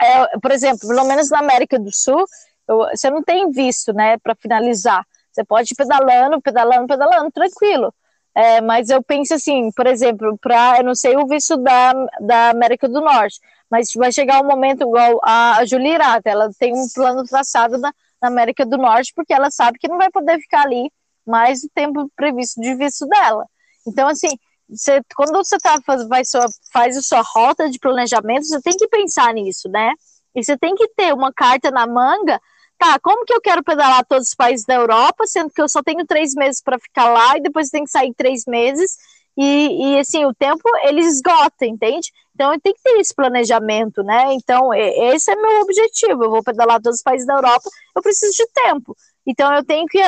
é, 0.01 0.37
por 0.39 0.51
exemplo, 0.51 0.87
pelo 0.87 1.05
menos 1.05 1.29
na 1.29 1.39
América 1.39 1.77
do 1.77 1.93
Sul, 1.93 2.25
eu, 2.67 2.77
você 2.89 3.09
não 3.09 3.21
tem 3.21 3.51
visto, 3.51 3.93
né, 3.93 4.17
para 4.17 4.35
finalizar. 4.35 5.05
Você 5.33 5.43
pode 5.43 5.73
ir 5.73 5.75
pedalando, 5.75 6.41
pedalando, 6.41 6.87
pedalando, 6.87 7.31
tranquilo. 7.31 7.93
É, 8.35 8.61
mas 8.61 8.89
eu 8.89 9.01
penso 9.03 9.33
assim, 9.33 9.71
por 9.75 9.85
exemplo, 9.85 10.37
para, 10.39 10.77
eu 10.79 10.83
não 10.83 10.95
sei 10.95 11.15
o 11.15 11.27
visto 11.27 11.57
da, 11.57 11.93
da 12.19 12.49
América 12.49 12.87
do 12.87 12.99
Norte, 12.99 13.39
mas 13.69 13.91
vai 13.95 14.11
chegar 14.11 14.41
um 14.41 14.47
momento 14.47 14.81
igual 14.81 15.19
a, 15.23 15.57
a 15.57 15.65
Julia 15.65 15.95
Irata, 15.95 16.29
ela 16.29 16.49
tem 16.59 16.73
um 16.73 16.87
plano 16.93 17.23
traçado 17.23 17.77
na, 17.77 17.93
na, 18.21 18.27
América 18.27 18.65
do 18.65 18.77
Norte, 18.77 19.13
porque 19.15 19.33
ela 19.33 19.51
sabe 19.51 19.77
que 19.77 19.87
não 19.87 19.97
vai 19.97 20.09
poder 20.09 20.39
ficar 20.39 20.63
ali 20.63 20.91
mais 21.25 21.63
o 21.63 21.69
tempo 21.73 22.09
previsto 22.15 22.59
de 22.59 22.75
visto 22.75 23.05
dela. 23.07 23.45
Então, 23.87 24.07
assim, 24.07 24.29
você, 24.67 24.99
quando 25.15 25.33
você 25.33 25.57
tá, 25.57 25.79
faz, 25.85 26.29
sua, 26.29 26.45
faz 26.71 26.97
a 26.97 27.01
sua 27.01 27.21
rota 27.21 27.69
de 27.69 27.77
planejamento, 27.79 28.45
você 28.45 28.61
tem 28.61 28.75
que 28.75 28.87
pensar 28.87 29.33
nisso, 29.33 29.69
né? 29.69 29.93
E 30.35 30.43
você 30.43 30.57
tem 30.57 30.73
que 30.73 30.87
ter 30.89 31.13
uma 31.13 31.31
carta 31.31 31.69
na 31.69 31.85
manga 31.85 32.39
tá, 32.83 32.99
como 32.99 33.25
que 33.25 33.33
eu 33.33 33.41
quero 33.41 33.63
pedalar 33.63 34.05
todos 34.05 34.27
os 34.27 34.35
países 34.35 34.65
da 34.65 34.75
Europa, 34.75 35.25
sendo 35.25 35.49
que 35.49 35.61
eu 35.61 35.69
só 35.69 35.81
tenho 35.81 36.05
três 36.05 36.33
meses 36.33 36.61
para 36.61 36.77
ficar 36.77 37.09
lá 37.09 37.37
e 37.37 37.41
depois 37.41 37.69
tem 37.69 37.83
que 37.83 37.91
sair 37.91 38.13
três 38.13 38.43
meses 38.45 38.97
e, 39.37 39.93
e, 39.95 39.99
assim, 39.99 40.25
o 40.25 40.33
tempo 40.33 40.61
ele 40.83 41.01
esgota, 41.01 41.65
entende? 41.65 42.11
Então 42.35 42.57
tem 42.59 42.73
que 42.73 42.81
ter 42.81 42.99
esse 42.99 43.13
planejamento, 43.13 44.03
né? 44.03 44.33
Então, 44.33 44.73
esse 44.73 45.31
é 45.31 45.35
meu 45.35 45.61
objetivo. 45.61 46.23
Eu 46.23 46.29
vou 46.31 46.43
pedalar 46.43 46.81
todos 46.81 46.97
os 46.97 47.03
países 47.03 47.25
da 47.25 47.35
Europa, 47.35 47.69
eu 47.95 48.01
preciso 48.01 48.31
de 48.35 48.47
tempo. 48.53 48.95
Então 49.25 49.53
eu 49.55 49.63
tenho 49.63 49.85
que 49.87 49.99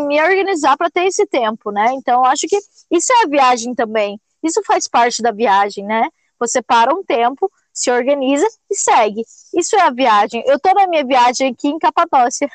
me 0.00 0.22
organizar 0.22 0.76
para 0.76 0.90
ter 0.90 1.06
esse 1.06 1.26
tempo, 1.26 1.70
né? 1.70 1.92
Então, 1.94 2.24
acho 2.24 2.46
que 2.46 2.58
isso 2.90 3.12
é 3.12 3.24
a 3.24 3.28
viagem 3.28 3.74
também. 3.74 4.20
Isso 4.42 4.60
faz 4.64 4.86
parte 4.86 5.22
da 5.22 5.32
viagem, 5.32 5.84
né? 5.84 6.08
Você 6.38 6.62
para 6.62 6.94
um 6.94 7.02
tempo 7.02 7.50
se 7.78 7.90
organiza 7.92 8.46
e 8.68 8.74
segue. 8.74 9.22
Isso 9.54 9.76
é 9.76 9.82
a 9.82 9.90
viagem. 9.90 10.42
Eu 10.46 10.56
estou 10.56 10.74
na 10.74 10.88
minha 10.88 11.04
viagem 11.04 11.52
aqui 11.52 11.68
em 11.68 11.78
Capadócia. 11.78 12.48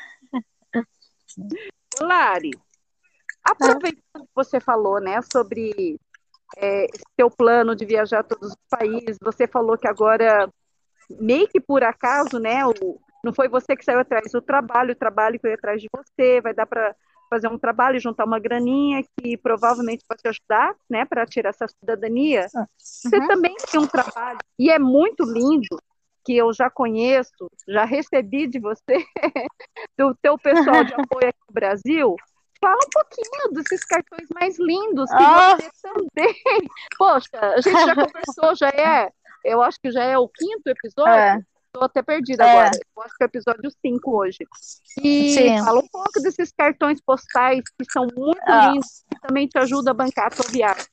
Lari, 2.00 2.50
aproveitando 3.42 4.24
que 4.26 4.34
você 4.34 4.60
falou, 4.60 5.00
né, 5.00 5.20
sobre 5.32 5.98
é, 6.58 6.86
seu 7.18 7.30
plano 7.30 7.74
de 7.74 7.86
viajar 7.86 8.20
a 8.20 8.24
todos 8.24 8.50
os 8.50 8.56
países, 8.68 9.16
você 9.22 9.46
falou 9.46 9.78
que 9.78 9.88
agora, 9.88 10.48
meio 11.10 11.48
que 11.48 11.60
por 11.60 11.82
acaso, 11.82 12.38
né, 12.38 12.66
o, 12.66 13.00
não 13.24 13.32
foi 13.32 13.48
você 13.48 13.74
que 13.74 13.84
saiu 13.84 14.00
atrás 14.00 14.30
do 14.30 14.42
trabalho, 14.42 14.92
o 14.92 14.96
trabalho 14.96 15.40
foi 15.40 15.54
atrás 15.54 15.80
de 15.80 15.88
você, 15.90 16.40
vai 16.42 16.52
dar 16.52 16.66
para 16.66 16.94
fazer 17.28 17.48
um 17.48 17.58
trabalho, 17.58 18.00
juntar 18.00 18.24
uma 18.24 18.38
graninha 18.38 19.02
que 19.18 19.36
provavelmente 19.36 20.04
vai 20.08 20.16
te 20.16 20.28
ajudar, 20.28 20.74
né, 20.88 21.04
para 21.04 21.26
tirar 21.26 21.50
essa 21.50 21.66
cidadania. 21.68 22.46
Ah, 22.54 22.60
uhum. 22.60 22.66
Você 22.78 23.26
também 23.26 23.54
tem 23.70 23.80
um 23.80 23.86
trabalho 23.86 24.38
e 24.58 24.70
é 24.70 24.78
muito 24.78 25.24
lindo 25.24 25.78
que 26.24 26.36
eu 26.36 26.52
já 26.52 26.70
conheço, 26.70 27.50
já 27.68 27.84
recebi 27.84 28.46
de 28.46 28.58
você, 28.58 29.04
do 29.98 30.14
teu 30.22 30.38
pessoal 30.38 30.82
de 30.84 30.94
apoio 30.94 31.28
aqui 31.28 31.38
no 31.46 31.52
Brasil. 31.52 32.16
Fala 32.60 32.76
um 32.76 32.90
pouquinho 32.90 33.52
desses 33.52 33.84
cartões 33.84 34.26
mais 34.34 34.58
lindos 34.58 35.10
que 35.10 35.22
oh. 35.22 35.56
você 35.56 35.70
também. 35.82 36.68
Poxa, 36.96 37.28
a 37.40 37.60
gente 37.60 37.84
já 37.84 37.94
conversou, 37.94 38.54
já 38.54 38.68
é, 38.68 39.10
eu 39.44 39.60
acho 39.60 39.78
que 39.78 39.90
já 39.90 40.02
é 40.02 40.16
o 40.16 40.28
quinto 40.28 40.68
episódio. 40.68 41.12
É. 41.12 41.53
Estou 41.74 41.86
até 41.86 42.02
perdida 42.02 42.44
é. 42.44 42.50
agora. 42.50 42.70
Eu 42.96 43.02
acho 43.02 43.16
que 43.16 43.24
é 43.24 43.26
o 43.26 43.28
episódio 43.28 43.70
5 43.84 44.16
hoje. 44.16 44.38
E 45.02 45.34
Sim. 45.34 45.64
fala 45.64 45.80
um 45.80 45.88
pouco 45.88 46.20
desses 46.22 46.52
cartões 46.56 47.00
postais 47.00 47.64
que 47.76 47.84
são 47.90 48.06
muito 48.16 48.40
ah. 48.46 48.68
lindos 48.68 49.02
e 49.12 49.20
também 49.26 49.48
te 49.48 49.58
ajudam 49.58 49.90
a 49.90 49.94
bancar 49.94 50.26
a 50.26 50.30
tua 50.30 50.48
viagem. 50.50 50.84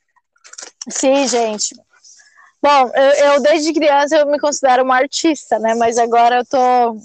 Sim, 0.90 1.28
gente. 1.28 1.76
Bom, 2.64 2.92
eu, 2.96 3.34
eu, 3.34 3.42
desde 3.42 3.74
criança 3.74 4.18
eu 4.18 4.26
me 4.26 4.40
considero 4.40 4.84
uma 4.84 4.96
artista, 4.96 5.60
né? 5.60 5.76
Mas 5.76 6.00
agora 6.00 6.38
eu 6.38 6.46
tô, 6.46 6.98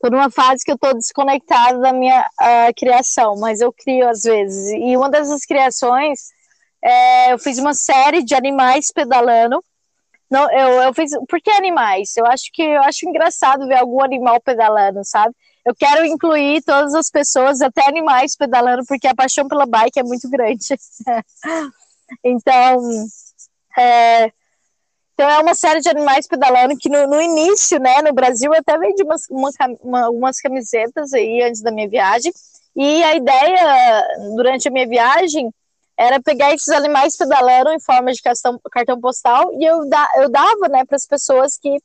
tô 0.00 0.10
numa 0.10 0.30
fase 0.30 0.64
que 0.64 0.70
eu 0.70 0.78
tô 0.78 0.92
desconectada 0.92 1.80
da 1.80 1.92
minha 1.92 2.20
uh, 2.40 2.74
criação, 2.76 3.36
mas 3.36 3.60
eu 3.60 3.72
crio 3.72 4.08
às 4.08 4.22
vezes. 4.22 4.70
E 4.72 4.96
uma 4.96 5.10
dessas 5.10 5.44
criações, 5.44 6.28
é, 6.82 7.32
eu 7.32 7.38
fiz 7.38 7.58
uma 7.58 7.74
série 7.74 8.22
de 8.22 8.36
animais 8.36 8.92
pedalando 8.92 9.60
não, 10.30 10.50
eu, 10.52 10.82
eu 10.82 10.94
fiz. 10.94 11.10
Por 11.28 11.40
que 11.40 11.50
animais? 11.50 12.16
Eu 12.16 12.26
acho 12.26 12.50
que 12.52 12.62
eu 12.62 12.82
acho 12.82 13.08
engraçado 13.08 13.66
ver 13.66 13.78
algum 13.78 14.02
animal 14.02 14.40
pedalando, 14.40 15.00
sabe? 15.02 15.34
Eu 15.64 15.74
quero 15.74 16.04
incluir 16.04 16.62
todas 16.62 16.94
as 16.94 17.10
pessoas, 17.10 17.60
até 17.60 17.86
animais 17.88 18.36
pedalando, 18.36 18.84
porque 18.86 19.06
a 19.06 19.14
paixão 19.14 19.48
pela 19.48 19.66
bike 19.66 19.98
é 19.98 20.02
muito 20.02 20.28
grande. 20.28 20.64
então, 22.24 22.80
é, 23.78 24.32
então 25.14 25.28
é 25.28 25.38
uma 25.40 25.54
série 25.54 25.80
de 25.80 25.88
animais 25.88 26.26
pedalando 26.26 26.76
que 26.76 26.88
no, 26.88 27.06
no 27.06 27.20
início, 27.20 27.78
né, 27.80 28.00
no 28.02 28.12
Brasil, 28.12 28.52
eu 28.52 28.60
até 28.60 28.78
vendi 28.78 29.02
umas, 29.02 29.22
uma, 29.30 29.50
uma, 29.82 30.10
umas 30.10 30.40
camisetas 30.40 31.12
aí 31.12 31.42
antes 31.42 31.60
da 31.62 31.70
minha 31.70 31.88
viagem. 31.88 32.32
E 32.76 33.02
a 33.02 33.16
ideia, 33.16 34.06
durante 34.36 34.68
a 34.68 34.70
minha 34.70 34.86
viagem, 34.86 35.50
era 35.98 36.22
pegar 36.22 36.54
esses 36.54 36.68
animais 36.68 37.16
pedalando 37.16 37.70
em 37.70 37.80
forma 37.80 38.12
de 38.12 38.22
cartão, 38.22 38.60
cartão 38.70 39.00
postal 39.00 39.50
e 39.58 39.64
eu, 39.64 39.88
da, 39.88 40.08
eu 40.16 40.30
dava 40.30 40.68
né, 40.70 40.84
para 40.84 40.94
as 40.94 41.04
pessoas 41.04 41.58
que 41.58 41.76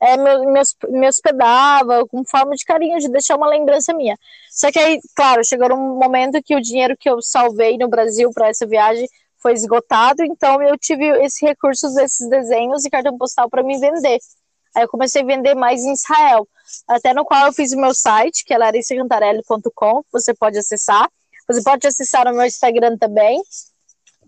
é, 0.00 0.16
me, 0.16 0.46
me, 0.46 0.60
me 0.88 1.08
hospedava 1.08 2.06
com 2.06 2.24
forma 2.24 2.54
de 2.54 2.64
carinho, 2.64 2.98
de 2.98 3.08
deixar 3.08 3.36
uma 3.36 3.48
lembrança 3.48 3.92
minha. 3.92 4.16
Só 4.50 4.72
que 4.72 4.78
aí, 4.78 4.98
claro, 5.14 5.44
chegou 5.44 5.70
um 5.74 5.98
momento 5.98 6.42
que 6.42 6.56
o 6.56 6.60
dinheiro 6.60 6.96
que 6.96 7.10
eu 7.10 7.20
salvei 7.20 7.76
no 7.76 7.88
Brasil 7.88 8.30
para 8.32 8.48
essa 8.48 8.66
viagem 8.66 9.06
foi 9.36 9.52
esgotado, 9.52 10.24
então 10.24 10.62
eu 10.62 10.76
tive 10.78 11.06
esse 11.24 11.44
recurso 11.44 11.92
desses 11.94 12.28
desenhos 12.28 12.84
e 12.84 12.90
cartão 12.90 13.16
postal 13.18 13.50
para 13.50 13.62
me 13.62 13.78
vender. 13.78 14.18
Aí 14.74 14.82
eu 14.82 14.88
comecei 14.88 15.22
a 15.22 15.26
vender 15.26 15.54
mais 15.54 15.82
em 15.82 15.92
Israel, 15.92 16.46
até 16.86 17.12
no 17.12 17.24
qual 17.24 17.46
eu 17.46 17.52
fiz 17.52 17.72
o 17.72 17.80
meu 17.80 17.94
site, 17.94 18.44
que 18.44 18.54
é 18.54 18.58
larissacantarelli.com, 18.58 20.02
você 20.12 20.34
pode 20.34 20.58
acessar. 20.58 21.08
Você 21.48 21.62
pode 21.62 21.86
acessar 21.86 22.26
o 22.28 22.34
meu 22.34 22.44
Instagram 22.44 22.96
também. 22.98 23.40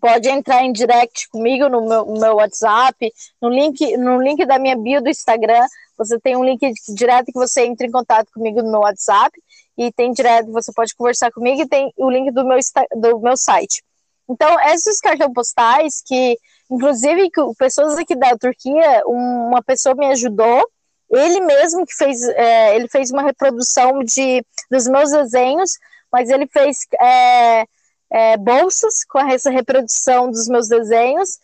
Pode 0.01 0.29
entrar 0.31 0.65
em 0.65 0.73
direct 0.73 1.29
comigo 1.29 1.69
no 1.69 1.87
meu, 1.87 2.07
no 2.07 2.19
meu 2.19 2.37
WhatsApp, 2.37 3.13
no 3.41 3.51
link, 3.51 3.97
no 3.99 4.21
link 4.23 4.47
da 4.47 4.59
minha 4.59 4.75
bio 4.75 5.03
do 5.03 5.11
Instagram. 5.11 5.67
Você 5.99 6.19
tem 6.19 6.35
um 6.35 6.45
link 6.45 6.73
direto 6.89 7.27
que 7.27 7.35
você 7.39 7.67
entra 7.67 7.87
em 7.87 7.91
contato 7.91 8.29
comigo 8.33 8.63
no 8.63 8.71
meu 8.71 8.81
WhatsApp 8.81 9.31
e 9.77 9.93
tem 9.93 10.13
direto, 10.13 10.51
você 10.51 10.73
pode 10.73 10.95
conversar 10.95 11.31
comigo 11.31 11.61
e 11.63 11.69
tem 11.69 11.93
o 11.97 12.11
link 12.11 12.31
do 12.33 12.45
meu, 12.45 12.59
do 12.97 13.21
meu 13.21 13.37
site. 13.37 13.83
Então, 14.29 14.59
esses 14.61 15.01
cartões 15.01 15.33
postais 15.35 16.03
que, 16.07 16.39
inclusive, 16.71 17.31
pessoas 17.59 17.99
aqui 17.99 18.15
da 18.15 18.37
Turquia, 18.39 19.03
uma 19.07 19.63
pessoa 19.63 19.95
me 19.95 20.07
ajudou, 20.07 20.67
ele 21.11 21.41
mesmo 21.41 21.85
que 21.85 21.95
fez, 21.95 22.23
é, 22.23 22.77
ele 22.77 22.89
fez 22.89 23.11
uma 23.11 23.23
reprodução 23.23 24.05
de, 24.05 24.45
dos 24.71 24.87
meus 24.87 25.11
desenhos 25.11 25.73
mas 26.13 26.31
ele 26.31 26.47
fez 26.47 26.87
é, 27.01 27.67
é, 28.11 28.37
bolsas 28.37 29.05
com 29.05 29.19
essa 29.19 29.51
reprodução 29.51 30.31
dos 30.31 30.49
meus 30.49 30.69
desenhos 30.69 31.39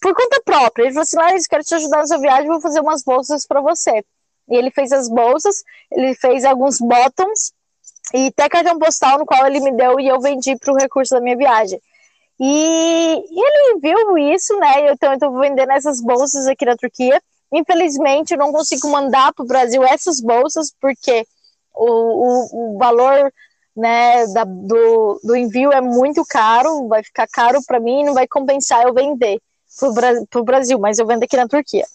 por 0.00 0.14
conta 0.14 0.40
própria. 0.44 0.84
Ele 0.84 0.92
falou 0.92 1.02
assim: 1.02 1.16
Larissa, 1.16 1.48
quero 1.48 1.64
te 1.64 1.74
ajudar 1.74 1.98
na 1.98 2.06
sua 2.06 2.18
viagem, 2.18 2.48
vou 2.48 2.60
fazer 2.60 2.80
umas 2.80 3.02
bolsas 3.02 3.46
para 3.46 3.60
você. 3.60 4.04
E 4.48 4.56
ele 4.56 4.70
fez 4.70 4.92
as 4.92 5.08
bolsas, 5.08 5.62
ele 5.90 6.14
fez 6.14 6.44
alguns 6.44 6.78
bottoms 6.78 7.52
e 8.14 8.28
até 8.28 8.48
cartão 8.48 8.78
postal 8.78 9.18
no 9.18 9.26
qual 9.26 9.46
ele 9.46 9.60
me 9.60 9.72
deu 9.72 10.00
e 10.00 10.08
eu 10.08 10.18
vendi 10.20 10.56
para 10.56 10.72
o 10.72 10.76
recurso 10.76 11.14
da 11.14 11.20
minha 11.20 11.36
viagem. 11.36 11.80
E, 12.40 12.44
ele 12.44 13.80
viu 13.80 14.16
isso, 14.16 14.56
né? 14.58 14.92
Então 14.92 15.10
eu 15.10 15.14
estou 15.14 15.38
vendendo 15.38 15.72
essas 15.72 16.00
bolsas 16.00 16.46
aqui 16.46 16.64
na 16.64 16.76
Turquia. 16.76 17.20
Infelizmente, 17.52 18.32
eu 18.32 18.38
não 18.38 18.52
consigo 18.52 18.88
mandar 18.88 19.32
para 19.32 19.44
o 19.44 19.46
Brasil 19.46 19.82
essas 19.82 20.20
bolsas, 20.20 20.72
porque 20.80 21.26
o, 21.74 21.84
o, 21.84 22.74
o 22.74 22.78
valor 22.78 23.32
né, 23.78 24.26
da, 24.28 24.44
do, 24.44 25.20
do 25.22 25.36
envio 25.36 25.72
é 25.72 25.80
muito 25.80 26.24
caro, 26.28 26.88
vai 26.88 27.02
ficar 27.02 27.28
caro 27.28 27.60
para 27.64 27.78
mim 27.78 28.04
não 28.04 28.14
vai 28.14 28.26
compensar 28.26 28.82
eu 28.82 28.92
vender 28.92 29.40
para 30.30 30.40
o 30.40 30.44
Brasil, 30.44 30.78
mas 30.78 30.98
eu 30.98 31.06
vendo 31.06 31.22
aqui 31.22 31.36
na 31.36 31.46
Turquia. 31.46 31.86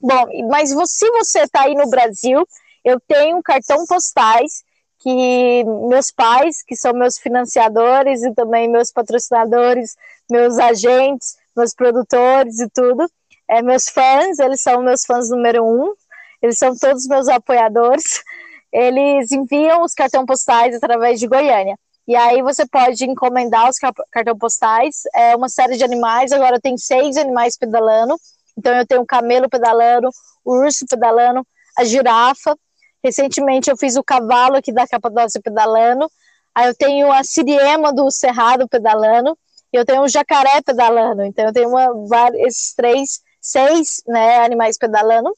Bom, 0.00 0.26
mas 0.50 0.70
se 0.90 1.10
você 1.10 1.40
está 1.40 1.62
aí 1.62 1.74
no 1.74 1.88
Brasil, 1.88 2.46
eu 2.84 3.00
tenho 3.08 3.42
cartão 3.42 3.86
postais 3.86 4.62
que 4.98 5.64
meus 5.88 6.12
pais, 6.12 6.62
que 6.62 6.76
são 6.76 6.92
meus 6.92 7.18
financiadores 7.18 8.22
e 8.22 8.32
também 8.34 8.68
meus 8.68 8.92
patrocinadores, 8.92 9.96
meus 10.30 10.58
agentes, 10.58 11.36
meus 11.56 11.74
produtores 11.74 12.60
e 12.60 12.68
tudo, 12.70 13.08
é, 13.48 13.62
meus 13.62 13.88
fãs, 13.88 14.38
eles 14.38 14.60
são 14.60 14.82
meus 14.82 15.04
fãs 15.04 15.30
número 15.30 15.64
um, 15.64 15.94
eles 16.40 16.58
são 16.58 16.76
todos 16.76 17.06
meus 17.06 17.28
apoiadores, 17.28 18.22
eles 18.72 19.30
enviam 19.32 19.82
os 19.82 19.92
cartões 19.92 20.24
postais 20.26 20.74
através 20.74 21.20
de 21.20 21.26
Goiânia. 21.26 21.76
E 22.06 22.16
aí 22.16 22.42
você 22.42 22.66
pode 22.66 23.04
encomendar 23.04 23.68
os 23.68 23.76
cartão 24.10 24.36
postais, 24.36 25.02
é 25.14 25.36
uma 25.36 25.48
série 25.48 25.76
de 25.76 25.84
animais, 25.84 26.32
agora 26.32 26.60
tem 26.60 26.76
seis 26.76 27.16
animais 27.16 27.56
pedalando. 27.56 28.16
Então 28.58 28.74
eu 28.74 28.86
tenho 28.86 29.02
o 29.02 29.06
camelo 29.06 29.48
pedalando, 29.48 30.10
o 30.44 30.52
urso 30.52 30.84
pedalando, 30.88 31.46
a 31.76 31.84
girafa. 31.84 32.56
Recentemente 33.04 33.70
eu 33.70 33.76
fiz 33.76 33.96
o 33.96 34.02
cavalo 34.02 34.56
aqui 34.56 34.72
da 34.72 34.86
Capadócia 34.86 35.40
pedalando. 35.42 36.10
Aí 36.54 36.66
eu 36.66 36.74
tenho 36.74 37.10
a 37.10 37.22
siriema 37.22 37.92
do 37.92 38.10
Cerrado 38.10 38.68
pedalando. 38.68 39.36
E 39.72 39.76
eu 39.76 39.84
tenho 39.86 40.02
o 40.02 40.08
jacaré 40.08 40.60
pedalando. 40.60 41.22
Então 41.22 41.46
eu 41.46 41.52
tenho 41.52 41.68
uma, 41.68 42.30
esses 42.46 42.74
três, 42.74 43.20
seis 43.40 44.02
né, 44.06 44.44
animais 44.44 44.76
pedalando. 44.76 45.34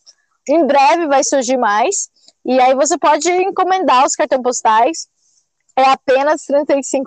Em 0.48 0.66
breve 0.66 1.06
vai 1.06 1.23
surgir 1.23 1.56
mais. 1.56 2.09
E 2.45 2.61
aí 2.61 2.75
você 2.75 2.99
pode 2.99 3.31
encomendar 3.31 4.05
os 4.05 4.15
cartões 4.15 4.43
postais. 4.43 5.09
É 5.77 5.85
apenas 5.91 6.43
R$ 6.49 6.62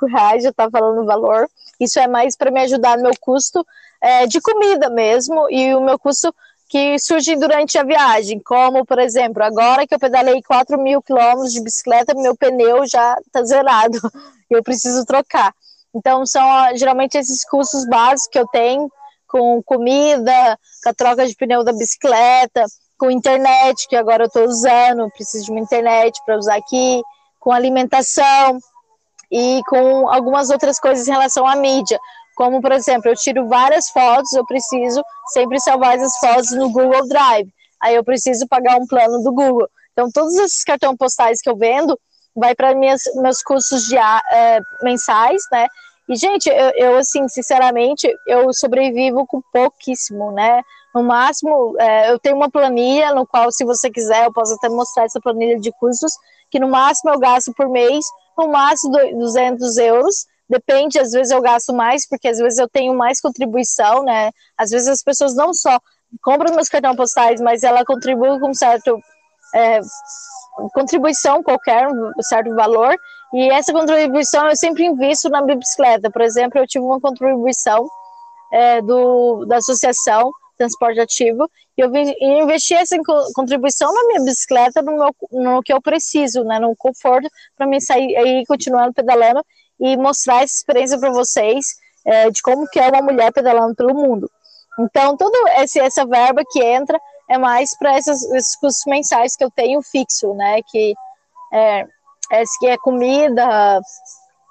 reais, 0.10 0.44
já 0.44 0.50
está 0.50 0.70
falando 0.70 1.02
o 1.02 1.06
valor. 1.06 1.48
Isso 1.80 2.00
é 2.00 2.08
mais 2.08 2.36
para 2.36 2.52
me 2.52 2.60
ajudar 2.62 2.98
no 2.98 3.04
meu 3.04 3.14
custo 3.20 3.66
é, 4.02 4.28
de 4.28 4.42
comida 4.42 4.90
mesmo 4.90 5.50
e 5.50 5.74
o 5.74 5.82
meu 5.82 5.98
custo 5.98 6.34
que 6.70 7.00
surge 7.00 7.36
durante 7.38 7.78
a 7.78 7.84
viagem, 7.84 8.40
como, 8.40 8.86
por 8.86 9.00
exemplo, 9.00 9.42
agora 9.42 9.88
que 9.88 9.96
eu 9.96 10.00
pedalei 10.00 10.42
4 10.42 10.78
mil 10.78 11.02
quilômetros 11.02 11.54
de 11.54 11.62
bicicleta, 11.62 12.14
meu 12.14 12.36
pneu 12.36 12.86
já 12.86 13.16
está 13.26 13.42
zerado, 13.44 13.98
eu 14.50 14.62
preciso 14.62 15.06
trocar. 15.06 15.54
Então, 15.96 16.26
são 16.26 16.46
geralmente 16.76 17.18
esses 17.18 17.46
custos 17.46 17.88
básicos 17.88 18.28
que 18.28 18.40
eu 18.40 18.48
tenho, 18.48 18.92
com 19.28 19.62
comida, 19.64 20.60
com 20.84 20.90
a 20.90 20.94
troca 20.94 21.26
de 21.26 21.36
pneu 21.36 21.64
da 21.64 21.72
bicicleta, 21.72 22.66
com 22.98 23.12
internet, 23.12 23.88
que 23.88 23.96
agora 23.96 24.24
eu 24.24 24.28
estou 24.28 24.46
usando, 24.46 25.10
preciso 25.12 25.46
de 25.46 25.52
uma 25.52 25.60
internet 25.60 26.20
para 26.26 26.38
usar 26.38 26.56
aqui, 26.56 27.02
com 27.40 27.52
alimentação 27.52 28.60
e 29.32 29.62
com 29.68 30.10
algumas 30.10 30.50
outras 30.50 30.80
coisas 30.80 31.08
em 31.08 31.12
relação 31.12 31.46
à 31.46 31.56
mídia. 31.56 32.00
Como, 32.36 32.62
por 32.62 32.72
exemplo, 32.72 33.10
eu 33.10 33.16
tiro 33.16 33.48
várias 33.48 33.90
fotos, 33.90 34.32
eu 34.34 34.46
preciso 34.46 35.04
sempre 35.28 35.60
salvar 35.60 35.96
essas 35.96 36.18
fotos 36.20 36.52
no 36.52 36.70
Google 36.70 37.08
Drive. 37.08 37.50
Aí 37.82 37.96
eu 37.96 38.04
preciso 38.04 38.48
pagar 38.48 38.78
um 38.78 38.88
plano 38.88 39.24
do 39.24 39.32
Google. 39.32 39.68
Então, 39.94 40.10
todos 40.12 40.36
esses 40.36 40.64
cartões 40.64 40.98
postais 40.98 41.42
que 41.42 41.50
eu 41.50 41.58
vendo 41.58 42.00
vai 42.36 42.54
para 42.54 42.76
meus 42.76 43.42
custos 43.44 43.86
de, 43.88 43.98
é, 43.98 44.60
mensais, 44.84 45.42
né? 45.52 45.68
E, 46.08 46.16
gente, 46.16 46.48
eu, 46.48 46.70
eu, 46.76 46.98
assim, 46.98 47.28
sinceramente, 47.28 48.08
eu 48.28 48.54
sobrevivo 48.54 49.26
com 49.26 49.42
pouquíssimo, 49.52 50.32
né? 50.32 50.62
No 50.98 51.04
máximo, 51.04 51.76
é, 51.80 52.12
eu 52.12 52.18
tenho 52.18 52.36
uma 52.36 52.50
planilha 52.50 53.14
no 53.14 53.26
qual, 53.26 53.52
se 53.52 53.64
você 53.64 53.90
quiser, 53.92 54.26
eu 54.26 54.34
posso 54.34 54.56
até 54.56 54.68
mostrar 54.68 55.06
essa 55.06 55.22
planilha 55.22 55.60
de 55.60 55.72
custos, 55.74 56.12
que 56.50 56.60
no 56.60 56.68
máximo 56.68 57.12
eu 57.12 57.20
gasto 57.20 57.54
por 57.54 57.70
mês, 57.70 58.04
no 58.36 58.48
máximo 58.48 58.98
200 59.20 59.78
euros, 59.78 60.26
Depende, 60.50 60.98
às 60.98 61.12
vezes 61.12 61.30
eu 61.30 61.42
gasto 61.42 61.74
mais, 61.74 62.08
porque 62.08 62.26
às 62.26 62.38
vezes 62.38 62.58
eu 62.58 62.70
tenho 62.70 62.94
mais 62.96 63.20
contribuição, 63.20 64.02
né? 64.04 64.32
Às 64.58 64.70
vezes 64.70 64.88
as 64.88 65.04
pessoas 65.04 65.36
não 65.36 65.54
só 65.54 65.78
compram 66.24 66.56
meus 66.56 66.70
cartões 66.70 66.96
postais, 66.96 67.42
mas 67.42 67.64
ela 67.64 67.84
contribui 67.84 68.40
com 68.40 68.54
certo 68.54 68.98
é, 69.54 69.82
contribuição 70.74 71.44
qualquer, 71.44 71.90
um 71.90 72.14
certo 72.22 72.56
valor, 72.56 72.96
e 73.34 73.52
essa 73.52 73.74
contribuição 73.74 74.48
eu 74.48 74.56
sempre 74.56 74.86
invisto 74.86 75.30
na 75.30 75.42
bicicleta. 75.42 76.10
Por 76.10 76.22
exemplo, 76.22 76.62
eu 76.62 76.66
tive 76.66 76.86
uma 76.86 77.02
contribuição 77.02 77.86
é, 78.54 78.82
do, 78.82 79.44
da 79.46 79.58
associação 79.58 80.32
transporte 80.58 81.00
ativo, 81.00 81.50
e 81.78 81.82
eu 81.82 81.92
investi 82.44 82.74
essa 82.74 82.96
contribuição 83.34 83.94
na 83.94 84.08
minha 84.08 84.24
bicicleta, 84.24 84.82
no, 84.82 84.94
meu, 84.94 85.16
no 85.32 85.62
que 85.62 85.72
eu 85.72 85.82
preciso, 85.82 86.44
né, 86.44 86.60
no 86.60 86.76
conforto, 86.76 87.30
para 87.56 87.68
mim 87.68 87.80
sair 87.80 88.16
e 88.18 88.46
continuando 88.46 88.94
pedalando, 88.94 89.44
e 89.80 89.96
mostrar 89.96 90.44
essa 90.44 90.56
experiência 90.56 91.00
para 91.00 91.12
vocês 91.12 91.66
é, 92.06 92.30
de 92.30 92.42
como 92.42 92.68
que 92.68 92.80
é 92.80 92.90
uma 92.90 93.02
mulher 93.02 93.32
pedalando 93.32 93.76
pelo 93.76 93.94
mundo. 93.94 94.30
Então, 94.80 95.18
toda 95.18 95.38
essa 95.52 96.06
verba 96.06 96.44
que 96.50 96.64
entra 96.64 97.00
é 97.30 97.38
mais 97.38 97.78
para 97.78 97.98
esses 97.98 98.56
custos 98.56 98.84
mensais 98.88 99.36
que 99.36 99.44
eu 99.44 99.52
tenho 99.52 99.82
fixo, 99.82 100.34
né? 100.34 100.62
Que 100.68 100.94
é, 101.52 101.86
é, 102.32 102.44
que 102.60 102.68
é 102.68 102.78
comida, 102.78 103.80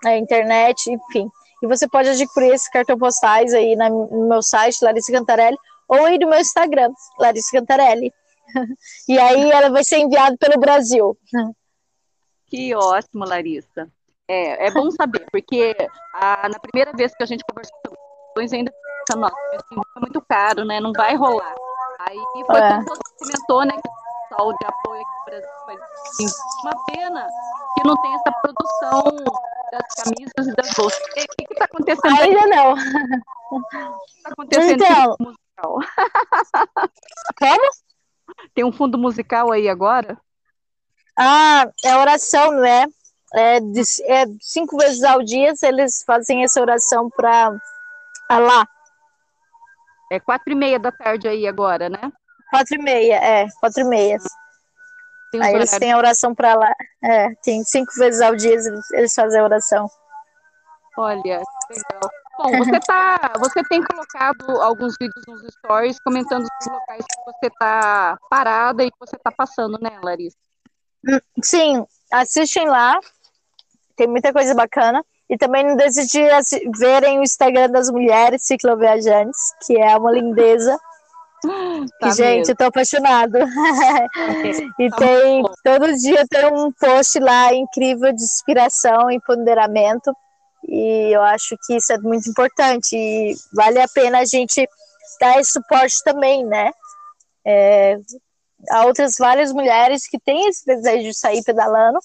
é, 0.04 0.18
internet, 0.18 0.90
enfim. 0.90 1.28
E 1.62 1.66
você 1.66 1.88
pode 1.88 2.08
adquirir 2.10 2.52
esses 2.52 2.68
cartões 2.68 2.98
postais 2.98 3.54
aí 3.54 3.76
na, 3.76 3.88
no 3.88 4.28
meu 4.28 4.42
site, 4.42 4.82
Larissa 4.82 5.12
Cantarelli, 5.12 5.56
ou 5.88 6.04
aí 6.04 6.18
no 6.18 6.28
meu 6.28 6.38
Instagram, 6.38 6.92
Larissa 7.18 7.58
Cantarelli. 7.58 8.12
e 9.08 9.18
aí 9.18 9.50
ela 9.50 9.70
vai 9.70 9.84
ser 9.84 9.98
enviada 9.98 10.36
pelo 10.38 10.60
Brasil. 10.60 11.16
Que 12.46 12.74
ótimo, 12.74 13.24
Larissa. 13.24 13.88
É, 14.28 14.66
é 14.66 14.70
bom 14.70 14.90
saber, 14.90 15.24
porque 15.30 15.74
a, 16.14 16.48
na 16.48 16.58
primeira 16.58 16.92
vez 16.92 17.14
que 17.14 17.22
a 17.22 17.26
gente 17.26 17.44
conversou 17.48 17.76
sobre 17.84 17.98
questões 18.34 18.52
ainda 18.52 18.72
nossa, 19.14 19.36
assim, 19.52 19.80
é 19.96 20.00
muito 20.00 20.20
caro, 20.28 20.64
né? 20.64 20.80
Não 20.80 20.92
vai 20.92 21.14
rolar. 21.14 21.54
Aí 22.00 22.18
foi 22.44 22.58
é. 22.58 22.70
como 22.72 22.84
você 22.84 23.24
comentou, 23.24 23.64
né? 23.64 23.72
Que 23.72 23.88
o 23.88 24.28
pessoal 24.28 24.52
de 24.52 24.66
apoio 24.66 25.00
aqui 25.00 25.10
no 25.18 25.24
Brasil 25.24 25.50
faz 25.64 25.80
assim, 25.80 26.26
uma 26.64 26.84
pena 26.86 27.28
que 27.76 27.86
não 27.86 27.96
tem 28.02 28.14
essa 28.14 28.32
produção 28.42 29.04
das 29.70 29.94
camisas 29.94 30.46
e 30.48 30.56
das 30.56 30.74
bolsas. 30.74 31.00
O 31.00 31.14
que 31.14 31.52
está 31.52 31.64
acontecendo? 31.66 32.20
Ainda 32.20 32.46
não. 32.48 32.72
O 33.52 33.60
que 33.68 34.16
está 34.16 34.30
acontecendo 34.30 34.84
então, 34.84 35.16
musical? 35.56 35.78
Como? 37.38 37.70
Tem 38.54 38.64
um 38.64 38.72
fundo 38.72 38.98
musical 38.98 39.52
aí 39.52 39.68
agora? 39.68 40.18
Ah, 41.18 41.66
é 41.84 41.96
oração, 41.96 42.52
né? 42.52 42.86
é, 43.34 43.60
de, 43.60 43.82
é, 44.04 44.24
cinco 44.40 44.76
vezes 44.76 45.02
ao 45.02 45.22
dia 45.22 45.52
eles 45.62 46.02
fazem 46.06 46.44
essa 46.44 46.60
oração 46.60 47.10
para 47.10 47.58
lá. 48.30 48.66
É 50.10 50.20
quatro 50.20 50.52
e 50.52 50.54
meia 50.56 50.78
da 50.78 50.92
tarde 50.92 51.26
aí 51.26 51.46
agora, 51.46 51.88
né? 51.88 52.12
Quatro 52.50 52.76
e 52.76 52.78
meia, 52.78 53.16
é, 53.16 53.46
quatro 53.60 53.80
e 53.80 53.84
meia. 53.84 54.18
Aí 55.34 55.40
horários. 55.40 55.72
eles 55.72 55.78
têm 55.78 55.92
a 55.92 55.98
oração 55.98 56.34
para 56.34 56.54
lá. 56.54 56.72
É, 57.02 57.34
tem 57.42 57.64
cinco 57.64 57.92
vezes 57.98 58.20
ao 58.20 58.36
dia 58.36 58.52
eles, 58.52 58.90
eles 58.92 59.14
fazem 59.14 59.40
a 59.40 59.44
oração. 59.44 59.86
Olha, 60.96 61.22
que 61.22 61.74
legal. 61.74 62.10
Bom, 62.38 62.58
você 62.58 62.78
tá, 62.80 63.32
você 63.38 63.62
tem 63.64 63.82
colocado 63.82 64.60
alguns 64.60 64.94
vídeos 65.00 65.24
nos 65.26 65.40
stories 65.54 65.98
comentando 66.00 66.44
os 66.44 66.66
locais 66.66 67.04
que 67.04 67.24
você 67.24 67.46
está 67.46 68.18
parada 68.28 68.84
e 68.84 68.90
que 68.90 68.98
você 68.98 69.16
está 69.16 69.32
passando, 69.32 69.78
né, 69.80 69.98
Larissa? 70.02 70.36
Sim, 71.42 71.84
assistem 72.12 72.68
lá, 72.68 72.98
tem 73.96 74.06
muita 74.06 74.32
coisa 74.32 74.54
bacana. 74.54 75.04
E 75.28 75.36
também 75.36 75.66
não 75.66 75.74
deixe 75.74 76.06
de 76.06 76.20
verem 76.78 77.18
o 77.18 77.22
Instagram 77.22 77.68
das 77.70 77.90
mulheres 77.90 78.44
cicloviajantes, 78.44 79.52
que 79.66 79.76
é 79.76 79.96
uma 79.96 80.12
lindeza. 80.12 80.78
Tá 82.00 82.10
gente, 82.10 82.48
eu 82.48 82.56
tô 82.56 82.64
apaixonado. 82.64 83.36
e 84.80 84.90
tá 84.90 84.96
tem, 84.96 85.44
todo 85.62 85.94
dia 85.96 86.24
tem 86.28 86.46
um 86.46 86.72
post 86.72 87.20
lá 87.20 87.54
incrível 87.54 88.12
de 88.12 88.22
inspiração 88.22 89.10
e 89.12 89.20
ponderamento. 89.20 90.12
E 90.68 91.14
eu 91.14 91.22
acho 91.22 91.56
que 91.64 91.76
isso 91.76 91.92
é 91.92 91.98
muito 91.98 92.28
importante. 92.28 92.96
E 92.96 93.34
vale 93.54 93.80
a 93.80 93.88
pena 93.88 94.18
a 94.18 94.24
gente 94.24 94.68
dar 95.20 95.40
esse 95.40 95.52
suporte 95.52 95.96
também, 96.04 96.44
né? 96.44 96.70
É, 97.44 97.96
há 98.70 98.86
outras 98.86 99.14
várias 99.18 99.52
mulheres 99.52 100.08
que 100.08 100.18
têm 100.18 100.48
esse 100.48 100.64
desejo 100.66 101.04
de 101.04 101.16
sair 101.16 101.42
pedalando, 101.44 101.98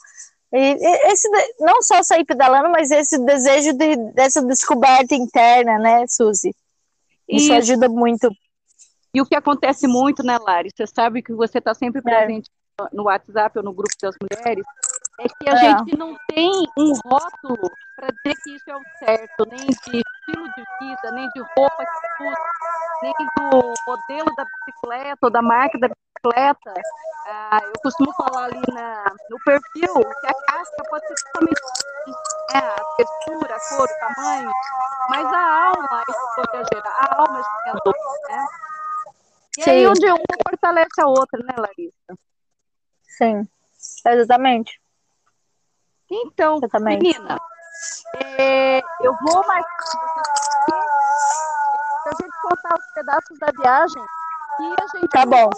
e 0.53 0.77
esse, 1.11 1.29
não 1.59 1.81
só 1.81 2.03
sair 2.03 2.25
pedalando, 2.25 2.69
mas 2.69 2.91
esse 2.91 3.17
desejo 3.19 3.73
de, 3.73 3.95
dessa 4.13 4.45
descoberta 4.45 5.15
interna, 5.15 5.79
né, 5.79 6.05
Suzy? 6.07 6.53
Isso, 7.27 7.53
ajuda 7.53 7.87
muito. 7.87 8.29
E 9.13 9.21
o 9.21 9.25
que 9.25 9.35
acontece 9.35 9.87
muito, 9.87 10.23
né, 10.23 10.37
Lari? 10.37 10.69
Você 10.75 10.85
sabe 10.85 11.23
que 11.23 11.33
você 11.33 11.59
está 11.59 11.73
sempre 11.73 11.99
é. 11.99 12.01
presente 12.01 12.49
é. 12.81 12.83
no 12.91 13.03
WhatsApp 13.03 13.57
ou 13.59 13.63
no 13.63 13.73
grupo 13.73 13.93
das 14.01 14.15
mulheres, 14.21 14.65
é 15.21 15.27
que 15.27 15.49
a 15.49 15.53
é. 15.53 15.57
gente 15.57 15.97
não 15.97 16.15
tem 16.27 16.49
um 16.77 16.93
rótulo 17.05 17.71
para 17.95 18.07
dizer 18.07 18.35
que 18.43 18.55
isso 18.55 18.69
é 18.69 18.75
o 18.75 18.81
certo, 18.97 19.45
nem 19.49 19.67
de 19.67 20.01
estilo 20.01 20.45
de 20.55 20.63
vida, 20.79 21.11
nem 21.13 21.29
de 21.29 21.39
roupa 21.39 21.77
que 21.77 22.23
usa, 22.23 22.35
nem 23.03 23.13
do 23.37 23.73
modelo 23.87 24.35
da 24.35 24.45
bicicleta 24.45 25.19
ou 25.21 25.29
da 25.29 25.41
marca 25.41 25.77
da 25.77 25.89
bicicleta. 25.89 26.73
Ah, 27.27 27.59
eu 27.63 27.73
costumo 27.83 28.11
falar 28.13 28.45
ali 28.45 28.61
na, 28.73 29.13
no 29.29 29.37
perfil 29.45 29.93
que 29.93 30.27
a 30.27 30.33
casca 30.33 30.83
pode 30.89 31.07
ser 31.07 31.15
totalmente 31.25 31.61
é, 32.53 32.57
a 32.57 32.83
textura, 32.97 33.55
a 33.55 33.59
cor, 33.69 33.87
o 33.87 33.99
tamanho, 33.99 34.51
mas 35.09 35.25
a 35.25 35.65
alma, 35.67 36.03
é 36.03 36.81
a 36.83 37.21
alma 37.21 37.37
é 37.37 37.41
esplendor, 37.41 37.95
né? 38.27 38.45
E 39.57 39.63
Sim. 39.63 39.69
aí 39.69 39.87
onde 39.87 40.05
uma 40.07 40.19
fortalece 40.47 41.01
a 41.01 41.07
outra, 41.07 41.43
né, 41.43 41.53
Larissa? 41.57 42.19
Sim, 43.03 43.47
exatamente. 44.07 44.81
Então, 46.11 46.57
exatamente. 46.57 47.01
menina, 47.01 47.37
é, 48.37 48.79
eu 49.01 49.15
vou 49.23 49.47
marcar 49.47 49.85
você 50.65 52.09
a 52.09 52.11
gente 52.21 52.41
contar 52.41 52.75
os 52.75 52.93
pedaços 52.93 53.39
da 53.39 53.47
viagem 53.57 54.03
e 54.59 54.75
a 54.81 54.99
gente 54.99 55.09
tá 55.09 55.25
bom. 55.25 55.49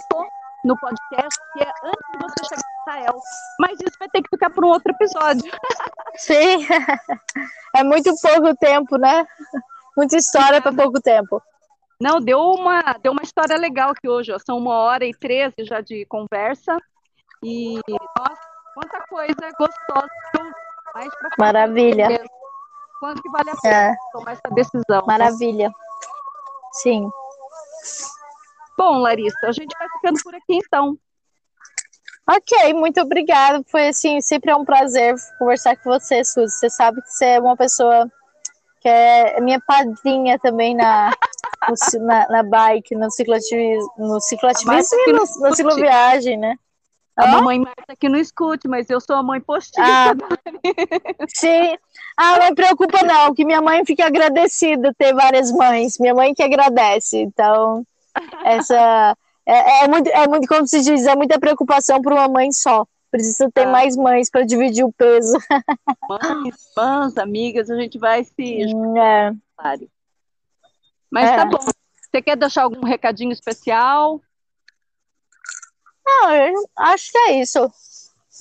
No 0.64 0.78
podcast, 0.78 1.38
que 1.52 1.64
é 1.64 1.70
antes 1.84 2.12
de 2.14 2.18
você 2.20 2.46
chegar 2.46 2.62
em 2.62 2.82
Israel. 2.82 3.20
Mas 3.60 3.80
isso 3.82 3.98
vai 4.00 4.08
ter 4.10 4.22
que 4.22 4.30
ficar 4.30 4.50
para 4.50 4.66
um 4.66 4.70
outro 4.70 4.94
episódio. 4.94 5.52
Sim, 6.16 6.66
é 7.76 7.84
muito 7.84 8.14
pouco 8.22 8.56
tempo, 8.56 8.98
né? 8.98 9.28
Muita 9.98 10.16
história 10.16 10.62
para 10.62 10.72
pouco 10.72 11.02
tempo. 11.02 11.42
Não, 12.00 12.22
deu 12.22 12.40
uma, 12.40 12.82
deu 13.02 13.12
uma 13.12 13.24
história 13.24 13.58
legal 13.58 13.90
aqui 13.90 14.08
hoje. 14.08 14.32
Ó. 14.32 14.40
São 14.40 14.58
uma 14.58 14.76
hora 14.76 15.06
e 15.06 15.14
treze 15.14 15.66
já 15.66 15.82
de 15.82 16.06
conversa. 16.06 16.78
E, 17.44 17.80
nossa, 18.18 18.53
quanta 18.74 19.00
coisa 19.08 19.52
gostosa. 19.58 20.54
Mais 20.94 21.10
pra 21.16 21.30
Maravilha. 21.40 22.08
Mesmo. 22.08 22.30
Quanto 23.00 23.22
que 23.22 23.30
vale 23.30 23.50
a 23.50 23.56
pena 23.58 23.76
é. 23.76 23.96
tomar 24.12 24.32
essa 24.32 24.54
decisão? 24.54 25.06
Maravilha. 25.06 25.72
Sim. 26.74 27.10
Bom, 28.78 29.00
Larissa, 29.00 29.48
a 29.48 29.52
gente 29.52 29.76
vai 29.78 29.88
ficando 29.90 30.20
por 30.24 30.34
aqui 30.36 30.56
então. 30.56 30.98
Ok, 32.30 32.74
muito 32.74 33.02
obrigada. 33.02 33.62
Foi 33.70 33.90
assim, 33.90 34.22
sempre 34.22 34.52
é 34.52 34.56
um 34.56 34.64
prazer 34.64 35.16
conversar 35.38 35.76
com 35.78 35.90
você, 35.90 36.24
Suzy. 36.24 36.50
Você 36.52 36.70
sabe 36.70 37.02
que 37.02 37.10
você 37.10 37.26
é 37.26 37.40
uma 37.40 37.58
pessoa 37.58 38.10
que 38.80 38.88
é 38.88 39.40
minha 39.42 39.60
padrinha 39.66 40.40
também 40.40 40.76
na, 40.76 41.12
no, 41.70 42.06
na, 42.06 42.28
na, 42.30 42.44
bike, 42.44 42.96
no 42.96 43.12
cicloativismo, 43.12 43.94
no 43.98 44.22
cicloativismo 44.22 45.00
e 45.08 45.14
no, 45.14 45.20
no 45.20 45.56
cicloviagem, 45.56 46.38
né? 46.38 46.56
A 47.16 47.26
ah? 47.26 47.28
mamãe 47.28 47.60
Marta 47.60 47.96
que 48.00 48.10
não 48.10 48.18
escute, 48.18 48.68
mas 48.68 48.90
eu 48.90 49.00
sou 49.00 49.16
a 49.16 49.24
mãe 49.24 49.40
postiça. 49.40 49.82
Ah, 49.82 50.14
sim. 51.28 51.78
Ah, 52.18 52.40
não 52.40 52.50
me 52.50 52.56
preocupa 52.56 53.04
não, 53.04 53.34
que 53.34 53.46
minha 53.46 53.62
mãe 53.62 53.86
fica 53.86 54.06
agradecida 54.06 54.94
ter 54.98 55.14
várias 55.14 55.52
mães. 55.52 55.98
Minha 56.00 56.16
mãe 56.16 56.34
que 56.34 56.42
agradece. 56.42 57.20
Então, 57.20 57.86
essa 58.44 59.16
é, 59.46 59.84
é, 59.84 59.88
muito, 59.88 60.08
é 60.10 60.28
muito, 60.28 60.48
como 60.48 60.68
se 60.68 60.82
diz, 60.82 61.06
é 61.06 61.16
muita 61.16 61.40
preocupação 61.40 62.02
para 62.02 62.14
uma 62.14 62.28
mãe 62.28 62.52
só. 62.52 62.86
Precisa 63.12 63.52
ter 63.52 63.68
ah. 63.68 63.72
mais 63.72 63.96
mães 63.96 64.30
para 64.30 64.44
dividir 64.44 64.84
o 64.84 64.92
peso. 64.92 65.38
Mães, 66.10 66.56
mães, 66.76 67.18
amigas, 67.18 67.70
a 67.70 67.76
gente 67.80 68.00
vai 68.00 68.24
se. 68.24 68.64
É. 68.98 69.32
Mas 71.12 71.30
é. 71.30 71.36
tá 71.36 71.46
bom. 71.46 71.60
Você 71.60 72.22
quer 72.22 72.36
deixar 72.36 72.64
algum 72.64 72.84
recadinho 72.86 73.32
especial? 73.32 74.20
Não, 76.06 76.64
acho 76.78 77.12
que 77.12 77.18
é 77.18 77.32
isso. 77.40 77.60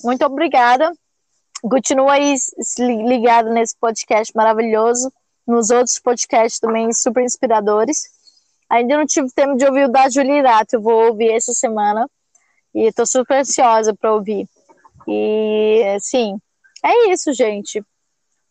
Muito 0.03 0.25
obrigada. 0.25 0.91
Continua 1.61 2.13
aí 2.13 2.35
ligado 2.79 3.49
nesse 3.49 3.75
podcast 3.77 4.35
maravilhoso, 4.35 5.11
nos 5.47 5.69
outros 5.69 5.97
podcasts 5.99 6.59
também 6.59 6.91
super 6.91 7.23
inspiradores. 7.23 8.03
Ainda 8.69 8.97
não 8.97 9.05
tive 9.05 9.31
tempo 9.31 9.55
de 9.55 9.65
ouvir 9.65 9.85
o 9.85 9.91
da 9.91 10.09
Julirato, 10.09 10.75
eu 10.75 10.81
vou 10.81 11.07
ouvir 11.07 11.31
essa 11.31 11.53
semana 11.53 12.09
e 12.73 12.87
estou 12.87 13.05
super 13.05 13.39
ansiosa 13.39 13.93
para 13.93 14.13
ouvir. 14.13 14.47
E, 15.07 15.83
assim, 15.95 16.37
é 16.83 17.11
isso, 17.11 17.31
gente. 17.33 17.83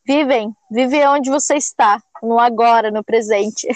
Vivem, 0.07 0.55
vive 0.71 1.05
onde 1.07 1.31
você 1.31 1.57
está, 1.57 2.01
no 2.23 2.39
agora, 2.39 2.91
no 2.91 3.05
presente. 3.05 3.69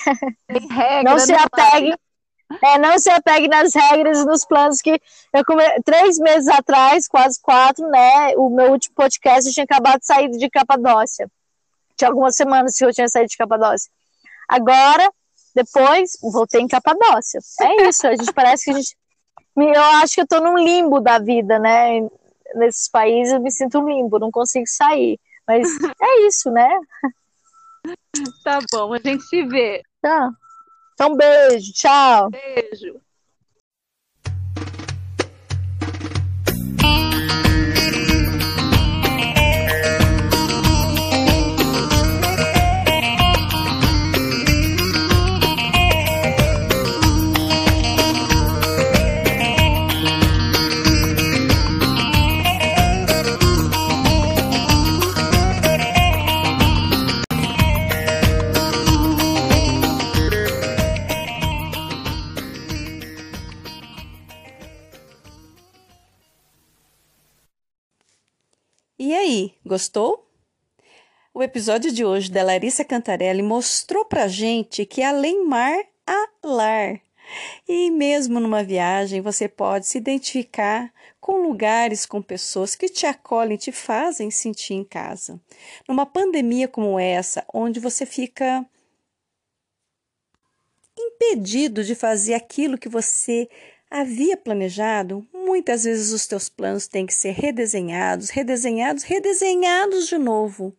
Regra, 0.49 1.03
não 1.03 1.19
se 1.19 1.35
apegue, 1.35 1.95
é, 2.62 2.78
não 2.78 2.98
se 2.98 3.10
apegue 3.10 3.48
nas 3.48 3.74
regras 3.74 4.20
e 4.20 4.24
nos 4.24 4.44
planos 4.44 4.81
que 4.81 5.01
eu 5.32 5.44
come... 5.44 5.62
três 5.85 6.18
meses 6.18 6.48
atrás, 6.48 7.09
quase 7.09 7.40
quatro, 7.40 7.89
né? 7.89 8.35
O 8.36 8.48
meu 8.48 8.73
último 8.73 8.94
podcast 8.94 9.48
eu 9.48 9.55
tinha 9.55 9.64
acabado 9.64 10.01
de 10.01 10.06
sair 10.06 10.31
de 10.31 10.48
Capadócia. 10.48 11.28
Tinha 11.97 12.09
algumas 12.09 12.36
semanas 12.36 12.77
que 12.77 12.85
eu 12.85 12.93
tinha 12.93 13.09
saído 13.09 13.28
de 13.28 13.36
Capadócia. 13.36 13.90
Agora, 14.48 15.10
depois, 15.55 16.12
voltei 16.23 16.60
em 16.60 16.68
Capadócia. 16.68 17.40
É 17.62 17.89
isso, 17.89 18.06
a 18.06 18.14
gente 18.14 18.32
parece 18.32 18.64
que 18.64 18.70
a 18.70 18.74
gente. 18.74 18.97
Eu 19.56 19.82
acho 20.02 20.14
que 20.14 20.20
eu 20.20 20.27
tô 20.27 20.40
num 20.40 20.59
limbo 20.59 21.01
da 21.01 21.18
vida, 21.18 21.59
né? 21.59 22.01
Nesses 22.55 22.89
países 22.89 23.32
eu 23.32 23.40
me 23.40 23.51
sinto 23.51 23.78
um 23.81 23.89
limbo, 23.89 24.18
não 24.18 24.31
consigo 24.31 24.66
sair. 24.68 25.18
Mas 25.48 25.66
é 26.01 26.27
isso, 26.27 26.51
né? 26.51 26.68
Tá 28.44 28.59
bom, 28.70 28.93
a 28.93 28.98
gente 28.98 29.23
se 29.24 29.44
vê. 29.47 29.82
Tá. 30.01 30.31
Então, 30.97 31.14
beijo, 31.14 31.74
tchau. 31.74 32.31
Beijo. 32.31 32.98
Aí, 69.37 69.55
gostou? 69.65 70.27
O 71.35 71.43
episódio 71.43 71.93
de 71.93 72.05
hoje 72.05 72.31
da 72.31 72.43
Larissa 72.43 72.83
Cantarelli 72.83 73.43
mostrou 73.43 74.07
pra 74.07 74.27
gente 74.27 74.87
que 74.87 75.03
além 75.03 75.45
mar, 75.45 75.79
há 76.07 76.29
lar. 76.43 76.99
E 77.69 77.91
mesmo 77.91 78.41
numa 78.41 78.63
viagem, 78.63 79.21
você 79.21 79.47
pode 79.47 79.87
se 79.87 79.99
identificar 79.99 80.91
com 81.21 81.43
lugares, 81.43 82.07
com 82.07 82.23
pessoas 82.23 82.75
que 82.75 82.89
te 82.89 83.05
acolhem, 83.05 83.59
te 83.59 83.73
fazem 83.73 84.31
sentir 84.31 84.75
em 84.75 84.85
casa. 84.85 85.39
Numa 85.87 86.07
pandemia 86.07 86.67
como 86.67 86.99
essa, 86.99 87.45
onde 87.53 87.79
você 87.79 88.07
fica 88.07 88.65
impedido 90.99 91.85
de 91.85 91.95
fazer 91.95 92.33
aquilo 92.33 92.79
que 92.79 92.89
você 92.89 93.51
havia 93.91 94.37
planejado, 94.37 95.27
muitas 95.47 95.85
vezes 95.85 96.12
os 96.12 96.27
teus 96.27 96.48
planos 96.48 96.89
têm 96.89 97.06
que 97.06 97.14
ser 97.14 97.31
redesenhados, 97.31 98.31
redesenhados, 98.31 99.05
redesenhados 99.05 100.09
de 100.09 100.18
novo. 100.18 100.77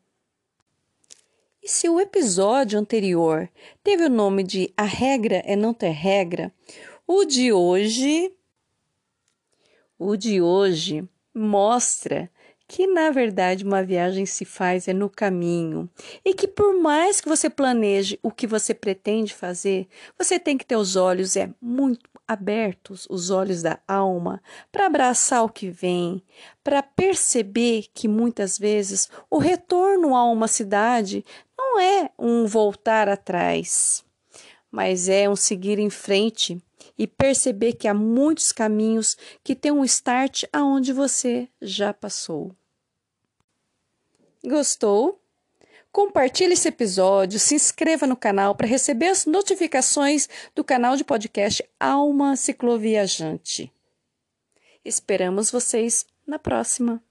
E 1.64 1.69
se 1.69 1.88
o 1.88 2.02
episódio 2.02 2.77
anterior 2.77 3.49
teve 3.81 4.03
o 4.03 4.10
nome 4.10 4.44
de 4.44 4.72
A 4.76 4.84
Regra 4.84 5.41
é 5.45 5.56
Não 5.56 5.73
Ter 5.73 5.91
Regra, 5.91 6.53
o 7.07 7.23
de 7.23 7.53
hoje. 7.53 8.34
O 9.98 10.15
de 10.15 10.41
hoje 10.41 11.07
mostra 11.34 12.30
que 12.68 12.85
na 12.85 13.10
verdade 13.10 13.64
uma 13.64 13.81
viagem 13.81 14.26
se 14.26 14.44
faz 14.44 14.88
é 14.88 14.94
no 14.94 15.10
caminho 15.10 15.89
e 16.23 16.34
que 16.34 16.48
por 16.48 16.77
mais 16.80 17.22
que 17.22 17.30
você 17.30 17.49
planeje 17.49 18.19
o 18.22 18.30
que 18.30 18.45
você 18.45 18.73
pretende 18.73 19.34
fazer, 19.34 19.88
você 20.18 20.38
tem 20.38 20.57
que 20.57 20.65
ter 20.65 20.76
os 20.76 20.95
olhos 20.98 21.35
é 21.38 21.49
muito 21.61 22.07
abertos, 22.28 23.08
os 23.10 23.30
olhos 23.30 23.62
da 23.62 23.80
alma, 23.88 24.41
para 24.72 24.88
abraçar 24.88 25.44
o 25.44 25.49
que 25.49 25.70
vem, 25.70 26.24
para 26.64 26.84
perceber 26.84 27.86
que 27.94 28.08
muitas 28.08 28.58
vezes 28.58 29.10
o 29.30 29.38
retorno 29.38 30.16
a 30.16 30.24
uma 30.26 30.48
cidade 30.48 31.24
não 31.58 31.80
é 31.80 32.10
um 32.20 32.45
voltar 32.45 33.08
atrás, 33.08 34.04
mas 34.70 35.08
é 35.08 35.30
um 35.30 35.36
seguir 35.36 35.80
em 35.80 35.90
frente 35.90 36.62
e 36.98 37.08
perceber 37.08 37.74
que 37.74 37.88
há 37.88 37.94
muitos 37.94 38.52
caminhos 38.52 39.16
que 39.44 39.56
têm 39.56 39.72
um 39.72 39.84
start 39.84 40.44
aonde 40.52 40.91
você 40.91 41.48
já 41.62 41.94
passou. 41.94 42.56
Gostou? 44.44 45.22
Compartilhe 45.92 46.54
esse 46.54 46.68
episódio, 46.68 47.40
se 47.40 47.56
inscreva 47.56 48.06
no 48.06 48.16
canal 48.16 48.54
para 48.54 48.68
receber 48.68 49.08
as 49.08 49.26
notificações 49.26 50.30
do 50.54 50.64
canal 50.64 50.96
de 50.96 51.04
podcast 51.04 51.64
Alma 51.80 52.36
Cicloviajante. 52.36 53.72
Esperamos 54.86 55.50
vocês 55.50 56.06
na 56.26 56.38
próxima. 56.38 57.02